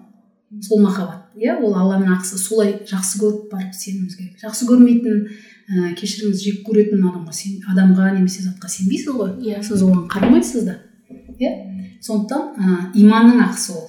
Сол 0.62 0.80
махаббат 0.84 1.34
иә? 1.34 1.56
Ол 1.58 1.74
алланың 1.74 2.12
ақысы 2.14 2.38
солай 2.38 2.76
жақсы 2.86 3.18
көріп 3.22 3.50
барып 3.50 3.74
сенуіміз 3.74 4.16
керек. 4.16 4.38
Жақсы 4.42 4.68
көрмейтін 4.70 5.26
ә, 5.26 5.94
кешіріңіз 5.98 6.44
жек 6.44 6.62
көретін 6.66 7.02
адамға 7.02 7.34
сен 7.34 7.58
адамға 7.70 8.12
немесе 8.14 8.44
затқа 8.46 8.70
сенбейсіз 8.70 9.14
ғой. 9.18 9.34
Иә. 9.42 9.62
Сіз 9.66 9.82
оған 9.86 10.06
қарамайсыз 10.10 10.66
да 10.68 10.78
иә? 11.38 11.52
Сондықтан 12.06 12.54
ә, 12.54 12.80
иманның 13.02 13.42
ақысы 13.48 13.74
ол. 13.74 13.86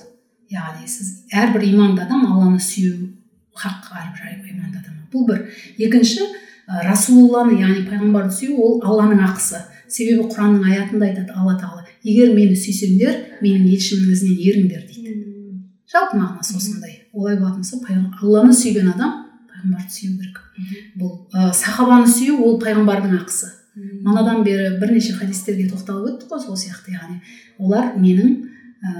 Яғни 0.49 0.89
сіз 0.89 1.27
әрбір 1.31 1.67
иманды 1.69 2.01
адам 2.01 2.25
алланы 2.31 2.59
сүю 2.61 3.11
хақ 3.53 3.93
әрбір 3.93 4.55
иманды 4.55 4.81
адам. 4.81 4.97
Бұл 5.13 5.27
бір. 5.29 5.45
Екінші 5.77 6.25
ә, 6.25 6.40
расулулланы 6.88 7.60
яғни 7.60 7.85
пайғамбарды 7.89 8.35
сүю 8.38 8.57
ол 8.57 8.81
алланың 8.85 9.23
ақысы. 9.27 9.61
Себебі 9.91 10.30
құранның 10.31 10.68
аятында 10.72 11.10
айтады 11.10 11.35
алла 11.35 11.57
тағала 11.60 11.85
егер 12.03 12.34
мені 12.35 12.56
сүйсеңдер 12.56 13.41
менің 13.41 13.68
елшімнің 13.76 14.14
ізінен 14.15 14.38
еріңдер 14.49 14.85
дейді. 14.88 15.15
Жалпы 15.91 16.18
мағынасы 16.18 16.56
осындай. 16.57 16.93
Олай 17.14 17.35
болатын 17.38 17.65
болса 17.65 18.22
алланы 18.22 18.56
сүйген 18.56 18.93
адам 18.93 19.18
пайғамбарды 19.52 19.91
сүю 19.91 20.15
керек 20.22 20.39
бұл 20.99 21.27
ә, 21.34 21.52
сахабаны 21.53 22.07
сүю 22.07 22.39
ол 22.39 22.60
пайғамбардың 22.61 23.18
ақысы. 23.19 23.52
Манадан 24.03 24.43
бері 24.43 24.77
бірнеше 24.81 25.14
хадистерге 25.15 25.69
тоқталып 25.72 26.15
өттік 26.15 26.31
қой 26.31 26.41
сол 26.43 26.57
сияқты 26.60 26.95
яғни 26.95 27.19
олар 27.60 27.93
менің 27.99 28.34
ә, 28.84 28.91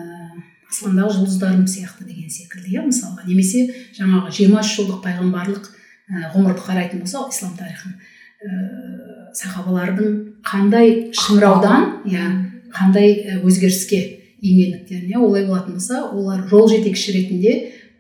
аспандағы 0.70 1.18
жұлдыздарым 1.18 1.68
сияқты 1.68 2.08
деген 2.08 2.30
секілді 2.32 2.76
иә 2.76 2.86
мысалға. 2.88 3.28
Немесе 3.28 3.68
жаңағы 3.98 4.32
жиырма 4.38 4.64
үш 4.64 4.76
жылдық 4.78 5.02
пайғамбарлық 5.04 5.68
ғұмырды 6.12 6.66
қарайтын 6.66 7.04
болсақ 7.04 7.32
ислам 7.32 7.54
тарихын 7.58 7.96
ә, 7.96 9.32
сахабалардың 9.38 10.16
қандай 10.44 11.12
шыңыраудан 11.16 11.88
иә 12.10 12.26
қандай 12.76 13.14
ә, 13.24 13.40
өзгеріске 13.46 14.02
енгендіктерін 14.42 15.12
иә 15.14 15.22
олай 15.22 15.46
болатын 15.48 15.78
болса 15.78 16.04
олар 16.10 16.48
жол 16.50 16.68
жетекші 16.72 17.16
ретінде 17.16 17.56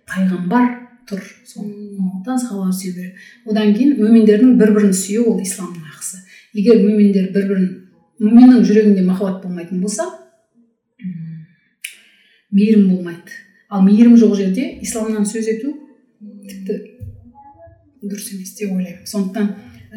пайғамбар 0.09 0.67
тұр. 1.09 1.21
Сондықтан 1.47 2.39
сахабаларды 2.39 2.77
сүю 2.77 2.93
керек. 2.95 3.21
Одан 3.45 3.73
кейін 3.75 3.97
мүминдердің 3.99 4.57
бір 4.59 4.73
бірін 4.75 4.93
сүю 4.95 5.25
ол 5.33 5.41
исламның 5.43 5.88
ақысы. 5.91 6.21
Егер 6.53 6.81
мүминдер 6.83 7.31
бір 7.35 7.47
бірін 7.51 7.69
мүминнің 8.21 8.65
жүрегінде 8.67 9.05
махаббат 9.05 9.43
болмайтын 9.45 9.81
болса 9.81 10.05
м, 11.01 11.45
мейірім 12.51 12.89
болмайды. 12.91 13.38
Ал 13.69 13.83
мейірім 13.85 14.17
жоқ 14.19 14.35
жерде 14.39 14.67
исламнан 14.81 15.25
сөз 15.25 15.49
ету 15.55 15.73
тіпті 16.21 16.79
дұрыс 18.01 18.31
емес 18.33 18.55
деп 18.57 18.71
ойлаймын. 18.73 19.05
Сондықтан 19.05 19.49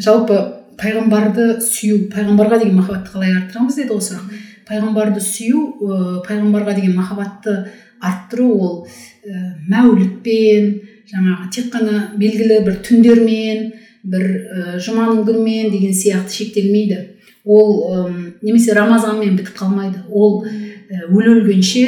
жалпы 0.05 0.39
пайғамбарды 0.81 1.61
сүю 1.63 2.09
пайғамбарға 2.13 2.59
деген 2.63 2.77
махаббатты 2.81 3.13
қалай 3.15 3.35
арттырамыз 3.39 3.79
деді 3.79 3.95
ғой 3.95 4.05
сұрақ. 4.09 4.35
Пайғамбарды 4.69 5.23
сүю 5.23 5.63
ә, 5.79 5.99
пайғамбарға 6.27 6.75
деген 6.77 6.97
махаббатты 6.99 7.57
арттыру 8.01 8.51
ол 8.59 8.77
ә, 9.25 9.55
мәулітпен 9.71 10.71
жаңағы 11.11 11.51
тек 11.55 11.71
қана 11.73 12.11
белгілі 12.21 12.61
бір 12.67 12.79
түндермен 12.85 13.67
бір 14.05 14.25
ә, 14.25 14.79
жұманың 14.85 15.25
күнімен 15.29 15.71
деген 15.73 15.95
сияқты 15.97 16.39
шектелмейді. 16.41 17.01
Ол 17.45 17.75
ә, 17.89 18.07
немесе 18.43 18.75
рамазанмен 18.77 19.37
бітіп 19.39 19.57
қалмайды. 19.61 20.05
Ол 20.11 20.43
ә, 20.45 21.07
өле 21.09 21.39
өлгенше 21.39 21.87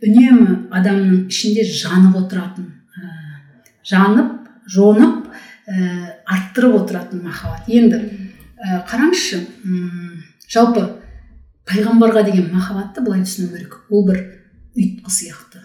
үнемі 0.00 0.70
адамның 0.72 1.26
ішінде 1.28 1.64
жанып 1.66 2.20
отыратын 2.22 2.70
ә, 2.96 3.10
жанып 3.84 4.36
жонып 4.70 5.29
ә, 5.70 6.16
арттырып 6.26 6.82
отыратын 6.82 7.22
махаббат. 7.24 7.68
Енді 7.70 8.00
ә, 8.58 8.82
қараңызшы 8.90 9.44
жалпы 10.50 10.86
пайғамбарға 11.70 12.24
деген 12.26 12.50
махаббатты 12.54 13.04
былай 13.04 13.22
түсіну 13.24 13.52
керек. 13.54 13.78
Ол 13.90 14.06
бір 14.08 14.22
ұйытқы 14.74 15.14
сияқты. 15.14 15.62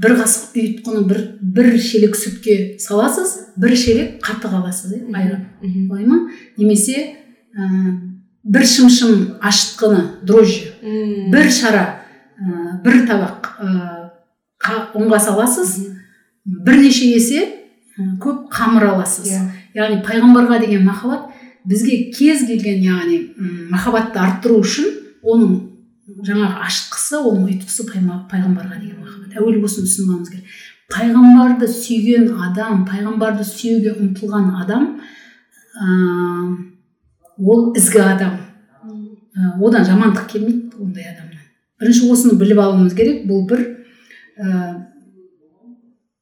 Бір 0.00 0.16
қасық 0.22 0.56
ұйытқыны 0.56 1.04
бір 1.08 1.20
бір 1.40 1.74
шелек 1.80 2.16
сүтке 2.16 2.78
саласыз 2.80 3.34
бір 3.60 3.76
шелек 3.76 4.22
қатық 4.24 4.56
аласыз 4.62 4.94
иә 4.96 5.12
айран 5.12 5.44
солай 5.60 6.06
ма? 6.08 6.30
Немесе 6.56 6.96
ә, 7.52 7.68
бір 8.42 8.64
шымшым 8.66 9.36
ашытқыны 9.44 10.24
дрожжи 10.24 10.72
бір 11.30 11.50
шара 11.52 11.84
ә, 12.40 12.80
бір 12.82 13.02
табақ 13.10 13.50
ә, 13.60 13.68
ұнға 14.96 15.20
саласыз 15.20 15.76
бірнеше 16.44 17.12
есе 17.12 17.44
көп 18.22 18.48
қамыр 18.52 18.88
аласыз. 18.92 19.28
Yeah. 19.28 19.44
Иә. 19.46 19.62
яғни 19.74 20.02
пайғамбарға 20.04 20.58
деген 20.60 20.84
махаббат 20.84 21.30
бізге 21.64 22.10
кез 22.12 22.44
келген 22.46 22.82
яғни 22.84 23.18
махаббатты 23.70 24.20
арттыру 24.20 24.60
үшін 24.60 24.90
оның 25.22 25.54
жаңағы 26.26 26.66
ашытқысы 26.66 27.20
оның 27.22 27.48
ұйытқысы 27.48 27.86
пайғамбарға 27.88 28.78
деген 28.80 29.00
махаббат. 29.00 29.36
Әуелі 29.38 29.62
осыны 29.64 29.88
түсінуіміз 29.88 30.32
керек. 30.32 30.56
Пайғамбарды 30.92 31.68
сүйген 31.72 32.32
адам 32.42 32.84
пайғамбарды 32.88 33.46
сүюге 33.48 33.94
ұмтылған 33.96 34.50
адам 34.60 34.88
ә, 35.72 35.86
ол 37.38 37.70
ізгі 37.78 38.02
адам. 38.04 38.40
Ә, 39.32 39.54
одан 39.56 39.86
жамандық 39.88 40.26
келмейді 40.34 40.82
ондай 40.82 41.06
адамнан. 41.14 41.46
Бірінші 41.80 42.10
осыны 42.12 42.36
біліп 42.40 42.60
алуымыз 42.60 42.96
керек. 42.98 43.24
Бұл 43.30 43.46
бір 43.48 43.64
ә, 44.36 44.74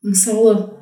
мысалы 0.05 0.80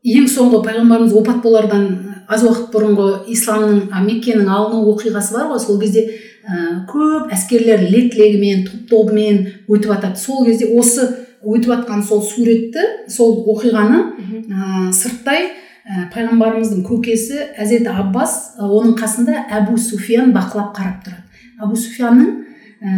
ең 0.00 0.28
соңғы 0.32 0.62
пайғамбарымыз 0.64 1.12
опат 1.18 1.42
болардан 1.44 1.88
аз 2.30 2.44
уақыт 2.46 2.70
бұрынғы 2.72 3.08
исламның 3.34 3.88
меккенің 4.06 4.48
алыну 4.48 4.84
оқиғасы 4.94 5.34
бар 5.34 5.50
ғой. 5.50 5.60
Сол 5.60 5.80
кезде 5.80 6.06
ә, 6.46 6.84
көп 6.88 7.32
әскерлер 7.34 7.82
лек 7.90 8.14
легімен 8.16 8.64
топ 8.68 8.86
тобымен 8.90 9.42
өтіп 9.68 9.90
жатады 9.92 10.20
сол 10.20 10.46
кезде 10.46 10.70
осы 10.78 11.08
өтіп 11.42 11.72
жатқан 11.74 12.04
сол 12.06 12.22
суретті 12.24 12.86
сол 13.12 13.42
оқиғаны 13.50 14.00
ә, 14.48 14.92
сырттай 14.94 15.50
ә, 15.50 16.06
пайғамбарымыздың 16.14 16.86
көкесі 16.86 17.50
әзет 17.60 17.90
аббас 17.90 18.56
ә, 18.56 18.64
оның 18.64 18.96
қасында 19.00 19.44
әбу 19.58 19.76
суфиян 19.76 20.32
бақылап 20.32 20.72
қарап 20.78 21.04
тұрады. 21.04 21.26
Әбу 21.60 21.76
суфиянның 21.76 22.32
ә, 22.80 22.90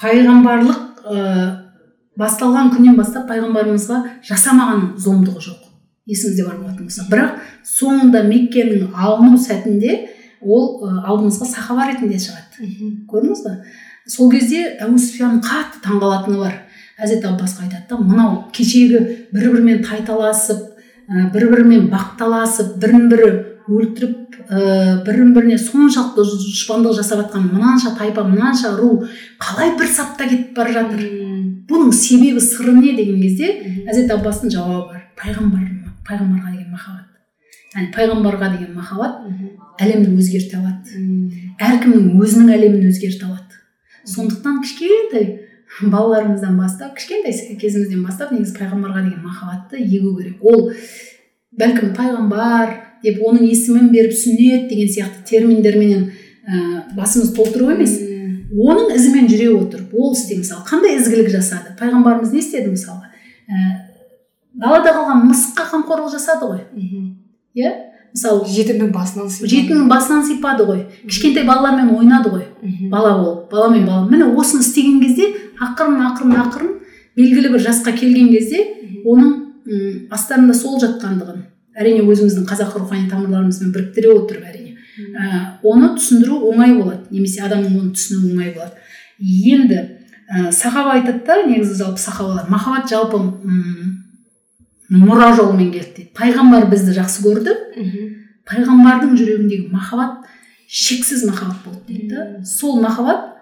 пайғамбарлық 0.00 1.04
ә, 1.04 1.22
басталған 2.18 2.74
күннен 2.74 2.98
бастап 2.98 3.28
пайғамбарымызға 3.30 4.02
жасамаған 4.26 4.94
зұлымдығы 4.98 5.46
жоқ. 5.50 5.67
Есіңізде 6.08 6.46
бар 6.46 6.56
болатын 6.62 6.88
болса. 6.88 7.04
Бірақ 7.10 7.42
соңында 7.68 8.22
меккенің 8.28 8.94
алыну 8.96 9.38
сәтінде 9.40 9.98
ол 10.40 10.86
алдымызға 10.86 11.48
сахаба 11.50 11.90
ретінде 11.90 12.18
шығады. 12.22 12.70
Көрдіңіз 13.10 13.44
ба 13.44 13.56
сол 14.08 14.30
кезде 14.32 14.64
әбу 14.80 14.98
суфиян 14.98 15.42
қатты 15.44 15.82
таңғалатыны 15.84 16.40
бар. 16.40 16.56
Әзет 16.98 17.26
аббасқа 17.28 17.66
айтады 17.66 17.84
да 17.90 18.00
мынау 18.00 18.48
кешегі 18.54 19.02
бір 19.32 19.52
бірімен 19.52 19.84
тайталасып 19.86 20.64
ә, 21.06 21.28
бір 21.34 21.46
бірімен 21.52 21.86
бақталасып 21.92 22.74
бірін 22.82 23.06
бірі 23.12 23.28
өлтіріп 23.68 24.40
ә, 24.48 25.04
бірін 25.06 25.30
біріне 25.36 25.60
соншалықты 25.62 26.24
дұшпандық 26.26 26.96
жасап 26.98 27.22
жатқан 27.22 27.46
мынанша 27.52 27.94
тайпа 27.98 28.24
мынанша 28.26 28.74
ру 28.80 29.04
қалай 29.38 29.76
бір 29.78 29.92
сапта 29.94 30.26
кетіп 30.26 30.56
бара 30.56 30.74
жатыр? 30.80 31.06
Бұның 31.68 31.92
себебі 31.92 32.40
сыры 32.42 32.74
не 32.80 32.96
деген 32.96 33.20
кезде 33.22 33.52
әзет 33.86 34.10
аббастың 34.16 34.50
жауабы 34.56 34.94
бар 34.94 35.04
пайғамбар 35.20 35.77
пайғамбарға 36.08 36.54
деген 36.54 36.72
махаббат. 36.72 37.06
Яғни 37.74 37.90
пайғамбарға 37.94 38.48
деген 38.54 38.74
махаббат 38.78 39.82
әлемді 39.82 40.14
өзгерте 40.18 40.56
алады. 40.56 41.02
Әркімнің 41.60 42.16
өзінің 42.22 42.52
әлемін 42.56 42.88
өзгерте 42.88 43.28
алады. 43.28 43.60
Сондықтан 44.08 44.62
кішкентай 44.64 45.28
балаларымыздан 45.82 46.56
бастап 46.58 46.96
кішкентай 46.96 47.56
кезімізден 47.60 48.02
бастап 48.06 48.32
негізі 48.32 48.56
пайғамбарға 48.56 49.04
деген 49.04 49.24
махаббатты 49.26 49.82
егу 49.84 50.16
керек. 50.16 50.40
Ол 50.40 50.70
бәлкім 51.60 51.92
пайғамбар 51.96 52.72
деп 53.04 53.20
оның 53.22 53.44
есімін 53.50 53.92
беріп 53.92 54.16
сүннет 54.16 54.68
деген 54.72 54.88
сияқты 54.88 55.26
терминдерменен 55.28 56.08
ә, 56.08 56.88
басымыз 56.96 57.34
толтыру 57.36 57.70
емес 57.74 57.98
оның 58.48 58.94
ізімен 58.96 59.28
жүре 59.28 59.50
отырып 59.58 59.92
ол 59.94 60.16
істе. 60.16 60.40
Мысалы 60.40 60.64
қандай 60.66 60.96
ізгілік 60.96 61.28
жасады? 61.30 61.76
Пайғамбарымыз 61.78 62.32
не 62.32 62.40
істеді 62.40 62.72
мысалы 62.72 63.04
ә, 63.46 63.87
далада 64.58 64.94
қалған 64.96 65.24
мысыққа 65.30 65.66
қамқорлық 65.72 66.12
жасады 66.14 66.50
ғой. 66.50 66.64
Иә? 67.54 67.72
Мысалы 68.14 68.46
жетімнің 68.48 68.90
басынан 68.92 69.28
сипады. 69.30 69.50
жетімнің 69.52 69.88
басынан 69.88 70.24
сипады 70.24 70.64
ғой. 70.66 70.80
Кішкентай 71.06 71.44
балалармен 71.44 71.90
ойнады 71.96 72.30
ғой. 72.32 72.46
Бала 72.90 73.18
болып 73.22 73.50
бала 73.50 73.68
мен 73.70 73.86
бала. 73.86 74.08
Міне 74.08 74.24
осыны 74.34 74.62
істеген 74.62 75.00
кезде 75.00 75.28
ақырын 75.60 76.00
ақырын 76.08 76.34
ақырын 76.42 76.72
белгілі 77.16 77.52
бір 77.52 77.62
жасқа 77.68 77.92
келген 77.92 78.32
кезде 78.32 78.64
оның 79.04 79.34
м 79.68 80.08
астарында 80.10 80.54
сол 80.54 80.80
жатқандығын 80.80 81.44
әрине 81.78 82.02
өзіміздің 82.08 82.46
қазақы 82.48 82.80
рухани 82.80 83.08
тамырларымызбен 83.10 83.72
біріктіре 83.74 84.10
отырып 84.16 84.48
әрине 84.48 84.76
ә, 84.98 85.58
оны 85.62 85.92
түсіндіру 85.98 86.40
оңай 86.50 86.74
болады. 86.74 87.04
Немесе 87.10 87.44
адамның 87.46 87.76
оны 87.78 87.92
түсінуі 87.94 88.32
оңай 88.32 88.54
болады. 88.54 88.72
Енді 89.20 89.78
ә, 90.32 90.50
сахаба 90.50 90.96
айтады 90.96 91.22
да 91.26 91.42
негізі 91.46 91.76
жалпы 91.84 92.00
сахабалар. 92.02 92.48
Махаббат 92.48 92.88
жалпы 92.90 93.20
мұра 94.92 95.32
жолымен 95.36 95.70
келді 95.72 95.94
дейді. 95.96 96.10
Пайғамбар 96.16 96.68
бізді 96.70 96.94
жақсы 96.96 97.24
көрді. 97.24 97.54
Пайғамбардың 98.48 99.16
жүрегіндегі 99.18 99.68
махаббат 99.72 100.28
шексіз 100.68 101.26
махаббат 101.28 101.64
болды 101.64 101.82
дейді 101.88 102.08
да. 102.14 102.44
Сол 102.44 102.80
махаббат 102.80 103.34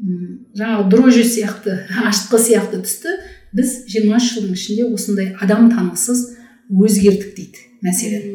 жаңағы 0.00 0.88
дрожжи 0.90 1.24
сияқты 1.28 1.76
ашытқы 2.08 2.40
сияқты 2.40 2.82
түсті. 2.84 3.18
Біз 3.54 3.84
23 3.92 4.30
жылдың 4.32 4.56
ішінде 4.56 4.88
осындай 4.88 5.34
адам 5.40 5.68
танығысыз 5.70 6.24
өзгердік 6.72 7.36
дейді 7.36 7.68
мәселен. 7.84 8.30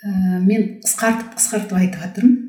Ә, 0.00 0.40
мен 0.40 0.80
қысқартып 0.84 1.34
қысқартып 1.36 1.76
айтып 1.76 2.02
жатырмын 2.04 2.40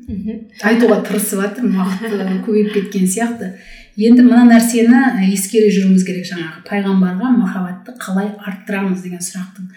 айтуға 0.64 1.02
тырысып 1.04 1.42
жатырмын 1.42 1.82
уақыт 1.82 2.44
көбейіп 2.46 2.74
кеткен 2.74 3.08
сияқты. 3.12 3.54
Енді 3.96 4.24
мына 4.24 4.44
нәрсені 4.48 5.26
ескере 5.32 5.68
жүруіміз 5.72 6.04
керек 6.06 6.28
жаңағы 6.28 6.62
пайғамбарға 6.68 7.32
махаббатты 7.36 7.94
қалай 8.00 8.30
арттырамыз 8.40 9.02
деген 9.04 9.20
сұрақтың 9.20 9.68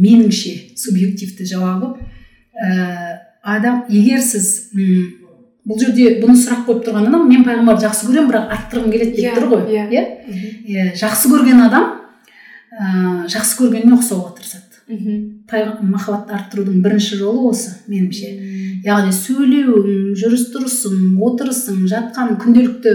меніңше 0.00 0.76
субъективті 0.76 1.46
жауабы. 1.48 1.94
Ә, 2.60 3.20
адам 3.42 3.84
егер 3.88 4.20
сіз 4.20 4.70
м 4.74 5.16
бұл 5.64 5.80
жерде 5.80 6.18
бұны 6.20 6.36
сұрақ 6.36 6.66
қойып 6.66 6.84
тұрған 6.88 7.08
адам 7.08 7.28
мен 7.28 7.44
пайғамбарды 7.46 7.86
жақсы 7.86 8.08
көремін 8.08 8.30
бірақ 8.32 8.52
арттырғым 8.56 8.92
келеді 8.92 9.16
деп 9.16 9.38
тұр 9.38 9.48
ғой 9.52 9.62
иә. 9.70 9.86
yeah. 9.92 10.08
yeah? 10.66 10.92
жақсы 10.98 11.30
көрген 11.32 11.62
адам 11.64 11.86
ә, 12.72 13.28
жақсы 13.30 13.60
көргеніне 13.60 13.96
ұқсауға 13.96 14.34
тырысады. 14.36 14.66
Махаббатты 15.86 16.34
арттырудың 16.34 16.80
бірінші 16.82 17.20
жолы 17.20 17.52
осы 17.52 17.76
меніңше. 17.86 18.30
Яғни 18.84 19.12
сөйлеуің 19.14 20.16
жүріс 20.18 20.48
тұрысың 20.54 21.20
отырысың 21.22 21.84
жатқан 21.90 22.34
күнделікті 22.42 22.94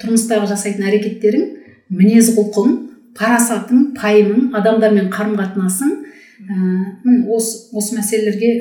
тұрмыстағы 0.00 0.48
жасайтын 0.50 0.88
әрекеттерің 0.90 1.48
мінез 1.92 2.32
құлқың 2.36 2.76
парасатың 3.18 3.90
пайымың 3.98 4.52
адамдармен 4.56 5.10
қарым 5.12 5.36
қатынасың 5.40 5.96
ә, 6.48 6.54
осы, 7.36 7.68
осы 7.76 7.98
мәселелерге 7.98 8.52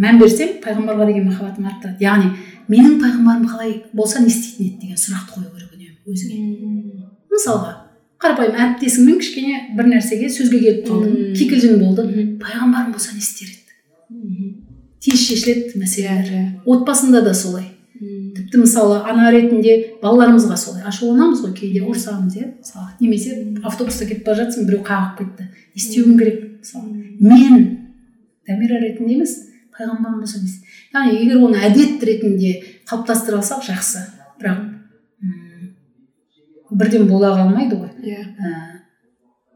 мән 0.00 0.18
берсең 0.20 0.58
пайғамбарға 0.64 1.06
деген 1.10 1.28
махаббатың 1.30 1.68
артады 1.70 2.04
яғни 2.04 2.32
менің 2.70 2.98
пайғамбарым 3.02 3.46
қалай 3.50 3.76
болса 3.92 4.22
не 4.22 4.32
істейтін 4.32 4.66
еді 4.66 4.86
деген 4.86 5.00
сұрақты 5.00 5.36
қою 5.36 5.52
керек 5.54 5.70
үнемі 5.74 5.94
өзіңе. 6.10 7.06
Мысалға 7.30 7.72
қарапайым 8.20 8.58
әріптесіңмен 8.60 9.18
кішкене 9.22 9.60
бір 9.78 9.88
нәрсеге 9.94 10.28
сөзге 10.30 10.60
келіп 10.64 10.88
қалдың 10.90 11.34
кикілжің 11.38 11.78
болды. 11.80 12.06
Пайғамбарым 12.42 12.92
болса 12.94 13.14
не 13.14 13.22
істер 13.24 13.48
еді? 13.48 14.54
Тез 15.00 15.22
шешіледі 15.24 15.80
мәселелер. 15.80 16.26
Иә, 16.28 16.40
иә. 16.40 16.62
отбасында 16.66 17.22
да 17.24 17.34
солай. 17.34 17.69
Тіпті 18.00 18.62
мысалы 18.62 19.02
ана 19.04 19.28
ретінде 19.34 19.74
балаларымызға 20.00 20.56
солай 20.56 20.86
ашуланамыз 20.88 21.42
ғой 21.44 21.52
кейде 21.58 21.82
ұрсамыз 21.84 22.38
иә 22.38 22.46
мысалы. 22.56 22.88
Немесе 23.00 23.36
автобуста 23.62 24.06
кетіп 24.08 24.24
бара 24.24 24.46
жатсың 24.46 24.64
біреу 24.70 24.80
қағып 24.86 25.18
кетті. 25.18 25.48
Не 25.74 25.82
істеуім 25.82 26.16
керек 26.16 26.38
мысалы. 26.62 26.88
Мен 27.20 27.66
дамира 28.48 28.80
ретінде 28.80 29.18
емес 29.18 29.36
пайғамбарым 29.76 30.24
болса 30.24 30.40
не 30.40 30.48
яғни 30.94 31.20
егер 31.26 31.44
оны 31.44 31.60
әдет 31.60 32.00
ретінде 32.08 32.54
қалыптастыра 32.88 33.42
алсақ 33.42 33.68
жақсы. 33.68 34.06
Бірақ 34.40 34.64
бірден 36.70 37.06
бола 37.06 37.34
қалмайды 37.36 37.76
ғой. 37.76 37.92
Иә. 38.00 38.24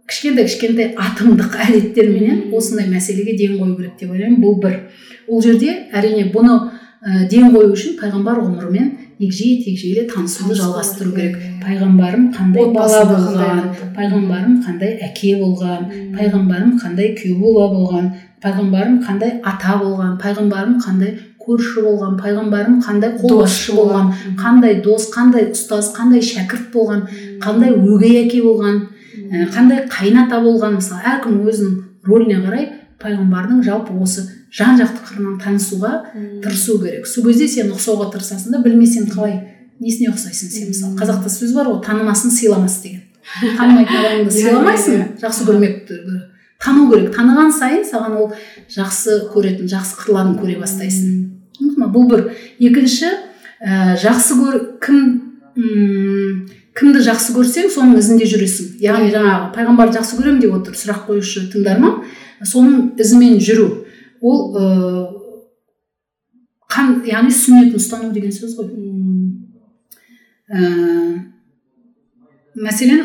Кішкентай 0.04 0.44
кішкентай 0.44 0.92
атомдық 1.00 1.56
әдеттерменен 1.64 2.50
осындай 2.52 2.90
мәселеге 2.92 3.38
ден 3.38 3.56
қою 3.56 3.76
керек 3.78 3.96
деп 4.00 4.10
ойлаймын. 4.12 4.40
Бұл 4.42 4.60
бір. 4.60 4.80
Ол 5.28 5.40
жерде 5.40 5.86
әрине 5.96 6.28
бұны 6.34 6.58
ә, 7.05 7.26
ден 7.28 7.52
қою 7.52 7.72
үшін 7.74 7.98
пайғамбар 8.01 8.40
ғұмырымен 8.40 8.86
егжей 9.20 9.59
тегжейлі 9.64 10.06
танысуды 10.09 10.56
жалғастыру 10.59 11.12
керек. 11.14 11.36
пайғамбарым 11.64 12.31
қандай 12.35 12.70
бала 12.72 13.02
болған? 13.10 13.60
пайғамбарым 13.97 14.56
қандай 14.64 14.97
әке 15.05 15.35
болған? 15.40 15.85
Пайғамбарым 16.16 16.78
қандай 16.81 17.14
күйеу 17.18 17.39
бала 17.43 17.68
болған? 17.74 18.10
Пайғамбарым 18.43 18.98
қандай 19.05 19.39
ата 19.44 19.76
болған? 19.82 20.16
Пайғамбарым 20.22 20.78
қандай 20.81 21.14
көрші 21.44 21.85
болған? 21.85 22.16
Пайғамбарым 22.22 22.81
қандай 22.82 23.14
қолбасшы 23.20 23.76
болған. 23.76 24.12
қандай 24.40 24.81
дос 24.82 25.10
қандай 25.14 25.51
ұстаз 25.52 25.93
қандай 25.97 26.20
шәкірт 26.20 26.72
болған? 26.72 27.05
Қандай 27.40 27.72
өгей 27.72 28.24
әке 28.24 28.43
болған? 28.43 28.89
Ә, 29.31 29.47
қандай 29.52 29.85
қайын 29.89 30.24
болған? 30.31 30.81
Мысалы 30.81 31.01
әркім 31.05 31.44
өзінің 31.48 31.74
рөліне 32.09 32.40
қарай 32.44 32.66
пайғамбардың 33.01 33.62
жалпы 33.64 33.97
осы 34.01 34.24
жан 34.55 34.78
жақты 34.78 35.02
қырынан 35.09 35.39
танысуға 35.43 35.93
тырысу 36.44 36.78
керек. 36.82 37.09
Сол 37.10 37.26
кезде 37.26 37.48
сен 37.51 37.72
ұқсауға 37.74 38.10
тырысасың 38.14 38.55
да 38.55 38.60
білмесең 38.62 39.09
қалай 39.10 39.40
несіне 39.82 40.12
ұқсайсың 40.12 40.52
сен 40.52 40.70
мысалы? 40.70 40.94
Қазақта 41.01 41.32
сөз 41.32 41.55
бар 41.56 41.70
ғой 41.72 41.81
танымасын 41.85 42.31
сыйламас 42.31 42.78
деген. 42.85 43.02
Танымайтын 43.59 43.98
адамыңды 43.98 44.31
иә, 44.31 44.36
сыйламайсың 44.39 44.94
иә, 44.94 45.02
иә. 45.02 45.20
жақсы 45.24 45.47
көрмек 45.48 45.93
тану 46.62 46.86
керек. 46.93 47.10
Таныған 47.16 47.51
сайын 47.56 47.85
саған 47.89 48.18
ол 48.20 48.32
жақсы 48.70 49.24
көретін 49.35 49.70
жақсы 49.72 49.98
қырларын 50.05 50.36
көре 50.39 50.59
бастайсың. 50.60 51.31
Бұл 51.94 52.09
бір. 52.10 52.28
Екінші 52.62 53.10
ә, 53.10 53.97
жақсы 54.01 54.39
көр 54.39 54.60
кім 54.85 55.01
кімді 56.74 57.02
жақсы 57.06 57.35
көрсең 57.36 57.68
соның 57.70 57.98
ізінде 58.01 58.26
жүресің. 58.26 58.76
Яғни 58.82 59.12
жаңағы 59.14 59.51
пайғамбарды 59.55 60.01
жақсы 60.01 60.18
көремін 60.18 60.40
деп 60.43 60.56
отыр 60.56 60.78
сұрақ 60.78 61.05
қоюшы 61.06 61.47
тыңдарман 61.52 62.01
соның 62.43 62.94
ізімен 63.01 63.39
жүру. 63.39 63.84
Ол 64.24 64.56
ыыы 64.56 65.24
қан 66.74 66.94
яғни 67.06 67.34
сүннетін 67.34 67.78
ұстану 67.78 68.12
деген 68.14 68.32
сөз 68.34 68.56
ғой. 68.59 68.70
Ә, 70.51 70.62
мәселен 72.56 73.05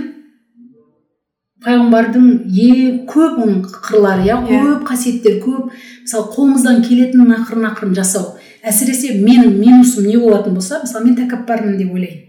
пайғамбардың 1.63 2.25
е 2.49 2.71
көп 3.09 3.41
оның 3.43 3.61
қырлары 3.67 4.25
иә, 4.27 4.39
көп 4.47 4.87
қасиеттер 4.87 5.39
көп 5.43 5.73
мысалы 5.73 6.31
қолымыздан 6.35 6.81
келетін 6.87 7.35
ақырын 7.35 7.69
ақырын 7.73 7.95
жасау. 7.99 8.37
Әсіресе 8.63 9.19
менің 9.19 9.57
минусым 9.59 10.07
не 10.07 10.17
болатын 10.17 10.55
болса 10.55 10.81
мысалы 10.83 11.05
мен 11.05 11.19
тәкаппармын 11.19 11.77
деп 11.79 11.93
ойлаймын. 11.93 12.25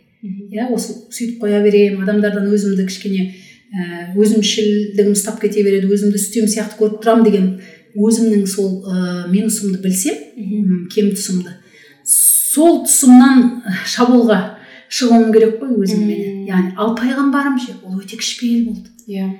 Иә 0.50 0.68
осы 0.74 0.98
сөйтіп 1.14 1.40
қоя 1.44 1.62
беремін 1.64 2.02
адамдардан 2.04 2.50
өзімді 2.52 2.84
кішкене 2.90 3.30
ә, 3.70 4.10
өзімшілдігім 4.18 5.14
ұстап 5.14 5.40
кете 5.40 5.62
береді 5.64 5.88
өзімді 5.94 6.18
үстем 6.20 6.50
сияқты 6.50 6.76
көріп 6.82 7.00
тұрамын 7.00 7.24
деген 7.24 7.46
өзімнің 7.96 8.46
сол 8.46 8.80
ә, 8.84 9.26
минусымды 9.30 9.80
білсем 9.82 10.86
кем 10.92 11.12
тұсымды. 11.14 11.56
Сол 12.04 12.82
тұсымнан 12.86 13.62
шабуылға 13.86 14.40
шығуым 14.90 15.30
керек 15.34 15.60
қой 15.60 15.76
өзіммен. 15.84 16.46
Яғни 16.50 16.74
ал 16.76 16.96
пайғамбарым 16.98 17.60
ше 17.62 17.76
ол 17.84 18.00
өте 18.00 18.18
кішіпейіл 18.18 18.66
болды. 18.72 18.90
Иә. 19.06 19.20
Yeah. 19.20 19.38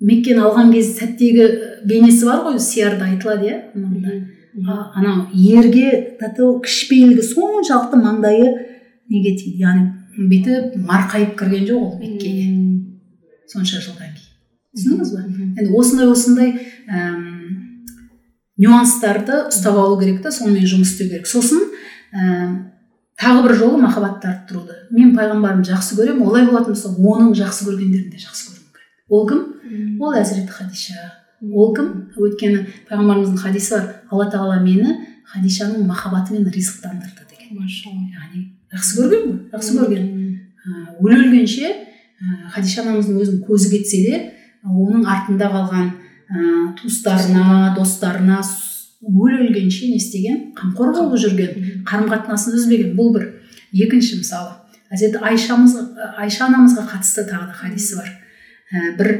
меккені 0.00 0.40
алған 0.46 0.72
кез 0.72 0.94
сәттегі 0.96 1.46
бейнесі 1.88 2.24
бар 2.28 2.44
ғой 2.46 2.58
сиярда 2.62 3.10
айтылады 3.10 3.50
иә 3.50 3.58
анау 4.96 5.26
ерге 5.36 6.16
кішіпейілгі 6.20 7.24
соншалықты 7.26 8.00
маңдайы 8.00 8.48
неге 9.12 9.34
тиді? 9.36 9.60
Яғни 9.60 10.28
бүйтіп 10.30 10.78
марқайып 10.88 11.36
кірген 11.38 11.68
жоқ 11.68 11.84
ол 11.84 11.98
меккеге. 12.00 12.46
Сонша 13.50 13.82
жылдан 13.84 14.14
кейін. 14.14 14.26
Түсіндіңіз 14.76 15.12
ба? 15.12 15.24
Енді 15.60 15.70
осындай 15.76 16.08
осындай 16.10 16.50
нюанстарды 18.60 19.46
ұстап 19.48 19.78
алу 19.80 19.98
керек 20.00 20.20
та 20.24 20.32
сонымен 20.34 20.66
жұмыс 20.68 20.92
істеу 20.92 21.08
керек. 21.08 21.28
Сосын 21.28 21.62
ә, 22.12 22.50
тағы 23.20 23.44
бір 23.46 23.54
жолы 23.56 23.80
махаббатты 23.80 24.28
арттыруды. 24.28 24.76
Мен 24.92 25.14
пайғамбарымды 25.16 25.72
жақсы 25.72 25.96
көремін 25.98 26.26
олай 26.26 26.44
болатын 26.48 26.74
болса 26.74 26.92
оның 26.92 27.32
жақсы 27.38 27.68
көргендерін 27.68 28.10
де 28.12 28.20
жақсы 28.20 28.50
көргім 28.50 28.66
келеді 28.76 29.08
ол 29.08 29.26
кім? 29.30 30.00
Ол 30.00 30.18
әзіреті 30.20 30.52
хадиша. 30.56 31.06
Ол 31.40 31.72
кім? 31.76 31.88
Өйткені 32.20 32.66
пайғамбарымыздың 32.90 33.40
хадисі 33.40 33.76
бар 33.78 33.88
алла 34.10 34.28
тағала 34.32 34.60
мені 34.64 34.98
хадишаның 35.32 35.86
махаббатымен 35.88 36.50
ризықтандырды 36.52 37.24
деген. 37.30 37.64
Яғни 37.64 38.44
жақсы 38.74 39.00
көрген 39.00 39.24
ғой 39.24 39.40
жақсы 39.54 39.78
көрген. 39.78 40.10
Өле 41.00 41.16
өлгенше 41.16 41.70
ә, 41.70 42.52
хадиша 42.52 42.84
анамыздың 42.84 43.22
өзінің 43.24 43.42
көзі 43.48 43.72
кетсе 43.72 44.02
де 44.04 44.20
оның 44.66 45.06
артында 45.08 45.48
қалған 45.48 45.90
ә, 46.30 46.72
туыстарына 46.78 47.74
достарына 47.76 48.40
өле 49.00 49.42
өлгенше 49.46 49.90
не 49.90 49.98
істеген 49.98 50.50
қамқор 50.58 50.94
болып 50.94 51.20
жүрген 51.22 51.84
қарым 51.88 52.10
қатынасын 52.12 52.56
үзбеген 52.58 52.96
бұл 52.98 53.12
бір 53.16 53.28
екінші 53.72 54.20
мысалы. 54.20 54.56
Әзірет 54.90 55.20
айшамыз 55.22 55.76
айша 56.18 56.48
анамызға 56.48 56.86
қатысты 56.90 57.26
тағы 57.28 57.50
да 57.50 57.58
хадисі 57.60 58.00
бар. 58.00 58.10
Ә, 58.70 58.96
бір 58.98 59.12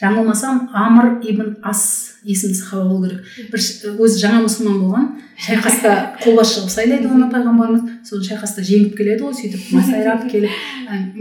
жаңылмасам 0.00 0.66
амр 0.76 1.22
ибн 1.24 1.54
ас 1.64 2.18
есімді 2.24 2.58
сахаба 2.58 2.88
болу 2.90 3.08
керек. 3.08 3.24
Бір 3.52 3.62
өзі 4.04 4.20
жаңа 4.20 4.42
мұсылман 4.44 4.80
болған 4.82 5.06
шайқаста 5.40 5.94
қолбасшы 6.20 6.60
қылып 6.60 6.74
сайлайды 6.74 7.08
оны 7.08 7.30
пайғамбарымыз. 7.32 8.02
Соны 8.04 8.26
шайқаста 8.26 8.64
жеңіп 8.66 8.96
келеді 8.98 9.24
ғой 9.24 9.36
сөйтіп 9.40 9.72
масайрап 9.76 10.26
келіп. 10.30 10.52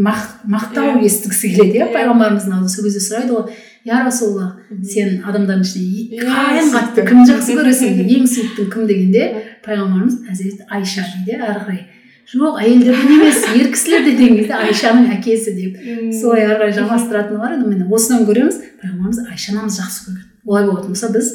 Мақтау 0.03 0.99
естігісі 1.07 1.53
келеді 1.55 1.81
иә 1.83 1.89
пайғамбарымыздың 1.95 2.57
алдында 2.57 2.73
сол 2.75 2.89
кезде 2.89 3.03
сұрайды 3.05 3.37
ғой 3.37 3.55
я 3.85 4.01
расулалла 4.05 4.55
сен 4.83 5.19
адамдардың 5.25 5.65
ішінде 5.65 6.21
ең 6.61 6.71
қатты 6.73 7.05
кімді 7.05 7.35
жақсы 7.35 7.57
көресің 7.59 7.99
ең 8.05 8.29
сүйіктің 8.31 8.71
кім 8.73 8.87
дегенде 8.89 9.27
пайғамбарымыз 9.65 10.23
әзірет 10.33 10.65
айша 10.73 11.05
дейді 11.13 11.37
әрі 11.37 11.59
қарай. 11.65 11.81
Жоқ 12.25 12.55
әйелдерден 12.57 13.11
емес 13.19 13.43
ер 13.53 13.67
кісілерде 13.69 14.15
деген 14.17 14.39
кезде 14.39 14.55
айшаның 14.57 15.11
әкесі 15.19 15.53
деп. 15.53 15.75
Солай 16.17 16.47
ары 16.47 16.55
қарай 16.63 16.73
жалғастыратыны 16.79 17.37
бар 17.37 17.59
енді 17.59 17.69
міне 17.69 17.89
осыдан 17.93 18.25
көреміз 18.25 18.57
пайғамбарымыз 18.81 19.19
айша 19.29 19.53
анамызды 19.53 19.83
жақсы 19.83 20.07
көрген 20.07 20.31
олай 20.45 20.65
болатын 20.65 20.95
болса 20.95 21.11
біз 21.13 21.29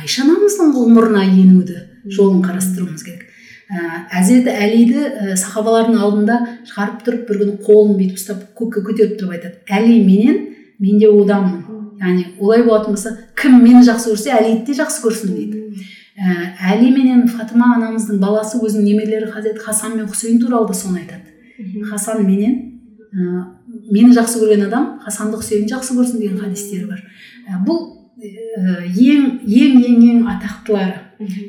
айша 0.00 0.24
анамыздың 0.24 0.72
ғұмырына 0.78 1.26
енуді 1.28 1.82
жолын 2.08 2.40
қарастыруымыз 2.46 3.04
керек. 3.04 3.26
Ә, 3.70 4.08
әзіреті 4.18 4.50
әлиді 4.50 5.02
ә, 5.04 5.36
сахабалардың 5.38 6.00
алдында 6.00 6.38
шығарып 6.72 7.04
тұрып 7.06 7.28
бір 7.28 7.42
күні 7.42 7.58
қолын 7.66 7.92
бүйтіп 8.00 8.18
ұстап 8.18 8.40
көкке 8.58 8.82
көтеріп 8.88 9.20
тұрып 9.20 9.36
айтады. 9.36 9.60
Әли 9.68 10.00
менен 10.02 10.40
мен 10.80 10.98
де 10.98 11.06
оданмын 11.06 11.69
яғни 12.00 12.26
олай 12.40 12.64
болатын 12.64 12.96
болса 12.96 13.12
кім 13.36 13.60
мені 13.62 13.84
жақсы 13.86 14.14
көрсе 14.14 14.32
әлиді 14.38 14.70
де 14.70 14.76
жақсы 14.80 15.02
көрсін 15.04 15.36
дейді. 15.36 15.86
Ә, 16.20 16.50
әли 16.72 16.90
менен 16.92 17.26
фатыма 17.28 17.74
анамыздың 17.76 18.20
баласы 18.20 18.58
өзінің 18.60 18.86
немерелері 18.88 19.30
хазірет 19.32 19.62
хасан 19.62 19.96
мен 19.96 20.08
хусейн 20.08 20.40
туралы 20.40 20.68
да 20.68 20.74
соны 20.74 21.00
айтады. 21.00 21.84
Хасан 21.90 22.24
менен 22.26 22.56
ә, 23.12 23.44
мені 23.90 24.12
жақсы 24.16 24.40
көрген 24.42 24.66
адам 24.66 24.98
хасанды 25.04 25.40
хусейнді 25.40 25.74
жақсы 25.74 25.96
көрсін 25.96 26.20
деген 26.20 26.40
хадистері 26.40 26.90
бар. 26.90 27.04
Ә, 27.48 27.60
бұл 27.64 27.80
ә, 28.20 28.84
ең 28.88 29.40
ең 29.44 29.80
ең 29.84 30.04
ең 30.10 30.28
атақтылары. 30.34 30.98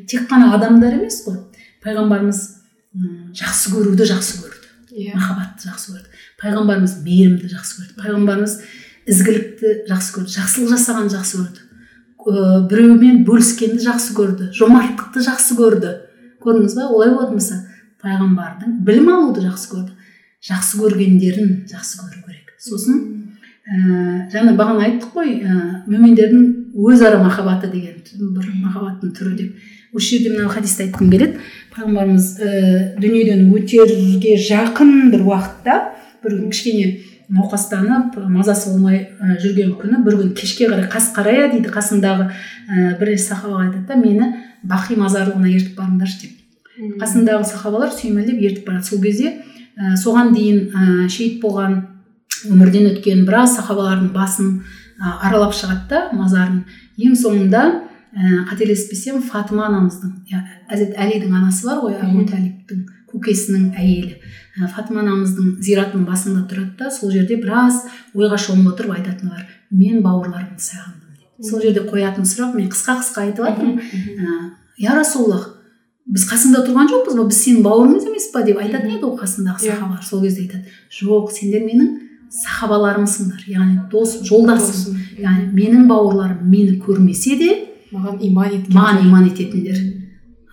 Тек 0.07 0.27
қана 0.31 0.53
адамдар 0.55 0.99
емес 0.99 1.23
қой. 1.25 1.39
Пайғамбарымыз 1.83 2.41
жақсы 3.39 3.71
көруді 3.73 4.07
жақсы 4.07 4.41
көрді. 4.43 4.71
Иә. 4.91 5.15
Махаббатты 5.15 5.69
жақсы 5.69 5.93
көрді. 5.95 6.21
Пайғамбарымыз 6.41 6.97
мейірімді 7.05 7.51
жақсы 7.53 7.79
көрді. 7.79 7.95
Пайғамбарымыз 8.01 8.57
ізгілікті 9.09 9.73
жақсы 9.89 10.13
көрді 10.15 10.35
жақсылық 10.35 10.71
жасағанды 10.75 11.15
жақсы 11.15 11.39
көрді. 11.41 11.63
Ә, 12.21 12.67
біреумен 12.69 13.23
бөліскенді 13.25 13.81
жақсы 13.81 14.13
көрді 14.17 14.49
жомарттықты 14.57 15.23
жақсы 15.25 15.57
көрді. 15.57 15.93
Көрдіңіз 16.43 16.75
ба? 16.77 16.87
Олай 16.93 17.13
болатын 17.15 17.39
болса 17.39 17.57
пайғамбардың 18.03 18.77
білім 18.85 19.09
алуды 19.15 19.45
жақсы 19.47 19.71
көрді. 19.73 19.97
Жақсы 20.45 20.79
көргендерін 20.81 21.51
жақсы 21.69 22.01
көру 22.01 22.21
керек. 22.27 22.53
Сосын 22.61 23.01
ә, 23.65 24.29
жаңа 24.33 24.55
бағана 24.57 24.85
айттық 24.85 25.13
қой 25.15 25.35
ә, 25.41 25.59
мүминдердің 25.89 26.73
өзара 26.77 27.21
махаббаты 27.23 27.71
деген 27.73 28.01
бір 28.35 28.49
махаббаттың 28.61 29.13
түрі 29.17 29.35
деп. 29.37 29.69
Осы 29.93 30.15
жерде 30.15 30.35
мына 30.35 30.49
хадисті 30.49 30.85
айтқым 30.85 31.09
келеді. 31.11 31.41
Пайғамбарымыз 31.73 32.27
ә, 32.37 32.51
дүниеден 33.01 33.49
өтерге 33.53 34.37
жақын 34.41 35.11
бір 35.13 35.25
уақытта 35.25 35.77
бір 36.23 36.37
кішкене 36.51 36.87
науқастанып 37.31 38.17
мазасы 38.29 38.73
болмай 38.73 39.05
жүрген 39.41 39.75
күні 39.79 40.01
бір 40.05 40.17
күн 40.19 40.33
кешке 40.35 40.67
қарай 40.67 40.89
қас 40.91 41.11
қарая 41.15 41.47
дейді 41.53 41.71
қасындағы 41.71 42.27
ә, 42.27 42.97
бір 42.99 43.13
сахабаға 43.19 43.69
айтады 43.69 43.85
да 43.87 43.95
мені 43.95 44.27
бақи 44.67 44.97
мазарлығына 44.99 45.51
ертіп 45.55 45.79
барыңдаршы 45.79 46.25
деп. 46.25 46.37
Қасындағы 46.99 47.47
сахабалар 47.47 47.93
сүйемелдеп 47.95 48.41
ертіп 48.41 48.67
барады. 48.67 48.87
Сол 48.87 49.01
кезде 49.03 49.31
ә, 49.77 49.95
соған 49.95 50.33
дейін 50.35 50.59
ә, 50.75 51.07
шейіт 51.07 51.39
болған 51.43 51.77
өмірден 52.49 52.91
өткен 52.91 53.23
біраз 53.27 53.55
сахабалардың 53.55 54.11
басын 54.15 54.51
ә, 54.99 55.15
аралап 55.21 55.55
шығады 55.55 55.87
да 55.89 56.03
мазарын. 56.17 56.65
Ең 56.99 57.15
соңында 57.15 57.63
ә, 58.11 58.43
қателеспесем 58.51 59.21
фатыма 59.23 59.69
анамыздың 59.69 60.17
әзірет 60.67 60.97
әлидің 60.99 61.37
анасы 61.39 61.69
бар 61.69 61.79
ғой 61.85 61.95
әбу 62.01 62.25
талиптің 62.27 62.85
көкесінің 63.11 63.71
әйелі. 63.79 64.17
Фатыма 64.69 65.01
анамыздың 65.01 65.55
зиратының 65.63 66.05
басында 66.05 66.45
тұрады 66.51 66.77
да 66.79 66.91
сол 66.91 67.11
жерде 67.11 67.37
біраз 67.41 67.81
ойға 68.13 68.37
шомып 68.37 68.73
отырып 68.73 68.97
айтатыны 68.97 69.31
бар 69.31 69.47
мен 69.71 70.03
бауырларымды 70.05 70.61
сағындым 70.61 71.15
дейді 71.17 71.49
сол 71.49 71.63
жерде 71.63 71.85
қоятын 71.87 72.27
сұрақ 72.27 72.53
мен 72.59 72.69
қысқа 72.69 72.99
қысқа 73.01 73.25
айтып 73.25 73.47
жатырмын 73.47 74.53
я 74.77 74.95
расулаллах 74.97 75.49
біз 76.11 76.25
қасыңда 76.27 76.63
тұрған 76.65 76.89
жоқпыз 76.91 77.17
ба? 77.17 77.25
Біз 77.29 77.41
сенің 77.45 77.65
бауырыңыз 77.65 78.07
емес 78.09 78.29
па? 78.33 78.41
деп 78.43 78.57
айтатын 78.59 78.95
еді 78.97 79.05
ғой 79.05 79.19
қасындағы 79.21 79.61
иә. 79.61 79.75
сахабалар 79.75 80.03
сол 80.03 80.21
кезде 80.25 80.41
айтады 80.47 80.65
жоқ 80.97 81.31
сендер 81.31 81.63
менің 81.63 81.91
сахабаларымсыңдар 82.31 83.43
яғни 83.51 83.77
дос 83.91 84.17
жолдасым. 84.27 84.97
Яғни 85.19 85.51
менің 85.55 85.87
бауырларым 85.89 86.47
мені 86.49 86.77
көрмесе 86.81 87.37
де 87.39 87.49
маған 87.91 88.21
иман 88.27 88.55
еткен 88.55 88.77
маған 88.77 89.01
иман 89.05 89.27
ететіндер. 89.29 89.81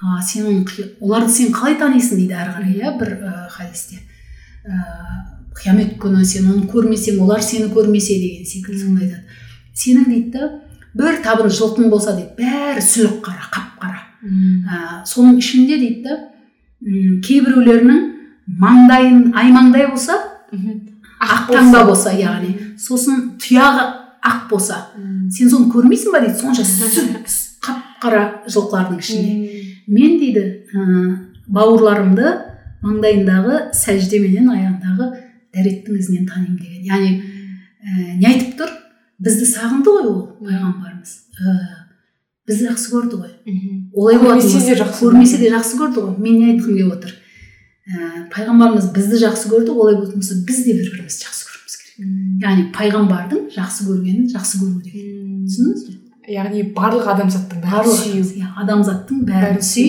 А 0.01 0.23
сен 0.23 0.47
оны 0.47 0.65
оларды 1.01 1.33
сен 1.33 1.53
қалай 1.53 1.79
танисың 1.81 2.21
дейді 2.21 2.37
әрі 2.39 2.55
қарай 2.55 2.75
иә 2.79 2.95
бір 3.01 3.13
ә, 3.19 3.33
хадисте. 3.51 3.99
Ә, 4.65 4.79
қиямет 5.59 5.97
күні 5.99 6.25
сен 6.25 6.51
оны 6.53 6.67
көрмесең 6.71 7.21
олар 7.25 7.43
сені 7.43 7.71
көрмесе 7.75 8.19
деген 8.23 8.47
секілді 8.47 8.83
сондай 8.85 9.09
айтады 9.09 9.25
сенің 9.75 10.09
дейді 10.13 10.31
да 10.37 10.51
бір 10.99 11.19
табын 11.25 11.51
жылқың 11.51 11.91
болса 11.91 12.15
дейді 12.15 12.39
бәрі 12.39 12.85
сүлік 12.85 13.19
қара 13.27 13.51
қап 13.51 13.75
қара. 13.83 14.05
Ә, 14.23 15.03
соның 15.07 15.41
ішінде 15.43 15.79
дейді 15.83 16.05
да 16.07 16.19
кейбіреулерінің 17.27 18.05
маңдайын 18.63 19.33
аймаңдай 19.35 19.89
болса 19.91 20.19
ақ 21.19 21.51
таңба 21.51 21.85
болса. 21.89 22.13
яғни 22.15 22.55
сосын 22.79 23.35
тұяғы 23.43 23.87
ақ 24.23 24.49
болса. 24.51 24.87
Сен 25.35 25.51
соны 25.51 25.71
көрмейсің 25.73 26.15
ба 26.15 26.23
дейді? 26.23 26.39
Сонша 26.39 26.63
сүт 26.69 27.59
қап 27.65 27.83
қара 28.03 28.23
жылқылардың 28.47 29.03
ішінде. 29.03 29.58
Мен 29.89 30.19
дейді 30.21 30.45
ә, 30.69 30.85
бауырларымды 31.49 32.35
маңдайындағы 32.85 33.61
сәждеменен 33.77 34.51
аяғындағы 34.53 35.09
дәреттің 35.57 35.99
ізінен 35.99 36.27
танимын 36.29 36.59
деген. 36.61 36.85
Яғни 36.87 37.13
ә, 37.19 38.17
не 38.21 38.29
айтып 38.29 38.59
тұр? 38.61 38.75
Бізді 39.19 39.49
сағынды 39.51 39.95
ғой 39.97 40.11
ол 40.11 40.19
пайғамбарымыз. 40.45 41.15
Ә, 41.41 41.55
бізді 42.49 42.69
жақсы 42.69 42.93
көрді 42.93 43.23
ғой. 43.23 43.33
Олай 43.95 44.21
жақсы 44.79 45.01
көрмесе 45.01 45.41
де 45.41 45.51
жақсы 45.55 45.81
көрді 45.81 46.05
ғой. 46.05 46.19
Мен 46.23 46.39
не 46.39 46.53
айтқым 46.53 46.77
келіп 46.77 46.93
отыр? 46.99 47.15
Ә, 47.89 48.27
пайғамбарымыз 48.35 48.93
бізді 48.95 49.23
жақсы 49.25 49.51
көрді 49.51 49.75
олай 49.75 49.97
болатын 49.97 50.21
болса 50.21 50.37
біз 50.47 50.63
де 50.67 50.77
бір 50.77 50.93
бірімізді 50.93 51.25
жақсы 51.25 51.49
көруіміз 51.49 51.79
керек. 51.81 52.13
Яғни 52.45 52.69
пайғамбардың 52.77 53.49
жақсы 53.57 53.89
көргенін 53.89 54.29
жақсы 54.37 54.61
көру 54.61 54.83
деген. 54.85 55.49
Түсіндіңіз 55.49 55.89
бе? 55.89 55.99
Яғни 56.29 56.63
барлық 56.77 57.09
адамзаттың 57.15 57.63
бәрін 57.63 57.95
сүю 58.01 58.25
иә 58.39 58.51
адамзаттың 58.63 59.23
бәрін 59.29 59.63
сүй 59.65 59.89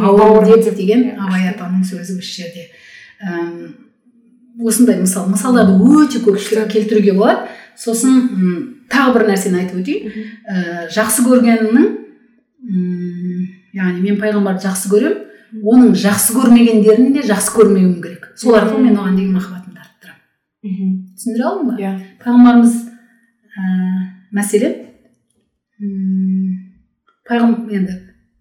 бауыр 0.00 0.46
деген 0.64 1.04
иә. 1.10 1.16
абай 1.18 1.48
атаның 1.50 1.84
сөзі 1.84 2.18
осы 2.18 2.42
жерде. 2.42 2.68
Осындай 4.56 5.00
мысал. 5.00 5.28
Мысалдарды 5.28 5.76
өте 5.76 6.22
көп 6.24 6.40
келтіруге 6.72 7.12
болады. 7.12 7.48
Сосын 7.76 8.80
тағы 8.88 9.12
бір 9.18 9.26
нәрсені 9.30 9.60
айтып 9.60 9.82
өтейін. 9.82 10.12
Ә, 10.48 10.86
жақсы 10.94 11.26
көргеннің 11.26 11.90
яғни 13.76 14.00
мен 14.00 14.16
пайғамбарды 14.20 14.64
жақсы 14.64 14.88
көремін 14.94 15.26
оның 15.60 15.92
жақсы 16.00 16.38
көрмегендерін 16.38 17.12
де 17.12 17.26
жақсы 17.28 17.52
көрмеуім 17.52 18.00
керек. 18.00 18.30
Сол 18.36 18.56
арқылы 18.56 18.86
мен 18.88 18.96
оған 18.96 19.16
деген 19.18 19.36
махаббатымды 19.36 19.84
арттырамын. 19.84 20.96
Түсіндіре 21.16 21.44
алдым 21.50 21.68
ба? 21.68 21.76
Иә. 21.76 21.92
Пайғамбарымыз 22.24 22.74
ә, 23.52 23.70
мәселен 24.32 24.74
пайғамбар 27.26 27.72
енді 27.76 27.96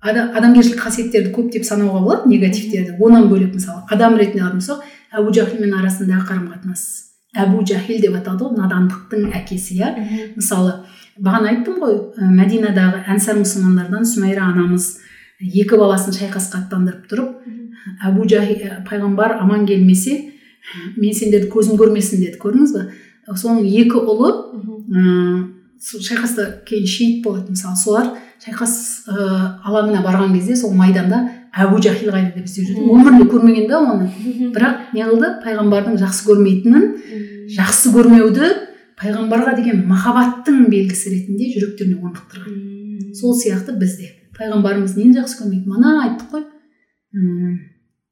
адамгершілік 0.05 0.83
қасиеттерді 0.83 1.31
көптеп 1.33 1.65
санауға 1.65 2.01
болады 2.03 2.29
негативтерді. 2.29 2.95
Онан 3.01 3.27
бөлек 3.31 3.55
мысалы 3.55 3.81
адам 3.89 4.17
ретінде 4.19 4.43
алатын 4.43 4.61
болсақ 4.61 4.83
әбу 5.17 5.33
жахилмен 5.33 5.73
арасындағы 5.79 6.27
қарым 6.29 6.45
қатынас 6.53 6.83
әбу 7.35 7.63
жахил 7.67 8.01
деп 8.03 8.15
аталды 8.19 8.45
ғой 8.45 8.59
надандықтың 8.59 9.33
әкесі 9.39 9.79
иә? 9.79 9.89
Мысалы 10.37 10.85
бағана 11.17 11.51
айттым 11.51 11.81
ғой 11.81 11.97
мәдинадағы 12.37 13.01
әнсар 13.11 13.39
мұсылмандардан 13.39 14.05
сүмайра 14.05 14.45
анамыз 14.51 14.99
екі 15.41 15.79
баласын 15.79 16.15
шайқасқа 16.15 16.61
аттандырып 16.63 17.09
тұрып 17.09 17.29
әбу 18.05 18.27
жахи 18.29 18.71
пайғамбар 18.87 19.39
аман 19.41 19.65
келмесе 19.65 20.31
мен 20.97 21.13
сендерді 21.13 21.49
көзім 21.53 21.79
көрмесін 21.81 22.23
деді 22.23 22.39
көрдіңіз 22.41 22.75
ба 22.75 23.35
соның 23.35 23.65
екі 23.67 23.99
ұлы 23.99 24.31
ә, 25.75 26.01
шайқаста 26.01 26.47
кейін 26.67 26.87
шейіт 26.87 27.23
болады 27.25 27.51
мысалы 27.51 27.75
солар 27.77 28.13
шайқас 28.43 28.75
ә, 29.07 29.15
алаңына 29.65 30.03
барған 30.05 30.33
кезде 30.35 30.55
сол 30.55 30.73
майданда 30.73 31.25
әбу 31.55 31.79
жахил 31.81 32.11
қайда 32.11 32.33
деп 32.35 32.47
іздеп 32.49 32.67
жүрді. 32.67 32.85
Өмірінде 32.91 33.27
көрмеген 33.31 33.67
да 33.69 33.79
оны. 33.79 34.09
Бірақ 34.55 34.91
не 34.95 35.05
қылды? 35.07 35.29
Пайғамбардың 35.45 35.99
жақсы 36.01 36.25
көрмейтінін 36.27 36.89
жақсы 37.55 37.93
көрмеуді 37.95 38.49
пайғамбарға 38.99 39.55
деген 39.59 39.85
махаббаттың 39.87 40.65
белгісі 40.71 41.13
ретінде 41.13 41.47
жүректеріне 41.53 42.01
орнықтырған. 42.01 43.13
Сол 43.15 43.35
сияқты 43.39 43.77
бізде. 43.79 44.11
Пайғамбарымыз 44.35 44.97
нені 44.99 45.15
жақсы 45.21 45.39
көрмейді? 45.41 45.71
Мана 45.71 45.95
айттық 46.03 46.35
қой. 46.35 46.45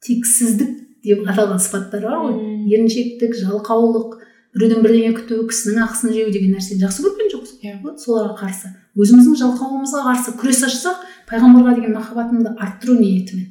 Тексіздік 0.08 0.72
деп 1.04 1.28
аталған 1.28 1.60
сыпаттар 1.60 2.08
бар 2.08 2.20
ғой. 2.24 2.38
Еріншектік 2.72 3.36
жалқаулық 3.42 4.22
біреуден 4.54 4.84
бірдеңе 4.86 5.14
күту 5.18 5.40
кісінің 5.50 5.84
ақысын 5.88 6.14
жеу 6.14 6.32
деген 6.34 6.54
нәрсені 6.54 6.84
жақсы 6.84 7.04
көрген 7.06 7.32
жоқсыз 7.34 7.64
иә. 7.66 7.74
Соларға 7.98 8.36
қарсы. 8.44 8.70
Өзіміздің 8.94 9.38
жалқаулығымызға 9.42 10.04
қарсы 10.08 10.34
күрес 10.38 10.62
ашсақ 10.68 11.06
пайғамбарға 11.30 11.74
деген 11.80 11.96
махаббатымды 11.98 12.54
арттыру 12.62 13.00
ниетімен. 13.00 13.48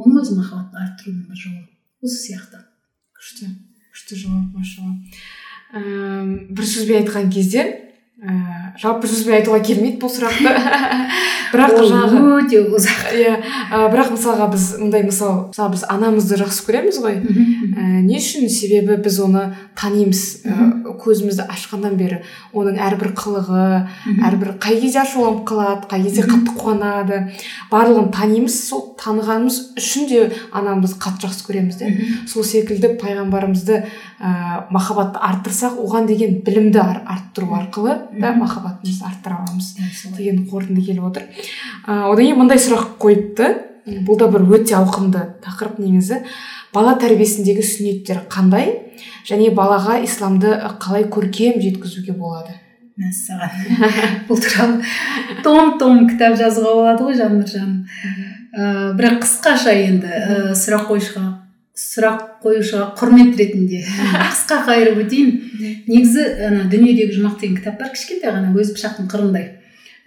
Оның 0.00 0.24
өзі 0.24 0.38
махаббатты 0.40 0.82
арттырудың 0.82 1.28
бір 1.30 1.38
жолы. 1.38 1.62
Осы 2.02 2.18
сияқты. 2.24 2.64
Күшті. 3.14 3.52
Күшті 3.94 4.18
жауап 4.24 4.56
машалла. 4.58 4.96
Бір 6.50 6.66
сөзбен 6.66 7.04
айтқан 7.04 7.30
кезде 7.30 7.62
ә, 8.18 8.34
жалпы 8.78 9.10
сөзбен 9.10 9.40
айтуға 9.40 9.60
келмейді 9.64 9.98
бұл 10.02 10.12
сұрақты 10.14 10.54
бірақ 11.52 11.76
жаңағы 11.80 12.20
өте 12.38 12.60
ұзақ 12.70 13.06
иә 13.18 13.34
бірақ 13.90 14.12
мысалға 14.14 14.50
біз 14.52 14.66
мындай 14.78 15.02
мысал 15.06 15.48
мысалы 15.48 15.74
біз 15.74 15.84
анамызды 15.90 16.38
жақсы 16.40 16.64
көреміз 16.66 17.00
ғой. 17.02 17.18
Ә, 17.20 18.00
не 18.06 18.18
үшін? 18.20 18.48
Себебі 18.52 18.96
біз 19.02 19.18
оны 19.24 19.44
танимыз. 19.78 20.22
Ә, 20.46 20.68
көзімізді 21.00 21.46
ашқаннан 21.50 21.96
бері. 21.98 22.20
Оның 22.54 22.78
әрбір 22.86 23.12
қылығы 23.18 23.64
әрбір 24.26 24.54
қай 24.62 24.78
кезде 24.82 25.02
ашуланып 25.02 25.42
қалады 25.48 25.90
қай 25.90 26.04
кезде 26.06 26.26
қатты 26.28 26.54
қуанады. 26.54 27.20
Барлығын 27.72 28.10
танимыз 28.14 28.56
сол 28.68 28.90
танығанымыз 29.00 29.60
үшін 29.80 30.08
де 30.10 30.22
анамызды 30.52 31.00
қатты 31.02 31.26
жақсы 31.26 31.46
көреміз 31.48 31.80
де. 31.80 31.92
Сол 32.30 32.44
секілді 32.46 32.94
пайғамбарымызды 33.00 33.82
ә, 34.20 34.66
махаббатты 34.70 35.20
арттырсақ 35.24 35.80
оған 35.80 36.06
деген 36.10 36.40
білімді 36.44 36.82
арттыру 36.82 37.54
арқылы 37.56 37.96
да 38.20 38.34
махаббатымызды 38.60 39.04
арттыра 39.06 39.40
аламыз 39.40 39.74
деген 40.16 40.46
қорытынды 40.50 40.84
келіп 40.84 41.04
отыр. 41.10 41.26
Ә, 41.86 42.06
одан 42.10 42.24
кейін 42.24 42.38
мындай 42.38 42.60
сұрақ 42.60 42.96
қойыпты. 43.00 43.50
Бұл 44.06 44.18
да 44.20 44.28
бір 44.30 44.44
өте 44.58 44.76
ауқымды 44.76 45.22
тақырып 45.42 45.80
негізі. 45.80 46.20
Бала 46.74 46.94
тәрбиесіндегі 47.00 47.64
сүннеттер 47.64 48.26
қандай? 48.30 48.74
Және 49.26 49.50
балаға 49.56 49.98
исламды 50.04 50.52
қалай 50.82 51.08
көркем 51.10 51.58
жеткізуге 51.62 52.12
болады? 52.12 52.54
Мәссаған. 53.00 53.54
Бұл 54.28 54.42
туралы 54.44 54.84
том 55.42 55.78
том 55.80 56.06
кітап 56.10 56.36
жазуға 56.38 56.76
болады 56.76 57.08
ғой 57.08 57.16
жаннұржан 57.18 57.72
ә, 58.52 58.92
бірақ 58.98 59.22
қысқаша 59.24 59.72
енді 59.72 60.10
ә, 60.10 60.40
сұрақ 60.58 60.90
қойшыға 60.90 61.24
сұрақ 61.78 62.42
қоюшыға 62.42 62.90
құрмет 62.98 63.38
ретінде. 63.38 63.84
Қысқа 64.30 64.60
қайырып 64.66 65.00
өтейін. 65.04 65.30
Негізі 65.86 66.26
ана 66.48 66.66
дүниедегі 66.72 67.16
жұмақ 67.16 67.40
деген 67.40 67.56
кітап 67.60 67.80
бар 67.80 67.94
кішкентай 67.94 68.34
ғана 68.34 68.52
өзі 68.56 68.76
пышақтың 68.76 69.08
қырындай. 69.10 69.48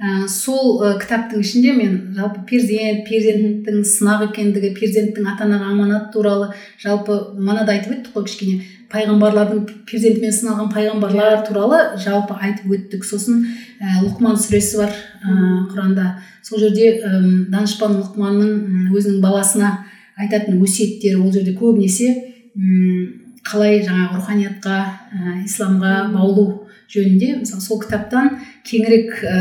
Ә, 0.03 0.27
сол 0.27 0.81
ә, 0.84 0.95
кітаптың 0.99 1.44
ішінде 1.45 1.72
мен 1.77 1.94
жалпы 2.18 2.41
перзент 2.49 3.06
перзенттің 3.07 3.84
сынақ 3.88 4.26
екендігі 4.31 4.73
перзенттің 4.76 5.27
ата 5.31 5.45
анаға 5.45 5.69
аманат 5.72 6.10
туралы 6.11 6.49
жалпы 6.81 7.15
манада 7.38 7.76
айтып 7.76 7.94
өттік 7.95 8.18
қой 8.18 8.26
кішкене. 8.27 8.57
Пайғамбарлардың 8.91 9.64
перзентімен 9.90 10.34
сыналған 10.35 10.73
пайғамбарлар 10.73 11.45
туралы 11.48 11.80
жалпы 12.02 12.35
айтып 12.35 12.73
өттік. 12.76 13.06
Сосын 13.07 13.45
ә, 13.80 14.02
лұқман 14.03 14.35
сүресі 14.41 14.81
бар 14.81 14.91
ә, 14.91 15.38
құранда. 15.72 16.10
Сол 16.44 16.60
жерде 16.60 16.98
ә, 16.99 17.23
данышпан 17.53 17.95
лұқманның 18.02 18.91
өзінің 18.91 19.22
баласына 19.23 19.72
айтатын 20.19 20.61
өсиеттері 20.61 21.22
ол 21.22 21.31
жерде 21.34 21.56
көбінесе 21.57 22.10
м 22.56 23.19
қалай 23.44 23.81
жаңағы 23.84 24.19
руханиятқа 24.19 24.76
ә, 25.11 25.44
исламға 25.44 26.14
баулу 26.14 26.68
жөнінде 26.94 27.40
мысалы 27.41 27.61
сол 27.61 27.81
кітаптан 27.81 28.38
кеңірек 28.68 29.19
ә, 29.27 29.38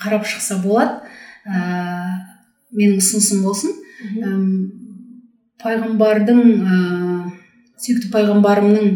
қарап 0.00 0.26
шықса 0.28 0.60
болады. 0.62 1.02
Ә, 1.46 2.36
менің 2.76 3.00
ұсынысым 3.00 3.42
болсын. 3.46 3.74
Пайғамбардың 5.62 6.40
ыыы 6.44 7.30
сүйікті 7.80 8.10
пайғамбарымның 8.12 8.88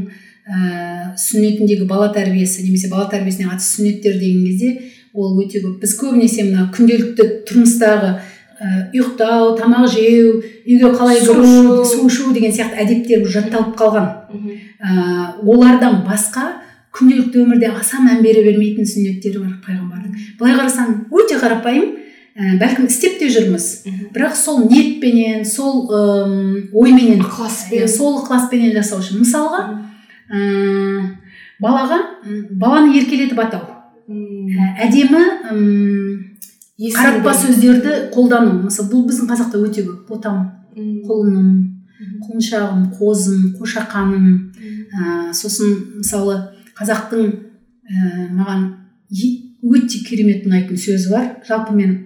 ыыы 0.50 1.16
сүннетіндегі 1.20 1.86
бала 1.88 2.10
тәрбиесі 2.14 2.64
немесе 2.66 2.90
бала 2.92 3.08
тәрбиесіне 3.12 3.48
қатысты 3.50 3.80
сүннеттер 3.80 4.18
деген 4.20 4.44
кезде 4.46 4.70
ол 5.14 5.38
өте 5.42 5.62
көп. 5.64 5.80
Біз 5.82 5.96
көбінесе 6.00 6.46
мына 6.48 6.68
күнделікті 6.74 7.26
тұрмыстағы 7.48 8.12
ә, 8.12 8.18
ұйықтау 8.60 9.54
тамақ 9.56 9.86
жеу 9.88 10.40
үйге 10.68 10.90
қалай 10.92 11.20
кіру 11.24 11.84
су 11.88 12.04
ішу 12.06 12.32
деген 12.34 12.52
сияқты 12.52 12.82
әдеттер 12.82 13.24
жатталып 13.24 13.72
қалған. 13.78 14.10
Ә, 14.80 14.90
олардан 15.40 16.02
басқа 16.04 16.60
күнделікті 16.92 17.40
өмірде 17.40 17.70
аса 17.72 18.02
мән 18.04 18.20
бере 18.20 18.42
бермейтін 18.44 18.84
сүннеттері 18.84 19.40
бар 19.40 19.54
пайғамбардың. 19.64 20.12
Былай 20.38 20.58
қарасаң 20.58 20.92
өте 21.08 21.38
қарапайым 21.40 21.86
ә, 22.36 22.58
бәлкім 22.60 22.90
істеп 22.90 23.16
те 23.22 23.30
жүрміз. 23.32 23.68
Бірақ 24.12 24.36
сол 24.36 24.66
ниетпенен 24.66 25.46
сол 25.48 25.88
ойменен 26.74 27.24
ықыласпен. 27.24 27.80
иә, 27.80 27.88
сол 27.88 28.20
ықыласпенен 28.20 28.76
жасау 28.76 29.00
үшін. 29.00 29.24
Мысалға 29.24 29.62
ә, 30.28 31.16
балаға 31.60 32.02
баланы 32.52 32.92
еркелетіп 33.00 33.40
атау. 33.40 33.64
Әдемі 34.84 35.24
қаратпа 36.88 37.34
сөздерді 37.36 37.96
қолдану. 38.14 38.62
Мысалы 38.64 38.88
бұл 38.92 39.04
біздің 39.10 39.28
қазақта 39.28 39.60
өте 39.60 39.84
көп. 39.84 40.06
Ботам 40.08 40.40
құлыным 40.76 41.50
құлыншағым 42.24 42.86
қозым 42.96 43.50
қошақаным. 43.58 44.26
Ә, 44.90 45.32
сосын 45.36 46.00
мысалы 46.00 46.38
қазақтың 46.78 47.28
ә, 47.28 48.30
маған 48.32 48.64
өте 49.60 50.00
керемет 50.06 50.46
ұнайтын 50.48 50.80
сөзі 50.80 51.12
бар. 51.12 51.30
Жалпы 51.46 51.76
мен 51.76 51.96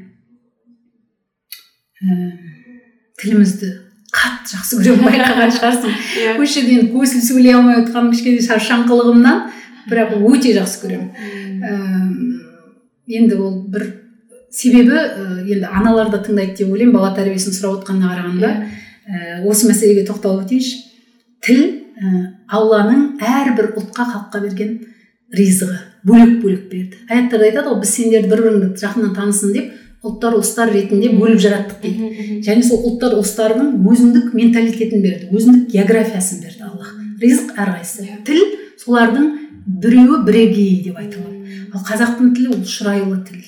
ә, 2.03 2.21
тілімізді 3.23 3.71
қатты 4.15 4.57
жақсы 4.57 4.81
көремін 4.81 5.07
байқаған 5.07 5.53
шығарсың. 5.59 5.99
Иә. 6.19 6.39
Осы 6.39 6.61
жерде 6.61 6.81
енді 6.81 6.93
көсіл 6.95 7.23
сөйлей 7.23 7.55
алмай 7.55 7.79
отқаным 7.83 8.11
кішкене 8.15 8.43
шаршаңқылығымнан 8.47 9.45
бірақ 9.91 10.17
өте 10.31 10.55
жақсы 10.59 10.83
көремін. 10.83 11.13
Ііі, 11.65 13.21
енді 13.21 13.39
ол 13.39 13.61
бір 13.71 13.87
себебі 14.55 14.97
енді 15.51 15.69
аналар 15.69 16.11
да 16.13 16.23
тыңдайды 16.25 16.63
деп 16.63 16.73
ойлаймын 16.73 16.95
бала 16.95 17.13
тәрбиесін 17.17 17.55
сұрап 17.57 17.81
отқанына 17.83 18.11
қарағанда. 18.13 18.51
Ііі, 19.05 19.39
осы 19.51 19.69
мәселеге 19.69 20.07
тоқталып 20.09 20.47
өтейінші. 20.47 20.77
Тіл 21.45 21.63
і, 21.65 22.13
алланың 22.49 23.03
әрбір 23.21 23.75
ұлтқа 23.77 24.07
халыққа 24.13 24.43
берген 24.47 24.77
ризығы. 25.35 25.79
Бөлек 26.07 26.39
бөлек 26.43 26.69
берді. 26.71 27.01
Аяттарда 27.09 27.49
айтады 27.51 27.73
ғой 27.73 27.81
біз 27.83 27.95
сендерді 27.99 28.31
бір 28.31 28.45
біріңді 28.47 28.81
жақыннан 28.81 29.15
танысын 29.17 29.53
деп 29.57 29.73
ұлттар 30.05 30.37
ұлыстар 30.39 30.73
ретінде 30.73 31.11
бөліп 31.17 31.41
жараттық 31.41 31.81
дейді. 31.85 32.41
Және 32.45 32.65
сол 32.67 32.83
ұлттар 32.91 33.17
ұлыстардың 33.19 33.71
өзіндік 33.89 34.35
менталитетін 34.37 35.05
берді 35.05 35.31
өзіндік 35.33 35.71
географиясын 35.73 36.43
берді 36.45 36.69
аллах 36.69 36.93
ризық 37.23 37.57
әрқайсысы. 37.57 38.21
Тіл 38.29 38.43
солардың 38.85 39.31
біреуі 39.65 40.21
бірегейі 40.27 40.83
деп 40.91 41.01
айтылады 41.01 41.34
ал 41.75 41.83
қазақтың 41.85 42.33
тілі 42.37 42.53
ол 42.55 42.63
шұрайлы 42.69 43.19
тіл. 43.27 43.41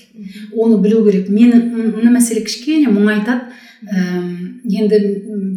Оны 0.52 0.80
білу 0.82 1.04
керек. 1.06 1.28
Мені 1.30 1.60
мына 1.94 2.16
мәселе 2.16 2.42
кішкене 2.46 2.90
мұңайтады 2.90 3.52
ііі 4.66 4.80
енді 4.82 5.00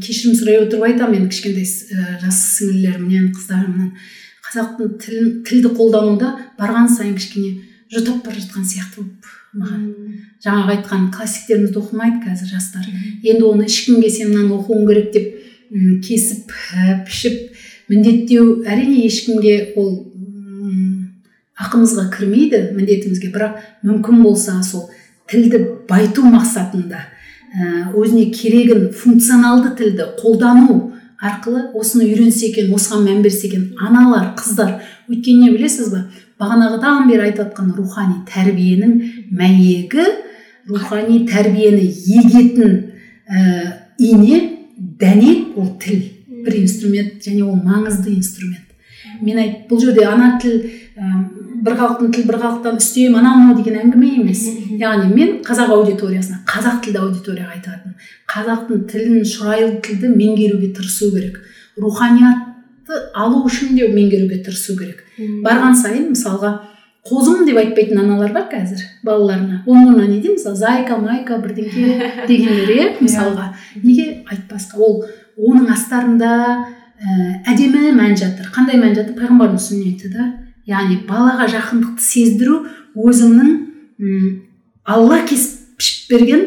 кешірім 0.05 0.37
сұрай 0.37 0.61
отырып 0.63 0.85
айтамын. 0.91 1.23
Енді 1.23 1.33
кішкентай 1.33 1.65
і, 1.65 2.05
жас 2.21 2.43
сіңлілерімнен 2.59 3.31
қыздарымнан. 3.33 3.91
Қазақтың 4.45 4.93
тілін 5.01 5.33
тілді 5.47 5.73
қолдануда 5.77 6.35
барған 6.59 6.89
сайын 6.93 7.17
кішкене 7.17 7.65
жұтап 7.93 8.21
бара 8.25 8.37
жатқан 8.37 8.65
сияқты 8.69 9.01
болып 9.01 9.29
маған. 9.57 9.85
Жаңағы 10.45 10.75
айтқан 10.75 11.09
классиктерімізді 11.13 11.81
оқымайды 11.81 12.21
қазір 12.27 12.53
жастар. 12.53 12.85
Енді 13.23 13.47
оны 13.49 13.65
ешкімге 13.65 14.09
сен 14.13 14.29
мынаны 14.33 14.59
оқуың 14.59 14.85
керек 14.89 15.11
деп 15.13 15.39
кесіп 16.05 16.53
ә, 16.73 17.01
пішіп 17.05 17.49
міндеттеу 17.89 18.63
әрине 18.65 19.05
ешкімге 19.07 19.73
ол 19.77 20.08
ақымызға 21.59 22.09
кірмейді 22.13 22.61
міндетімізге 22.77 23.31
бірақ 23.33 23.59
мүмкін 23.83 24.23
болса 24.23 24.59
сол 24.63 24.89
тілді 25.29 25.59
байту 25.89 26.23
мақсатында 26.25 27.01
ә, 27.53 27.89
өзіне 27.93 28.29
керегін 28.33 28.89
функционалды 28.95 29.75
тілді 29.77 30.13
қолдану 30.21 30.93
арқылы 31.19 31.65
осыны 31.75 32.07
үйренсе 32.07 32.47
екен 32.49 32.71
осыған 32.73 33.03
мән 33.07 33.23
берсе 33.25 33.49
екен 33.49 33.65
аналар 33.75 34.31
қыздар. 34.39 34.77
Өйткені 35.11 35.51
білесіз 35.51 35.91
ба 35.91 36.05
бағанағыдан 36.39 37.09
бері 37.09 37.27
айтып 37.27 37.49
жатқан 37.49 37.73
рухани 37.75 38.21
тәрбиенің 38.29 38.93
мәйегі 39.35 40.05
рухани 40.69 41.25
тәрбиені 41.27 41.89
егетін 42.15 42.77
ә, 43.27 43.75
ине 43.97 44.39
дәнек 44.77 45.57
ол 45.59 45.73
тіл. 45.81 46.05
Бір 46.45 46.61
инструмент 46.61 47.19
және 47.25 47.43
ол 47.43 47.59
маңызды 47.59 48.15
инструмент. 48.15 48.68
Мен 49.21 49.37
айт 49.41 49.67
бұл 49.69 49.81
жерде 49.81 50.05
ана 50.07 50.37
тіл 50.41 50.57
ә, 50.97 51.11
бір 51.65 51.75
халықтың 51.79 52.11
тіл 52.15 52.25
бір 52.29 52.37
халықтан 52.43 52.79
үстем 52.79 53.15
анау 53.19 53.39
мынау 53.41 53.57
деген 53.59 53.79
әңгіме 53.83 54.13
емес. 54.21 54.45
Яғни 54.79 55.13
мен 55.13 55.35
қазақ 55.47 55.73
аудиториясына 55.75 56.41
қазақ 56.47 56.81
тілді 56.85 57.01
аудиторияға 57.03 57.57
айтып 57.57 57.73
жатырмын 57.73 57.95
қазақтың 58.33 58.85
тілін 58.91 59.25
шұрайлы 59.33 59.79
тілді 59.85 60.13
меңгеруге 60.15 60.71
тырысу 60.77 61.11
керек. 61.15 61.39
Руханиятты 61.77 62.99
алу 63.13 63.43
үшін 63.49 63.75
де 63.75 63.87
меңгеруге 63.91 64.41
тырысу 64.45 64.77
керек. 64.79 65.03
Барған 65.19 65.75
сайын 65.75 66.09
мысалға 66.13 66.53
қозым 67.09 67.45
деп 67.47 67.57
айтпайтын 67.57 67.99
аналар 68.03 68.33
бар 68.35 68.47
қазір 68.51 68.81
балаларына. 69.03 69.63
Оның 69.67 69.93
орнына 69.93 70.07
не 70.07 70.19
дейміз 70.21 70.43
мысалы 70.43 70.55
зайка 70.59 70.97
майка 70.97 71.37
бірдеңке 71.41 72.09
дегендер 72.27 72.73
иә. 72.75 72.87
мысалға. 73.01 73.53
Неге 73.83 74.23
айтпасқа? 74.29 74.77
Ол 74.77 75.05
оның 75.37 75.71
астарында 75.73 76.31
әдемі 76.99 77.93
мән 77.95 78.15
жатыр. 78.19 78.49
Қандай 78.51 78.79
мән 78.81 78.95
жатыр? 78.97 79.15
Пайғамбардың 79.15 79.59
сүннеті 79.63 80.11
да 80.11 80.25
яғни 80.67 80.99
балаға 81.07 81.47
жақындықты 81.49 82.03
сездіру 82.03 82.59
өзіңнің 82.99 83.49
м, 84.03 84.27
алла 84.83 85.21
кесіп 85.27 85.79
пішіп 85.79 86.11
берген 86.11 86.43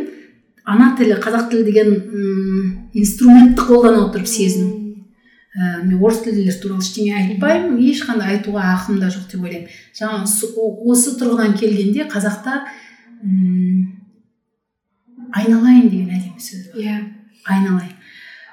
ана 0.68 0.92
тілі 0.98 1.16
қазақ 1.22 1.48
тілі 1.50 1.64
деген 1.70 1.94
м, 1.96 2.68
инструментті 2.92 3.64
қолдана 3.64 4.04
отырып 4.06 4.28
сезіну. 4.28 4.78
Ә, 5.52 5.82
мен 5.84 5.98
орыс 6.00 6.22
тілділер 6.24 6.54
туралы 6.62 6.80
ештеңе 6.84 7.16
айтпаймын 7.18 7.80
ешқандай 7.84 8.36
айтуға 8.36 8.70
ақым 8.76 9.00
да 9.00 9.10
жоқ 9.12 9.26
деп 9.32 9.42
ойлаймын. 9.44 9.68
Жаңағы 9.98 10.84
осы 10.92 11.16
тұрғыдан 11.20 11.58
келгенде 11.60 12.06
қазақта 12.08 12.62
м, 13.24 13.88
айналайын 15.32 15.88
деген 15.90 16.12
әдемі 16.12 16.40
сөз 16.40 16.70
бар. 16.72 16.80
Иә. 16.80 16.96
Айналайын. 17.44 17.96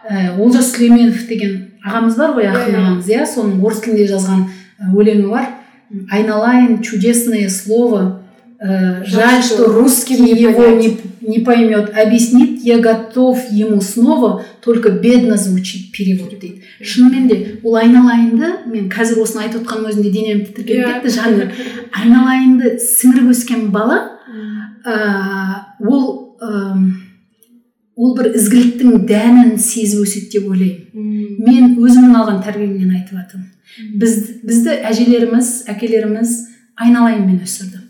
Ә, 0.09 0.35
олжас 0.39 0.73
сүлейменов 0.73 1.23
деген 1.27 1.68
ағамыз 1.85 2.15
бар 2.17 2.33
ғой 2.37 2.47
ақын 2.51 2.71
Иә. 2.73 2.79
ағамыз 2.79 3.07
иә. 3.09 3.25
соның 3.25 3.61
орыс 3.65 3.79
тілінде 3.81 4.07
жазған 4.07 4.45
ә, 4.79 4.93
өлеңі 4.95 5.29
бар. 5.29 5.47
Айналайын 6.11 6.81
чудесное 6.83 7.49
слово 7.49 8.21
жаль 8.61 9.41
что 9.41 9.65
русский 9.71 10.15
его 10.15 10.67
не, 10.75 10.97
не 11.21 11.39
поймет 11.39 11.95
объяснит 11.97 12.61
я 12.61 12.79
готов 12.79 13.39
ему 13.51 13.79
снова 13.81 14.43
только 14.61 14.89
бедно 14.91 15.37
звучит 15.37 15.91
перевод 15.93 16.37
дейді. 16.37 16.61
Шынымен 16.81 17.27
де 17.29 17.59
ол 17.63 17.75
айналайынды 17.77 18.67
мен 18.67 18.89
қазір 18.89 19.21
осыны 19.23 19.43
айтып 19.45 19.63
отқанның 19.63 19.89
өзінде 19.93 20.11
денем 20.11 20.45
тітіркеніп 20.45 20.85
Иә. 20.85 20.93
кетті 21.01 21.09
жаным. 21.15 21.49
Айналайынды 21.93 22.77
сіңіріп 22.83 23.29
өскен 23.31 23.71
бала 23.71 24.19
ә, 24.85 25.63
ол 25.87 26.35
ым, 26.41 27.01
ол 27.99 28.15
бір 28.15 28.31
ізгіліктің 28.39 29.05
дәнін 29.09 29.55
сезіп 29.59 30.05
өседі 30.07 30.31
деп 30.37 30.49
ойлаймын. 30.49 31.39
Мен 31.43 31.75
өзімнің 31.83 32.15
алған 32.15 32.41
тәрбиемнен 32.45 32.95
айтып 32.95 33.19
жатырмын 33.19 33.49
біз, 33.99 34.15
бізді 34.43 34.75
әжелеріміз 34.89 35.51
әкелеріміз 35.69 36.33
айналайынмен 36.79 37.43
өсірді 37.45 37.83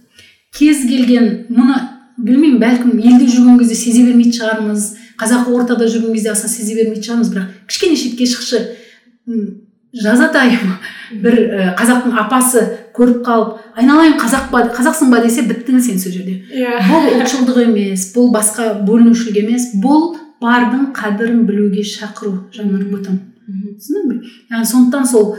кез 0.55 0.83
келген 0.89 1.29
мұны 1.53 1.77
білмеймін 2.19 2.59
бәлкім 2.61 2.99
елде 2.99 3.29
жүрген 3.29 3.59
кезде 3.61 3.77
сезе 3.79 4.03
бермейтін 4.07 4.35
шығармыз 4.39 4.87
қазақы 5.19 5.53
ортада 5.55 5.87
жүрген 5.87 6.15
кезде 6.17 6.33
аса 6.33 6.49
сезе 6.51 6.75
бермейтін 6.75 7.05
шығармыз 7.05 7.31
бірақ 7.33 7.53
кішкене 7.69 7.99
шетке 8.01 8.27
шықшы 8.27 8.63
жазатайым. 9.93 10.75
Бір 11.23 11.35
ә, 11.49 11.67
қазақтың 11.77 12.13
апасы 12.21 12.61
көріп 12.93 13.21
қалып 13.25 13.79
айналайын 13.79 14.17
қазақ 14.21 14.49
па 14.51 14.61
қазақсың 14.69 15.09
ба? 15.09 15.21
десе 15.23 15.41
біттің 15.47 15.79
сен 15.81 15.99
сол 15.99 16.13
жерде. 16.13 16.43
Иә. 16.53 16.77
Бұл 16.89 17.07
ұлтшылдық 17.17 17.63
емес 17.65 18.09
бұл 18.13 18.29
басқа 18.33 18.71
бөлінушілік 18.85 19.39
емес 19.43 19.71
бұл 19.81 20.13
бардың 20.41 20.91
қадірін 20.95 21.45
білуге 21.47 21.83
шақыру 21.83 22.35
ботам 22.91 23.19
түсіндің 23.49 24.11
бе? 24.11 24.19
Яғни 24.51 24.69
сондықтан 24.69 25.07
сол 25.09 25.33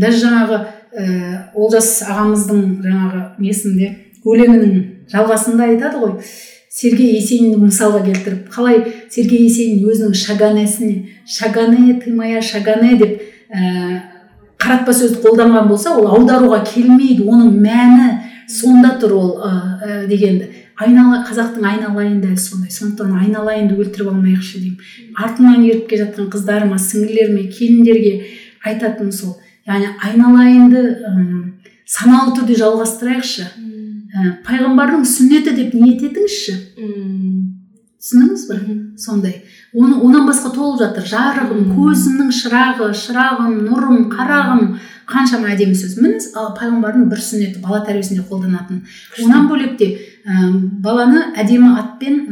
даже 0.00 0.20
жаңағы 0.26 0.60
ііі 0.96 1.30
олжас 1.54 2.02
ағамыздың 2.04 2.60
жаңағы 2.84 3.22
несінде 3.40 3.88
өлеңінің 4.26 4.84
жалғасында 5.12 5.70
айтады 5.70 6.02
ғой. 6.02 6.20
Сергей 6.76 7.14
есенинді 7.16 7.62
мысалға 7.62 8.02
келтіріп 8.04 8.50
қалай 8.52 8.82
сергей 9.08 9.46
есенин 9.46 9.86
өзінің 9.88 10.12
шаганесіне 10.12 10.96
шагане 11.24 11.94
ты 12.02 12.12
моя 12.12 12.42
шагане 12.42 12.98
деп 13.00 13.22
ііі 13.52 14.02
қаратпа 14.60 14.94
сөзді 14.96 15.20
қолданған 15.24 15.68
болса 15.68 15.92
ол 15.98 16.08
аударуға 16.16 16.62
келмейді 16.66 17.26
оның 17.28 17.58
мәні 17.60 18.06
сонда 18.50 18.94
тұр 19.00 19.12
ол 19.16 19.32
ә, 19.44 19.50
ә, 19.50 20.06
дегенді. 20.08 20.48
Айнала 20.76 21.22
қазақтың 21.24 21.64
айналайын 21.64 22.20
дәл 22.20 22.36
сондай 22.40 22.72
сондықтан 22.72 23.14
айналайынды 23.20 23.76
өлтіріп 23.80 24.10
алмайықшы 24.12 24.60
деймін. 24.60 24.80
Артымнан 25.16 25.62
еріп 25.64 25.86
келе 25.90 26.04
жатқан 26.04 26.28
қыздарыма 26.32 26.78
сіңлілеріме 26.80 27.46
келіндерге 27.52 28.12
айтатыным 28.64 29.12
сол. 29.12 29.36
Яғни 29.66 29.88
айналайынды 30.04 30.82
ым, 31.08 31.54
саналы 31.86 32.36
түрде 32.36 32.58
жалғастырайықшы. 32.60 33.48
Ә, 34.16 34.36
пайғамбардың 34.46 35.04
сүннеті 35.08 35.56
деп 35.56 35.74
ниет 35.76 36.04
етіңізші. 36.10 36.56
Түсіндіңіз 38.06 38.42
ба 38.46 38.56
сондай? 39.02 39.40
Оны 39.74 39.98
онан 39.98 40.28
басқа 40.28 40.52
толып 40.54 40.78
жатыр. 40.78 41.06
Жарығым 41.10 41.72
көзімнің 41.74 42.30
шырағы 42.30 42.92
шырағым 42.94 43.56
нұрым 43.66 44.06
қарағым 44.12 44.76
қаншама 45.10 45.50
әдемі 45.56 45.74
сөз. 45.74 45.98
Міне 45.98 46.22
пайғамбардың 46.56 47.08
бір 47.10 47.22
сүннеті 47.26 47.62
бала 47.64 47.82
тәрбиесінде 47.86 48.22
қолданатын. 48.30 48.84
Онан 49.24 49.50
бөлек 49.50 49.76
те 49.80 49.90
ә, 50.22 50.52
баланы 50.86 51.32
әдемі 51.34 51.74
атпен 51.82 52.22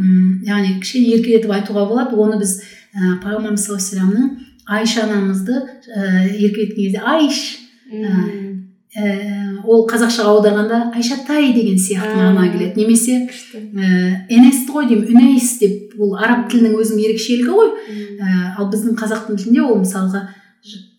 яғни 0.46 0.78
кішкене 0.78 1.18
еркелетіп 1.18 1.52
айтуға 1.58 1.88
болады. 1.90 2.14
Оны 2.14 2.38
біз 2.38 2.60
ә, 2.94 3.18
пайғамбарымыз 3.24 3.66
саллаллаху 3.66 4.14
алейхи 4.14 4.52
айша 4.66 5.04
анамызды 5.04 5.58
ә, 5.90 6.30
еркелеткен 6.38 6.84
кезде 6.84 7.02
айш 7.04 7.58
ә, 7.90 9.43
ол 9.66 9.84
қазақшаға 9.90 10.34
аударғанда 10.36 10.80
айшатай 10.96 11.52
деген 11.56 11.78
сияқты 11.80 12.14
мағына 12.18 12.46
келеді. 12.52 12.80
Немесе 12.80 13.16
ә, 13.24 14.26
энесті 14.28 14.72
ғой 14.74 14.88
деймін. 14.90 15.10
Үнейс 15.14 15.58
деп 15.60 15.94
ол 15.98 16.16
араб 16.16 16.48
тілінің 16.52 16.76
өзінің 16.80 17.04
ерекшелігі 17.08 17.54
ғой. 17.54 17.72
Ә, 18.20 18.54
ал 18.58 18.70
біздің 18.72 18.96
қазақтың 19.00 19.40
тілінде 19.40 19.64
ол 19.64 19.80
мысалға 19.82 20.26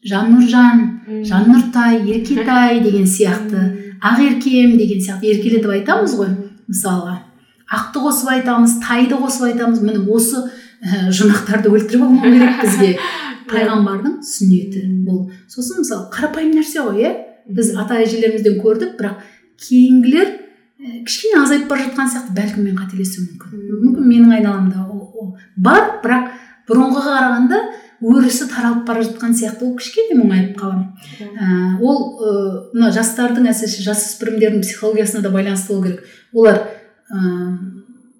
жаннұржан 0.05 0.83
жаннұртай 1.25 2.03
еркетай 2.05 2.79
деген 2.85 3.07
сияқты 3.09 3.63
ақеркем 4.01 4.77
деген 4.77 5.01
сияқты 5.01 5.31
еркелетіп 5.33 5.71
айтамыз 5.79 6.17
ғой 6.19 6.33
мысалға. 6.69 7.19
Ақты 7.65 8.01
қосып 8.03 8.29
айтамыз 8.35 8.77
тайды 8.83 9.17
қосып 9.17 9.49
айтамыз 9.49 9.81
міне 9.81 10.03
осы 10.13 10.43
ә, 10.85 11.09
жұмақтарды 11.09 11.71
өлтіріп 11.73 12.05
алмау 12.05 12.33
керек 12.35 12.61
бізге. 12.61 12.91
Пайғамбардың 13.49 14.19
сүннеті 14.25 14.83
бұл. 15.05 15.25
Сосын 15.49 15.81
мысалы 15.81 16.09
қарапайым 16.13 16.53
нәрсе 16.57 16.81
ғой 16.85 17.01
иә? 17.03 17.11
Біз 17.49 17.71
ата 17.77 18.01
әжелерімізден 18.03 18.59
көрдік 18.61 18.97
бірақ 18.99 19.23
кейінгілер 19.61 20.33
кішкене 21.05 21.41
азайып 21.41 21.69
бара 21.69 21.85
жатқан 21.85 22.09
сияқты 22.11 22.35
бәлкім 22.35 22.67
мен 22.67 22.77
қателесуім 22.77 23.29
мүмкін. 23.31 23.63
Мүмкін 23.85 24.09
менің 24.09 24.33
айналамда 24.37 24.85
ол, 24.91 25.35
бар 25.55 25.99
бірақ 26.03 26.31
бұрынғыға 26.69 27.15
қарағанда 27.15 27.61
өрісі 28.05 28.49
таралып 28.51 28.83
бара 28.87 29.05
жатқан 29.05 29.33
сияқты 29.37 29.65
ол 29.65 29.75
кішкене 29.79 30.19
мұңайып 30.19 30.59
қаламын 30.59 30.91
ә, 31.39 31.79
ол 31.79 32.19
мына 32.73 32.91
ә, 32.91 32.93
жастардың 32.95 33.47
әсіресе 33.53 33.85
жасөспірімдердің 33.87 34.65
психологиясына 34.65 35.23
да 35.23 35.31
байланысты 35.33 35.73
болу 35.73 35.87
керек. 35.87 36.03
Олар 36.33 36.61
ә, 37.09 37.57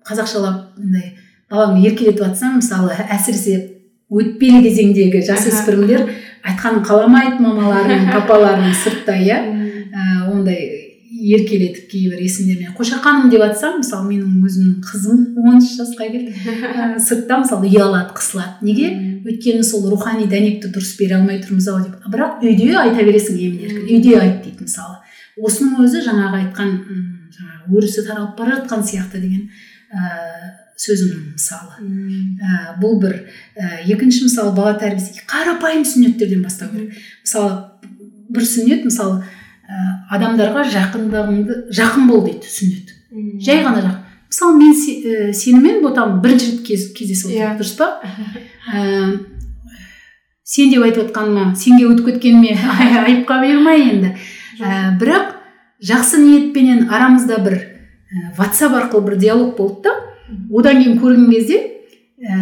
қазақшалап 0.08 0.80
мындай 0.80 1.18
баланы 1.52 1.84
еркелетіп 1.86 2.24
жатсаң 2.24 2.60
мысалы 2.62 2.96
әсіресе 3.10 3.75
өтпелі 4.14 4.62
кезеңдегі 4.66 5.22
жасөспірімдер 5.26 6.08
айтқанын 6.46 6.84
қаламайды 6.86 7.42
мамаларының 7.42 8.10
папаларының 8.14 8.76
сыртта 8.84 9.16
иә? 9.18 9.40
Ә, 9.96 10.28
ондай 10.30 10.86
еркелетіп 11.16 11.88
кейбір 11.90 12.20
есімдермен 12.22 12.76
қошақаным 12.78 13.32
деп 13.32 13.42
жатсам 13.42 13.80
мысалы 13.80 14.10
менің 14.12 14.44
өзімнің 14.46 14.82
қызым 14.86 15.22
он 15.42 15.58
үш 15.58 15.72
жасқа 15.80 16.10
келді. 16.12 16.34
Ә, 16.36 17.00
сыртта 17.08 17.40
мысалы 17.42 17.70
ұялады 17.72 18.14
қысылады. 18.18 18.60
Неге? 18.68 18.92
Өйткені 19.26 19.64
сол 19.66 19.88
рухани 19.90 20.28
дәнекті 20.30 20.70
дұрыс 20.76 20.94
бере 21.00 21.18
алмай 21.18 21.40
тұрмыз 21.42 21.70
ау 21.72 21.82
деп. 21.82 21.98
Бірақ 22.12 22.44
үйде 22.46 22.76
айта 22.78 23.06
бересің 23.08 23.40
емін 23.40 23.64
еркін. 23.66 23.88
Үйде 23.90 24.20
айт 24.20 24.44
дейді 24.44 24.68
мысалы. 24.68 25.00
Осының 25.40 25.82
өзі 25.86 26.04
жаңағы 26.06 26.44
айтқан 26.44 26.76
жаңағы 27.40 27.80
өрісі 27.80 28.06
таралып 28.06 28.38
бара 28.38 28.60
жатқан 28.60 28.86
сияқты 28.86 29.24
деген 29.24 29.50
ә, 29.90 30.65
сөзімнің 30.80 31.36
мысалы. 31.36 31.78
Ә, 32.42 32.76
бұл 32.82 33.00
бір 33.02 33.18
ә, 33.56 33.82
екінші 33.88 34.26
мысалы 34.28 34.56
бала 34.56 34.76
тәрбиесі. 34.80 35.24
Қарапайым 35.30 35.86
сүннеттерден 35.88 36.44
бастау 36.44 36.72
керек. 36.74 36.98
Мысалы 37.24 37.62
бір 38.30 38.48
сүннет 38.50 38.84
мысалы 38.88 39.22
ә, 39.22 39.86
адамдарға 40.18 40.66
жақындығыңды 40.74 41.62
жақын 41.76 42.10
бол 42.10 42.26
дейді 42.28 42.52
сүннет. 42.52 42.92
Жай 43.46 43.64
ғана 43.64 43.86
жақын 43.86 44.02
мысалы 44.36 44.58
мен 44.60 44.76
се, 44.76 44.98
ә, 45.00 45.32
сенімен 45.34 45.82
ботам 45.84 46.20
бірінші 46.22 46.52
рет 46.52 46.66
кез, 46.68 46.90
кездесіп 46.98 47.32
отырмық 47.32 47.40
yeah. 47.40 47.58
дұрыс 47.60 47.76
па? 47.80 47.88
Ә, 48.66 49.20
сен 50.44 50.72
деп 50.74 50.84
айтып 50.84 51.06
отқаныма 51.06 51.54
сенге 51.56 51.88
өтіп 51.88 52.10
кеткеніме 52.10 52.56
айыпқа 53.06 53.40
бұйырмай 53.44 53.86
енді. 53.94 54.12
Ә, 54.60 54.98
бірақ 55.00 55.38
жақсы 55.86 56.20
ниетпенен 56.24 56.90
арамызда 56.90 57.40
бір 57.46 57.60
ә, 57.62 58.34
ватсап 58.38 58.76
арқылы 58.76 59.12
бір 59.12 59.18
диалог 59.22 59.56
болды 59.58 59.88
да 59.88 59.96
одан 60.52 60.82
кейін 60.82 61.00
көрген 61.02 61.30
кезде 61.32 61.60
ә, 62.20 62.38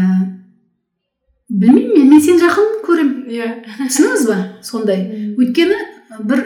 білмеймін 1.49 1.93
мен, 1.97 2.10
мен 2.14 2.22
сені 2.23 2.41
жақын 2.43 2.69
көремін 2.85 3.31
иә. 3.34 3.49
Түсіндіңіз 3.80 4.27
ба 4.30 4.38
сондай? 4.65 5.05
Өйткені 5.38 5.80
бір 6.23 6.45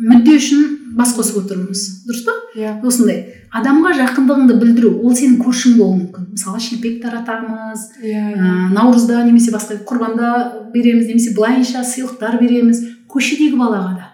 мүдде 0.00 0.36
үшін 0.38 0.66
бас 0.96 1.12
қосып 1.16 1.42
отырмыз. 1.44 1.82
Дұрыс 2.08 2.22
па? 2.26 2.34
Иә. 2.58 2.76
Осындай. 2.86 3.24
Адамға 3.54 3.92
жақындығыңды 3.98 4.56
білдіру 4.60 4.92
ол 5.04 5.14
сенің 5.16 5.40
көршің 5.42 5.76
болуы 5.78 5.98
мүмкін. 6.04 6.28
Мысалға 6.34 6.62
шелпек 6.62 7.00
таратамыз 7.02 7.88
иә. 8.02 8.22
ә, 8.34 8.70
наурызда 8.74 9.24
немесе 9.26 9.52
басқа 9.54 9.80
құрбанда 9.84 10.70
береміз 10.74 11.10
немесе 11.10 11.34
былайынша 11.34 11.84
сыйлықтар 11.84 12.38
береміз. 12.40 12.84
Көшедегі 13.10 13.58
балаға 13.58 13.96
да. 13.98 14.06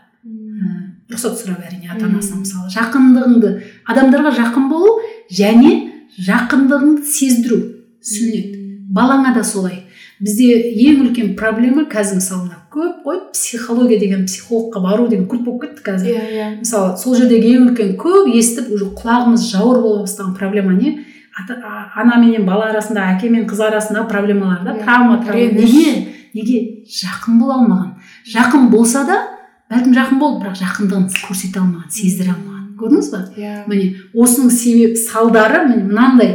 Рұқсат 1.07 1.37
сұрап 1.39 1.63
әрине 1.63 1.93
ата 1.93 2.09
анасынан 2.09 2.41
мысалы 2.43 2.73
жақындығыңды 2.75 3.51
адамдарға 3.87 4.33
жақын 4.41 4.65
болу 4.73 4.97
және 5.31 5.96
жақындығыңды 6.23 7.05
сездіру 7.05 7.59
сүннет. 8.01 8.55
Балаңа 8.93 9.35
да 9.37 9.43
солай. 9.45 9.83
Бізде 10.21 10.55
ең 10.73 11.03
үлкен 11.05 11.35
проблема 11.37 11.85
қазір 11.93 12.21
мысалы 12.23 12.47
мына 12.47 12.63
көп 12.73 13.03
қой 13.05 13.19
психология 13.35 13.99
деген 14.01 14.25
психологқа 14.25 14.81
бару 14.81 15.09
деген 15.09 15.27
культ 15.29 15.45
болып 15.45 15.67
кетті 15.67 15.85
қазір. 15.85 16.09
Иә 16.09 16.15
yeah, 16.15 16.31
yeah. 16.33 16.55
мысалы 16.61 16.97
сол 16.97 17.17
жердегі 17.19 17.53
ең 17.59 17.69
үлкен 17.69 17.93
көп 18.01 18.31
естіп 18.33 18.71
уже 18.73 18.89
құлағымыз 18.97 19.45
жауыр 19.51 19.83
бола 19.85 20.07
бастаған 20.07 20.33
проблема 20.39 20.73
не? 20.73 20.97
Ана 21.37 22.17
менен 22.17 22.47
бала 22.47 22.71
арасында 22.71 23.11
әке 23.13 23.29
мен 23.29 23.45
қыз 23.51 23.61
арасындағы 23.69 24.09
проблемалар 24.09 24.65
да 24.65 24.79
травма 24.81 25.21
травма. 25.21 25.53
Неге? 25.61 26.07
Неге? 26.33 26.61
Жақын 26.89 27.37
бола 27.41 27.61
алмаған. 27.61 27.91
Жақын 28.33 28.71
болса 28.73 29.05
да 29.05 29.21
бәлкім 29.69 29.93
жақын 30.01 30.23
болды 30.23 30.47
бірақ 30.47 30.61
жақындығын 30.63 31.11
көрсете 31.27 31.61
алмаған 31.61 31.93
сездіре 31.93 32.33
алмаған. 32.33 32.56
Көрдіңіз 32.81 33.11
ба? 33.13 33.21
Иә. 33.37 33.43
Yeah. 33.43 33.63
міне 33.71 33.87
осының 34.15 34.51
себеп 34.53 34.97
салдары 35.01 35.65
міне 35.69 35.85
мынандай 35.89 36.33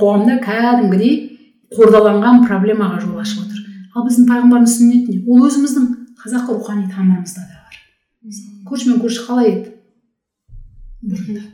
қоғамда 0.00 0.38
кәдімгідей 0.44 1.14
қордаланған 1.74 2.46
проблемаға 2.46 3.02
жол 3.02 3.20
ашып 3.20 3.44
отыр. 3.44 3.64
Ал 3.94 4.06
біздің 4.06 4.28
пайғамбардың 4.30 4.70
сүннетіне 4.72 5.22
ол 5.28 5.44
өзіміздің 5.48 5.88
қазақы 6.22 6.54
рухани 6.54 6.88
тамырымызда 6.88 7.44
да 7.44 7.60
бар. 7.66 7.78
Көрші 8.68 8.92
мен 8.92 9.02
көрші 9.02 9.26
қалай 9.26 9.50
еді? 9.52 9.74
Бұрында. 11.04 11.44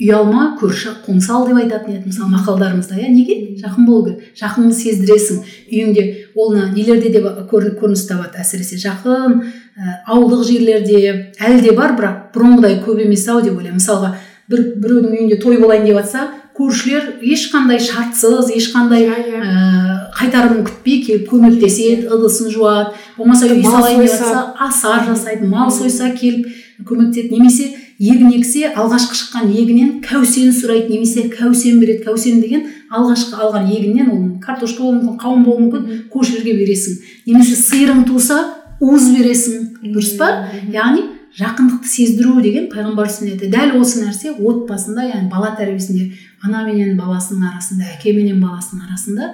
Ұялма 0.00 0.44
көрші 0.60 0.94
қоңсал 1.04 1.48
деп 1.48 1.58
айтатын 1.64 1.98
еді 1.98 2.12
мысалы 2.12 2.30
мақалдарымызда. 2.36 2.96
Иә 3.00 3.10
неге? 3.10 3.56
Жақын 3.60 3.86
болу 3.88 4.06
керек. 4.06 4.30
Жақыныңды 4.38 4.78
сездіресің. 4.78 5.42
Үйіңде 5.72 6.04
ол 6.36 6.54
нелерде 6.54 7.10
де 7.14 7.20
көрініс 7.22 8.06
табады 8.08 8.40
әсіресе. 8.42 8.78
Жақын 8.82 9.40
ә, 9.40 9.98
ауылдық 10.10 10.44
жерлерде 10.48 11.34
әлі 11.38 11.60
де 11.62 11.74
бар 11.76 11.94
бірақ 11.98 12.32
бұрынғыдай 12.34 12.80
көп 12.84 13.02
емес 13.04 13.26
ау 13.28 13.42
деп 13.44 13.58
ойлаймын. 13.58 13.78
Мысалға 13.78 14.14
бір 14.50 14.64
біреудің 14.82 15.14
үйінде 15.14 15.38
той 15.42 15.60
болайын 15.62 15.86
деп 15.86 16.00
жатса 16.00 16.26
көршілер 16.54 17.16
ешқандай 17.24 17.80
шартсыз 17.82 18.50
ешқандай 18.54 19.08
ә, 19.08 20.10
қайтарымын 20.18 20.66
күтпей 20.68 21.00
келіп 21.06 21.30
көмектеседі 21.32 22.10
ыдысын 22.14 22.50
жуады. 22.54 22.92
Болмаса 23.16 23.48
үй 23.48 23.62
салайын 23.62 24.04
деп 24.04 24.12
жатса 24.12 24.44
асар 24.62 25.08
жасайды 25.08 25.48
мал 25.48 25.72
сойса 25.74 26.10
келіп 26.14 26.46
көмектеседі. 26.86 27.32
Немесе 27.32 27.72
егін 28.02 28.32
ексе 28.34 28.70
алғашқы 28.74 29.16
шыққан 29.18 29.50
егінен 29.54 29.90
кәусен 30.04 30.52
сұрайды 30.54 30.90
немесе 30.92 31.28
кәусен 31.30 31.80
береді. 31.80 32.04
Кәусен 32.06 32.40
деген 32.42 32.66
алғашқы 32.90 33.38
алған 33.38 33.70
егіннен 33.70 34.10
ол 34.10 34.22
картошка 34.42 34.82
болуы 34.82 35.00
мүмкін 35.00 35.18
қауын 35.22 35.44
болуы 35.46 35.66
мүмкін 35.66 36.04
көршілерге 36.12 36.56
бересің. 36.60 37.00
Немесе 37.26 37.56
сиырың 37.60 38.04
туса 38.08 38.40
уыз 38.80 39.10
бересің. 39.14 39.68
Дұрыс 39.84 40.16
па? 40.18 40.30
Яғни 40.74 41.06
жақындықты 41.38 41.90
сездіру 41.90 42.40
деген 42.42 42.68
пайғамбар 42.70 43.10
сүннеті. 43.10 43.50
Дәл 43.50 43.76
осы 43.80 44.04
нәрсе 44.04 44.34
отбасында 44.34 45.08
яғни 45.08 45.30
бала 45.32 45.54
тәрбиесінде 45.58 46.12
ана 46.44 46.62
менен 46.66 46.96
баласының 46.98 47.48
арасында 47.50 47.88
әке 47.96 48.14
менен 48.14 48.42
баласының 48.42 48.86
арасында 48.86 49.32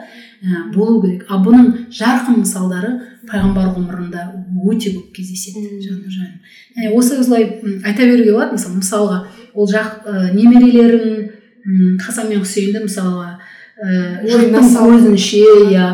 болу 0.74 1.00
керек. 1.02 1.26
Ал 1.28 1.42
бұның 1.44 1.66
жарқын 1.92 2.40
мысалдары 2.40 2.94
пайғамбар 3.28 3.74
ғұмырында 3.76 4.26
өте 4.70 4.94
көп 4.94 5.12
кездеседі 5.18 5.80
және 5.84 6.92
осы 6.96 7.18
осылай 7.20 7.44
айта 7.84 8.06
беруге 8.06 8.32
болады 8.32 8.56
мысалы 8.56 8.80
мысалға 8.80 9.18
ол 9.54 9.68
жақ 9.68 10.06
ә, 10.06 10.32
немерелерін 10.34 11.98
хасан 12.00 12.30
мен 12.30 12.40
хусейнді 12.40 12.86
мысалға 12.86 13.36
ә, 13.36 14.24
жұрттың 14.24 14.72
көзінше 14.78 15.44
иә 15.68 15.90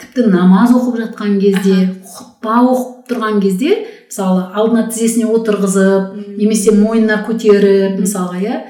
тіпті 0.00 0.26
намаз 0.32 0.74
оқып 0.74 0.98
жатқан 1.04 1.38
кезде 1.38 1.88
құтпа 2.02 2.60
оқып 2.64 3.08
тұрған 3.10 3.40
кезде 3.44 3.76
мысалы 4.08 4.48
алдына 4.50 4.88
тізесіне 4.90 5.30
отырғызып 5.30 6.14
немесе 6.40 6.74
мойнына 6.74 7.22
көтеріп 7.28 8.00
мысалға 8.00 8.40
иә 8.40 8.60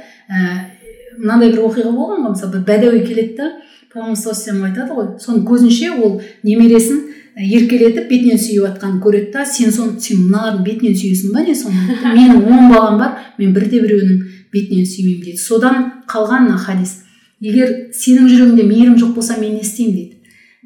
мынандай 1.19 1.52
бір 1.52 1.69
оқиға 1.69 1.93
болған 1.94 2.24
ғой 2.24 2.35
мысалы 2.35 2.56
бір 2.56 2.65
бәдәуи 2.69 3.05
келеді 3.06 3.36
да 3.39 3.51
пайғамбар 3.95 4.71
айтады 4.71 4.95
ғой. 4.95 5.11
Соның 5.23 5.45
көзінше 5.47 5.91
ол 5.95 6.16
немересін 6.43 7.05
еркелетіп 7.35 8.09
бетінен 8.11 8.39
сүйіп 8.39 8.66
жатқанын 8.66 9.01
көреді 9.03 9.33
да 9.35 9.45
сен 9.47 9.73
соны 9.75 10.01
сен 10.01 10.25
мыналардың 10.27 10.65
бетінен 10.66 10.97
сүйесің 10.99 11.33
ба? 11.35 11.43
не 11.47 11.55
соны 11.55 11.97
менің 12.15 12.45
он 12.47 12.69
балам 12.71 12.99
бар 12.99 13.16
мен 13.39 13.55
бірде 13.55 13.81
біреуінің 13.83 14.21
бетінен 14.53 14.87
сүймеймін 14.87 15.25
дейді. 15.25 15.39
Содан 15.39 15.93
қалған 16.11 16.49
мына 16.49 16.59
хадис. 16.59 17.01
Егер 17.41 17.91
сенің 17.95 18.29
жүрегіңде 18.31 18.66
мейірім 18.66 18.99
жоқ 18.99 19.15
болса 19.15 19.39
мен 19.41 19.55
не 19.55 19.62
істеймін? 19.62 19.95
дейді. 19.95 20.16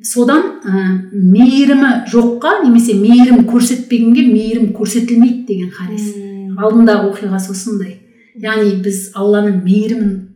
Содан 0.05 0.43
ә, 0.63 1.11
мейірімі 1.13 2.09
жоққа 2.13 2.63
немесе 2.65 2.95
мейірім 2.95 3.45
көрсетпегенге 3.49 4.29
мейірім 4.29 4.73
көрсетілмейді 4.77 5.47
деген 5.49 5.73
хадис. 5.75 6.13
Алдындағы 6.59 7.13
оқиғасы 7.13 7.53
осындай. 7.53 7.97
Яғни 8.39 8.77
біз 8.85 9.09
алланың 9.19 9.63
мейірімін 9.65 10.28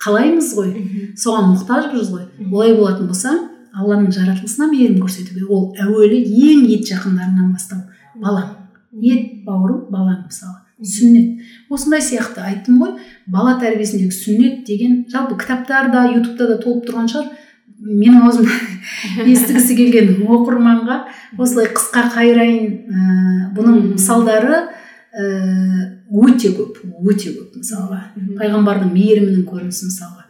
қалаймыз 0.00 0.52
ғой. 0.56 0.70
Соған 1.18 1.52
мұқтажбыз 1.54 2.10
ғой. 2.14 2.26
Олай 2.50 2.74
болатын 2.78 3.10
болса 3.10 3.34
алланың 3.76 4.10
жаратылысына 4.14 4.70
мейірім 4.70 5.02
көрсету 5.04 5.34
керек 5.34 5.50
ол 5.52 5.68
әуелі 5.78 6.22
ең 6.24 6.64
ет 6.72 6.88
жақындарынан 6.88 7.52
бастау. 7.52 7.84
Балаң. 8.20 8.56
Ет 8.92 9.44
бауырым 9.46 9.86
балаң 9.92 10.24
мысалы. 10.26 10.56
Сүннет. 10.80 11.44
Осындай 11.68 12.00
сияқты 12.02 12.40
айттым 12.40 12.80
ғой. 12.80 12.96
Бала 13.28 13.58
тәрбиесіндегі 13.60 14.16
сүннет 14.16 14.64
деген 14.66 15.04
жалпы 15.12 15.36
кітаптарда 15.42 16.06
ютубта 16.14 16.48
да 16.48 16.56
толып 16.62 16.88
тұрған 16.88 17.10
шығар. 17.12 17.28
Менің 17.80 18.24
аузымнан 18.24 19.28
естігісі 19.32 19.76
келген 19.76 20.24
оқырманға 20.24 21.02
осылай 21.38 21.70
қысқа 21.76 22.08
қайырайын 22.16 22.66
ә, 22.68 23.04
бұның 23.56 23.94
мысалдары 23.94 24.58
ә, 24.60 25.79
өте 26.10 26.52
көп 26.56 26.80
өте 27.06 27.34
көп 27.36 27.60
мысалға. 27.60 28.00
Пайғамбардың 28.38 28.92
мейірімінің 28.94 29.46
көрінісі 29.48 29.90
мысалға. 29.90 30.26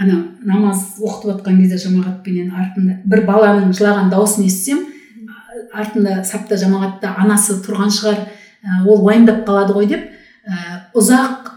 Ана 0.00 0.16
намаз 0.46 0.96
оқытып 1.02 1.34
жатқан 1.34 1.60
кезде 1.60 1.78
жамағатпенен 1.84 2.52
артында 2.54 3.00
бір 3.04 3.24
баланың 3.28 3.74
жылаған 3.76 4.12
дауысын 4.12 4.46
естісем 4.46 4.84
артында 5.74 6.22
сапта 6.24 6.56
жамағатта 6.60 7.12
анасы 7.20 7.58
тұрған 7.64 7.90
шығар 7.92 8.22
ол 8.86 9.02
уайымдап 9.04 9.42
қалады 9.48 9.74
ғой 9.76 9.90
деп 9.90 10.06
ұзақ 10.96 11.50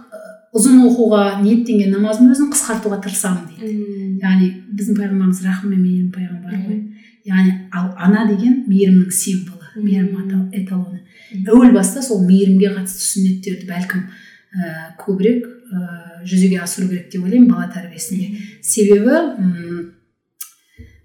ұзын 0.53 0.83
оқуға 0.89 1.23
ниеттенген 1.41 1.93
намаздың 1.95 2.33
өзін 2.33 2.51
қысқартуға 2.53 2.99
тырысамын 3.05 3.47
дейді. 3.49 4.19
Яғни 4.21 4.49
біздің 4.73 4.99
пайғамбарымыз 4.99 5.41
рахым 5.47 5.71
мен 5.73 5.81
мейірім 5.81 6.11
пайғамбар 6.13 6.59
ғой. 6.67 6.81
Яғни 7.25 7.55
ал 7.73 7.89
ана 7.97 8.27
деген 8.29 8.59
мейірімнің 8.67 9.09
символы 9.09 9.65
мейірім 9.81 10.49
эталоны. 10.53 11.02
Әуел 11.47 11.73
баста 11.75 12.03
сол 12.03 12.23
мейірімге 12.27 12.73
қатысты 12.75 13.07
сүннеттерді 13.07 13.67
бәлкім 13.69 14.03
ә, 14.03 14.71
көбірек 15.01 15.45
ә, 15.45 16.23
жүзеге 16.27 16.61
асыру 16.63 16.89
керек 16.89 17.09
деп 17.11 17.23
ойлаймын 17.23 17.51
бала 17.51 17.69
тәрбиесінде. 17.73 18.37
Себебі 18.61 19.91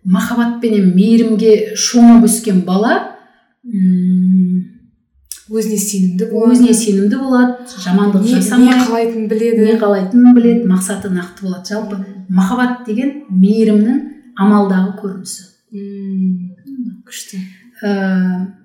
махаббат 0.08 0.60
пенен 0.62 0.92
мейірімге 0.96 1.74
шомып 1.76 2.28
өскен 2.28 2.62
бала 2.66 2.94
өзіне 5.48 5.78
сенімді 5.80 6.28
болады. 6.30 6.52
өзіне 6.52 6.74
сенімді 6.76 7.16
болады 7.16 7.80
жамандық 7.84 8.26
жасамай 8.28 8.74
не 8.74 8.84
қалайтынын 8.84 9.28
біледі. 9.28 9.64
Не 9.64 9.78
қалайтынын 9.80 10.34
біледі 10.36 10.68
мақсаты 10.68 11.10
нақты 11.12 11.46
болады. 11.46 11.68
Жалпы 11.68 11.96
махаббат 12.28 12.84
деген 12.86 13.24
мейірімнің 13.30 14.02
амалдағы 14.36 14.94
көрінісі. 15.00 15.48
Күшті. 17.08 17.40
Ыыы 17.82 18.57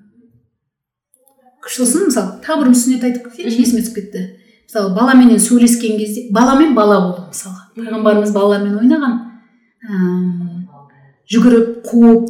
сосын 1.71 2.07
мысалы 2.09 2.39
тағы 2.43 2.65
бір 2.65 2.75
сүннет 2.75 3.03
айтып 3.07 3.29
кетейінші 3.31 3.61
есіме 3.63 3.83
түсіп 3.83 3.95
кетті. 3.99 4.23
Мысалы 4.67 4.93
баламенен 4.95 5.39
сөйлескен 5.39 5.97
кезде 5.99 6.27
баламен 6.33 6.73
бала 6.75 6.99
болу 7.05 7.27
мысалға. 7.29 7.69
Пайғамбарымыз 7.77 8.33
балалармен 8.35 8.77
ойнаған 8.81 9.13
ә, 9.83 9.93
жүгіріп 11.31 11.83
қуып 11.87 12.27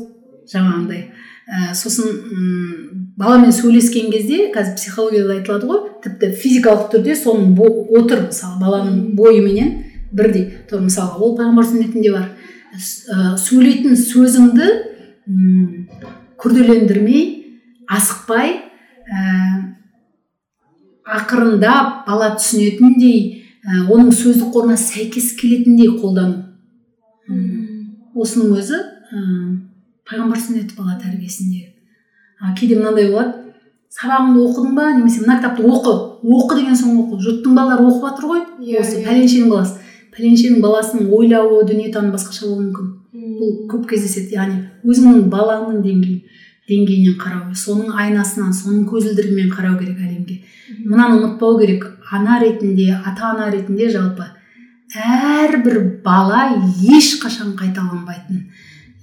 жаңағындай. 0.51 1.05
Ә, 1.47 1.73
сосын 1.77 2.09
ұм, 2.09 3.13
баламен 3.17 3.53
сөйлескен 3.55 4.11
кезде 4.11 4.51
қазір 4.53 4.75
психологияда 4.77 5.37
айтылады 5.39 5.69
ғой 5.69 5.81
тіпті 6.03 6.31
физикалық 6.43 6.89
түрде 6.93 7.15
соның 7.17 7.55
отыр 7.97 8.27
мысалы 8.27 8.59
баланың 8.61 9.15
бойыменен 9.17 9.73
бірдей. 10.11 10.49
Тұр 10.69 10.85
мысалы 10.85 11.19
ол 11.19 11.37
пайғамбар 11.37 11.67
сүннетінде 11.69 12.13
бар. 12.13 12.29
Ә, 12.73 13.37
сөйлейтін 13.37 13.97
сөзіңді 13.97 14.69
күрделендірмей 16.41 17.25
асықпай 17.87 18.72
ақырындап 21.03 22.05
бала 22.07 22.31
түсінетіндей 22.37 23.19
ә, 23.63 23.85
оның 23.91 24.11
сөздік 24.15 24.53
қорына 24.55 24.77
сәйкес 24.79 25.33
келетіндей 25.39 25.91
қолдану. 25.99 26.41
Осының 28.15 28.57
өзі 28.59 28.79
ә, 28.79 29.21
пайғамбар 30.07 30.39
сүннеті 30.39 30.77
бала 30.77 30.97
тәрбиесінде. 31.01 31.69
А 32.39 32.53
кейде 32.57 32.75
мынандай 32.79 33.11
болады. 33.11 33.39
Сабағыңды 33.93 34.41
оқыдың 34.41 34.75
ба? 34.75 34.89
немесе 34.95 35.21
мына 35.21 35.37
кітапты 35.37 35.63
оқы 35.69 35.93
оқы 36.23 36.57
деген 36.57 36.75
соң 36.75 36.95
оқы 37.03 37.19
жұрттың 37.21 37.55
балалары 37.55 37.85
оқып 37.85 38.07
жатыр 38.07 38.29
ғой? 38.31 38.41
Иә, 38.59 38.81
осы 38.81 38.97
иә. 38.99 39.05
пәленшенің 39.05 39.51
баласы. 39.51 39.79
Пәленшенің 40.15 40.61
баласының 40.63 41.11
ойлауы 41.13 41.63
дүниетанымы 41.69 42.15
басқаша 42.15 42.47
болуы 42.47 42.63
мүмкін. 42.63 42.87
Бұл 43.37 43.51
көп 43.69 43.85
кездеседі. 43.91 44.33
Яғни 44.33 44.63
өзіңнің 44.87 45.29
балаңның 45.29 45.83
деңгейі. 45.85 46.32
Деңгейінен 46.69 47.17
қарау 47.19 47.55
соның 47.57 47.97
айнасынан 47.99 48.53
соның 48.55 48.85
көзілдірігімен 48.91 49.49
қарау 49.51 49.79
керек 49.79 49.99
әлемге. 49.99 50.39
Мынаны 50.85 51.19
ұмытпау 51.19 51.59
керек. 51.59 51.89
Ана 52.13 52.39
ретінде 52.39 52.93
ата 52.93 53.31
ана 53.33 53.49
ретінде 53.51 53.89
жалпы 53.91 54.29
әрбір 54.93 55.79
бала 56.05 56.51
ешқашан 56.93 57.55
қайталанбайтын 57.57 58.43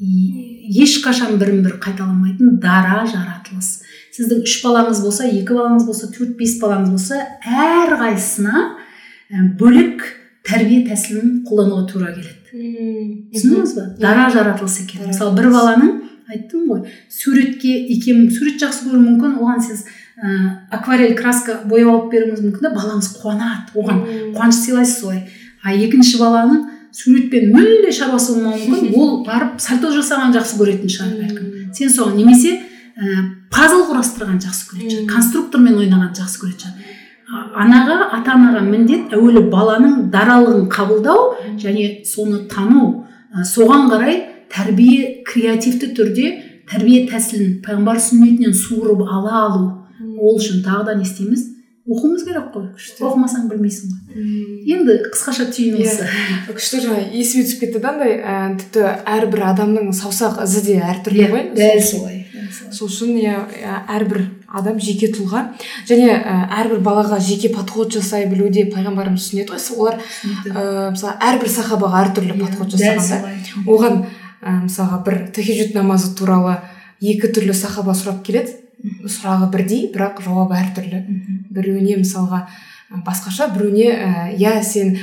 ешқашан 0.01 1.37
бірін 1.41 1.65
бірі 1.65 1.81
қайталанбайтын 1.83 2.61
дара 2.63 3.03
жаратылыс. 3.11 3.81
Сіздің 4.15 4.45
үш 4.47 4.61
балаңыз 4.65 5.03
болса 5.05 5.27
екі 5.29 5.57
балаңыз 5.57 5.85
болса 5.89 6.09
төрт 6.15 6.37
бес 6.39 6.57
балаңыз 6.63 6.95
болса 6.95 7.19
әрқайсысына 7.45 8.65
бөлек 9.61 10.07
тәрбие 10.47 10.85
тәсілін 10.89 11.43
қолдануға 11.49 11.85
тура 11.91 12.15
келеді. 12.15 12.39
Түсіндіңіз 13.35 13.75
ба? 13.77 13.85
Дара 14.01 14.31
жаратылыс 14.33 14.81
екен. 14.85 15.11
Мысалы 15.11 15.37
бір 15.37 15.51
баланың 15.53 15.93
айттым 16.31 16.69
ғой. 16.71 16.87
Суретке 17.11 17.75
икем 17.95 18.29
сурет 18.31 18.63
жақсы 18.63 18.87
көруі 18.87 19.03
мүмкін. 19.05 19.37
Оған 19.43 19.61
сіз 19.65 19.85
ә, 20.17 20.39
акварель 20.71 21.17
краска 21.19 21.61
бояп 21.67 21.91
алып 21.91 22.11
беруіңіз 22.15 22.43
мүмкін 22.47 22.69
да 22.69 22.75
балаңыз 22.75 23.13
қуанады 23.21 23.75
оған. 23.75 24.03
Қуаныш 24.37 24.65
сыйлайсыз 24.65 25.03
солай 25.03 25.25
а 25.63 25.73
екінші 25.75 26.21
баланың 26.21 26.63
суретпен 26.97 27.51
мүлде 27.55 27.93
шаруасы 27.95 28.37
болмауы 28.37 28.69
мүмкін. 28.71 28.95
Ол 29.01 29.25
барып 29.27 29.61
сальто 29.63 29.93
жасаған 29.95 30.35
жақсы 30.37 30.59
көретін 30.61 30.93
шығар 30.93 31.19
бәлкім. 31.21 31.51
Сен 31.77 31.93
соған 31.93 32.17
немесе 32.19 32.57
ә, 32.57 33.27
пазл 33.53 33.85
құрастырған 33.91 34.41
жақсы 34.43 34.71
көретін 34.71 34.95
шығар 34.95 35.11
конструктормен 35.13 35.79
ойнаған 35.85 36.15
жақсы 36.17 36.43
көретін 36.45 36.65
шығар. 36.65 36.97
Анаға 37.31 38.09
ата 38.17 38.35
анаға 38.35 38.65
міндет 38.65 39.13
әуелі 39.15 39.45
баланың 39.53 40.09
даралығын 40.11 40.67
қабылдау 40.73 41.37
және 41.63 42.01
соны 42.09 42.47
тану. 42.51 43.05
Соған 43.47 43.87
қарай 43.93 44.17
тәрбие 44.53 45.23
креативті 45.27 45.93
түрде 45.97 46.33
тәрбие 46.71 47.07
тәсілін 47.11 47.61
пайғамбар 47.65 48.01
сүннетінен 48.03 48.55
суырып 48.57 49.03
ала 49.07 49.47
алу. 49.47 49.65
Ол 50.21 50.39
үшін 50.39 50.63
тағы 50.65 50.91
да 50.91 50.95
не 50.99 51.07
істейміз? 51.07 51.47
Оқуымыз 51.91 52.23
керек 52.27 52.51
қой. 52.55 52.69
Оқымасаң 53.01 53.49
білмейсің 53.51 53.91
ғой. 53.91 54.25
Енді 54.75 54.99
қысқаша 55.11 55.49
түйін 55.51 55.81
осы 55.81 56.07
күшті 56.51 56.83
жаңа. 56.85 57.03
Есіме 57.11 57.47
түсіп 57.49 57.65
кетті 57.65 57.83
да 57.83 57.95
андай 57.95 58.17
ә, 58.21 58.37
тіпті 58.61 58.85
әрбір 59.17 59.47
адамның 59.51 59.91
саусақ 59.97 60.43
ізі 60.45 60.65
де 60.69 60.77
әртүрлі 60.93 61.31
ғой. 61.33 61.47
дәл 61.57 61.83
солай 61.83 62.21
сол 62.71 62.89
үшін 62.91 63.17
иә 63.19 63.35
әрбір 63.91 64.23
адам 64.51 64.79
жеке 64.83 65.11
тұлға. 65.15 65.43
Және 65.89 66.11
ә, 66.15 66.37
әрбір 66.61 66.83
балаға 66.85 67.19
жеке 67.23 67.51
подход 67.55 67.93
жасай 67.95 68.27
білу 68.31 68.49
де 68.53 68.67
пайғамбарымыз 68.71 69.27
түсінеді 69.27 69.55
ғой 69.55 69.79
олар 69.79 69.99
ә, 69.99 70.91
мысалы 70.95 71.17
әрбір 71.31 71.53
сахабаға 71.57 72.05
әртүрлі 72.07 72.39
подход 72.41 72.75
жасаған 72.75 73.67
оған 73.67 74.03
ә, 74.43 74.57
мысалға 74.65 75.03
бір 75.07 75.21
тахижуд 75.37 75.75
намазы 75.77 76.15
туралы 76.17 76.59
екі 77.01 77.31
түрлі 77.33 77.55
сахаба 77.57 77.95
сұрап 77.97 78.23
келеді. 78.27 78.57
Сұрағы 78.81 79.51
бірдей 79.53 79.89
бірақ 79.93 80.23
жауабы 80.25 80.57
әртүрлі 80.57 81.03
біреуіне 81.53 81.99
мысалға 82.01 82.47
басқаша 83.05 83.51
біреуіне 83.55 84.37
иә 84.41 84.55
сен 84.65 84.97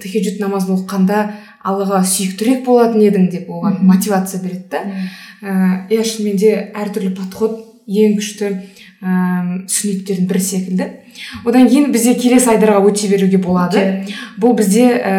тахижуд 0.00 0.40
намазын 0.40 0.78
оқығанда 0.78 1.18
аллаға 1.62 2.00
сүйіктірек 2.08 2.64
болатын 2.66 3.04
едің 3.04 3.28
деп 3.30 3.50
оған 3.52 3.82
мотивация 3.84 4.40
береді 4.42 4.64
да. 4.72 4.80
Иә 5.90 6.02
шынымен 6.06 6.40
де 6.40 6.54
әртүрлі 6.72 7.12
подход 7.18 7.60
ең 7.86 8.16
күшті 8.18 8.48
ә, 9.02 9.12
сүннеттердің 9.70 10.26
бірі 10.30 10.42
секілді. 10.42 10.88
Одан 11.44 11.68
кейін 11.68 11.92
бізде 11.94 12.14
келесі 12.18 12.52
айдарға 12.54 12.82
өте 12.86 13.10
беруге 13.10 13.40
болады. 13.42 13.82
Бұл 14.40 14.54
бізде 14.58 14.86
ә, 14.98 15.14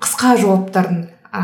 қысқа 0.00 0.36
жауаптардың 0.40 1.02
ә, 1.32 1.42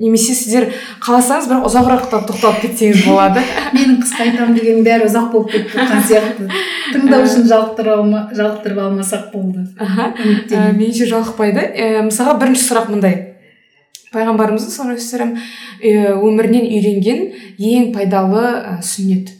немесе 0.00 0.34
сіздер 0.36 0.66
қаласаңыз 1.04 1.46
бірақ 1.50 1.66
ұзағырақ 1.68 2.08
та 2.10 2.20
тоқталып 2.28 2.60
кетсеңіз 2.64 3.04
болады. 3.08 3.44
Менің 3.76 4.00
қысқа 4.02 4.26
айтамын 4.26 4.56
дегеннің 4.58 4.84
бәрі 4.86 5.06
ұзақ 5.08 5.30
болып 5.32 5.54
кетіп 5.54 5.72
жатқан 5.76 6.02
сияқты. 6.10 6.48
Тыңдаушыны 6.92 7.46
жалықтырып 7.48 8.82
алмасақ 8.84 9.30
болды. 9.32 9.64
Аха. 9.80 10.10
Ә, 10.16 10.72
меніңше 10.76 11.08
жалықпайды. 11.12 11.64
Ә, 11.72 12.04
мысалға 12.08 12.36
бірінші 12.42 12.66
сұрақ 12.68 12.92
мындай. 12.92 13.16
Пайғамбарымыздың 14.12 14.72
саллаллаху 14.72 15.32
өмірінен 15.82 16.68
үйренген 16.68 17.24
ең 17.58 17.90
пайдалы 17.96 18.44
ә, 18.44 18.76
сүннет. 18.84 19.32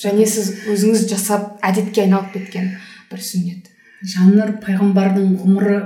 Және 0.00 0.26
сіз 0.28 0.50
өзіңіз 0.68 1.06
жасап 1.08 1.62
әдетке 1.64 2.04
айналып 2.04 2.34
кеткен 2.34 2.74
бір 3.12 3.22
сүннет. 3.24 3.70
Жаннұр 4.04 4.58
пайғамбардың 4.64 5.30
ғұмыры. 5.40 5.78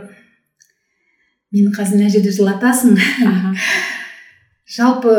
Мені 1.54 1.70
қазір 1.76 2.00
мына 2.00 2.10
жерде 2.12 2.32
жылатасың. 2.34 2.98
Жалпы 4.68 5.14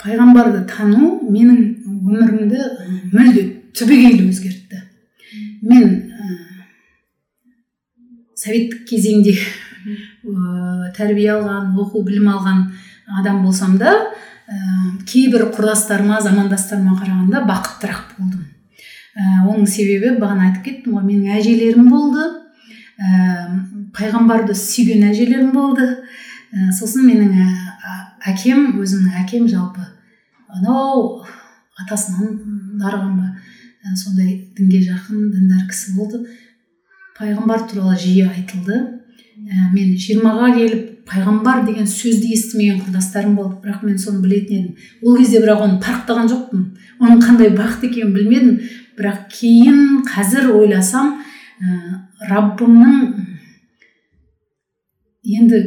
пайғамбарды 0.00 0.62
тану 0.70 1.16
менің 1.28 1.58
өмірімді 1.90 2.60
мүлде 3.12 3.42
түбегейлі 3.76 4.28
өзгертті. 4.30 4.80
Мен 5.66 5.90
ә, 6.14 6.36
советтік 8.38 8.86
кезеңде 8.88 9.34
ә, 9.36 10.92
тәрбие 10.96 11.34
алған 11.34 11.74
оқу 11.82 12.04
білім 12.06 12.30
алған 12.32 12.64
адам 13.20 13.42
болсам 13.44 13.76
да 13.80 13.92
ә, 13.92 14.56
кейбір 15.10 15.50
құрдастарыма 15.56 16.22
замандастарыма 16.24 16.96
қарағанда 17.02 17.44
бақыттырақ 17.50 18.14
болдым. 18.16 18.46
Ә, 19.12 19.42
оның 19.44 19.66
себебі 19.68 20.16
бағана 20.22 20.48
айтып 20.48 20.70
кеттім 20.70 20.96
ғой 20.96 21.10
менің 21.10 21.40
әжелерім 21.40 21.90
болды. 21.92 22.30
Пайғамбарды 23.96 24.54
сүйген 24.56 25.06
әжелерім 25.10 25.52
болды. 25.54 25.86
Ә, 26.50 26.70
сосын 26.74 27.06
менің 27.06 27.32
ә, 27.40 27.46
әкем 28.32 28.80
өзімнің 28.82 29.22
әкем 29.22 29.46
жалпы 29.48 29.84
анау 30.50 31.22
атасынан 31.80 32.78
дарыған 32.80 33.16
ба? 33.16 33.28
Ә, 33.80 33.94
сондай 33.96 34.52
дінге 34.56 34.82
жақын 34.88 35.30
діндар 35.32 35.66
кісі 35.70 35.94
болды. 35.96 36.24
Пайғамбар 37.16 37.68
туралы 37.70 37.96
жиі 37.96 38.26
айтылды. 38.28 38.80
Ә, 39.40 39.70
мен 39.72 39.94
жиырмаға 39.96 40.50
келіп 40.58 41.06
пайғамбар 41.08 41.64
деген 41.66 41.88
сөзді 41.88 42.34
естімеген 42.34 42.82
құрдастарым 42.84 43.38
болды. 43.38 43.56
Бірақ 43.64 43.86
мен 43.86 43.98
соны 43.98 44.20
білетін 44.24 44.58
едім. 44.58 44.76
Ол 45.02 45.16
кезде 45.16 45.40
бірақ 45.40 45.64
оны 45.64 45.80
парықтаған 45.82 46.30
жоқпын. 46.34 46.68
Оның 47.00 47.24
қандай 47.24 47.54
бақыт 47.56 47.88
екенін 47.88 48.12
білмедім. 48.14 48.54
Бірақ 48.98 49.26
кейін 49.32 50.02
қазір 50.06 50.52
ойласам 50.58 51.19
раббымның 52.30 52.94
енді 55.24 55.60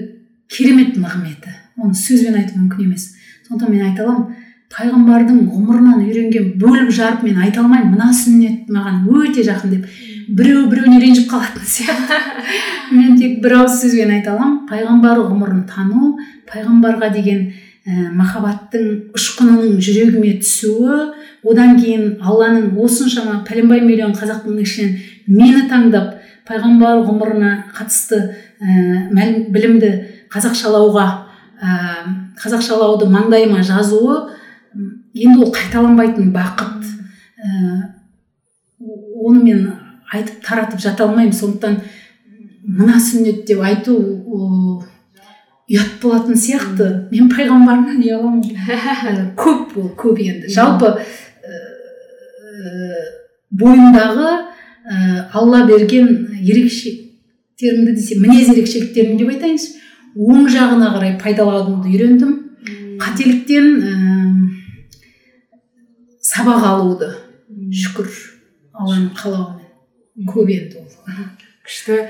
керемет 0.53 0.97
нығметі. 0.97 1.53
Оны 1.77 1.97
сөзбен 1.97 2.37
айту 2.39 2.57
мүмкін 2.59 2.87
емес. 2.87 3.11
Сондықтан 3.47 3.73
мен 3.73 3.85
айта 3.89 4.05
аламын 4.05 4.33
пайғамбардың 4.73 5.43
ғұмырынан 5.53 6.01
үйренген 6.07 6.53
бөліп 6.61 6.89
жарып 6.93 7.23
мен 7.27 7.41
айта 7.41 7.61
алмаймын. 7.61 7.93
Мына 7.93 8.09
сүннет 8.17 8.69
маған 8.73 9.03
өте 9.09 9.45
жақын 9.45 9.75
деп 9.75 9.87
біреу 10.33 10.65
біреуіне 10.71 11.01
ренжіп 11.03 11.29
қалатын 11.31 11.67
сияқты. 11.67 12.19
Мен 12.93 13.17
тек 13.19 13.39
бір 13.43 13.59
ауыз 13.59 13.81
сөзбен 13.83 14.13
айта 14.15 14.33
аламын. 14.33 14.63
Пайғамбар 14.69 15.21
ғұмырын 15.27 15.63
тану 15.69 16.15
пайғамбарға 16.49 17.11
деген 17.13 17.45
ә, 17.85 18.09
махаббаттың 18.17 19.13
ұшқынының 19.17 19.77
жүрегіме 19.83 20.37
түсуі 20.41 20.99
одан 21.43 21.77
кейін 21.79 22.17
алланың 22.21 22.77
осыншама 22.79 23.41
пәленбай 23.47 23.81
миллион 23.83 24.13
қазақтың 24.17 24.59
ішінен 24.63 24.97
мені 25.27 25.65
таңдап 25.71 26.19
пайғамбар 26.47 27.03
ғұмырына 27.07 27.51
қатысты 27.75 28.19
ә, 28.59 29.17
білімді 29.53 29.91
қазақшалауға 30.33 31.07
ә, 31.59 31.75
қазақшалауды 32.39 33.09
маңдайыма 33.11 33.63
жазуы 33.63 34.21
енді 35.13 35.43
ол 35.45 35.51
қайталанбайтын 35.53 36.31
бақыт. 36.33 36.87
Ә, 37.37 37.47
оны 39.23 39.43
мен 39.43 39.67
айтып 40.11 40.41
таратып 40.45 40.81
жата 40.81 41.05
алмаймын. 41.05 41.33
Сондықтан 41.33 41.79
мына 42.63 42.97
сүннет 42.99 43.45
деп 43.47 43.61
айту 43.61 43.95
ұят 45.69 45.99
болатын 46.01 46.35
сияқты. 46.35 46.89
Мен 47.11 47.29
пайғамбарымнан 47.31 48.01
ұяламын. 48.01 49.33
Көп 49.43 49.77
ол 49.77 49.91
көп 49.97 50.19
енді. 50.23 50.49
Жалпы 50.51 50.97
бойымдағы 53.53 54.29
ә, 54.33 55.29
алла 55.33 55.63
берген 55.67 56.09
ерекшеліктерімді 56.39 57.95
десе 57.97 58.19
мінез 58.21 58.51
ерекшеліктерім 58.53 59.17
деп 59.19 59.33
айтайыншы. 59.35 59.79
Оң 60.13 60.47
жағына 60.53 60.91
қарай 60.93 61.15
пайдалануды 61.21 61.89
үйрендім. 61.89 62.33
Қателіктен 63.01 63.69
ә, 63.81 63.93
сабақ 66.23 66.67
алуды 66.69 67.09
шүкір 67.73 68.09
алланың 68.73 69.11
қалауымен. 69.17 69.69
Көп 70.29 70.51
енді 70.53 70.83
ол. 70.83 70.89
күшті. 71.65 72.03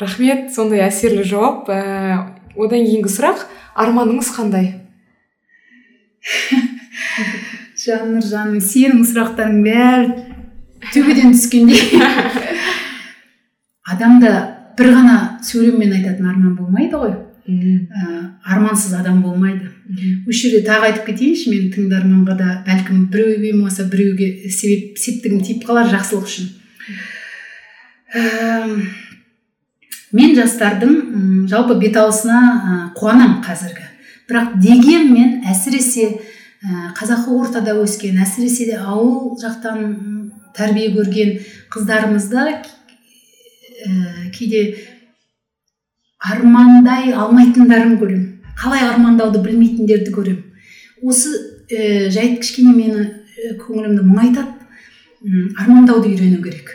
Рахмет. 0.00 0.52
Сондай 0.54 0.84
әсерлі 0.86 1.24
жауап. 1.28 1.68
Ә, 1.68 2.36
одан 2.56 2.86
кейінгі 2.86 3.12
сұрақ 3.12 3.46
арманыңыз 3.76 4.32
қандай? 4.36 4.72
жаннұр 7.82 8.22
жаным 8.22 8.60
сенің 8.62 9.02
сұрақтарың 9.08 9.62
бәрі 9.64 10.12
төбеден 10.92 11.34
түскендей. 11.34 11.98
Адамда 13.92 14.32
бір 14.78 14.92
ғана 14.94 15.18
сөйлеммен 15.42 15.94
айтатын 15.98 16.28
арман 16.30 16.56
болмайды 16.56 17.00
ғой. 17.00 17.14
Ә, 17.42 18.02
армансыз 18.46 18.94
адам 18.94 19.18
болмайды. 19.24 19.66
Осы 20.28 20.44
жерде 20.46 20.62
тағы 20.68 20.92
айтып 20.92 21.08
кетейінші 21.10 21.50
мен 21.50 21.70
тыңдарманға 21.74 22.36
да 22.38 22.50
бәлкім 22.68 23.08
біреуге 23.10 23.50
болмаса 23.56 23.88
біреуге 23.90 24.48
себеп 24.48 25.00
септігім 25.02 25.42
тиіп 25.42 25.66
қалар 25.66 25.90
жақсылық 25.90 26.28
үшін. 26.30 26.52
Ә, 28.14 28.22
мен 30.14 30.36
жастардың 30.38 30.94
ұм, 31.02 31.32
жалпы 31.50 31.80
беталысына 31.82 32.38
ә, 32.38 32.78
қуанамын 32.94 33.40
қазіргі. 33.42 33.88
Бірақ 34.30 34.54
дегенмен 34.62 35.40
әсіресе 35.50 36.12
қазақы 36.98 37.34
ортада 37.38 37.74
өскен 37.82 38.20
әсіресе 38.22 38.68
де 38.70 38.76
ауыл 38.78 39.34
жақтан 39.42 39.82
тәрбие 40.56 40.92
көрген 40.94 41.40
қыздарымызда 41.72 42.46
ә, 42.52 42.60
кейде 44.36 44.62
армандай 46.22 47.12
алмайтындарын 47.12 47.98
көремін 47.98 48.54
қалай 48.58 48.86
армандауды 48.92 49.42
білмейтіндерді 49.42 50.14
көремін 50.14 50.52
осы 51.02 51.34
ә, 51.70 52.10
жайт 52.10 52.40
кішкене 52.42 52.72
мені 52.76 53.02
ә, 53.02 53.56
көңілімді 53.60 54.04
мұңайтады. 54.06 54.58
Армандауды 55.58 56.10
үйрену 56.12 56.42
керек. 56.42 56.72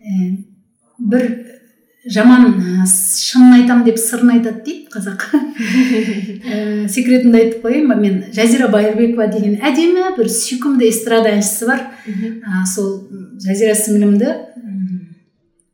Ә, 0.00 0.28
бір 0.98 1.28
жаман 2.04 2.56
шынын 2.88 3.60
айтам 3.60 3.84
деп 3.86 3.98
сырын 3.98 4.34
айтады 4.36 4.64
дейді 4.66 4.88
қазақ. 4.90 5.26
Ә, 5.32 6.88
секретімді 6.94 7.38
айтып 7.38 7.66
қояйын 7.66 7.88
ба 7.88 7.96
мен? 7.96 8.24
Жазира 8.34 8.68
байырбекова 8.72 9.28
деген 9.30 9.60
әдемі 9.62 10.16
бір 10.16 10.30
сүйкімді 10.32 10.88
эстрада 10.88 11.30
әншісі 11.36 11.68
бар 11.70 11.84
ә, 12.08 12.64
сол 12.66 13.06
жазира 13.42 13.76
сіңілімді 13.78 14.32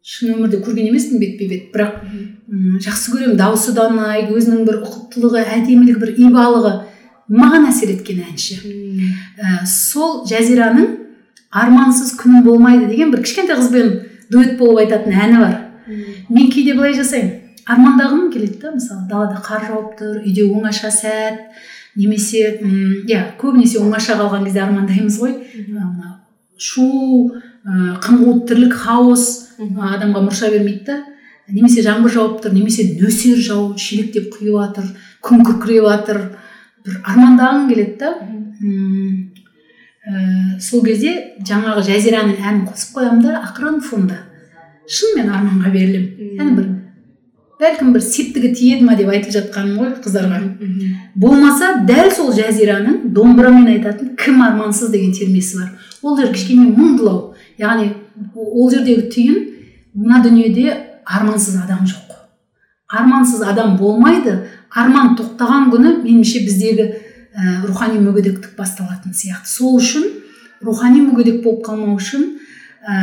шын 0.09 0.35
өмірде 0.35 0.61
көрген 0.65 0.89
емеспін 0.89 1.21
бетпе 1.21 1.49
бет. 1.49 1.65
Бірақ 1.73 1.99
жақсы 2.85 3.13
көремін. 3.13 3.37
Дауысы 3.37 3.75
да 3.77 3.89
ұнайды 3.91 4.33
өзінің 4.37 4.65
бір 4.69 4.81
ұқыптылығы 4.87 5.43
әдемілігі 5.59 6.01
бір 6.01 6.15
ибалығы 6.29 6.75
маған 7.29 7.69
әсер 7.69 7.93
еткен 7.93 8.23
әнші. 8.25 8.57
Ә, 9.37 9.65
сол 9.69 10.23
жазираның 10.29 10.89
армансыз 11.53 12.15
күнім 12.21 12.45
болмайды 12.47 12.89
деген 12.89 13.13
бір 13.13 13.25
кішкентай 13.25 13.61
қызбен 13.61 13.93
дуэт 14.33 14.57
болып 14.61 14.87
айтатын 14.87 15.13
әні 15.13 15.43
бар. 15.45 15.59
Мен 16.29 16.51
кейде 16.53 16.75
былай 16.75 16.95
жасаймын. 16.95 17.35
Армандағым 17.69 18.31
келеді 18.33 18.63
да 18.63 18.71
мысалы 18.73 19.09
далада 19.11 19.43
қар 19.45 19.67
жауып 19.67 19.99
тұр 19.99 20.23
үйде 20.23 20.47
оңаша 20.49 20.89
сәт 20.93 21.43
немесе 21.99 22.55
иә 23.09 23.35
көбінесе 23.41 23.83
оңаша 23.83 24.17
қалған 24.21 24.47
кезде 24.47 24.63
армандаймыз 24.65 25.19
ғой. 25.21 25.35
Мына 25.69 26.15
шу 26.57 26.87
ә, 27.65 27.99
қым 28.03 28.45
тірлік 28.49 28.75
хаос 28.75 29.25
адамға 29.59 30.25
мұрша 30.27 30.51
бермейді 30.53 30.85
да. 30.87 31.03
Немесе 31.49 31.83
жаңбыр 31.85 32.13
жауып 32.13 32.41
тұр 32.45 32.57
немесе 32.57 32.87
нөсер 33.01 33.39
жауып 33.41 33.79
шелектеп 33.81 34.33
құйып 34.37 34.57
жатыр 34.63 34.89
күн 35.25 35.45
күркіреп 35.47 35.89
жатыр 35.89 36.23
бір 36.85 37.03
армандағың 37.05 37.69
келеді 37.69 37.97
да. 38.01 38.15
Ә, 40.09 40.57
сол 40.61 40.81
кезде 40.85 41.15
жаңағы 41.45 41.85
жазираның 41.85 42.41
әнін 42.41 42.65
қосып 42.71 42.97
қоямын 42.97 43.23
да 43.27 43.43
ақырын 43.43 43.81
фонда. 43.85 44.23
Шынымен 44.89 45.31
арманға 45.31 45.73
берілемін. 45.73 46.35
Яғни 46.39 46.57
бір 46.57 46.69
бәлкім 47.59 47.93
бір 47.93 48.05
септігі 48.07 48.53
тиеді 48.55 48.87
ма 48.87 48.95
деп 48.99 49.11
айтып 49.13 49.35
жатқаным 49.35 49.79
ғой 49.83 49.95
қыздарға. 50.05 50.41
Болмаса 51.19 51.73
дәл 51.89 52.13
сол 52.15 52.31
жазираның 52.37 53.09
домбырамен 53.15 53.67
айтатын 53.75 54.15
кім 54.19 54.43
армансыз 54.47 54.93
деген 54.95 55.13
термесі 55.13 55.59
бар. 55.59 55.73
Ол 56.03 56.17
жер 56.21 56.31
кішкене 56.33 56.69
мұңдылау 56.71 57.35
яғни 57.59 57.91
ол 58.35 58.71
жердегі 58.71 59.09
түйін 59.11 59.41
мына 59.99 60.23
дүниеде 60.23 60.77
армансыз 61.05 61.59
адам 61.65 61.83
жоқ. 61.87 62.15
Армансыз 62.89 63.43
адам 63.43 63.77
болмайды. 63.77 64.39
Арман 64.71 65.17
тоқтаған 65.19 65.69
күні 65.73 65.95
меніңше 66.05 66.45
біздегі 66.47 66.85
ә, 66.89 67.67
рухани 67.67 67.99
мүгедектік 68.01 68.55
басталатын 68.57 69.13
сияқты. 69.17 69.49
Сол 69.49 69.77
үшін 69.81 70.07
рухани 70.65 71.03
мүгедек 71.03 71.43
болып 71.45 71.67
қалмау 71.67 71.97
үшін 71.99 72.25
ә, 72.85 72.97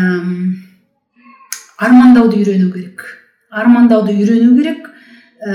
армандауды 1.77 2.39
үйрену 2.41 2.71
керек. 2.73 3.05
Армандауды 3.51 4.13
үйрену 4.15 4.55
керек 4.57 4.89
ә, 5.45 5.53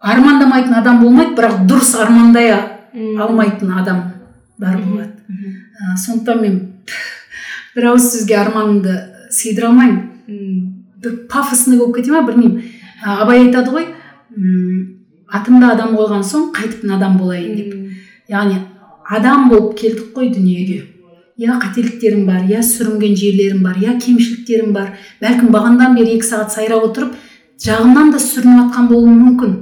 армандамайтын 0.00 0.78
адам 0.80 1.00
болмайды 1.02 1.36
бірақ 1.38 1.64
дұрыс 1.68 1.94
армандай 2.02 2.52
алмайтын 2.52 3.72
адамдар 3.80 4.80
болады. 4.82 5.12
Ә, 5.28 5.96
сондықтан 5.96 6.42
мен 6.42 6.58
бір 7.74 7.90
ауыз 7.92 8.10
сөзге 8.12 8.38
арманыңды 8.42 8.96
сыйдыра 9.34 9.70
алмаймын. 9.72 10.00
Бір 10.98 11.20
пафосный 11.30 11.78
болып 11.78 11.96
кете 11.96 12.12
ма 12.12 12.24
білмеймін. 12.26 12.64
Абай 13.04 13.46
айтады 13.46 13.70
ғой 13.70 13.86
атымда 15.28 15.74
адам 15.74 15.94
қойған 15.96 16.24
соң 16.26 16.50
қайтып 16.56 16.84
надан 16.88 17.18
болайын 17.18 17.54
деп. 17.56 17.74
Яғни 18.28 18.58
адам 19.08 19.48
болып 19.48 19.74
келдік 19.78 20.14
қой 20.16 20.30
дүниеге. 20.34 20.78
Иә 21.38 21.58
қателіктерің 21.62 22.24
бар 22.26 22.48
иә 22.50 22.62
сүрінген 22.66 23.14
жерлерің 23.16 23.62
бар 23.62 23.78
иә 23.78 23.94
кемшіліктерің 24.02 24.72
бар. 24.74 24.94
Бәлкім 25.22 25.52
бағанадан 25.54 25.94
бері 25.96 26.16
екі 26.18 26.26
сағат 26.26 26.52
сайрап 26.54 26.88
отырып 26.90 27.14
жағымнан 27.62 28.10
да 28.12 28.18
сүрініп 28.22 28.64
жатқан 28.64 28.88
болуым 28.90 29.20
мүмкін. 29.22 29.54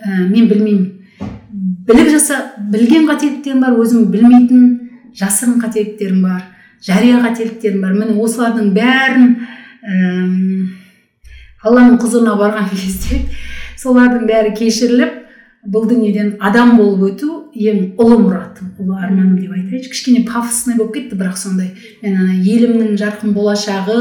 Ә, 0.00 0.26
мен 0.30 0.48
білмеймін. 0.48 0.86
Біліп 1.86 2.08
жаса 2.14 2.40
білген 2.72 3.06
қателіктерім 3.10 3.60
бар 3.60 3.76
өзім 3.78 4.08
білмейтін 4.14 4.66
жасырын 5.18 5.60
қателіктерім 5.60 6.22
бар 6.24 6.42
жария 6.82 7.20
қателіктерім 7.20 7.82
бар. 7.84 7.94
Міне 7.94 8.16
осылардың 8.16 8.72
бәрін 8.74 9.36
алланың 11.64 11.98
құзырына 12.00 12.36
барған 12.40 12.70
кезде 12.72 13.20
солардың 13.82 14.26
бәрі 14.28 14.54
кешіріліп 14.56 15.16
бұл 15.68 15.88
дүниеден 15.90 16.36
адам 16.40 16.76
болып 16.78 17.10
өту 17.10 17.39
ең 17.54 17.94
ұлы 18.00 18.18
мұратым 18.22 18.74
ұлы 18.80 18.96
арманым 18.98 19.38
деп 19.38 19.52
айтайыншы. 19.54 19.90
Кішкене 19.90 20.24
пафосный 20.28 20.76
болып 20.78 20.94
кетті 20.96 21.18
бірақ 21.18 21.38
сондай. 21.38 21.72
Мен 22.02 22.16
ана 22.16 22.36
елімнің 22.38 22.96
жарқын 23.00 23.34
болашағы 23.36 23.96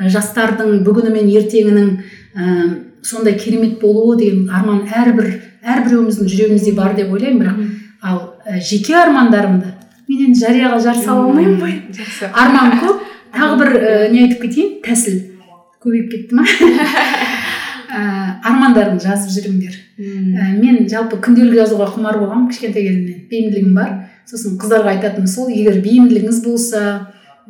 жастардың 0.00 0.80
бүгіні 0.86 1.12
мен 1.14 1.28
ертеңінің 1.40 1.90
ә, 2.34 2.54
сондай 3.02 3.36
керемет 3.38 3.78
болуы 3.80 4.16
деген 4.20 4.48
арман 4.48 4.86
әрбір 4.88 5.32
әрбіреуіміздің 5.60 6.30
жүрегімізде 6.32 6.74
бар 6.78 6.96
деп 6.96 7.12
ойлаймын. 7.12 7.42
Бірақ 7.42 7.58
ал 8.02 8.22
ә, 8.46 8.60
жеке 8.60 8.96
армандарымды 9.00 9.74
мен 10.08 10.24
енді 10.28 10.40
жарияға 10.40 10.80
жар 10.86 10.96
сала 11.02 11.28
алмаймын 11.28 11.60
ғой. 11.60 11.76
Арман 12.32 12.78
көп. 12.80 13.04
Тағы 13.36 13.60
бір 13.60 13.76
ә, 13.76 13.92
не 14.10 14.24
айтып 14.24 14.48
кетейін? 14.48 14.80
Тәсіл. 14.82 15.20
Көбейіп 15.80 16.10
кетті 16.12 16.40
ма? 16.40 16.48
ә, 17.90 18.00
армандарыңды 18.46 19.04
жазып 19.04 19.32
жүріңдер. 19.34 19.76
Ә, 19.98 20.50
мен 20.56 20.86
жалпы 20.90 21.18
күнделік 21.24 21.58
жазуға 21.58 21.90
құмар 21.96 22.20
болғанмын 22.22 22.48
кішкентай 22.52 22.86
кезімнен 22.86 23.26
бейімділігім 23.30 23.74
бар. 23.74 23.92
Сосын 24.30 24.56
қыздарға 24.60 24.94
айтатыным 24.94 25.26
сол 25.30 25.50
егер 25.50 25.80
бейімділігіңіз 25.84 26.40
болса 26.46 26.84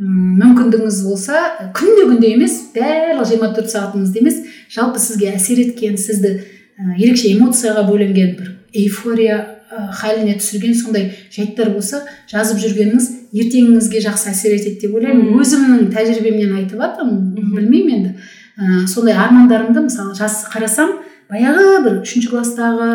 мүмкіндігіңіз 0.01 1.01
болса 1.05 1.41
күнде 1.77 2.07
күнде 2.09 2.35
емес 2.35 2.57
барлық 2.73 3.27
жиырма 3.29 3.51
төрт 3.57 3.69
сағатыңызда 3.75 4.23
емес 4.23 4.39
жалпы 4.73 5.03
сізге 5.03 5.35
әсер 5.35 5.61
еткен 5.61 5.99
сізді 6.01 6.39
ә, 6.41 6.95
ерекше 6.97 7.35
эмоцияға 7.35 7.85
бөленген 7.91 8.37
бір 8.39 8.55
эйфория 8.73 9.43
халіне 9.71 10.35
түсірген 10.41 10.75
сондай 10.75 11.11
жайттар 11.31 11.71
болса 11.75 12.03
жазып 12.31 12.59
жүргеніңіз 12.62 13.09
ертеңіңізге 13.31 14.03
жақсы 14.03 14.33
әсер 14.33 14.57
етеді 14.57 14.87
деп 14.87 14.97
ойлаймын. 14.99 15.31
Өзімнің 15.39 15.91
тәжірибемнен 15.95 16.57
айтып 16.59 16.81
жатырмын 16.83 17.53
білмеймін 17.55 17.93
енді. 17.95 18.15
Ә, 18.61 18.87
сондай 18.87 19.16
армандарымды 19.16 19.87
мысалы 19.89 20.15
жас 20.15 20.45
қарасам 20.53 20.99
баяғы 21.31 21.81
бір 21.85 22.01
үшінші 22.03 22.32
класстағы 22.32 22.89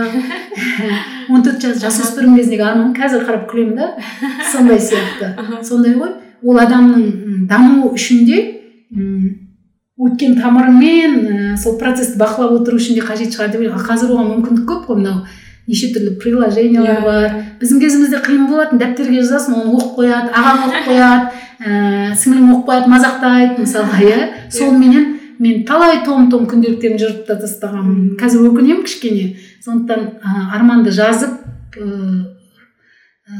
он 1.32 1.44
төрт 1.46 1.64
жас 1.64 1.80
жасөспірім 1.84 2.36
кезіндегі 2.38 2.68
арман 2.68 2.92
қазір 2.98 3.26
қарап 3.26 3.48
күлемін 3.50 3.80
да 3.80 3.90
сондай 4.52 4.80
сияқты. 4.80 5.32
Сондай 5.64 5.96
ғой. 5.98 6.14
Ол 6.46 6.60
адамның 6.62 7.48
дамуы 7.50 7.94
үшін 7.96 8.26
де 8.28 8.42
өткен 9.96 10.36
тамырымен 10.42 11.16
ә, 11.24 11.56
сол 11.58 11.80
процессті 11.80 12.20
бақылап 12.20 12.60
отыру 12.60 12.78
үшін 12.78 13.00
де 13.00 13.06
қажет 13.06 13.32
шығар 13.34 13.54
деп 13.54 13.64
ойлаймын. 13.64 13.86
Қазір 13.88 14.12
оған 14.12 14.32
мүмкіндік 14.34 14.68
көп 14.68 14.90
қой 14.90 15.00
мынау. 15.00 15.24
Неше 15.66 15.88
түрлі 15.96 16.18
приложениялар 16.22 17.00
иә, 17.00 17.02
бар. 17.02 17.24
иә. 17.26 17.44
біздің 17.58 17.80
кезімізде 17.82 18.20
қиын 18.22 18.44
болатын 18.52 18.78
дәптерге 18.78 19.24
жазасың 19.24 19.56
оны 19.64 19.72
оқып 19.80 19.96
қояды 19.98 20.30
ағаң 20.30 20.60
оқып 20.68 20.84
қояды 20.92 21.32
ііі 21.66 22.18
сіңлім 22.22 22.52
оқып 22.54 22.68
қояды 22.70 22.92
мазақтайды 22.92 23.64
мысалға 23.64 24.04
иә, 24.06 24.20
соныменен 24.54 25.08
мен 25.40 25.66
талай 25.66 26.03
том 26.06 26.30
том 26.32 26.45
күнделіктерімді 26.49 27.02
жыртып 27.02 27.28
та 27.28 27.40
тастағанмын. 27.41 28.16
Қазір 28.20 28.48
өкінемін 28.52 28.86
кішкене. 28.86 29.28
Сондықтан 29.66 30.07
ә, 30.22 30.48
арманды 30.56 30.94
жазып 30.95 31.78
ә, 31.78 31.90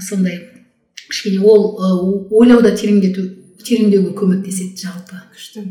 сондай 0.01 0.41
кішкене 1.07 1.41
ол 1.45 1.76
ә, 1.77 1.95
ойлауда 2.31 2.76
тереңдету 2.76 3.30
тереңдеуге 3.65 4.13
көмектеседі 4.17 4.85
жалпы. 4.85 5.17
күшті. 5.35 5.63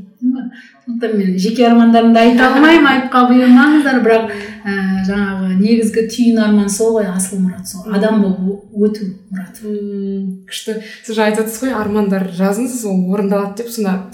Сондықтан 0.85 1.17
мен 1.17 1.39
жеке 1.39 1.67
армандарымды 1.69 2.21
айта 2.21 2.49
алмаймын 2.51 2.89
айыпқа 2.91 3.23
бұйырмаңыздар. 3.31 4.01
Бірақ 4.05 4.33
ә, 4.67 4.75
жаңағы 5.09 5.55
негізгі 5.61 6.07
түйін 6.11 6.41
арман 6.45 6.69
сол 6.69 6.99
ғой 6.99 7.09
асыл 7.13 7.41
мұрат 7.41 7.71
сол. 7.71 7.87
Адам 7.89 8.23
болып 8.23 8.75
өту 8.75 9.11
мұрат 9.31 9.61
күшті. 10.49 10.81
Сіз 11.07 11.17
жаңа 11.17 11.31
айтып 11.31 11.55
ғой 11.63 11.77
армандар 11.79 12.29
жазыңыз 12.35 12.85
ол 12.91 13.15
орындалады 13.15 13.63
деп 13.63 13.73
сонда. 13.73 14.11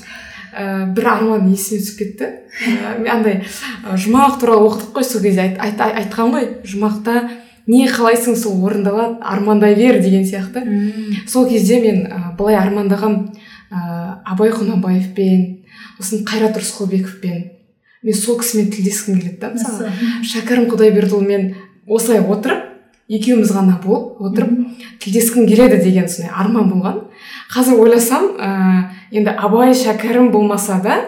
Ә, 0.54 0.86
бір 0.94 1.08
арман 1.14 1.50
есіме 1.52 1.80
түсіп 1.82 1.98
кетті. 1.98 2.28
Ә, 2.66 2.96
мен 2.98 3.10
андай 3.12 3.38
жұмақ 3.84 4.40
туралы 4.40 4.68
оқыдық 4.70 4.92
қой 4.96 5.06
сол 5.06 5.22
кезде. 5.22 5.46
Айт, 5.46 5.60
айт, 5.60 5.80
айтқан 6.04 6.34
ғой 6.34 6.48
жұмақта 6.64 7.28
не 7.70 7.86
қалайсың 7.88 8.36
сол 8.36 8.64
орындалады 8.66 9.20
армандай 9.22 9.76
бер 9.78 10.00
деген 10.02 10.24
сияқты. 10.26 10.64
Сол 11.28 11.48
кезде 11.48 11.80
мен 11.80 12.06
ә, 12.06 12.36
былай 12.36 12.58
армандағам 12.58 13.30
ә, 13.70 14.20
абай 14.24 14.50
құнанбаевпен 14.50 15.64
сосын 15.98 16.24
қайрат 16.26 16.58
рысқұлбековпен. 16.58 17.44
Мен 18.02 18.16
сол 18.16 18.38
кісімен 18.40 18.70
тілдескім 18.72 19.20
келеді 19.20 19.38
да 19.42 19.52
мысалы. 19.54 19.92
Шәкәрім 20.24 20.70
құдайбердіұлымен 20.72 21.50
осылай 21.86 22.22
отырып 22.24 22.66
екеуміз 23.10 23.50
ғана 23.52 23.76
болып 23.82 24.20
отырып 24.22 24.54
тілдескім 25.02 25.46
келеді 25.50 25.82
деген 25.82 26.08
сондай 26.08 26.32
арман 26.32 26.70
болған. 26.70 27.02
Қазір 27.52 27.82
ойласам 27.82 28.30
ә, 28.38 28.50
енді 29.10 29.34
абай 29.36 29.74
шәкәрім 29.74 30.30
болмаса 30.34 30.80
да 30.84 31.00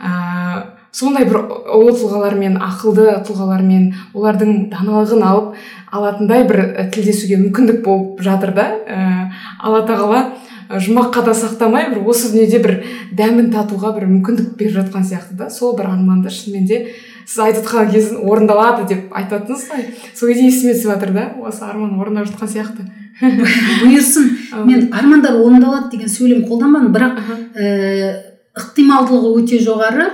ә, 0.00 0.78
сондай 0.92 1.26
бір 1.28 1.42
ұлы 1.76 1.94
тұлғалармен 1.98 2.58
ақылды 2.64 3.10
тұлғалармен 3.28 3.90
олардың 4.16 4.54
даналығын 4.72 5.24
алып 5.28 5.56
алатындай 5.92 6.44
бір 6.48 6.62
тілдесуге 6.94 7.38
мүмкіндік 7.40 7.82
болып 7.84 8.22
жатыр 8.24 8.54
да. 8.56 8.66
Ә, 8.86 9.30
алла 9.60 9.84
тағала 9.88 10.22
жұмаққа 10.68 11.24
да 11.28 11.34
сақтамай 11.36 11.88
бір 11.92 12.02
осы 12.08 12.32
дүниеде 12.32 12.60
бір 12.64 12.74
дәмін 13.16 13.52
татуға 13.54 13.94
бір 13.96 14.08
мүмкіндік 14.10 14.56
беріп 14.58 14.76
жатқан 14.80 15.06
сияқты 15.08 15.38
да. 15.38 15.50
Сол 15.50 15.76
бір 15.78 15.92
арманды 15.92 16.32
шынымен 16.32 16.66
де 16.68 16.80
сіз 17.24 17.44
айтып 17.46 17.64
жатқан 17.64 17.92
кезде 17.92 18.20
орындалады 18.20 18.88
деп 18.88 19.12
айтатынсыз 19.16 19.70
ғой. 19.72 19.86
Сол 20.14 20.32
кезде 20.32 20.48
есіме 20.48 20.74
түсіп 20.76 20.92
жатыр 20.92 21.14
да 21.16 21.28
осы 21.44 21.64
арман 21.64 21.98
орындап 22.00 22.28
жатқан 22.28 22.52
сияқты. 22.52 22.88
бұйырсын. 23.82 24.28
Мен 24.66 24.88
армандар 24.94 25.38
орындалады 25.40 25.90
деген 25.96 26.12
сөйлем 26.12 26.44
қолданбадым 26.48 26.92
бірақ 26.94 27.18
ііі 27.58 28.12
ықтималдылығы 28.58 29.34
өте 29.42 29.60
жоғары. 29.62 30.08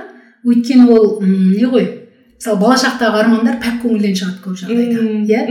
Өйткені 0.45 0.89
ол 0.93 1.23
не 1.25 1.65
ғой 1.65 1.87
мысалы 2.45 2.59
болашақтағы 2.61 3.21
армандар 3.23 3.57
пәк 3.63 3.79
көңілден 3.85 4.17
шығады 4.19 4.43
көп 4.45 4.59
жағдайда 4.61 5.05
иә? 5.25 5.45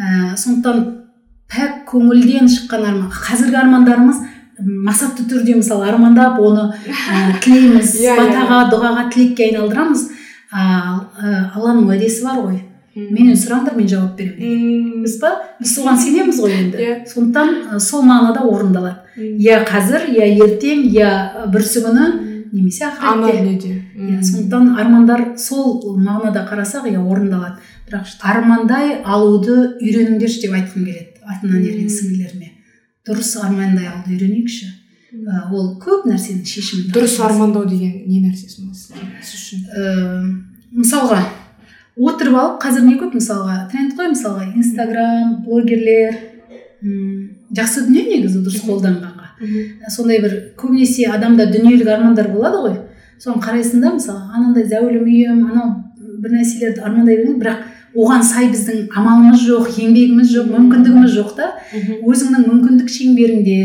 Ә, 0.00 0.36
сондықтан 0.40 0.78
пәк 1.52 1.82
көңілден 1.90 2.48
шыққан 2.48 2.86
арман 2.88 3.10
қазіргі 3.12 3.58
армандарымыз 3.60 4.22
масатты 4.86 5.26
түрде 5.28 5.58
мысалы 5.58 5.88
армандап 5.90 6.38
оны 6.40 6.70
ә, 6.72 7.36
тілейміз 7.44 7.92
иә, 8.00 8.14
иә, 8.14 8.16
батаға 8.16 8.62
иә. 8.62 8.70
дұғаға 8.72 9.06
тілекке 9.12 9.50
айналдырамыз. 9.50 10.08
Ал 10.50 11.04
алланың 11.54 11.86
уәдесі 11.90 12.24
бар 12.24 12.40
ғой. 12.46 12.58
Менен 12.94 13.36
сұраңдар 13.38 13.76
мен 13.76 13.88
жауап 13.88 14.16
беремін. 14.18 15.04
Дұрыс 15.04 15.18
па? 15.20 15.30
Біз 15.60 15.74
соған 15.76 15.98
сенеміз 16.00 16.40
ғой 16.42 16.56
енді. 16.56 16.80
Иә. 16.80 16.96
Сондықтан 17.10 17.80
сол 17.80 18.02
мағынада 18.08 18.42
орындалады. 18.48 18.96
Иә 19.16 19.62
қазір 19.68 20.08
иә 20.10 20.26
ертең 20.40 20.86
иә 20.90 21.10
күні 21.52 22.06
немесе 22.50 22.88
ақыретте 22.88 23.76
иә 23.94 24.22
сондықтан 24.26 24.74
армандар 24.80 25.38
сол 25.38 25.98
мағынада 25.98 26.46
қарасақ 26.50 26.90
иә 26.90 26.98
орындалады. 26.98 27.62
Бірақ 27.86 28.06
армандай 28.22 29.00
алуды 29.04 29.76
үйреніңдерші 29.80 30.44
деп 30.46 30.52
айтқым 30.58 30.84
келеді 30.84 31.22
артымнан 31.26 31.62
ерген 31.62 31.88
сіңлілеріме. 31.90 32.52
Дұрыс 33.06 33.36
армандай 33.42 33.86
алуды 33.86 34.14
үйренейікші. 34.14 34.66
Ол 35.50 35.72
көп 35.82 36.04
нәрсенің 36.06 36.44
шешімі 36.46 36.92
дұрыс 36.94 37.16
армандау 37.22 37.64
деген 37.66 38.06
не 38.06 38.20
нәрсе 38.22 38.46
сонда 38.46 38.74
сіз 38.78 39.34
үшін? 39.34 39.64
Мысалға 40.70 41.18
отырып 42.00 42.36
алып 42.36 42.60
қазір 42.62 42.86
не 42.86 42.96
көп 43.00 43.16
мысалға? 43.18 43.56
Тренд 43.70 43.96
қой 43.98 44.12
мысалға 44.14 44.46
инстаграм 44.56 45.34
блогерлер. 45.44 46.16
М 46.82 47.30
жақсы 47.56 47.86
дүние 47.88 48.06
негізі 48.08 48.40
дұрыс 48.44 48.64
қолданғанға. 48.64 49.26
Сондай 49.90 50.20
бір 50.22 50.36
көбінесе 50.60 51.08
адамда 51.10 51.50
дүниелік 51.52 51.88
армандар 51.88 52.30
болады 52.32 52.62
ғой. 52.64 52.78
Соны 53.20 53.42
қарайсың 53.44 53.82
да 53.84 53.92
мысалы 53.96 54.22
анандай 54.32 54.64
зәулім 54.70 55.04
үйім 55.04 55.44
анау 55.50 55.74
бір 56.22 56.38
нәрселерді 56.38 56.84
армандай 56.84 57.18
беремін 57.18 57.38
бірақ 57.42 57.68
оған 57.96 58.24
сай 58.24 58.48
біздің 58.52 58.88
амалымыз 58.96 59.44
жоқ 59.44 59.70
еңбегіміз 59.82 60.32
жоқ 60.32 60.50
мүмкіндігіміз 60.54 61.14
жоқ 61.16 61.34
та. 61.36 61.52
Өзіңнің 61.74 62.46
мүмкіндік 62.48 62.88
шеңберінде 62.88 63.60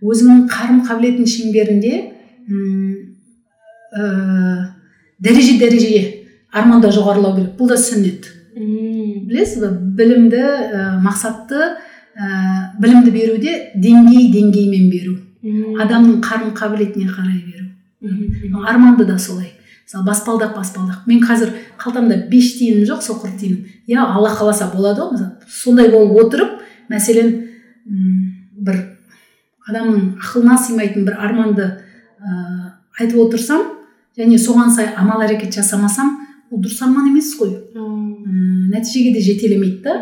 өзіңнің 0.00 0.46
қарым 0.50 0.80
қабілетің 0.88 1.28
шеңберінде 1.28 1.92
ә, 3.94 4.02
дәреже 5.20 5.58
дәрежеге 5.60 6.19
арманда 6.52 6.90
жоғарылау 6.94 7.36
керек. 7.36 7.54
Бұл 7.58 7.70
да 7.70 7.78
сүннет. 7.80 8.28
Білесіз 8.56 9.62
ба 9.62 9.70
білімді 9.70 10.40
ә, 10.40 10.82
мақсатты 11.02 11.60
ә, 11.60 12.74
білімді 12.80 13.12
беруде 13.14 13.54
деңгей 13.74 14.30
деңгеймен 14.34 14.90
беру. 14.90 15.16
Адамның 15.80 16.20
қарым 16.24 16.52
қабілетіне 16.56 17.08
қарай 17.10 17.40
беру. 17.46 18.64
Арманды 18.66 19.06
да 19.06 19.18
солай. 19.18 19.54
Мысалы 19.86 20.06
баспалдақ 20.06 20.54
баспалдақ. 20.56 21.06
Мен 21.06 21.22
қазір 21.22 21.54
қалтамда 21.78 22.26
беш 22.30 22.56
тиыным 22.58 22.84
жоқ 22.86 23.02
соқыр 23.02 23.36
тиыным. 23.38 23.66
Иә 23.86 24.02
алла 24.02 24.34
қаласа 24.34 24.70
болады 24.74 25.00
ғой. 25.00 25.12
Мысалы 25.12 25.30
сондай 25.48 25.90
болып 25.90 26.18
отырып 26.24 26.60
мәселен 26.90 27.32
бір 27.86 28.82
адамның 29.68 30.16
ақылына 30.20 30.58
сыймайтын 30.58 31.06
бір 31.06 31.18
арманды 31.18 31.66
ә, 32.20 32.74
айтып 32.98 33.18
отырсам 33.24 33.62
және 34.18 34.38
соған 34.38 34.70
сай 34.74 34.90
амал 34.96 35.22
әрекет 35.24 35.54
жасамасам 35.54 36.19
ол 36.50 36.62
дұрыс 36.62 36.82
арман 36.84 37.10
емес 37.10 37.32
қой 37.38 37.54
нәтижеге 38.70 39.14
де 39.14 39.22
жетелемейді 39.24 39.82
да. 39.84 39.94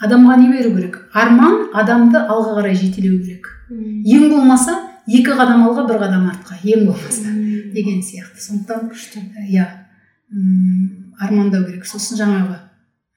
Адамға 0.00 0.36
не 0.40 0.48
беру 0.48 0.70
керек? 0.76 0.96
Арман 1.12 1.66
адамды 1.76 2.16
алға 2.18 2.54
қарай 2.60 2.74
жетелеу 2.78 3.18
керек. 3.20 3.50
Ең 3.68 4.30
болмаса 4.30 4.78
екі 5.06 5.34
қадам 5.36 5.66
алға 5.66 5.84
бір 5.90 6.00
қадам 6.00 6.24
артқа. 6.30 6.56
Ең 6.64 6.86
болмаса 6.86 7.34
деген 7.74 8.00
сияқты. 8.00 8.40
Сондықтан 8.40 8.88
иә. 9.50 9.66
Армандау 11.20 11.66
керек. 11.66 11.84
Сосын 11.84 12.16
жаңағы 12.16 12.56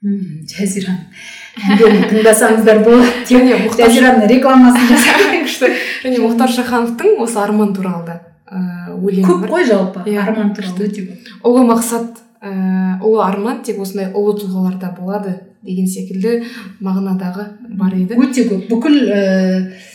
жазираның 0.04 1.06
әндерін 1.64 2.04
тыңдасаңыздар 2.12 2.84
болады. 2.84 3.70
Жазираның 3.80 4.28
рекламасын 4.28 4.90
күшті. 5.46 5.72
Және 6.04 6.20
мұхтар 6.26 6.52
шахановтың 6.52 7.22
осы 7.24 7.40
арман 7.40 7.72
туралы 7.78 8.10
да 8.10 8.20
өлеңі 8.98 9.24
көп 9.30 9.48
қой 9.48 9.64
жалпы. 9.70 10.04
Иә, 10.12 10.26
арман 10.26 10.52
туралы 10.58 10.90
өте 10.90 11.06
көп. 11.08 11.32
Ұлы 11.48 11.64
мақсат 11.70 12.20
ііі 12.44 13.00
ұлы 13.04 13.24
арман 13.24 13.62
тек 13.64 13.80
осындай 13.80 14.12
ұлы 14.12 14.36
тұлғаларда 14.42 14.92
болады 14.98 15.38
деген 15.64 15.88
секілді 15.88 16.44
мағынадағы 16.84 17.46
бар 17.80 17.94
еді. 17.96 18.18
Өте 18.20 18.48
көп. 18.50 18.68
Бүкіл 18.72 18.98
ііі 19.08 19.94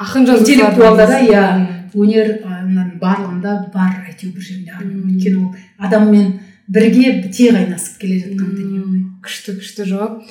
ақын 0.00 0.30
интеллектуалдада 0.38 1.18
иә 1.26 1.42
өнер 1.92 2.30
барлығында 3.00 3.56
бар 3.74 3.98
әйтеуір 4.08 4.32
бір 4.36 4.46
жерінде. 4.46 4.72
Арман 4.78 5.10
өйткені 5.10 5.42
ол 5.44 5.50
адаммен 5.84 6.32
бірге 6.70 7.12
біте 7.20 7.50
қайнасып 7.52 8.00
келе 8.00 8.22
жатқан 8.24 8.54
дүние 8.56 8.80
ғой. 8.86 9.02
Күшті 9.26 9.58
күшті 9.58 9.88
жауап. 9.90 10.22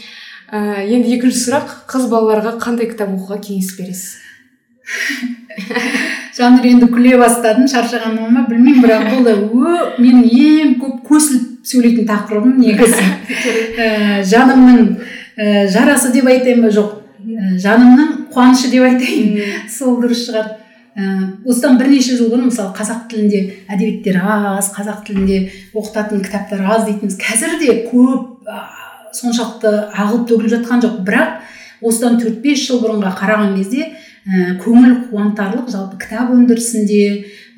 Ә, 0.49 0.81
енді 0.81 1.13
екінші 1.19 1.43
сұрақ. 1.43 1.75
Қыз 1.91 2.09
балаларға 2.09 2.55
қандай 2.63 2.89
кітап 2.89 3.13
оқуға 3.13 3.37
кеңес 3.45 3.75
бересіз? 3.77 4.17
жанр 6.39 6.65
енді 6.69 6.87
күле 6.93 7.17
бастадым 7.19 7.67
шаршағаныма 7.67 8.29
ма 8.31 8.45
білмеймін 8.47 8.83
бірақ 8.85 9.09
бұл 9.51 9.65
менің 9.99 10.27
ең 10.39 10.75
көп 10.79 11.01
көсіліп 11.09 11.67
сөйлейтін 11.67 12.07
тақырыбым 12.07 12.61
негізі 12.63 13.03
ә, 13.83 14.23
жанымның 14.23 14.85
ә, 15.35 15.67
жарасы 15.71 16.13
деп 16.13 16.29
айтайын 16.31 16.63
ба? 16.63 16.71
Жоқ 16.71 16.95
ә, 17.27 17.51
жанымның 17.59 18.15
қуанышы 18.33 18.71
деп 18.71 18.87
айтайын. 18.87 19.37
Сол 19.71 19.99
дұрыс 20.01 20.25
шығар. 20.29 20.49
Ә, 20.95 21.11
осыдан 21.45 21.77
бірнеше 21.79 22.17
жыл 22.17 22.31
бұрын 22.31 22.49
мысалы 22.49 22.73
қазақ 22.77 23.07
тілінде 23.11 23.43
әдебиеттер 23.69 24.19
аз 24.23 24.71
қазақ 24.75 25.03
тілінде 25.07 25.41
оқытатын 25.75 26.23
кітаптар 26.25 26.65
аз 26.65 26.85
дейтінбіз. 26.87 27.19
Қазір 27.19 27.59
де 27.61 27.81
көп 27.91 28.47
ә, 28.47 28.63
соншалықты 29.15 29.73
ағылып 29.93 30.27
төгіліп 30.31 30.55
жатқан 30.57 30.83
жоқ. 30.83 31.01
Бірақ 31.07 31.39
осыдан 31.81 32.19
төрт 32.19 32.41
бес 32.43 32.65
жыл 32.65 32.81
бұрынға 32.83 33.13
қараған 33.19 33.55
кезде 33.59 33.91
ә, 34.27 34.55
көңіл 34.61 34.95
қуантарлық 35.09 35.69
жалпы 35.71 35.99
кітап 36.03 36.33
өндірісінде 36.35 37.03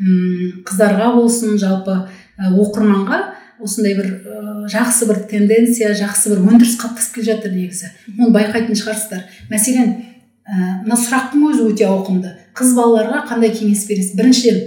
ұм, 0.01 0.63
қыздарға 0.67 1.11
болсын 1.17 1.57
жалпы 1.61 1.95
ә, 1.95 2.51
оқырманға 2.51 3.21
осындай 3.61 3.95
бір 3.97 4.07
ә, 4.11 4.67
жақсы 4.71 5.07
бір 5.09 5.23
тенденция 5.31 5.93
жақсы 5.97 6.33
бір 6.33 6.43
өндіріс 6.51 6.77
қалыптасып 6.81 7.17
келе 7.17 7.27
жатыр 7.31 7.55
негізі. 7.55 7.91
Оны 8.17 8.31
байқайтын 8.35 8.77
шығарсыздар. 8.77 9.25
Мәселен 9.51 9.91
ә, 10.45 10.83
мына 10.83 10.97
сұрақтың 10.97 11.47
өзі 11.51 11.67
өте 11.69 11.88
ауқымды. 11.89 12.35
Қыз 12.57 12.75
балаларға 12.77 13.25
қандай 13.29 13.53
кеңес 13.53 13.85
бересіз? 13.89 14.15
Біріншіден 14.17 14.61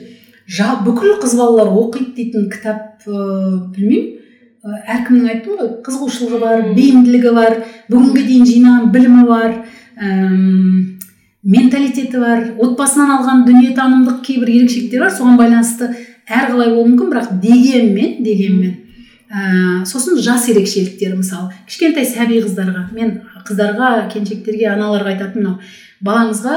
жа, 0.46 0.74
бүкіл 0.86 1.18
қыз 1.22 1.34
балалар 1.38 1.72
оқиды 1.74 2.14
дейтін 2.16 2.50
кітап 2.52 3.02
ә, 3.06 3.70
білмеймін. 3.74 4.20
Әркімнің 4.64 5.26
айттым 5.28 5.58
ғой 5.58 5.66
қызығушылығы 5.84 6.38
бар 6.40 6.62
бейімділігі 6.72 7.32
бар 7.36 7.58
бүгінге 7.90 8.22
дейін 8.24 8.46
жинаған 8.48 8.86
білімі 8.94 9.24
бар. 9.28 9.58
Менталитеті 11.44 12.20
бар 12.20 12.46
отбасынан 12.58 13.12
алған 13.18 13.44
дүниетанымдық 13.48 14.22
кейбір 14.24 14.54
ерекшеліктері 14.58 15.04
бар 15.04 15.12
соған 15.12 15.36
байланысты 15.40 15.90
әрқалай 16.24 16.72
болуы 16.72 16.88
мүмкін 16.92 17.12
бірақ 17.12 17.34
дегенмен 17.42 18.22
дегенмен 18.24 18.80
ә, 19.28 19.84
сосын 19.88 20.16
жас 20.22 20.48
ерекшеліктері 20.52 21.18
мысалы 21.18 21.52
кішкентай 21.68 22.06
сәби 22.08 22.40
қыздарға 22.44 22.86
мен 22.94 23.18
қыздарға 23.44 23.90
келіншектерге 24.12 24.70
аналарға 24.72 25.14
айтатын 25.14 25.42
мынау. 25.42 25.58
Балаңызға 26.04 26.56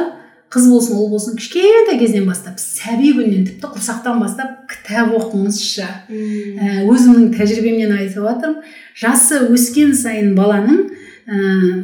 қыз 0.53 0.69
болсын 0.71 0.95
ұл 0.95 1.09
болсын 1.11 1.35
кішкентай 1.39 1.99
кезден 1.99 2.27
бастап 2.29 2.59
сәби 2.61 3.11
күннен 3.17 3.45
тіпті 3.49 3.71
құрсақтан 3.75 4.21
бастап 4.23 4.67
кітап 4.71 5.11
оқыңызшы. 5.17 5.83
Ә, 5.83 6.87
өзімнің 6.87 7.33
тәжірибемнен 7.35 7.95
айтып 7.97 8.23
жатырмын 8.23 8.61
жасы 8.95 9.43
өскен 9.51 9.95
сайын 9.97 10.33
баланың 10.37 10.83
ә, 11.27 11.39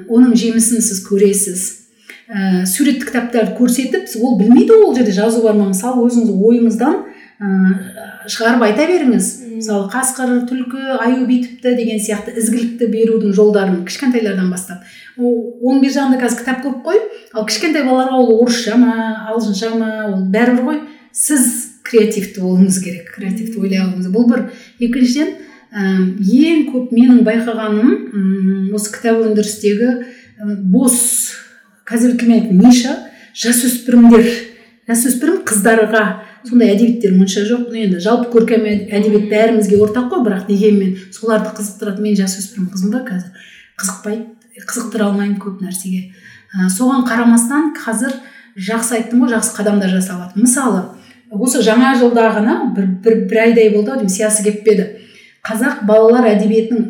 оның 0.07 0.35
жемісін 0.39 0.83
сіз 0.83 1.03
көресіз. 1.09 1.82
Ә, 2.29 2.65
суретті 2.69 3.07
кітаптарды 3.09 3.57
көрсетіп 3.57 4.07
ол 4.19 4.37
білмейді 4.39 4.77
ол 4.77 4.95
жерде 4.95 5.11
жазу 5.15 5.43
бар 5.43 5.57
ма? 5.57 5.69
Мысалы 5.71 6.05
өзіңіз 6.07 6.31
ойыңыздан 6.33 6.99
ә, 7.39 7.51
шығарып 8.31 8.65
айта 8.67 8.87
беріңіз. 8.87 9.29
Мысалы 9.57 9.89
қасқыр 9.91 10.43
түлкі 10.49 10.97
аю 11.03 11.27
бүйтіпті 11.27 11.75
деген 11.77 11.99
сияқты 12.01 12.35
ізгілікті 12.39 12.87
берудің 12.93 13.35
жолдарын 13.35 13.83
кішкентайлардан 13.87 14.49
бастап. 14.51 14.87
Оның 15.17 15.83
бер 15.83 15.93
жағында 15.93 16.21
қазір 16.23 16.41
кітап 16.41 16.63
көп 16.65 16.81
қой. 16.87 17.01
Ал 17.33 17.45
кішкентай 17.49 17.85
балаларға 17.85 18.17
ол 18.23 18.33
орысша 18.41 18.77
ма 18.79 18.95
ағылшынша 19.29 19.73
ма 19.77 19.91
ол 20.09 20.25
бәрібір 20.33 20.67
ғой. 20.69 20.81
Сіз 21.13 21.49
креативті 21.85 22.41
болуыңыз 22.41 22.79
керек 22.81 23.11
креативті 23.13 23.59
ойлай 23.61 23.83
алуыңыз. 23.83 24.09
Бұл 24.09 24.25
бір 24.31 24.47
екіншіден 24.81 25.35
ең 25.73 26.67
көп 26.71 26.91
менің 26.93 27.23
байқағаным 27.27 28.73
осы 28.73 28.93
кітап 28.93 29.21
өндірістегі 29.25 29.93
бос 30.73 30.97
қазіргі 31.89 32.19
тілмен 32.19 32.39
айтқанда 32.41 32.67
ниша 32.67 32.93
жасөспірімдер. 33.37 34.29
Жасөспірім 34.89 35.41
қыздарға. 35.47 36.03
Сондай 36.43 36.73
әдебиеттер 36.73 37.13
мұнша 37.15 37.45
жоқ. 37.47 37.69
Енді 37.71 38.01
жалпы 38.03 38.31
көркем 38.33 38.65
әдебиет 38.67 39.29
бәрімізге 39.31 39.79
ортақ 39.79 40.09
қой. 40.11 40.25
Бірақ 40.25 40.47
дегенмен 40.49 40.97
соларды 41.15 41.53
қызықтырады. 41.55 42.03
Мен 42.03 42.17
жасөспірім 42.19 42.67
қызмын 42.73 42.97
ба 42.97 43.03
қазір. 43.07 43.31
Қызықпайды 43.79 44.65
қызықтыра 44.67 45.07
алмаймын 45.07 45.39
көп 45.39 45.63
нәрсеге. 45.63 46.11
Ә, 46.53 46.67
соған 46.69 47.07
қарамастан 47.07 47.71
қазір 47.73 48.11
жақсы 48.53 48.99
айттым 48.99 49.23
ғой 49.23 49.31
жақсы 49.33 49.55
қадамдар 49.57 49.89
жасалады 49.89 50.37
мысалы 50.37 50.83
осы 51.33 51.63
жаңа 51.65 51.95
жылда 51.97 52.27
ғана 52.35 52.57
бір, 52.75 52.91
бір, 53.01 53.15
бір 53.29 53.39
айдай 53.47 53.71
болды 53.73 53.89
ау 53.89 53.97
деймін 53.97 54.13
сиясы 54.13 54.43
кеппеді 54.45 54.85
қазақ 55.41 55.81
балалар 55.89 56.27
әдебиетінің 56.35 56.83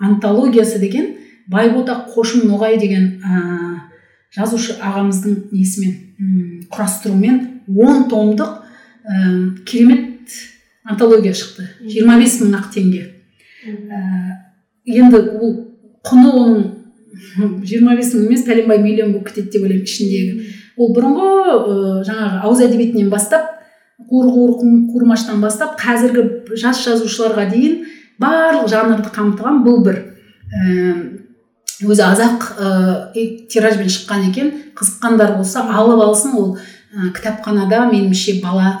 антологиясы 0.00 0.80
деген 0.80 1.10
байбота 1.52 1.98
қошым 2.14 2.46
ноғай 2.48 2.78
деген 2.80 3.20
ә, 3.20 3.69
жазушы 4.34 4.76
ағамыздың 4.78 5.36
несімен 5.50 6.66
құрастыруымен 6.70 7.40
он 7.76 8.04
томдық 8.10 8.60
ә, 9.04 9.56
керемет 9.66 10.30
антология 10.84 11.32
шықты. 11.34 11.66
25 11.82 12.20
бес 12.22 12.36
мың 12.42 12.56
ақ 12.60 12.68
теңге. 12.74 13.02
Ә, 13.66 14.00
енді 14.86 15.20
ол 15.40 15.54
құны 16.06 16.30
оның 16.30 16.66
жиырма 17.68 17.96
бес 17.98 18.12
мың 18.14 18.28
емес 18.28 18.44
пәленбай 18.46 18.78
миллион 18.82 19.14
болып 19.14 19.30
кетеді 19.30 19.56
деп 19.56 19.66
ойлаймын 19.66 19.88
ішіндегі. 19.88 20.52
Ол 20.76 20.92
бұрынғы 20.96 21.30
ә, 21.30 21.78
жаңағы 22.08 22.42
ауыз 22.46 22.62
әдебиетінен 22.68 23.10
бастап 23.12 23.56
қуыр 24.10 24.30
қуыр 24.30 24.54
қуырмаштан 24.92 25.42
бастап 25.42 25.74
қазіргі 25.80 26.54
жас 26.58 26.84
жазушыларға 26.86 27.48
дейін 27.50 27.82
барлық 28.20 28.70
жанрды 28.70 29.10
қамтыған 29.14 29.64
бұл 29.66 29.82
бір. 29.84 30.00
Өзі 31.86 32.04
азақ 32.04 32.46
ә, 32.56 32.68
тиражбен 33.50 33.88
шыққан 33.88 34.28
екен. 34.30 34.52
Қызыққандар 34.76 35.36
болса 35.36 35.64
алып 35.64 36.02
алсын 36.04 36.36
ол 36.36 36.56
ә, 36.56 37.10
кітапханада 37.16 37.86
меніңше 37.90 38.40
бала 38.42 38.74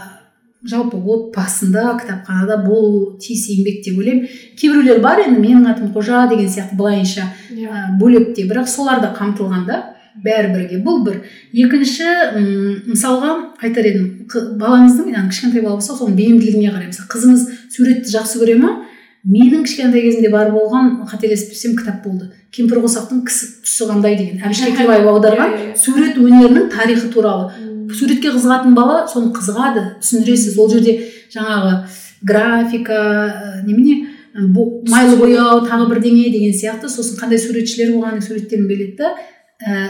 жалпы 0.66 0.98
отбасында 1.00 1.94
кітапханада 2.02 2.58
болу 2.66 3.16
тиіс 3.20 3.46
еңбек 3.54 3.80
деп 3.86 3.98
ойлаймын. 3.98 4.28
Кейбіреулер 4.60 5.00
бар 5.00 5.24
енді 5.24 5.40
менің 5.40 5.70
атым 5.72 5.94
қожа 5.94 6.26
деген 6.28 6.50
сияқты 6.52 6.76
былайынша 6.76 7.30
ә, 7.54 7.86
бөлек 8.00 8.34
те. 8.36 8.44
Бірақ 8.44 8.68
солар 8.68 9.00
да 9.00 9.14
қамтылған 9.16 9.64
да 9.66 9.80
бәрі 10.20 10.52
бірге. 10.52 10.82
Бұл 10.84 11.00
бір. 11.06 11.22
Екінші 11.56 12.04
мысалға 12.90 13.36
айтар 13.62 13.88
едім 13.88 14.26
балаңыздың 14.60 15.14
яғни 15.14 15.32
кішкентай 15.32 15.64
бала 15.64 15.78
болса 15.78 15.96
соның 15.96 16.18
бейімділігіне 16.18 16.74
қарай. 16.74 16.90
Мысалы 16.90 17.08
қызыңыз 17.14 17.46
суретті 17.72 18.12
жақсы 18.18 18.42
көре 18.42 18.58
ма? 18.60 18.74
Менің 19.28 19.64
кішкентай 19.66 20.02
кезімде 20.06 20.30
бар 20.32 20.50
болған 20.54 20.92
қателеспесем 21.10 21.74
кітап 21.76 22.04
болды. 22.04 22.30
Кемпір 22.54 22.80
қосақтың 22.84 23.24
кісі 23.28 23.48
түсі 23.64 23.88
қандай 23.90 24.16
деген. 24.16 24.40
Әбіш 24.46 24.62
кекілбаев 24.64 25.08
аударған 25.12 25.52
Иә, 25.56 25.66
иә. 25.70 25.76
сурет 25.78 26.16
өнерінің 26.18 26.70
тарихы 26.72 27.10
туралы. 27.12 27.50
Суретке 27.92 28.32
қызығатын 28.32 28.74
бала 28.74 29.02
соны 29.10 29.32
қызығады 29.36 29.84
түсіндіресіз. 30.00 30.56
Ол 30.58 30.70
жерде 30.72 30.96
жаңағы 31.34 31.74
графика 32.22 32.96
ә, 32.96 33.62
немене 33.66 34.06
майлы 34.88 35.16
бояу 35.20 35.64
тағы 35.66 35.88
бірдеңе 35.90 36.30
деген 36.32 36.54
сияқты. 36.56 36.88
Сосын 36.88 37.18
қандай 37.20 37.38
суретшілер 37.42 37.92
болған 37.96 38.22
суреттерін 38.24 38.68
береді 38.70 38.96
да 39.02 39.14
ә, 39.60 39.88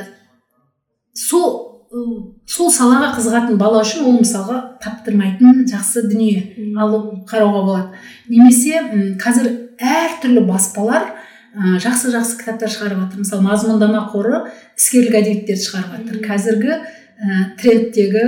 сол 1.15 1.87
ы, 1.93 2.40
сол 2.51 2.71
салаға 2.75 3.13
қызығатын 3.15 3.59
бала 3.61 3.83
үшін 3.85 4.07
ол 4.09 4.17
мысалға 4.19 4.59
таптырмайтын 4.83 5.65
жақсы 5.71 6.03
дүние 6.11 6.73
алып 6.83 7.29
қарауға 7.31 7.61
болады. 7.67 8.01
Немесе 8.29 8.81
қазір 9.23 9.51
әртүрлі 9.79 10.43
баспалар 10.49 11.13
ә, 11.55 11.77
жақсы 11.85 12.11
жақсы 12.11 12.41
кітаптар 12.41 12.73
шығарып 12.75 13.05
жатыр. 13.05 13.23
Мысалы 13.23 13.47
мазмұндама 13.47 14.03
қоры 14.11 14.41
іскерлік 14.75 15.15
әдебиеттерді 15.21 15.67
шығарып 15.69 15.93
жатыр. 15.95 16.19
Қазіргі 16.27 16.73
ә, 16.75 17.45
трендтегі 17.61 18.25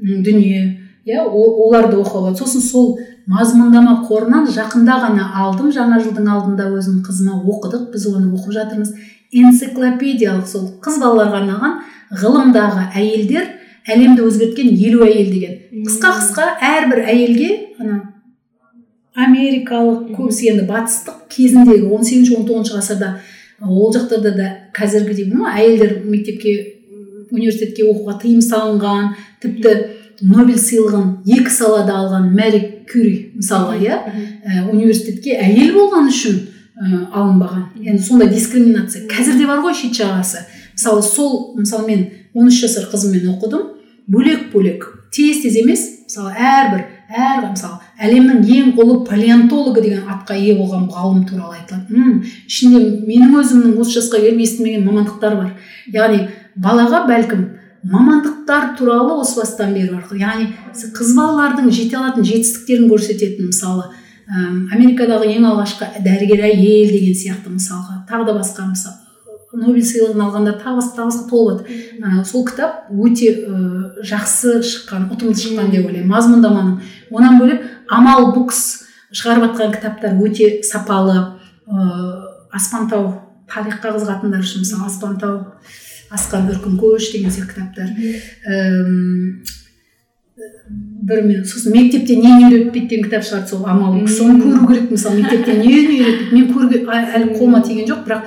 дүние 0.00 0.62
иә 1.04 1.26
оларды 1.26 2.00
оқуға 2.00 2.30
болады. 2.30 2.40
Сосын 2.40 2.64
сол 2.64 2.88
мазмұндама 3.28 3.98
қорынан 4.08 4.48
жақында 4.56 4.96
ғана 5.04 5.28
алдым 5.42 5.68
жаңа 5.74 6.00
жылдың 6.00 6.32
алдында 6.32 6.70
өзім 6.72 7.02
қызыма 7.04 7.42
оқыдық 7.44 7.90
біз 7.92 8.08
оны 8.14 8.32
оқып 8.32 8.56
жатырмыз. 8.56 8.96
Энциклопедиялық 9.36 10.48
сол 10.48 10.68
қыз 10.80 11.00
балаларға 11.02 11.42
арналған 11.42 11.78
ғылымдағы 12.22 12.84
әйелдер 12.94 13.55
әлемді 13.86 14.26
өзгерткен 14.26 14.74
елу 14.74 15.04
әйел 15.06 15.32
деген. 15.32 15.58
Қысқа 15.86 16.12
қысқа 16.18 16.46
әрбір 16.74 17.02
әйелге 17.06 17.50
ана 17.80 17.98
америкалық 19.16 20.12
көбісі 20.16 20.50
енді 20.52 20.66
батыстық 20.68 21.26
кезіндегі 21.32 21.86
18 21.88 22.08
сегізінші 22.10 22.34
он 22.36 22.48
тоғызыншы 22.48 22.76
ғасырда 22.76 23.12
ол 23.64 23.92
жақтарда 23.94 24.32
да 24.36 24.48
қазіргідей 24.76 25.30
ма 25.32 25.54
әйелдер 25.56 26.02
мектепке 26.04 26.56
университетке 27.30 27.86
оқуға 27.88 28.18
тыйым 28.20 28.42
салынған 28.44 29.14
тіпті 29.42 29.72
нобель 30.20 30.60
сыйлығын 30.60 31.08
екі 31.38 31.52
салада 31.52 31.96
алған 32.02 32.28
мәри 32.36 32.60
кюри 32.88 33.32
мысалға 33.36 33.78
иә? 33.80 33.96
Ә, 34.44 34.66
университетке 34.70 35.36
әйел 35.40 35.74
болған 35.76 36.08
үшін 36.12 36.38
ә, 36.76 37.02
алынбаған. 37.10 37.66
Енді 37.82 38.02
сондай 38.02 38.30
дискриминация. 38.32 39.04
Қазір 39.10 39.40
де 39.40 39.48
бар 39.48 39.64
ғой 39.64 39.76
шет 39.76 39.96
жағасы. 39.98 40.44
Мысалы 40.76 41.02
сол 41.02 41.56
мысалы 41.56 41.86
мен 41.88 42.04
13 42.34 42.60
жасар 42.60 42.86
қызыммен 42.92 43.32
оқыдым. 43.34 43.72
Бөлек 44.06 44.52
бөлек. 44.52 44.84
Тез 45.10 45.42
тез 45.42 45.56
емес. 45.56 45.82
Мысалы 46.06 46.30
әрбір 46.36 46.84
әр 47.10 47.50
мысалы 47.50 47.80
әлемнің 48.02 48.42
ең 48.44 48.72
ұлы 48.78 49.00
палеонтологы 49.06 49.82
деген 49.82 50.08
атқа 50.10 50.36
ие 50.36 50.56
болған 50.58 50.88
ғалым 50.92 51.24
туралы 51.26 51.60
айтылады. 51.60 51.94
М, 51.94 52.24
ішінде 52.46 52.80
менің 53.06 53.36
өзімнің 53.40 53.78
осы 53.80 54.00
жасқа 54.00 54.20
келіп 54.20 54.42
естімеген 54.42 54.84
мамандықтар 54.86 55.36
бар. 55.38 55.52
Яғни 55.94 56.26
балаға 56.56 57.04
бәлкім 57.08 57.46
мамандықтар 57.90 58.76
туралы 58.78 59.20
осы 59.20 59.40
бастан 59.40 59.74
беру 59.74 59.96
арқылы 60.00 60.20
яғни 60.24 60.48
қыз 60.74 61.14
балалардың 61.16 61.70
жете 61.70 61.98
алатын 62.00 62.26
жетістіктерін 62.26 62.90
көрсететін 62.90 63.52
мысалы 63.52 63.86
әм, 64.26 64.66
америкадағы 64.74 65.30
ең 65.36 65.46
алғашқы 65.52 66.02
дәрігер 66.02 66.42
әйел 66.50 66.90
деген 66.90 67.14
сияқты 67.14 67.52
мысалға 67.54 68.02
тағы 68.10 68.26
да 68.26 68.38
басқа 68.40 68.66
мысалы 68.72 69.05
нобель 69.54 69.84
сыйлығын 69.86 70.22
алғандар 70.26 70.56
тағы 70.60 70.80
басқа 70.80 70.96
тағы 70.96 71.10
басқа 71.10 71.28
толып 71.30 71.68
жатыр 71.68 72.24
сол 72.26 72.44
кітап 72.48 72.88
өте 72.90 73.28
ә, 73.46 73.60
жақсы 74.02 74.58
шыққан 74.66 75.08
ұтымды 75.14 75.38
шыққан 75.42 75.70
деп 75.70 75.86
ойлаймын. 75.86 76.10
Мазмұндаманың 76.10 76.74
онан 77.14 77.38
бөлек 77.40 77.62
амал 77.88 78.32
букс 78.34 78.62
шығарып 79.12 79.50
жатқан 79.50 79.76
кітаптар 79.76 80.18
өте 80.18 80.62
сапалы. 80.66 81.18
Ә, 81.66 81.86
аспантау 82.56 83.12
тарихқа 83.50 83.94
қызығатындар 83.94 84.42
үшін 84.42 84.64
мысалы 84.64 84.90
аспантау 84.90 85.38
асқар 86.10 86.50
өркін 86.50 86.78
көш 86.80 87.12
деген 87.12 87.30
сияқты 87.34 87.54
кітаптар. 87.54 87.94
Әм, 88.46 89.44
бір 91.06 91.22
мен 91.22 91.44
сосын 91.46 91.72
мектепте 91.72 92.16
нені 92.18 92.48
үйретпейді 92.48 92.88
деген 92.90 93.06
кітап 93.06 93.24
шығарды 93.26 93.52
сол 93.52 93.66
амал 93.70 93.94
соны 94.10 94.40
көру 94.42 94.66
керек 94.68 94.90
мысалы 94.90 95.22
мектепте 95.22 95.54
нені 95.60 96.00
үйретпейді 96.00 96.34
мен 96.34 96.48
көруге 96.52 96.82
ә- 96.84 97.12
әлі 97.16 97.36
қолыма 97.36 97.62
тиген 97.64 97.86
жоқ 97.88 98.02
бірақ 98.06 98.26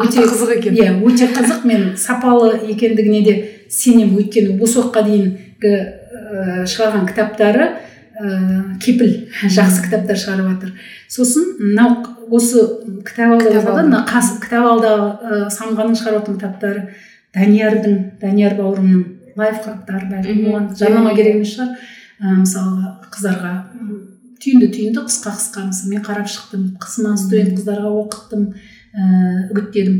өте 0.00 0.22
қызық 0.24 0.52
екен. 0.58 0.74
иә 0.74 0.90
өте 1.04 1.26
қызық. 1.32 1.64
Мен 1.64 1.96
сапалы 1.96 2.52
екендігіне 2.70 3.22
де 3.24 3.34
сенемін. 3.70 4.16
Өйткені 4.20 4.60
осы 4.62 4.78
уақытқа 4.80 5.02
дейінгі 5.08 5.72
ә, 5.74 6.64
шығарған 6.68 7.06
кітаптары 7.08 7.66
ә, 8.20 8.78
кепіл 8.82 9.28
жақсы 9.48 9.84
кітаптар 9.86 10.16
шығарып 10.16 10.50
жатыр. 10.52 10.72
Сосын 11.08 11.56
мынау 11.58 12.04
осы 12.30 12.62
кітап 13.06 13.32
алда 13.34 13.44
Кітап 13.44 13.54
жазады 13.54 13.74
алды. 13.78 13.88
мына 13.88 14.04
қас- 14.08 14.38
кітап 14.42 14.64
алдағы 14.70 15.08
ә, 15.24 15.50
самғаның 15.50 15.96
шығарып 15.98 16.22
жатқан 16.24 16.38
кітаптары 16.38 16.88
даниярдың 17.34 17.98
данияр 18.20 18.54
бауырымның 18.60 19.04
лайфхактар 19.36 20.04
бәлкім 20.12 20.44
оған 20.52 20.68
жарнама 20.78 21.14
керек 21.16 21.34
емес 21.40 21.56
шығар. 21.56 21.74
Ә, 22.22 22.36
мысалға 22.44 22.92
қыздарға 23.10 23.52
түйінді 24.44 24.68
түйінді 24.76 25.02
қысқа 25.08 25.32
қысқа. 25.34 25.64
Мысалы 25.70 25.90
мен 25.90 26.02
қарап 26.04 26.28
шықтым 26.30 26.64
қызыма 26.78 27.16
студент 27.18 27.58
қыздарға 27.58 27.90
оқыттым. 28.04 28.54
Ііі 28.94 29.48
үгіттедім 29.52 29.96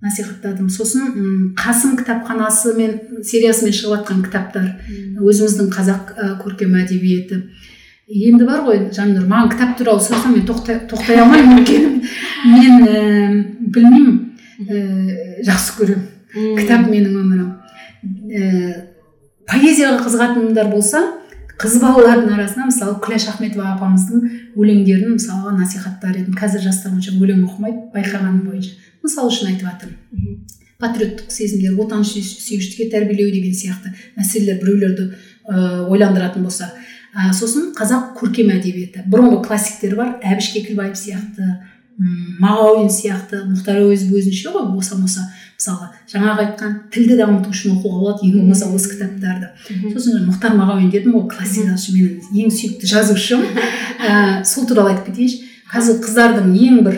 насихаттадым. 0.00 0.70
Сосын 0.72 1.52
қасым 1.58 1.96
кітапханасы 1.98 2.72
мен 2.78 2.94
сериясымен 3.26 3.74
шығып 3.76 3.98
жатқан 3.98 4.22
кітаптар 4.24 4.70
өзіміздің 5.20 5.68
қазақ 5.74 6.14
ә, 6.16 6.28
көркем 6.40 6.72
әдебиеті. 6.80 7.42
Енді 8.10 8.46
бар 8.48 8.64
ғой 8.64 8.80
жаннұр 8.96 9.28
маған 9.28 9.52
кітап 9.52 9.76
туралы 9.78 10.02
сұрасаң 10.02 10.38
мен 10.38 10.46
тоқтай, 10.48 10.80
тоқтай 10.88 11.20
алмаймын 11.20 11.60
өйткені 11.60 11.90
мен 12.56 12.86
ііі 12.88 13.44
білмеймін. 13.76 14.16
Ііі 14.64 15.44
жақсы 15.46 15.76
көремін. 15.76 16.08
Кітап 16.56 16.88
менің 16.88 17.20
өмірім. 17.20 17.52
Ііі 18.32 18.74
поэзияға 19.50 20.00
қызығатындар 20.06 20.72
болса 20.72 21.04
қыз 21.60 21.76
балалардың 21.82 22.32
арасында 22.36 22.68
мысалы 22.70 22.96
күләш 23.04 23.26
ахметова 23.34 23.74
апамыздың 23.74 24.22
өлеңдерін 24.56 25.16
мысалға 25.18 25.52
насихаттар 25.58 26.16
едім 26.16 26.38
қазір 26.38 26.64
жастар 26.64 26.94
онша 26.94 27.12
өлең 27.12 27.42
оқымайды 27.44 27.82
байқағаным 27.92 28.46
бойынша. 28.46 28.78
Мысал 29.04 29.28
үшін 29.28 29.52
айтып 29.52 29.68
жатырмын 29.68 30.38
патриоттық 30.80 31.32
сезімдер 31.32 31.76
отансүйгіштікке 31.84 32.88
тәрбиелеу 32.92 33.32
деген 33.34 33.52
сияқты 33.52 33.92
мәселелер 34.16 34.62
біреулерді 34.62 35.10
ә, 35.44 35.84
ойландыратын 35.92 36.46
болса. 36.46 36.70
Ә, 37.12 37.34
сосын 37.36 37.74
қазақ 37.76 38.14
көркем 38.16 38.48
әдебиеті. 38.54 39.04
Бұрынғы 39.12 39.42
классиктер 39.44 39.96
бар. 39.98 40.14
Әбіш 40.24 40.54
кекілбаев 40.54 40.96
сияқты 40.96 41.50
мағауин 42.40 42.88
сияқты 42.88 43.42
мұхтар 43.50 43.82
әуезов 43.82 44.14
өзінше 44.16 44.54
ғой 44.54 44.70
боса 44.72 44.96
мысалға 45.60 45.90
жаңағы 46.08 46.44
айтқан 46.46 46.76
тілді 46.94 47.16
дамыту 47.18 47.52
үшін 47.52 47.74
оқуға 47.76 47.98
болады 48.00 48.28
ең 48.30 48.38
болмаса 48.38 48.68
осы 48.72 48.94
кітаптарды 48.94 49.50
сосын 49.92 50.24
мұхтар 50.24 50.56
мағауин 50.56 50.88
дедім 50.90 51.18
ғой 51.18 51.26
классикашы 51.34 51.92
менің 51.98 52.46
ең 52.46 52.54
сүйікті 52.56 52.88
жазушым. 52.88 53.44
Ә, 54.00 54.40
сол 54.48 54.64
туралы 54.64 54.94
айтып 54.94 55.10
кетейінші. 55.10 55.42
Қазір 55.70 56.00
қыздардың 56.00 56.54
ең 56.56 56.80
бір 56.86 56.96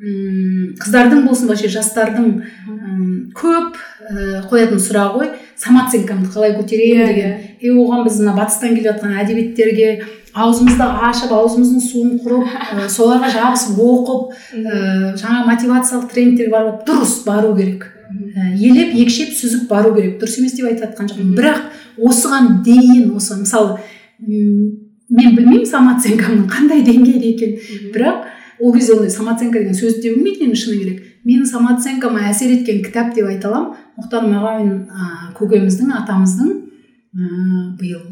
м, 0.00 0.74
қыздардың 0.80 1.26
болсын 1.28 1.48
вообще 1.50 1.68
жастардың 1.68 2.30
м, 2.68 3.32
көп 3.36 3.76
ә, 4.10 4.40
қоятын 4.50 4.80
сұрағы 4.80 5.20
ғой 5.20 5.28
самооценкамды 5.60 6.30
қалай 6.32 6.54
көтеремін 6.56 7.00
Иә, 7.00 7.06
деген. 7.12 7.36
и 7.60 7.68
оған 7.70 8.04
біз 8.06 8.18
мына 8.20 8.34
батыстан 8.38 8.74
келе 8.74 8.88
жатқан 8.90 9.18
әдебиеттерге 9.22 9.90
аузымызды 10.32 10.86
ашып 11.10 11.32
аузымыздың 11.36 11.80
суын 11.84 12.18
құрып 12.24 12.48
ә, 12.80 12.88
соларға 12.88 13.30
жабысып 13.34 13.78
оқып 13.84 14.34
ә, 14.56 15.16
жаңа 15.20 15.44
мотивациялық 15.50 16.10
тренингтерге 16.12 16.52
барып 16.54 16.84
дұрыс 16.88 17.16
бару 17.26 17.54
керек. 17.56 17.88
Ә, 18.10 18.54
елеп 18.56 18.94
екшеп 19.04 19.34
сүзіп 19.36 19.68
бару 19.68 19.94
керек. 19.94 20.16
Дұрыс 20.22 20.38
емес 20.40 20.54
деп 20.56 20.66
айтып 20.70 20.86
жатқан 20.88 21.10
жоқпын. 21.12 21.34
Бірақ 21.36 21.60
осыған 22.08 22.62
дейін 22.66 23.10
осы 23.18 23.36
мысалы 23.42 23.78
мен 24.20 25.34
білмеймін 25.36 25.66
самооценкамның 25.66 26.46
қандай 26.50 26.84
деңгейде 26.86 27.32
екенін 27.34 27.90
бірақ 27.94 28.28
ол 28.60 28.74
кезде 28.74 28.94
ондай 28.94 29.10
самооценка 29.10 29.58
деген 29.58 29.74
сөзді 29.74 30.02
де 30.02 30.14
білмейтін 30.14 30.50
едім 30.50 30.58
шыны 30.58 30.78
керек. 30.80 31.02
Менің 31.24 31.48
самооценкама 31.48 32.26
әсер 32.30 32.52
еткен 32.54 32.82
кітап 32.84 33.14
деп 33.14 33.28
айта 33.28 33.48
аламын. 33.48 33.74
Мұхтар 33.98 34.26
мағауин 34.28 34.70
ә, 34.88 35.08
көкеміздің 35.36 35.92
атамыздың 36.00 36.52
ә, 36.52 37.74
биыл 37.80 38.04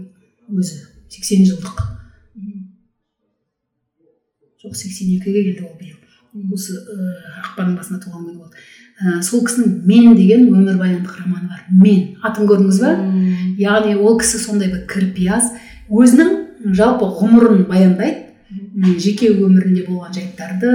өзі 0.53 0.83
80 1.13 1.47
жылдық. 1.53 1.81
Жоқ 4.59 4.75
82-ге 4.75 5.33
келді 5.33 5.65
ол 5.65 5.77
биыл. 5.81 5.97
Осы 6.53 6.77
ә, 6.77 7.09
ақпанның 7.45 7.79
басында 7.79 8.03
туған 8.05 8.27
күні 8.27 8.39
болды. 8.43 8.65
Ә, 8.99 9.21
сол 9.23 9.45
кісінің 9.47 9.83
мен 9.89 10.17
деген 10.19 10.49
өмірбаяндық 10.53 11.21
романы 11.23 11.49
бар. 11.49 11.65
Мен 11.71 12.17
атын 12.27 12.49
көрдіңіз 12.51 12.81
ба? 12.83 12.95
Яғни 13.61 13.97
ол 13.97 14.19
кісі 14.21 14.41
сондай 14.43 14.73
бір 14.73 14.85
кірпияз. 14.91 15.53
Өзінің 15.89 16.75
жалпы 16.77 17.09
ғұмырын 17.21 17.65
баяндайды. 17.71 18.28
Жеке 18.79 19.31
өмірінде 19.33 19.85
болған 19.89 20.15
жайттарды 20.15 20.73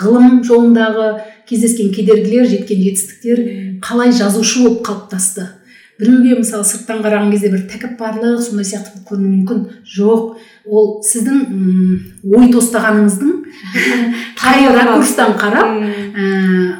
ғылым 0.00 0.40
жолындағы 0.46 1.08
кездескен 1.48 1.92
кедергілер 1.94 2.46
жеткен 2.48 2.84
жетістіктер 2.84 3.42
қалай 3.84 4.12
жазушы 4.14 4.62
болып 4.64 4.84
қалыптасты? 4.86 5.48
Біреуге 6.00 6.38
мысалы 6.38 6.64
сырттан 6.64 7.02
қараған 7.04 7.28
кезде 7.34 7.50
бір 7.52 7.66
тәкаппарлық 7.68 8.40
сондай 8.40 8.64
сияқты 8.64 9.02
көрінуі 9.04 9.42
мүмкін. 9.42 9.58
Жоқ. 9.84 10.38
Ол 10.64 10.88
сіздің 11.04 11.42
ой 12.24 12.48
тостағаныңыздың 12.54 13.34
қай 14.40 14.64
ракурстан 14.72 15.36
қарап 15.40 15.76
ә, 15.76 16.72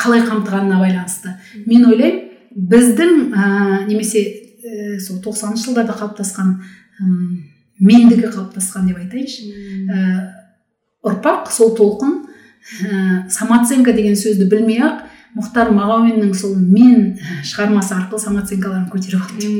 қалай 0.00 0.24
қамтығанына 0.24 0.80
байланысты. 0.80 1.36
Мен 1.66 1.84
ойлаймын 1.90 2.30
біздің 2.72 3.12
ә, 3.36 3.84
немесе 3.90 4.24
ә, 4.64 4.98
сол 5.00 5.20
тоқсаныншы 5.20 5.68
жылдарда 5.68 5.98
қалыптасқан 5.98 6.56
мендігі 7.80 8.28
қалыптасқан 8.28 8.90
деп 8.90 9.00
айтайыншы. 9.00 9.48
Ә, 9.88 10.02
ұрпақ 11.06 11.50
сол 11.52 11.72
толқын 11.78 12.18
ә, 12.84 13.28
самооценка 13.32 13.94
деген 13.96 14.16
сөзді 14.18 14.48
білмей 14.50 14.82
ақ 14.84 15.06
мұхтар 15.36 15.72
мағауиннің 15.72 16.34
сол 16.36 16.54
мен 16.56 17.16
шығармасы 17.46 17.94
арқылы 17.96 18.20
самооценкаларын 18.22 18.88
көтеріп 18.92 19.24
алды. 19.24 19.50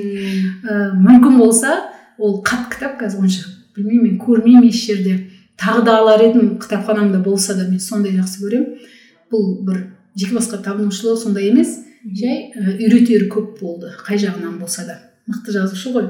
Ә, 0.63 0.93
мүмкін 1.01 1.39
болса 1.41 1.79
ол 2.19 2.43
қат 2.45 2.69
кітап 2.75 2.99
қазір 3.01 3.25
онша 3.25 3.49
білмеймін 3.77 4.11
мен 4.11 4.19
көрмеймін 4.21 4.69
еш 4.69 4.85
жерде. 4.87 5.17
Тағы 5.59 5.85
да 5.87 5.97
алар 6.03 6.23
едім 6.27 6.59
кітапханамда 6.61 7.23
болса 7.25 7.57
да 7.57 7.69
мен 7.71 7.81
сондай 7.81 8.15
жақсы 8.19 8.45
көремін. 8.45 8.85
Бұл 9.33 9.65
бір 9.65 9.81
жеке 10.19 10.37
басқа 10.37 10.61
табынушылық 10.63 11.23
сондай 11.23 11.49
емес. 11.49 11.79
Жай 12.05 12.51
ә, 12.53 12.77
үйретері 12.77 13.31
көп 13.33 13.59
болды 13.61 13.95
қай 14.05 14.21
жағынан 14.21 14.59
болса 14.61 14.85
да. 14.87 14.99
Мықты 15.31 15.55
жазушы 15.55 15.95
ғой. 15.95 16.09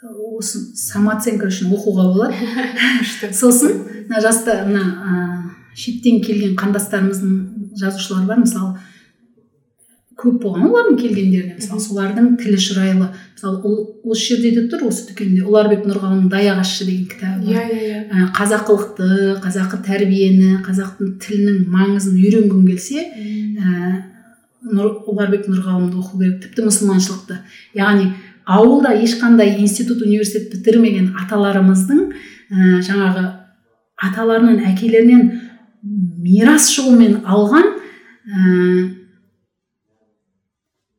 Осы 0.00 0.62
самооценка 0.76 1.50
үшін 1.50 1.74
оқуға 1.76 2.06
болады. 2.14 2.36
Сосын 3.36 3.82
мына 4.08 4.22
жаста 4.24 4.62
мына 4.64 4.84
ә, 4.96 5.16
шеттен 5.76 6.22
келген 6.24 6.54
қандастарымыздың 6.56 7.74
жазушылары 7.76 8.26
бар. 8.30 8.40
Мысалы 8.40 8.78
көп 10.20 10.38
болған 10.40 10.70
олардың 10.70 10.96
келгендеріне. 11.00 11.58
Мысалы 11.58 11.84
солардың 11.84 12.30
тілі 12.40 12.60
шұрайлы 12.60 13.10
мысалы 13.10 13.74
осы 14.04 14.24
жерде 14.30 14.54
де 14.56 14.64
тұр 14.72 14.86
осы 14.88 15.10
дүкенде. 15.10 15.44
Ұларбек 15.44 15.84
нұрғалымның 15.88 16.32
даяқ 16.32 16.62
ащы 16.64 16.88
деген 16.88 17.06
кітабы 17.12 17.52
иә 17.52 17.66
иә 17.68 18.00
иә. 18.08 18.30
Қазақылықты 18.36 19.36
қазақы 19.44 19.82
тәрбиені 19.84 20.62
қазақтың 20.64 21.18
тілінің 21.26 21.68
маңызын 21.76 22.16
үйренгің 22.16 22.64
келсе 22.72 23.04
ә, 23.04 24.00
ұларбек 24.64 25.48
нұрғалымды 25.48 26.00
оқу 26.00 26.20
керек. 26.20 26.42
Тіпті 26.44 26.68
мұсылманшылықты. 26.68 27.40
Яғни 27.76 28.12
ауылда 28.56 28.94
ешқандай 28.98 29.56
институт 29.60 30.02
университет 30.02 30.50
бітірмеген 30.52 31.12
аталарымыздың 31.22 32.00
ә, 32.10 32.80
жаңағы 32.86 33.26
аталарынан 34.00 34.62
әкелерінен 34.72 35.26
мирас 36.24 36.70
жолымен 36.74 37.20
алған 37.24 37.68
ә, 37.70 38.90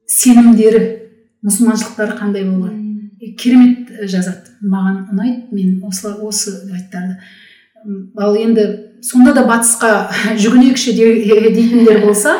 сенімдері 0.07 0.81
мұсылманшылықтары 1.45 2.17
қандай 2.19 2.45
болған 2.47 2.79
керемет 3.37 3.91
жазады. 4.09 4.55
Маған 4.61 5.05
ұнайды 5.11 5.55
мен 5.55 5.79
осы 5.87 6.11
осы 6.21 6.53
жайттарды 6.69 7.17
ал 8.17 8.35
енді 8.37 8.65
сонда 9.01 9.33
да 9.33 9.45
батысқа 9.49 10.11
жүгінейікші 10.41 10.93
дейтіндер 10.97 12.03
болса 12.05 12.35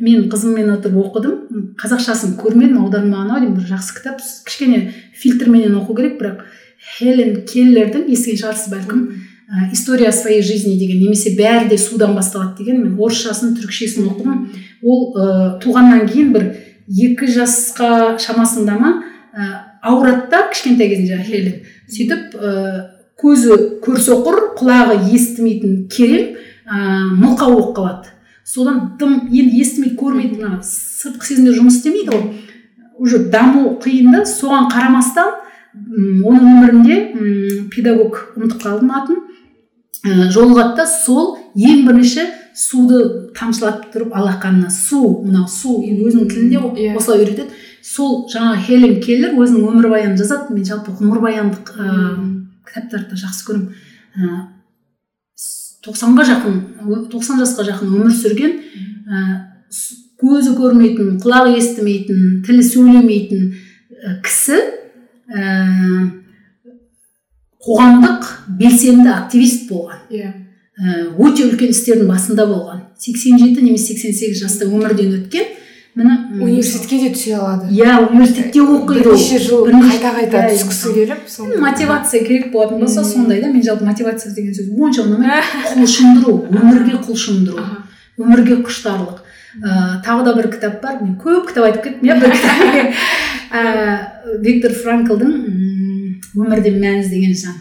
мен 0.00 0.28
қызыммен 0.30 0.70
отырып 0.76 0.98
оқыдым. 1.04 1.74
Қазақшасын 1.80 2.36
көрмедім 2.40 2.82
аудармаған 2.84 3.34
ау 3.34 3.40
деймін 3.42 3.56
бір 3.58 3.68
жақсы 3.74 3.96
кітап. 3.98 4.22
Кішкене 4.46 4.92
фильтрменен 5.16 5.76
оқу 5.80 5.96
керек 5.96 6.18
бірақ 6.20 6.44
хелен 6.98 7.42
келлердің 7.48 8.08
естіген 8.10 8.40
шығарсыз 8.40 8.72
бәлкім 8.72 9.04
история 9.72 10.12
своей 10.12 10.42
жизни 10.42 10.78
деген 10.78 11.00
немесе 11.02 11.34
бәрі 11.36 11.68
де 11.68 11.78
судан 11.78 12.14
басталады 12.14 12.62
деген 12.62 12.82
мен 12.84 12.98
орысшасын 12.98 13.56
түрікшесін 13.58 14.06
оқыдым. 14.12 14.44
Ол 14.82 15.00
ә, 15.18 15.58
туғаннан 15.62 16.06
кейін 16.08 16.30
бір 16.32 16.46
екі 16.86 17.26
жасқа 17.34 18.16
шамасында 18.22 18.78
ма 18.78 18.92
ә, 19.34 19.48
ауырады 19.82 20.30
да 20.30 20.44
кішкентай 20.52 20.88
кезінде 20.92 21.16
жаңағы 21.16 21.28
хелен 21.32 21.58
сөйтіп 21.90 22.38
ә, 22.38 22.54
көзі 23.20 23.58
көрсоқыр 23.84 24.38
құлағы 24.60 25.00
естімейтін 25.10 25.84
керең 25.90 26.36
ә, 26.64 27.10
мылқау 27.18 27.56
болып 27.58 27.74
қалады. 27.76 28.14
Содан 28.50 28.80
дым 28.98 29.28
енді 29.30 29.60
естімейді 29.62 29.96
көрмейді 30.00 30.40
мына 30.40 30.58
сыртқы 30.66 31.28
сезімдер 31.28 31.58
жұмыс 31.60 31.78
істемейді 31.78 32.10
ғой. 32.10 32.24
Уже 32.98 33.22
даму 33.30 33.76
қиын 33.82 34.10
да. 34.12 34.24
Соған 34.26 34.68
қарамастан 34.72 35.38
оның 36.26 36.48
өмірінде 36.50 36.96
педагог 37.70 38.18
ұмытып 38.36 38.64
қалдым 38.64 38.90
атын. 38.96 39.22
Ә, 40.00 40.30
жолығады 40.32 40.80
да 40.80 40.86
сол 40.88 41.36
ең 41.54 41.84
бірінші 41.86 42.26
суды 42.56 43.30
тамшылатып 43.36 43.90
тұрып 43.94 44.14
алақанына 44.16 44.70
су 44.72 45.02
мынау 45.24 45.46
су 45.48 45.78
енді 45.84 46.08
өзінің 46.08 46.30
тілінде 46.30 46.60
yeah. 46.80 46.96
осылай 46.98 47.22
үйретеді. 47.22 47.52
Сол 47.84 48.24
жаңағы 48.32 48.64
хелен 48.66 48.96
келлер 49.04 49.36
өзінің 49.38 49.68
өмірбаянын 49.70 50.18
жазады. 50.18 50.54
Мен 50.56 50.66
жалпы 50.66 50.96
ғұмырбаяндық 50.98 51.74
ә, 51.76 51.92
кітаптарды 52.66 53.20
жақсы 53.20 53.46
көремін. 53.46 54.56
Тоқсанға 55.84 56.26
жақын 56.28 56.58
тоқсан 57.12 57.40
жасқа 57.40 57.64
жақын 57.70 57.94
өмір 57.96 58.14
сүрген 58.14 58.56
ә, 59.08 59.22
көзі 60.20 60.54
көрмейтін 60.58 61.16
құлағы 61.22 61.56
естімейтін 61.56 62.40
тілі 62.46 62.64
сөйлемейтін 62.66 63.46
кісі 64.24 64.58
ә, 65.30 66.10
қоғамдық 67.60 68.28
белсенді 68.60 69.10
активист 69.12 69.68
болған. 69.68 70.04
Иә. 70.10 70.30
Өте 71.20 71.44
үлкен 71.44 71.74
істердің 71.74 72.08
басында 72.08 72.46
болған. 72.48 72.86
87 72.96 73.60
немесе 73.60 73.94
88 73.98 74.40
жаста 74.40 74.68
өмірден 74.68 75.12
өткен 75.18 75.50
міне 75.94 76.16
университетке 76.40 76.98
де 76.98 77.08
түсе 77.14 77.34
алады. 77.38 77.70
Иә 77.74 77.96
университетте 78.10 78.62
оқиды 78.62 79.02
бірнеше 79.02 79.38
жыл 79.42 79.66
қайта 79.66 80.12
қайта 80.14 80.44
түскісі 80.52 80.92
келіп 80.94 81.24
сол 81.28 81.50
мотивация 81.60 82.22
керек 82.24 82.52
болатын 82.52 82.84
болса 82.84 83.04
сондай 83.04 83.40
да 83.42 83.50
мен 83.50 83.62
жалпы 83.62 83.84
мотивация 83.84 84.32
деген 84.34 84.54
сөз 84.54 84.70
онша 84.70 85.02
ұнамайды 85.08 85.74
құлшындыру 85.74 86.36
өмірге 86.50 87.00
құлшындыру 87.06 87.66
өмірге 88.20 88.60
құштарлық. 88.62 89.26
Ыыы 89.60 89.98
тағы 90.06 90.24
да 90.28 90.34
бір 90.36 90.50
кітап 90.52 90.78
бар 90.82 91.00
мен 91.02 91.16
көп 91.18 91.48
кітап 91.50 91.66
айтып 91.66 91.88
кеттім 91.88 92.06
иә 92.06 92.20
бір 92.20 92.36
кітап. 92.38 92.94
Ыыы 93.50 94.40
виктор 94.46 94.76
франклдың 94.78 95.34
өмірде 96.36 96.70
мәніз 96.74 97.10
деген 97.10 97.34
жан. 97.34 97.56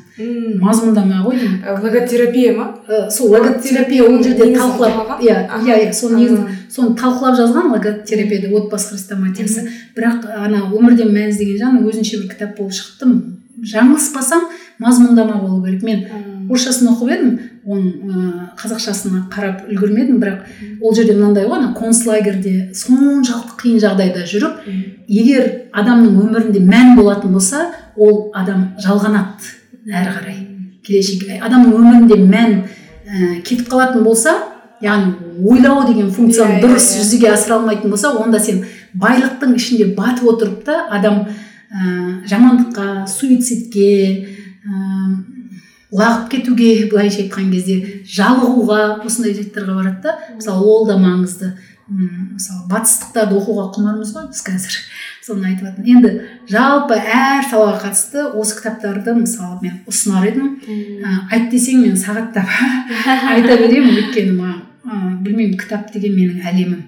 Мазмұндама 0.61 1.23
ғой 1.25 1.39
деймін. 1.39 1.59
Логотерапия 1.83 2.53
ма? 2.57 2.67
Сол 3.11 3.31
логотерапия 3.33 4.03
ол 4.05 4.21
жерде 4.23 4.51
талқылап 4.55 5.21
иә 5.23 5.37
иә 5.65 5.77
иә 5.85 5.93
соны 5.93 6.21
негізі 6.21 6.57
соны 6.69 6.95
талқылап 6.99 7.37
жазған 7.39 7.71
логотерапияда 7.73 8.53
отбасы 8.55 8.93
хрестоматиясы. 8.93 9.67
Бірақ 9.95 10.27
ана 10.35 10.65
өмірде 10.69 11.09
мәніз 11.09 11.37
деген 11.37 11.57
жан 11.57 11.83
өзінше 11.83 12.21
бір 12.23 12.33
кітап 12.33 12.57
болып 12.57 12.73
шықты 12.77 13.09
жаңылыспасам 13.59 14.49
мазмұндама 14.79 15.41
болу 15.41 15.63
керек. 15.65 15.83
Мен 15.83 16.05
орысшасын 16.49 16.89
оқып 16.93 17.11
едім 17.13 17.33
оның 17.69 18.53
қазақшасына 18.57 19.25
қарап 19.29 19.67
үлгермедім 19.69 20.17
бірақ 20.21 20.47
ол 20.81 20.95
жерде 20.95 21.13
мынандай 21.13 21.45
ғой 21.45 21.59
ана 21.59 21.73
концлагерьде 21.77 22.71
соншалықты 22.73 23.59
қиын 23.59 23.83
жағдайда 23.83 24.23
жүріп 24.25 24.63
егер 25.11 25.69
адамның 25.73 26.15
өмірінде 26.23 26.63
мән 26.63 26.95
болатын 26.97 27.35
болса 27.35 27.67
ол 27.99 28.29
адам 28.33 28.69
жалғанады 28.81 29.55
әрі 29.89 30.13
қарай. 30.15 30.37
Келешек 30.85 31.27
адамның 31.43 31.75
өмірінде 31.75 32.17
мән 32.23 32.55
ә, 33.05 33.41
кетіп 33.45 33.67
қалатын 33.69 34.03
болса 34.03 34.35
яғни 34.81 35.13
ойлау 35.43 35.85
деген 35.87 36.11
функцияны 36.11 36.57
yeah, 36.57 36.63
дұрыс 36.63 36.87
yeah, 36.93 37.01
жүзеге 37.03 37.31
асыра 37.33 37.57
алмайтын 37.59 37.91
болса 37.91 38.13
онда 38.15 38.39
сен 38.39 38.63
байлықтың 38.99 39.55
ішінде 39.59 39.91
батып 39.97 40.29
отырып 40.33 40.63
та 40.65 40.85
адам 40.95 41.25
ә, 41.25 42.23
жамандыққа 42.29 43.07
суицидке 43.11 43.89
ә, 44.63 44.71
лағып 45.91 46.29
кетуге 46.31 46.69
былайша 46.91 47.25
айтқан 47.25 47.51
кезде 47.51 48.03
жалығуға 48.07 49.01
осындай 49.03 49.35
жайттарға 49.35 49.75
барады 49.81 50.01
да 50.05 50.15
мысалы 50.35 50.63
ол 50.63 50.87
да 50.87 50.97
маңызды. 51.01 51.53
Мысалы 51.89 52.67
батыстықтарды 52.69 53.37
оқуға 53.39 53.65
құмармыз 53.75 54.13
ғой 54.15 54.27
біз 54.29 54.41
қазір 54.45 54.77
соны 55.25 55.49
айтып 55.49 55.67
жатырмын 55.67 55.89
енді 55.95 56.11
жалпы 56.51 56.97
әр 56.99 57.43
салаға 57.49 57.81
қатысты 57.85 58.25
осы 58.37 58.57
кітаптарды 58.59 59.15
мысалы 59.17 59.59
мен 59.63 59.79
ұсынар 59.89 60.29
едім. 60.29 60.55
Ә, 60.65 61.15
айт 61.33 61.49
десең 61.53 61.83
мен 61.83 61.97
сағаттап 61.97 62.49
айта 63.33 63.57
беремін. 63.57 63.97
Өйткені 64.03 64.35
маған 64.37 64.61
ә, 64.85 65.19
білмеймін 65.25 65.57
кітап 65.59 65.91
деген 65.93 66.15
менің 66.17 66.45
әлемім. 66.49 66.83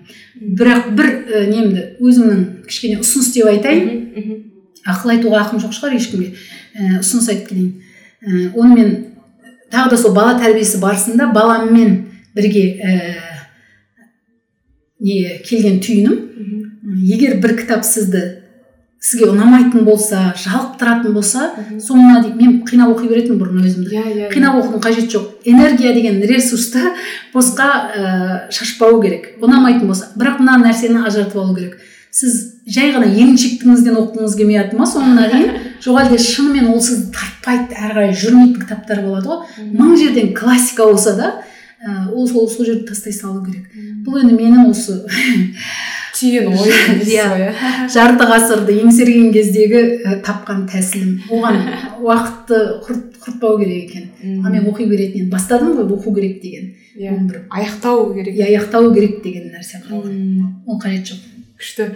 Бірақ 0.58 0.92
бір 0.98 1.12
ә, 1.12 1.46
немді 1.50 1.88
өзімнің 2.02 2.46
кішкене 2.70 3.02
ұсыныс 3.02 3.34
деп 3.36 3.50
айтайын. 3.52 4.44
Ақыл 4.90 5.16
айтуға 5.16 5.46
ақым 5.46 5.62
жоқ 5.62 5.76
шығар 5.78 5.98
ешкімге. 5.98 6.36
Ә, 6.76 7.02
ұсыныс 7.02 7.30
айтып 7.34 7.52
кетейін 7.52 7.74
ә, 8.22 8.52
оны 8.56 8.76
мен 8.76 8.96
тағы 9.72 9.94
да 9.94 9.98
сол 9.98 10.14
бала 10.16 10.38
тәрбиесі 10.40 10.80
барысында 10.82 11.32
баламмен 11.34 11.96
бірге 12.36 12.64
ә, 12.78 12.96
не 15.02 15.40
келген 15.48 15.82
түйінім 15.84 17.02
егер 17.10 17.40
бір 17.42 17.58
кітап 17.60 17.86
сізді 17.86 18.42
сізге 19.02 19.32
ұнамайтын 19.32 19.82
болса 19.86 20.28
жалықтыратын 20.38 21.16
болса 21.16 21.48
соңына 21.82 22.20
дейін 22.22 22.36
мен 22.38 22.58
қинап 22.70 22.92
оқи 22.94 23.08
беретінмін 23.10 23.40
бұрын 23.42 23.64
өзімді. 23.66 23.96
Иә 23.96 24.04
иә 24.14 24.28
қинап 24.30 24.60
оқудың 24.60 24.84
қажеті 24.84 25.16
жоқ. 25.16 25.24
Энергия 25.50 25.94
деген 25.96 26.20
ресурсты 26.22 26.84
босқа 27.34 27.70
ә, 27.98 28.52
шашпау 28.54 29.02
керек. 29.02 29.40
Ұнамайтын 29.42 29.90
болса. 29.90 30.12
Бірақ 30.14 30.44
мына 30.44 30.60
нәрсені 30.62 31.02
ажыратып 31.10 31.42
алу 31.42 31.56
керек. 31.58 31.80
Сіз 32.14 32.62
жай 32.70 32.94
ғана 32.94 33.10
еріншектігіңізден 33.10 33.98
оқығыңыз 34.04 34.38
келмей 34.38 34.62
ма? 34.78 34.86
Соңына 34.86 35.26
дейін 35.34 35.58
жоқ 35.84 36.02
әлде 36.04 36.22
шынымен 36.22 36.70
ол 36.70 36.82
сізді 36.84 37.10
тартпайды 37.16 37.80
әрі 37.80 37.96
қарай 37.96 38.14
жүрмейтін 38.22 38.62
кітаптар 38.68 39.02
болады 39.08 39.32
ғой? 39.32 39.72
Мың 39.80 39.96
жерден 39.98 40.34
классика 40.38 40.86
болса 40.86 41.16
да 41.18 41.32
ол 42.14 42.28
сол 42.28 42.50
сол 42.50 42.66
жерді 42.66 42.88
тастай 42.90 43.14
салу 43.14 43.44
керек. 43.46 43.72
Бұл 44.06 44.22
енді 44.22 44.36
менің 44.38 44.70
осы 44.70 45.02
түйген 46.22 46.52
ойым 46.52 47.02
иә 47.08 47.88
жарты 47.92 48.28
ғасырды 48.30 48.76
еңсерген 48.84 49.32
кездегі 49.34 49.82
ә, 50.06 50.20
тапқан 50.26 50.68
тәсілім. 50.70 51.16
Оған 51.34 51.58
уақытты 52.06 52.60
құрт, 52.86 53.18
құртпау 53.24 53.58
керек 53.62 53.90
екен. 53.90 54.10
Ал 54.46 54.54
мен 54.54 54.68
оқи 54.70 54.86
беретін 54.90 55.24
едім. 55.24 55.32
Бастадым 55.34 55.74
ғой 55.80 55.90
оқу 55.98 56.14
керек 56.14 56.42
деген. 56.44 56.70
Иә. 56.96 57.16
Бір 57.26 57.42
аяқтау 57.50 58.12
керек. 58.14 58.38
Иә 58.38 58.52
аяқтау 58.52 58.94
керек 58.94 59.24
деген 59.24 59.50
нәрсе 59.56 59.82
қалған. 59.88 60.62
Ол 60.68 60.80
қажет 60.82 61.14
жоқ. 61.14 61.26
күшті 61.62 61.92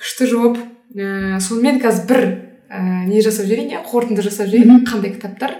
күшті 0.00 0.30
жауап. 0.30 0.60
Ііі 0.94 1.40
сонымен 1.40 1.80
қазір 1.80 2.06
бір 2.08 2.22
ііі 2.70 3.08
не 3.08 3.20
жасап 3.24 3.46
жіберейін 3.46 3.76
иә? 3.76 3.82
Қорытынды 3.86 4.24
жасап 4.26 4.48
жіберейін. 4.50 4.84
Қандай 4.88 5.14
кітаптар? 5.14 5.58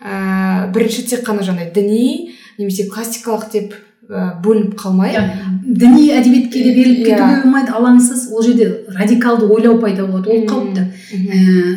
Ііі 0.00 0.72
бірінші 0.74 1.04
тек 1.10 1.24
қана 1.26 1.44
жаңағыдай 1.46 1.72
діни 1.76 2.33
немесе 2.58 2.88
классикалық 2.90 3.50
деп 3.52 3.74
і 4.04 4.24
бөлініп 4.44 4.74
қалмай. 4.76 5.14
Иә, 5.16 5.22
діни 5.64 6.10
әдебиетке 6.12 6.60
де 6.62 6.74
беріліп 6.76 7.06
Иә. 7.06 7.14
кетуге 7.16 7.42
болмайды. 7.42 7.72
Алаңсыз 7.72 8.26
ол 8.32 8.42
жерде 8.44 8.84
радикалды 8.92 9.46
ойлау 9.48 9.78
пайда 9.80 10.04
болады 10.06 10.28
ол 10.30 10.44
қауіпті 10.44 10.84
мхм. 10.84 11.30
ііі 11.32 11.76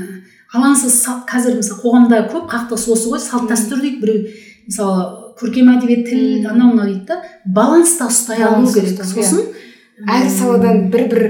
алаңсыз 0.53 0.97
қазір 1.27 1.55
мысалы 1.61 1.81
қоғамда 1.83 2.19
көп 2.33 2.49
қақтығыс 2.51 2.85
осы 2.91 3.09
ғой 3.13 3.19
салт 3.23 3.49
дәстүр 3.51 3.79
дейді 3.83 4.01
біреу 4.01 4.27
мысалы 4.67 5.07
көркем 5.39 5.71
әдебиет 5.77 6.03
тіл 6.09 6.47
анау 6.51 6.73
мынау 6.73 6.85
дейді 6.87 7.05
да. 7.07 7.21
Баланста 7.45 8.07
ұстай 8.11 8.43
алу 8.43 8.67
керек. 8.67 9.03
сосын 9.03 9.43
әр 10.07 10.23
м, 10.25 10.29
саладан 10.29 10.89
бір 10.91 11.07
бір 11.11 11.23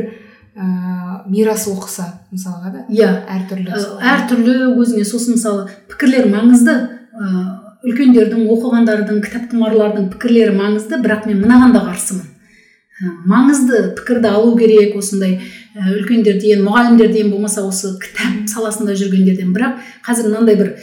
ііі 0.57 1.29
мирас 1.29 1.67
оқыса 1.67 2.05
мысалға 2.31 2.71
да 2.73 2.85
иә. 2.89 3.09
әртүрлі 3.37 3.69
Ә, 3.69 3.81
әртүрлі 4.15 4.57
өзіңе 4.77 5.05
сосын 5.05 5.35
мысалы 5.37 5.67
пікірлер 5.89 6.29
маңызды. 6.33 6.77
Ыыы 7.17 7.45
үлкендердің 7.87 8.47
оқығандардың 8.51 9.21
кітапқұмарлардың 9.25 10.09
пікірлері 10.13 10.55
маңызды 10.57 10.99
бірақ 11.03 11.27
мен 11.29 11.41
мынаған 11.45 11.73
да 11.75 11.83
қарсымын. 11.87 12.25
Ә, 12.97 13.11
маңызды 13.29 13.81
пікірді 13.99 14.31
алу 14.33 14.55
керек 14.57 14.95
осындай 14.97 15.37
ә, 15.77 15.91
үлкендерден 15.95 16.63
мұғалімдерден 16.65 17.29
болмаса 17.31 17.63
осы 17.67 17.93
кітап 18.01 18.47
саласында 18.49 18.95
жүргендерден 18.97 19.53
бірақ 19.55 19.77
қазір 20.07 20.31
мынандай 20.31 20.57
бір 20.59 20.73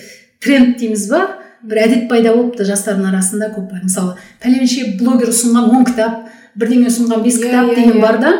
тренд 0.40 0.78
дейміз 0.78 1.08
ба? 1.10 1.24
бір 1.64 1.78
әдет 1.80 2.08
пайда 2.10 2.34
болыпты 2.36 2.64
жастардың 2.68 3.06
арасында 3.08 3.46
көп 3.54 3.70
мысалы 3.82 4.18
пәленше 4.42 4.82
блогер 4.98 5.30
ұсынған 5.32 5.70
он 5.72 5.86
кітап 5.88 6.26
бірдеңе 6.60 6.90
ұсынған 6.90 7.22
бес 7.24 7.38
Иә, 7.40 7.46
кітап 7.46 7.70
иә, 7.70 7.76
деген 7.78 7.96
иә. 7.96 8.02
бар 8.02 8.18
да. 8.20 8.32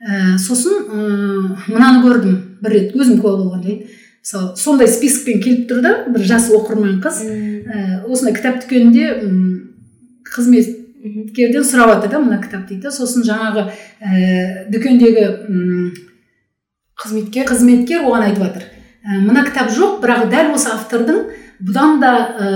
Ә, 0.00 0.38
сосын 0.38 0.76
ыыы 0.86 1.56
мынаны 1.66 2.04
көрдім. 2.04 2.36
бір 2.62 2.70
рет 2.76 2.94
өзім 2.94 3.18
куә 3.20 3.34
болған 3.40 3.64
жайт 3.64 3.88
мысалы 4.20 4.56
сондай 4.56 4.88
спискпен 4.88 5.40
келіп 5.42 5.68
тұр 5.70 5.80
да 5.84 5.92
бір 6.12 6.24
жас 6.28 6.50
оқырман 6.52 7.00
қыз. 7.04 7.22
Ә, 7.24 8.04
осындай 8.06 8.34
кітап 8.36 8.60
дүкенінде 8.64 9.06
қызметкерден 10.30 11.64
сұрап 11.64 11.94
жатыр 11.94 12.12
да 12.14 12.20
мына 12.20 12.40
кітап 12.42 12.66
дейді. 12.68 12.92
Сосын 12.92 13.24
жаңағы 13.26 13.66
ә, 13.70 14.66
дүкендегі 14.70 15.26
қызметкер? 17.00 17.48
қызметкер 17.48 18.04
оған 18.04 18.28
айтып 18.28 18.44
жатыр 18.44 18.66
«Ә, 19.00 19.20
мына 19.24 19.46
кітап 19.46 19.70
жоқ 19.72 20.02
бірақ 20.02 20.28
дәл 20.28 20.52
осы 20.52 20.68
автордың 20.74 21.22
бұдан 21.64 22.00
да 22.02 22.12
ә, 22.36 22.48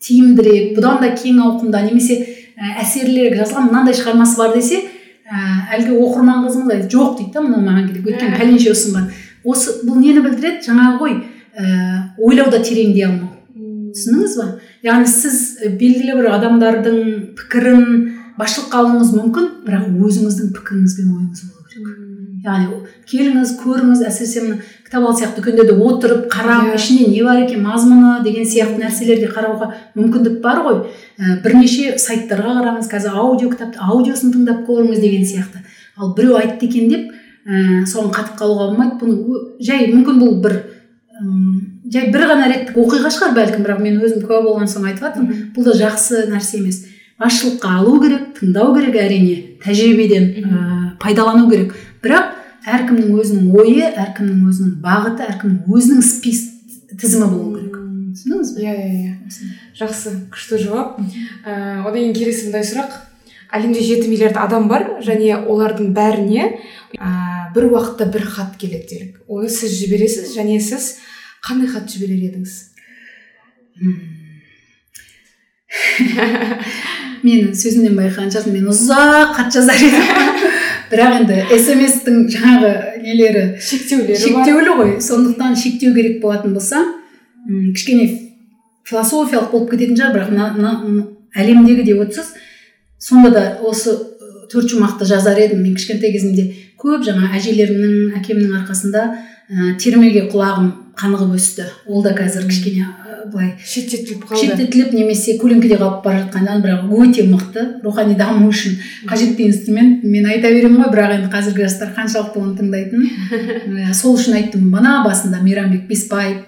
тиімдірек 0.00 0.72
бұдан 0.78 1.02
да 1.02 1.12
кең 1.12 1.42
ауқымда 1.44 1.82
немесе 1.84 2.16
ә, 2.56 2.80
әсерлірек 2.80 3.36
жазған 3.42 3.68
мынандай 3.68 3.96
шығармасы 3.98 4.38
бар 4.40 4.54
десе 4.56 4.80
ә, 4.80 5.76
әлгі 5.76 5.98
оқырман 6.00 6.48
айтады 6.48 6.88
жоқ 6.88 7.18
дейді 7.18 7.32
да 7.36 7.44
мынау 7.44 7.60
маған 7.60 7.90
керек. 7.90 8.08
Өйткені 8.08 8.32
Ә. 8.32 8.40
пәленше 8.40 8.72
ұсынған. 8.72 9.10
Осы 9.44 9.80
бұл 9.84 10.00
нені 10.00 10.24
білдіреді? 10.24 10.64
жаңағы 10.66 10.98
ғой 11.00 11.16
ә, 11.54 11.64
ойлауда 12.18 12.60
тереңдей 12.64 13.06
алмау. 13.08 13.30
Түсіндіңіз 13.94 14.36
ба? 14.40 14.46
Яғни 14.82 15.06
сіз 15.06 15.40
белгілі 15.78 16.16
бір 16.18 16.30
адамдардың 16.34 16.96
пікірін 17.38 17.84
басшылыққа 18.40 18.80
алуыңыз 18.80 19.12
мүмкін 19.14 19.50
бірақ 19.66 19.84
өзіңіздің 19.94 20.50
пікіріңіз 20.56 20.96
бен 20.98 21.12
ойыңыз 21.14 21.44
болу 21.46 21.68
керек. 21.70 22.00
Яғни 22.44 22.80
келіңіз 23.08 23.52
көріңіз 23.60 24.02
әсіресе 24.08 24.42
мына 24.44 24.58
кітап 24.84 25.06
ал 25.06 25.14
сияқты 25.16 25.40
дүкендерде 25.40 25.76
отырып 25.78 26.26
қарап 26.32 26.72
Иә. 26.72 26.76
ішінде 26.76 27.06
не 27.12 27.22
бар 27.22 27.44
екен 27.44 27.62
мазмұны 27.64 28.22
деген 28.24 28.44
сияқты 28.44 28.82
нәрселерге 28.82 29.30
қарауға 29.32 29.70
мүмкіндік 29.94 30.40
бар 30.42 30.60
ғой. 30.66 30.80
Ә, 31.16 31.40
бірнеше 31.44 31.94
сайттарға 31.98 32.58
қараңыз 32.58 32.90
қазір 32.90 33.16
аудио 33.16 33.48
кітапты 33.54 33.78
аудиосын 33.80 34.34
тыңдап 34.34 34.66
көріңіз 34.66 35.00
деген 35.00 35.24
сияқты. 35.24 35.62
Ал 35.96 36.14
біреу 36.14 36.36
айтты 36.36 36.66
екен 36.66 36.90
деп 36.90 37.12
ә, 37.46 37.84
соған 37.88 38.12
қатып 38.14 38.38
қалуға 38.40 38.70
болмайды. 38.70 38.98
Бұны 39.00 39.42
жай 39.64 39.88
мүмкін 39.92 40.20
бұл 40.22 40.38
бір 40.44 40.56
ым, 41.20 41.82
жай 41.92 42.10
бір 42.14 42.26
ғана 42.32 42.48
реттік 42.52 42.78
оқиға 42.80 43.12
шығар 43.14 43.36
бәлкім 43.38 43.66
бірақ 43.66 43.82
мен 43.84 44.00
өзім 44.02 44.24
куә 44.24 44.42
болған 44.46 44.70
соң 44.70 44.88
айтып 44.90 45.08
жатырмын. 45.08 45.44
Бұл 45.56 45.68
да 45.68 45.76
жақсы 45.82 46.24
нәрсе 46.32 46.60
емес. 46.60 46.84
Басшылыққа 47.20 47.76
алу 47.78 48.00
керек 48.02 48.32
тыңдау 48.40 48.74
керек 48.74 48.96
әрине 48.98 49.36
тәжірибеден 49.62 50.32
ә, 50.42 50.64
пайдалану 51.02 51.46
керек. 51.50 51.76
Бірақ 52.02 52.34
әркімнің 52.64 53.14
өзінің 53.20 53.54
ойы 53.60 53.86
әркімнің 53.92 54.44
өзінің 54.50 54.76
бағыты 54.82 55.26
әркімнің 55.28 55.78
өзінің 55.78 56.04
спис 56.04 56.42
тізімі 57.00 57.28
болу 57.30 57.54
керек. 57.58 57.80
Түсіндіңіз 58.14 58.52
бе? 58.56 58.64
Иә 58.64 58.74
иә 58.74 58.90
иә. 59.04 59.48
Жақсы 59.78 60.14
күшті 60.32 60.60
жауап. 60.62 61.00
Ііі 61.02 61.82
одан 61.82 61.98
кейін 61.98 62.14
келесі 62.16 62.48
мындай 62.48 62.66
сұрақ. 62.66 62.94
Әлемде 63.54 63.82
жеті 63.84 64.10
миллиард 64.10 64.38
адам 64.40 64.68
бар 64.70 64.86
және 65.04 65.36
олардың 65.42 65.92
бәріне 65.94 66.46
ііі 66.94 67.33
бір 67.54 67.64
уақытта 67.70 68.04
бір 68.12 68.22
хат 68.36 68.52
келеді 68.60 68.86
делік 68.90 69.14
оны 69.28 69.48
сіз 69.48 69.70
жібересіз 69.78 70.36
және 70.36 70.60
сіз 70.60 70.84
қандай 71.44 71.68
хат 71.70 71.90
жіберер 71.90 72.20
едіңіз? 72.30 72.52
Мен 77.24 77.54
сөзімнен 77.56 77.96
байқаған 77.96 78.30
шығарсың 78.34 78.52
мен 78.54 78.66
ұзақ 78.72 79.30
хат 79.38 79.48
жазар 79.54 79.78
едім. 79.80 80.04
Бірақ 80.90 81.12
енді 81.22 81.36
смс-тің 81.56 82.16
жаңағы 82.34 82.72
нелері? 83.02 83.44
Шектеулері 83.58 84.20
шектеулі 84.20 84.72
ғой. 84.80 84.90
Сондықтан 85.02 85.52
шектеу 85.58 85.90
керек 85.96 86.14
болатын 86.22 86.50
болса 86.54 86.78
кішкене 87.46 88.04
философиялық 88.88 89.50
болып 89.52 89.70
кететін 89.72 89.96
шығар 89.98 90.12
бірақ 90.14 90.28
әлемдегі 91.34 91.82
деп 91.88 91.98
отырсыз 92.04 92.28
сонда 93.00 93.30
да 93.34 93.42
осы 93.64 93.90
төрт 94.54 94.70
шумақты 94.70 95.08
жазар 95.08 95.40
едім 95.42 95.64
мен 95.66 95.74
кішкентай 95.74 96.14
кезімде. 96.14 96.46
Көп 96.80 97.04
жаңа 97.06 97.32
әжелерімнің 97.34 98.14
әкемнің 98.20 98.54
арқасында 98.60 99.04
ә, 99.50 99.74
термеге 99.82 100.28
құлағым 100.30 100.70
қанығып 100.98 101.34
өсті. 101.34 101.66
Ол 101.90 102.04
да 102.04 102.14
қазір 102.14 102.46
кішкене 102.48 102.86
ы, 102.86 103.16
былай 103.32 103.52
шеттетіліп 103.58 104.24
қалды. 104.28 104.46
шеттетіліп 104.46 104.94
немесе 104.94 105.36
көлеңкеде 105.40 105.78
қалып 105.80 106.04
бара 106.04 106.22
жатқаннан 106.22 106.62
бірақ 106.62 106.92
өте 106.94 107.26
мықты 107.26 107.66
рухани 107.82 108.14
даму 108.14 108.48
үшін 108.52 108.78
қажетті 109.10 109.48
инструмент. 109.50 110.04
Мен 110.04 110.28
айта 110.30 110.52
беремін 110.54 110.84
ғой 110.84 110.92
бірақ 110.94 111.18
енді 111.18 111.32
қазіргі 111.34 111.66
жастар 111.66 111.94
қаншалықты 111.98 112.40
оны 112.40 112.56
тыңдайтынын. 112.60 113.88
Ә, 113.90 113.92
сол 114.00 114.14
үшін 114.18 114.38
айттым. 114.38 114.68
Мына 114.70 115.02
басында 115.04 115.42
мейрамбек 115.42 115.88
беспаев 115.88 116.44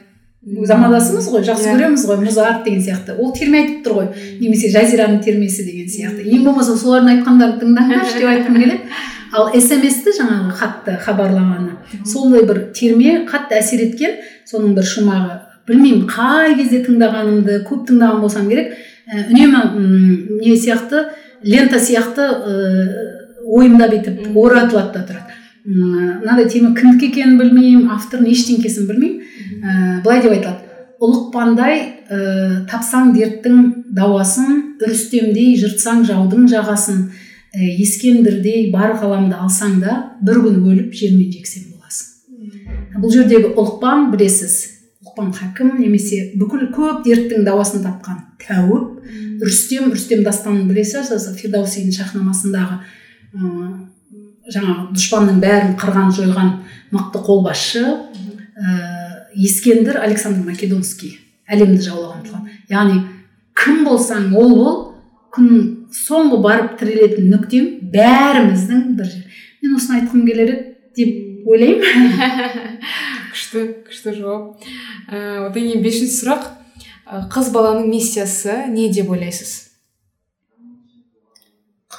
замандасымыз 0.46 1.26
ғой 1.32 1.42
жақсы 1.42 1.66
Иә. 1.66 1.74
көреміз 1.74 2.04
ғой 2.06 2.20
музарт 2.22 2.64
деген 2.64 2.82
сияқты. 2.82 3.16
Ол 3.18 3.32
терме 3.34 3.58
айтып 3.64 3.80
тұр 3.86 3.94
ғой 3.98 4.08
немесе 4.40 4.70
жазираның 4.70 5.18
термесі 5.24 5.64
деген 5.66 5.88
сияқты. 5.90 6.22
Ең 6.22 6.44
болмаса 6.46 6.76
солардың 6.78 7.16
айтқандарын 7.16 7.58
тыңдаңдаршы 7.62 8.20
деп 8.20 8.28
айтқым 8.30 8.58
келеді. 8.62 8.80
Ал 9.34 9.50
смс-ті 9.50 10.14
жаңағы 10.20 10.54
хатты 10.54 10.96
хабарламаны. 11.02 11.72
Сондай 12.06 12.46
бір 12.46 12.60
терме 12.78 13.24
қатты 13.26 13.58
әсер 13.58 13.82
еткен 13.88 14.20
соның 14.46 14.76
бір 14.78 14.86
шумағы 14.86 15.40
білмеймін 15.66 16.06
қай 16.06 16.54
кезде 16.60 16.84
тыңдағанымды 16.86 17.64
көп 17.66 17.88
тыңдаған 17.90 18.20
болсам 18.22 18.46
керек. 18.48 18.76
Ә, 19.10 19.26
үнемі 19.30 20.38
не 20.40 20.54
сияқты 20.54 21.08
лента 21.42 21.80
сияқты 21.82 22.22
ыыы 22.46 22.86
ойымда 23.46 23.88
бүйтіп 23.90 24.30
оратылады 24.34 24.94
да 24.94 25.02
тұрады. 25.10 25.34
Мынандай 25.66 26.46
терме 26.50 26.74
кімдікі 26.78 27.10
екенін 27.10 27.38
білмеймін 27.40 27.90
автордың 27.90 28.30
ештеңкесін 28.32 28.86
білмеймін. 28.86 29.22
Ә, 29.66 30.02
былай 30.04 30.22
деп 30.22 30.36
айтылады 30.36 30.66
ұлықпандай 31.02 31.80
ә, 32.08 32.18
тапсаң 32.70 33.12
дерттің 33.16 33.62
дауасын 33.96 34.78
үрістемдей 34.80 35.56
жыртсаң 35.60 36.04
жаудың 36.08 36.46
жағасын 36.52 37.02
ә, 37.06 37.66
ескендірдей 37.82 38.70
бар 38.72 38.94
ғаламды 39.00 39.36
алсаң 39.36 39.80
да 39.82 39.96
бір 40.24 40.40
күн 40.44 40.62
өліп 40.70 40.94
жермен 40.96 41.32
жексен 41.34 41.66
боласың 41.74 43.02
бұл 43.02 43.12
жердегі 43.12 43.52
ұлықпан 43.52 44.08
білесіз 44.14 44.56
ұлықпан 45.04 45.34
хакім 45.36 45.74
немесе 45.80 46.30
бүкіл 46.40 46.70
көп 46.76 47.02
дерттің 47.04 47.44
дауасын 47.48 47.84
тапқан 47.84 48.22
тәуіп 48.46 49.42
рүстем 49.44 49.90
рүстем 49.92 50.24
дастанын 50.24 50.70
білесіз 50.70 51.28
фирдаусидің 51.42 51.92
шахнамасындағы 51.98 52.80
ыыы 53.36 53.95
жаңағы 54.54 54.94
дұшпанның 54.94 55.38
бәрін 55.42 55.74
қырған 55.80 56.12
жойған 56.14 56.50
мықты 56.94 57.22
қолбасшы 57.26 57.82
ә, 57.86 58.74
ескендір 59.34 59.98
александр 60.02 60.46
македонский 60.46 61.16
әлемді 61.50 61.82
жаулаған 61.88 62.22
тұлға. 62.26 62.42
Яғни 62.70 63.00
кім 63.58 63.82
болсаң 63.86 64.30
ол 64.38 64.54
бол 64.56 64.78
күннің 65.34 65.66
соңғы 65.96 66.40
барып 66.44 66.78
тірелетін 66.80 67.30
нүктең 67.32 67.68
бәріміздің 67.92 68.84
бір 68.98 69.10
жер. 69.10 69.42
Мен 69.62 69.76
осыны 69.78 70.00
айтқым 70.00 70.26
келер 70.28 70.52
еді 70.54 70.64
деп 70.96 71.50
ойлаймын. 71.50 72.16
Күшті 73.34 73.66
күшті 73.88 74.16
жауап. 74.16 74.66
Ә, 75.10 75.46
одан 75.48 75.58
кейін 75.60 75.84
бесінші 75.84 76.22
сұрақ. 76.22 76.50
Қыз 77.30 77.52
баланың 77.54 77.90
миссиясы 77.90 78.64
не 78.72 78.88
деп 78.94 79.10
ойлайсыз? 79.14 79.65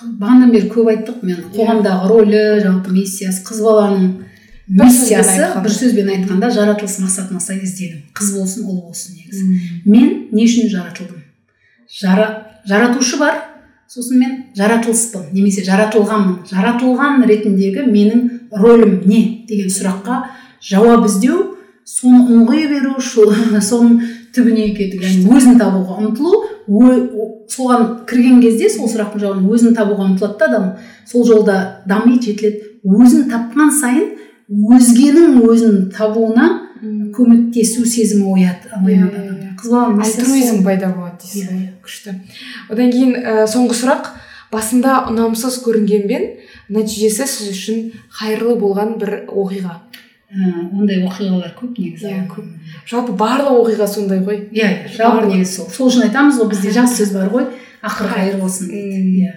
Бағанадан 0.04 0.52
бері 0.54 0.70
көп 0.72 0.90
айттық 0.92 1.24
мен 1.26 1.44
қоғамдағы 1.56 2.10
рөлі 2.12 2.42
жалпы 2.64 2.94
миссиясы 2.94 3.44
қыз 3.48 3.62
баланың 3.66 4.08
миссиясы 4.68 5.48
бір 5.64 5.74
сөзбен 5.74 6.12
айтқанда 6.14 6.50
жаратылыс 6.54 7.00
мақсатына 7.04 7.42
сай 7.42 7.62
іздену 7.64 8.02
қыз 8.18 8.34
болсын 8.38 8.68
ұл 8.68 8.82
болсын 8.88 9.16
негізі. 9.18 9.46
Мен 9.86 10.28
не 10.32 10.46
үшін 10.46 10.70
жаратылдым? 10.74 11.24
Жара, 11.88 12.28
жаратушы 12.68 13.18
бар 13.18 13.40
сосын 13.90 14.20
мен 14.20 14.36
жаратылыспын. 14.58 15.30
Немесе 15.32 15.64
жаратылғанмын. 15.66 16.42
Жаратылған 16.52 17.24
ретіндегі 17.30 17.88
менің 17.88 18.26
рөлім 18.52 19.00
не 19.08 19.22
деген 19.48 19.72
сұраққа 19.72 20.26
жауап 20.62 21.08
іздеу 21.08 21.40
соны 21.88 22.26
ұңғи 22.36 22.68
беру 22.74 22.98
соның 23.72 24.02
түбіне 24.36 24.74
кету 24.76 25.00
яғни 25.02 25.32
өзін 25.32 25.58
табуға 25.62 26.02
ұмтылу 26.04 26.44
соған 26.68 27.86
кірген 28.08 28.42
кезде 28.44 28.70
сол 28.70 28.90
сұрақтың 28.92 29.24
жауабын 29.24 29.50
өзін 29.56 29.76
табуға 29.78 30.08
ұмтылады 30.12 30.40
да 30.40 30.48
адам. 30.50 30.70
Сол 31.08 31.26
жолда 31.28 31.58
дамиды 31.88 32.32
жетіледі. 32.32 32.74
Өзін 32.84 33.28
тапқан 33.32 33.72
сайын 33.80 34.10
өзгенің 34.48 35.42
өзін 35.48 35.78
табуына 35.96 36.50
көмектесу 37.16 37.86
сезімі 37.88 38.34
ояды. 38.34 38.70
Иә, 38.88 39.08
иә. 39.08 39.56
қыз 39.58 39.72
баланың 39.72 40.04
альтруизм 40.06 40.64
пайда 40.64 40.92
болады 40.94 41.24
дейсіз 41.24 41.50
ғой 41.50 41.66
күшті. 41.84 42.16
Одан 42.70 42.92
кейін 42.94 43.16
ә, 43.18 43.48
соңғы 43.50 43.80
сұрақ. 43.82 44.12
Басында 44.52 45.02
ұнамсыз 45.10 45.58
көрінгенмен 45.66 46.30
нәтижесі 46.72 47.26
сіз 47.28 47.50
үшін 47.52 47.82
қайырлы 48.20 48.56
болған 48.62 48.96
бір 49.02 49.26
оқиға. 49.28 49.74
Ондай 50.28 51.00
оқиғалар 51.08 51.54
көп 51.56 51.78
негізі. 51.80 52.10
Иә 52.12 52.26
көп. 52.28 52.48
Жалпы 52.90 53.14
барлық 53.16 53.62
оқиға 53.62 53.88
сондай 53.88 54.20
ғой. 54.26 54.42
Иә 54.52 54.90
жалпы 54.92 55.30
негізі 55.32 55.62
сол 55.62 55.70
сол 55.72 55.92
үшін 55.92 56.08
айтамыз 56.10 56.42
ғой 56.42 56.50
бізде 56.52 56.74
жақсы 56.76 57.00
сөз 57.02 57.14
бар 57.16 57.30
ғой. 57.32 57.46
Ақыры 57.82 58.10
қайыр 58.12 58.40
болсын. 58.42 58.68
дейді 58.68 59.22
иә 59.24 59.34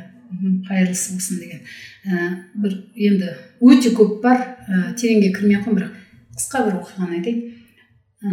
қайырлысы 0.66 1.14
болсын 1.14 1.38
деген. 1.38 1.60
Ә, 2.06 2.28
бір 2.54 2.74
енді 2.96 3.30
өте 3.60 3.94
көп 3.94 4.18
бар. 4.24 4.42
Ә, 4.66 4.90
тереңге 4.98 5.30
кірмей 5.36 5.60
ақ 5.60 5.68
қояйын 5.68 5.78
бірақ 5.78 5.94
қысқа 6.34 6.64
бір 6.66 6.80
оқиғаны 6.80 7.20
айтайын. 7.20 7.40
Ә, 8.24 8.28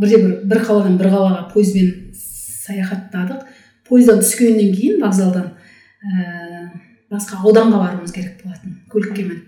бірде 0.00 0.22
бір 0.24 0.34
бір 0.48 0.64
қаладан 0.64 0.96
бір 0.96 1.12
қалаға 1.12 1.44
пойызбен 1.52 2.14
саяхаттадық. 2.16 3.44
Пойыздан 3.88 4.24
түскеннен 4.24 4.72
кейін 4.72 5.02
вокзалдан 5.04 5.52
ә, 6.00 6.70
басқа 7.12 7.42
ауданға 7.42 7.84
баруымыз 7.84 8.12
керек 8.16 8.42
болатын. 8.44 8.80
Көлікке 8.88 9.28
мініп. 9.28 9.47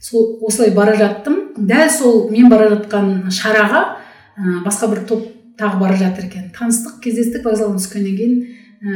Сол 0.00 0.38
осылай 0.42 0.72
бара 0.74 0.96
жаттым. 0.96 1.52
Дәл 1.56 1.90
сол 1.90 2.28
мен 2.30 2.48
бара 2.48 2.68
жатқан 2.74 3.30
шараға 3.30 3.82
ә, 4.36 4.62
басқа 4.64 4.90
бір 4.92 5.04
топ 5.08 5.26
тағы 5.58 5.80
бара 5.80 5.96
жатыр 5.96 6.26
екен. 6.28 6.50
Таныстық 6.56 7.00
кездестік 7.04 7.44
вокзалдан 7.44 7.80
түскеннен 7.80 8.16
кейін 8.16 8.34
ә, 8.82 8.90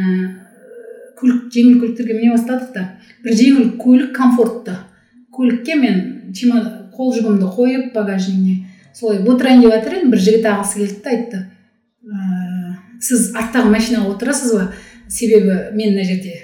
көлік 1.21 1.49
жеңіл 1.55 1.81
көліктерге 1.81 2.19
міне 2.19 2.35
бастадық 2.37 2.73
та. 2.75 2.87
Бір 3.25 3.37
жеңіл 3.39 3.73
көлік 3.81 4.13
комфортты. 4.17 4.77
Көлікке 5.33 5.77
мен 5.81 6.33
чема 6.37 6.61
қол 6.97 7.15
жүгімді 7.17 7.49
қойып 7.57 7.95
багажнине 7.95 8.67
солай 8.95 9.23
отырайын 9.25 9.63
деп 9.65 9.75
жатыр 9.75 9.99
едім. 9.99 10.13
Бір 10.13 10.25
жігіт 10.27 10.49
ағасы 10.53 10.83
келді 10.83 11.01
да 11.05 11.11
айтты 11.17 11.43
ә, 12.05 12.77
сіз 13.01 13.31
арттағы 13.37 13.73
машинаға 13.73 14.15
отырасыз 14.15 14.55
ба? 14.57 14.71
Себебі 15.09 15.57
мен 15.75 15.95
мына 15.95 16.05
жерде 16.05 16.37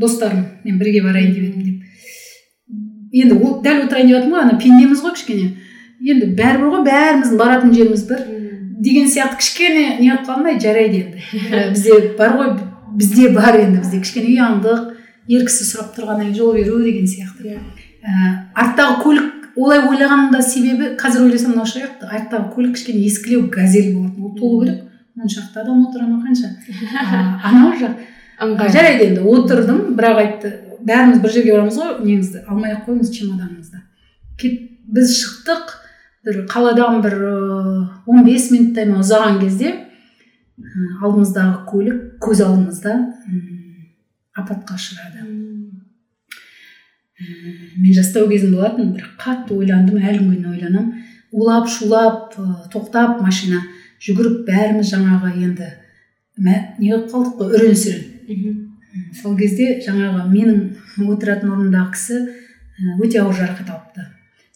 достарым 0.00 0.46
мен 0.64 0.78
бірге 0.78 1.02
барайын 1.04 1.34
деп 1.34 1.44
едім 1.44 1.62
деп. 1.64 1.77
Енді 3.12 3.38
ол 3.38 3.60
дәл 3.62 3.84
отырайын 3.86 4.08
деп 4.08 4.16
жатырмын 4.16 4.34
ғой 4.34 4.42
ана 4.44 4.58
пендеміз 4.60 5.02
ғой 5.04 5.14
кішкене. 5.16 5.48
Енді 5.98 6.28
бәрібір 6.38 6.74
ғой 6.74 6.84
бәріміздің 6.88 7.40
баратын 7.40 7.72
жеріміз 7.74 8.04
бір. 8.08 8.24
Деген 8.78 9.08
сияқты 9.10 9.40
кішкене 9.40 9.86
не 9.98 10.10
қылып 10.12 10.28
қалмай 10.28 10.60
жарайды 10.62 11.00
енді. 11.02 11.22
Бізде 11.74 11.98
бар 12.18 12.36
ғой 12.38 12.52
бізде 12.98 13.28
бар 13.34 13.58
енді 13.58 13.82
бізде 13.82 14.00
кішкене 14.02 14.34
ұяңдық 14.36 14.84
ер 15.28 15.48
кісі 15.48 15.66
сұрап 15.68 15.96
тұрғаннан 15.96 16.30
кейін 16.30 16.36
жол 16.38 16.54
беру 16.56 16.78
деген 16.84 17.08
сияқты. 17.10 17.56
Иә. 17.56 18.28
Арттағы 18.54 19.02
көлік 19.02 19.56
олай 19.58 19.82
ойлағанның 19.82 20.30
да 20.32 20.42
себебі 20.42 20.92
қазір 21.00 21.26
ойласам 21.26 21.56
мынау 21.56 21.68
шығар 21.68 22.06
арттағы 22.06 22.52
көлік 22.54 22.76
кішкене 22.78 23.04
ескілеу 23.08 23.48
газель 23.50 23.92
болатын. 23.96 24.24
Ол 24.24 24.36
толу 24.38 24.62
керек. 24.62 24.84
Он 25.18 25.28
шақты 25.28 25.60
адам 25.60 25.86
отыра 25.88 26.06
ма 26.06 26.22
қанша. 26.22 26.54
Анау 27.44 27.74
жақ. 27.74 27.98
Жарайды 28.70 29.10
енді 29.10 29.26
отырдым 29.26 29.96
бірақ 29.98 30.22
айтты 30.22 30.52
бәріміз 30.86 31.20
бір 31.22 31.34
жерге 31.34 31.54
барамыз 31.56 31.78
ғой 31.80 31.98
неңізді 32.04 32.44
алмай 32.46 32.74
ақ 32.76 32.86
қойыңыз 32.88 33.12
чемоданыңызды 33.16 33.84
біз 34.88 35.14
шықтық 35.18 35.74
бір 36.26 36.44
қаладан 36.50 37.02
бір 37.02 37.16
он 38.06 38.24
бес 38.26 38.50
минуттай 38.52 38.86
ма 38.88 39.02
ұзаған 39.02 39.40
кезде 39.42 39.74
алдымыздағы 41.02 41.64
көлік 41.70 41.98
көз 42.24 42.42
алдымызда 42.44 42.94
апатқа 44.38 44.76
ұшырады. 44.78 45.26
Мен 47.78 47.94
жастау 47.94 48.28
кезім 48.30 48.54
болатын 48.54 48.92
бір 48.94 49.08
қатты 49.18 49.56
ойландым 49.58 49.98
әлі 49.98 50.22
күнге 50.22 50.52
ойланамын 50.54 50.92
улап 51.32 51.68
шулап 51.70 52.36
тоқтап 52.72 53.20
машина 53.22 53.62
жүгіріп 54.04 54.44
бәріміз 54.46 54.94
жаңағы 54.94 55.34
енді 55.42 55.72
не 56.38 56.94
қылып 56.94 57.10
қалдық 57.10 57.38
қой? 57.40 57.54
Үрен 57.58 57.74
сүрен 57.74 58.67
сол 59.22 59.36
кезде 59.38 59.78
жаңағы 59.84 60.26
менің 60.32 61.08
отыратын 61.12 61.52
орнымдағы 61.54 61.90
кісі 61.94 62.20
өте 63.02 63.20
ауыр 63.22 63.36
жарақат 63.36 63.70
алыпты. 63.74 64.06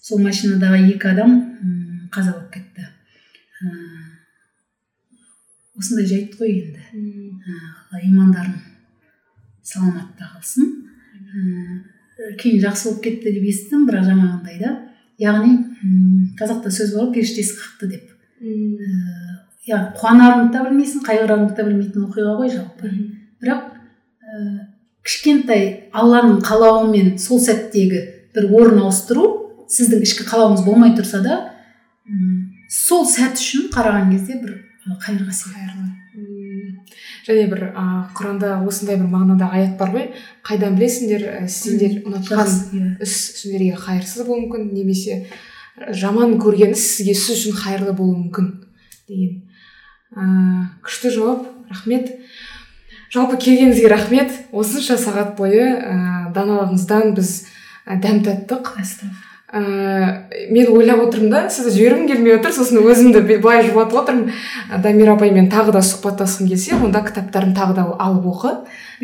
Сол 0.02 0.23
машинадағы 0.23 0.81
екі 0.93 1.12
адам 1.12 1.36
қаза 2.12 2.33
болып 2.35 2.52
кетті. 2.55 2.86
Осындай 5.78 6.07
жайт 6.07 6.36
қой 6.39 6.51
енді. 6.52 6.81
Алла 7.91 8.01
имандарың 8.07 8.57
саламатта 9.62 10.31
қалсын. 10.35 10.73
Кейін 12.39 12.62
жақсы 12.67 12.89
болып 12.89 13.05
кетті 13.07 13.33
деп 13.35 13.47
естідім 13.51 13.86
бірақ 13.89 14.09
жаңағындай 14.11 14.59
да. 14.61 14.73
Яғни 15.23 15.52
қазақта 16.39 16.70
сөз 16.73 16.94
бар 16.97 17.07
ғой 17.07 17.15
періштесі 17.17 17.57
қақты 17.59 17.89
деп. 17.94 18.11
Яғни 19.67 19.94
қуанарыңды 19.99 20.52
да 20.52 20.65
білмейсің 20.67 21.07
қайғырарыңды 21.07 21.57
да 21.57 21.67
білмейтін 21.67 22.07
оқиға 22.09 22.36
ғой 22.41 22.52
жалпы. 22.52 22.91
Бірақ 23.43 23.72
кішкентай 25.02 25.65
алланың 25.93 26.43
қалауымен 26.47 27.17
сол 27.20 27.41
сәттегі 27.43 28.02
бір 28.35 28.51
орын 28.51 28.85
ауыстыру 28.86 29.28
сіздің 29.73 30.05
ішкі 30.07 30.27
қалауыңыз 30.28 30.65
болмай 30.67 30.94
тұрса 30.97 31.23
да 31.25 31.39
сол 32.73 33.07
сәт 33.09 33.41
үшін 33.41 33.69
қараған 33.73 34.12
кезде 34.15 34.39
бір 34.41 34.55
қайыр 35.05 35.27
қасиет. 35.28 35.91
Және 37.23 37.47
бір 37.52 37.61
ә, 37.70 37.83
құранда 38.17 38.57
осындай 38.67 38.99
бір 38.99 39.07
мағынадағы 39.12 39.59
аят 39.59 39.77
бар 39.78 39.93
ғой. 39.94 40.09
Қайдан 40.43 40.75
білесіңдер 40.75 41.47
сендер 41.47 42.01
ұнатқан 42.02 42.51
иә. 42.75 42.89
іс 43.05 43.15
сендерге 43.39 43.77
қайырсыз 43.78 44.27
болуы 44.27 44.49
мүмкін 44.49 44.73
немесе 44.75 45.28
жаман 45.94 46.35
көрген 46.43 46.75
іс 46.75 46.83
сізге 46.97 47.15
сіз 47.15 47.36
үшін 47.36 47.59
қайырлы 47.61 47.94
болуы 47.94 48.25
мүмкін 48.25 48.49
деген. 49.09 49.39
Ә, 50.17 50.27
күшті 50.83 51.15
жауап 51.15 51.47
рахмет. 51.70 52.11
Жалпы 53.12 53.36
келгеніңізге 53.36 53.91
рахмет. 53.92 54.32
Осынша 54.52 54.97
сағат 55.00 55.36
бойы 55.36 55.60
ә, 55.60 55.99
даналығыңыздан 56.32 57.12
біз 57.16 57.44
ә, 57.84 57.99
дәм 58.00 58.23
таттық. 58.24 58.73
Ә, 59.52 59.60
мен 60.49 60.70
ойлап 60.73 61.02
отырмын 61.05 61.28
да 61.28 61.42
сізді 61.52 61.74
жібергім 61.76 62.07
келмей 62.08 62.39
отыр 62.39 62.55
сосын 62.57 62.81
өзімді 62.81 63.20
былай 63.34 63.66
жұбатып 63.66 63.99
отырмын. 64.00 64.32
Дамира 64.81 65.18
апаймен 65.18 65.50
тағы 65.52 65.76
да 65.76 65.84
сұхбаттасқым 65.84 66.49
келсе 66.49 66.78
онда 66.78 67.05
кітаптарын 67.05 67.52
тағы 67.52 67.76
да 67.76 67.86
алып 68.00 68.31
оқы. 68.32 68.55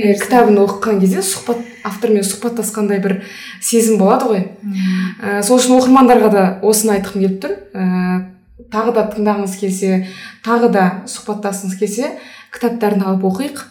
Ә, 0.00 0.16
кітабын 0.16 0.56
оқыған 0.64 1.04
кезде 1.04 1.20
сұхбат 1.20 1.60
автормен 1.84 2.24
сұхбаттасқандай 2.24 3.04
бір 3.04 3.18
сезім 3.60 4.00
болады 4.00 4.32
ғой. 4.32 4.44
Ә, 5.20 5.42
сол 5.44 5.60
үшін 5.60 5.76
оқырмандарға 5.82 6.32
да 6.32 6.50
осыны 6.64 6.96
айтқым 6.96 7.26
келіп 7.26 7.40
тұр. 7.44 7.58
Ә, 7.76 8.24
тағы 8.72 8.96
да 8.96 9.04
тыңдағыңыз 9.12 9.60
келсе 9.60 10.06
тағы 10.46 10.72
да 10.72 10.92
сұхбаттасқыңыз 11.04 11.76
келсе 11.76 12.14
кітаптарын 12.56 13.04
алып 13.04 13.28
оқиық. 13.28 13.68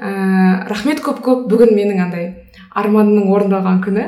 Ә, 0.00 0.68
рахмет 0.70 1.02
көп 1.04 1.20
көп. 1.24 1.44
Бүгін 1.50 1.74
менің 1.76 2.00
андай 2.06 2.30
арманымның 2.78 3.28
орындалған 3.34 3.82
күні. 3.84 4.06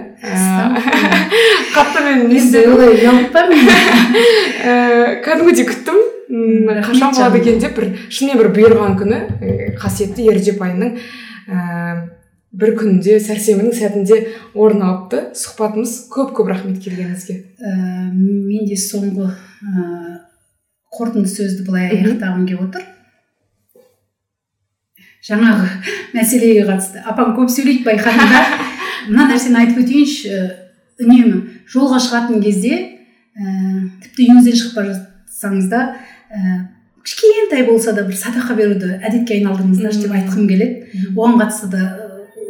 Қатты 1.75 2.05
мен 2.07 2.25
ұялтпаймын 2.33 3.71
кәдімгідей 5.27 5.69
күттім. 5.69 6.01
Қашан 6.87 7.13
болады 7.13 7.43
екен 7.43 7.61
деп 7.61 7.77
бір 7.77 7.91
шынымен 8.09 8.41
бір 8.41 8.51
бұйырған 8.57 8.99
күні. 9.01 9.21
Қасиетті 9.83 10.29
ережеп 10.33 10.63
айының 10.65 10.97
бір 12.53 12.75
күнде 12.77 13.19
сәрсенбінің 13.25 13.77
сәтінде 13.77 14.21
орын 14.55 14.85
алыпты. 14.87 15.25
Сұхбатымыз 15.39 15.97
көп 16.13 16.35
көп 16.37 16.53
рахмет 16.53 16.81
келгеніңізге. 16.85 17.39
Ә, 17.59 17.77
мен 18.13 18.67
де 18.69 18.77
соңғы 18.79 19.31
ә, 19.33 19.87
қорытынды 20.93 21.33
сөзді 21.33 21.67
былай 21.69 21.89
аяқтағым 21.97 22.45
келіп 22.49 22.67
отыр. 22.69 22.92
Жаңағы 25.23 25.69
мәселеге 26.17 26.67
қатысты. 26.67 27.03
Апам 27.07 27.35
көп 27.37 27.51
сөйлейді 27.53 27.87
байқадым 27.87 28.33
да. 28.33 28.43
Мына 29.09 29.29
нәрсені 29.31 29.61
айтып 29.63 29.83
өтейінші 29.85 30.33
үнемі 31.03 31.43
жолға 31.71 31.99
шығатын 32.03 32.43
кезде 32.43 32.75
ә, 33.39 33.45
тіпті 34.03 34.27
үйіңізден 34.27 34.59
шығып 34.61 34.79
бара 34.79 34.95
жатсаңыз 34.97 35.69
да 35.71 35.83
ә, 36.31 36.57
кішкентай 37.07 37.67
болса 37.67 37.95
да 37.95 38.05
бір 38.07 38.19
садақа 38.19 38.57
беруді 38.59 38.97
әдетке 38.99 39.39
айналдырыңыздаршы 39.39 40.05
деп 40.05 40.17
айтқым 40.19 40.49
келеді. 40.51 41.07
Оған 41.15 41.39
қатысты 41.41 41.71
да 41.73 41.83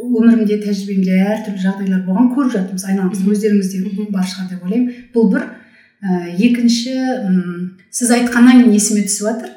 өмірімде 0.03 0.59
тәжірибемде 0.65 1.19
әртүрлі 1.37 1.63
жағдайлар 1.63 2.03
болған 2.07 2.29
көріп 2.35 2.53
жатырмыз 2.57 2.85
айналамызда 2.89 3.33
өздеріңізде 3.33 4.09
бар 4.13 4.27
шығар 4.29 4.49
деп 4.51 4.65
ойлаймын. 4.67 5.05
Бұл 5.13 5.29
бір 5.33 5.47
ә, 6.03 6.33
екінші 6.37 6.97
сіз 7.89 8.13
айтқаннан 8.19 8.63
кейін 8.65 8.77
есіме 8.77 9.05
түсіп 9.07 9.29
жатыр 9.29 9.55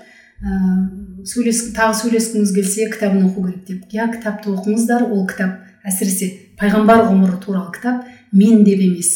сөйлес 1.27 1.63
тағы 1.77 1.97
сөйлескіңіз 2.01 2.53
келсе 2.55 2.89
кітабын 2.93 3.27
оқу 3.29 3.47
керек 3.47 3.65
деп. 3.67 3.87
Иә 3.93 4.09
кітапты 4.15 4.53
оқыңыздар 4.53 5.07
ол 5.11 5.27
кітап 5.29 5.63
әсіресе 5.87 6.31
пайғамбар 6.61 7.07
ғұмыры 7.09 7.41
туралы 7.43 7.73
кітап 7.75 8.07
мен 8.33 8.65
деп 8.67 8.83
емес. 8.85 9.13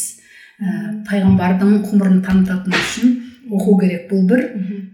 Ә, 0.61 1.03
пайғамбардың 1.07 1.79
ғұмырын 1.87 2.19
танытатын 2.25 2.75
үшін 2.77 3.15
оқу 3.51 3.77
керек 3.81 4.11
бұл 4.11 4.27
бір. 4.29 4.43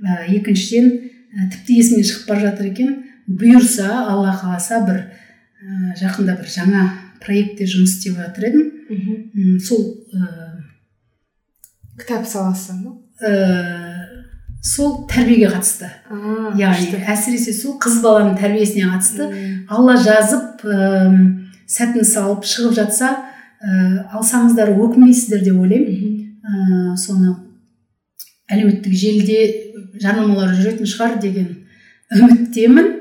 Ә, 0.05 0.27
екіншіден 0.37 0.91
ә, 0.93 1.49
тіпті 1.55 1.79
есімнен 1.81 2.07
шығып 2.07 2.29
бара 2.29 2.45
жатыр 2.47 2.69
екен 2.71 2.93
бұйырса 3.27 3.89
алла 4.07 4.37
қаласа 4.37 4.83
бір 4.87 5.01
ә, 5.03 5.97
жақында 5.99 6.37
бір 6.39 6.53
жаңа 6.53 6.85
проектте 7.23 7.67
жұмыс 7.67 7.97
істеп 7.97 8.21
жатыр 8.21 8.49
едім. 8.51 9.57
Сол 9.65 9.83
ә, 10.13 10.63
кітап 11.99 12.29
саласы 12.29 12.77
ма 12.77 12.95
ә, 13.19 13.86
сол 14.67 15.05
тәрбиеге 15.07 15.49
қатысты. 15.51 15.89
Яғни 16.59 16.99
әсіресе 17.07 17.53
сол 17.55 17.77
қыз 17.81 18.01
баланың 18.03 18.35
тәрбиесіне 18.39 18.89
қатысты. 18.91 19.27
Алла 19.71 19.95
жазып 20.01 20.63
ә, 20.67 21.11
сәтін 21.69 22.07
салып 22.07 22.47
шығып 22.47 22.75
жатса 22.77 23.11
ә, 23.13 24.07
алсаңыздар 24.17 24.73
өкінбейсіздер 24.75 25.45
деп 25.45 25.61
ойлаймын. 25.61 26.17
Ә, 26.43 26.95
соны 26.99 27.35
әлеуметтік 28.51 28.97
желіде 28.97 29.39
жарнамалар 30.01 30.51
жүретін 30.57 30.89
шығар 30.89 31.15
деген 31.23 31.53
үміттемін. 32.17 32.91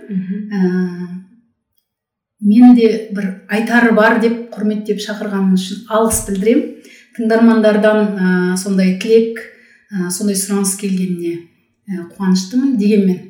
Мені 2.47 2.75
де 2.77 2.93
бір 3.17 3.29
айтары 3.51 3.91
бар 3.97 4.21
деп 4.23 4.55
құрметтеп 4.55 5.03
шақырғаныңыз 5.03 5.67
үшін 5.67 5.85
алғыс 5.91 6.23
білдіремін. 6.29 6.73
Тыңдармандардан 7.17 8.01
ә, 8.07 8.57
сондай 8.61 8.99
тілек 9.01 9.41
ә, 9.41 10.11
сондай 10.13 10.37
сұраныс 10.37 10.75
келгеніне 10.77 11.33
ә, 11.33 11.56
қуаныштымын 11.87 12.77
дегенмен. 12.81 13.21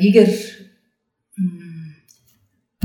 Егер 0.00 0.28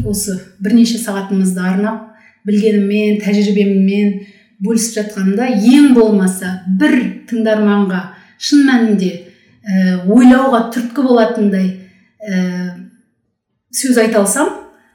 осы 0.07 0.37
бірнеше 0.63 0.99
сағатымызды 0.99 1.61
арнап 1.63 2.13
білгеніммен 2.47 3.19
тәжірибеммен 3.23 4.15
бөлісіп 4.63 4.99
жатқанымда 4.99 5.49
ең 5.59 5.93
болмаса 5.95 6.57
бір 6.79 6.97
тыңдарманға 7.29 8.01
шын 8.43 8.65
мәнінде 8.67 9.11
ә, 9.63 10.03
ойлауға 10.07 10.65
түрткі 10.75 11.05
болатындай 11.07 11.69
ә, 12.19 12.75
сөз 13.73 13.99
айта 14.03 14.21
алсам 14.23 14.51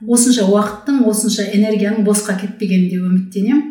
осынша 0.06 0.46
уақыттың 0.48 1.02
осынша 1.08 1.48
энергияның 1.56 2.04
босқа 2.06 2.36
кетпегеніне 2.42 3.00
үміттенемін. 3.02 3.64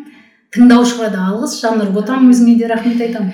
Тыңдаушыға 0.54 1.10
да 1.12 1.24
алғыс 1.30 1.58
жаннұр 1.60 1.92
ботам 1.92 2.28
өзіңе 2.32 2.56
де 2.58 2.68
рахмет 2.68 3.00
айтамын. 3.04 3.32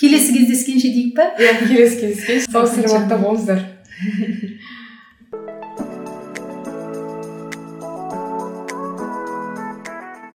Келесі 0.00 0.32
кездескенше 0.36 0.88
дейік 0.94 1.14
па? 1.16 1.30
Иә 1.38 1.52
келесі 1.66 2.00
кездескенше. 2.00 2.50
Сау 2.50 2.66
саламатта 2.66 3.18
болыңыздар. 3.18 3.62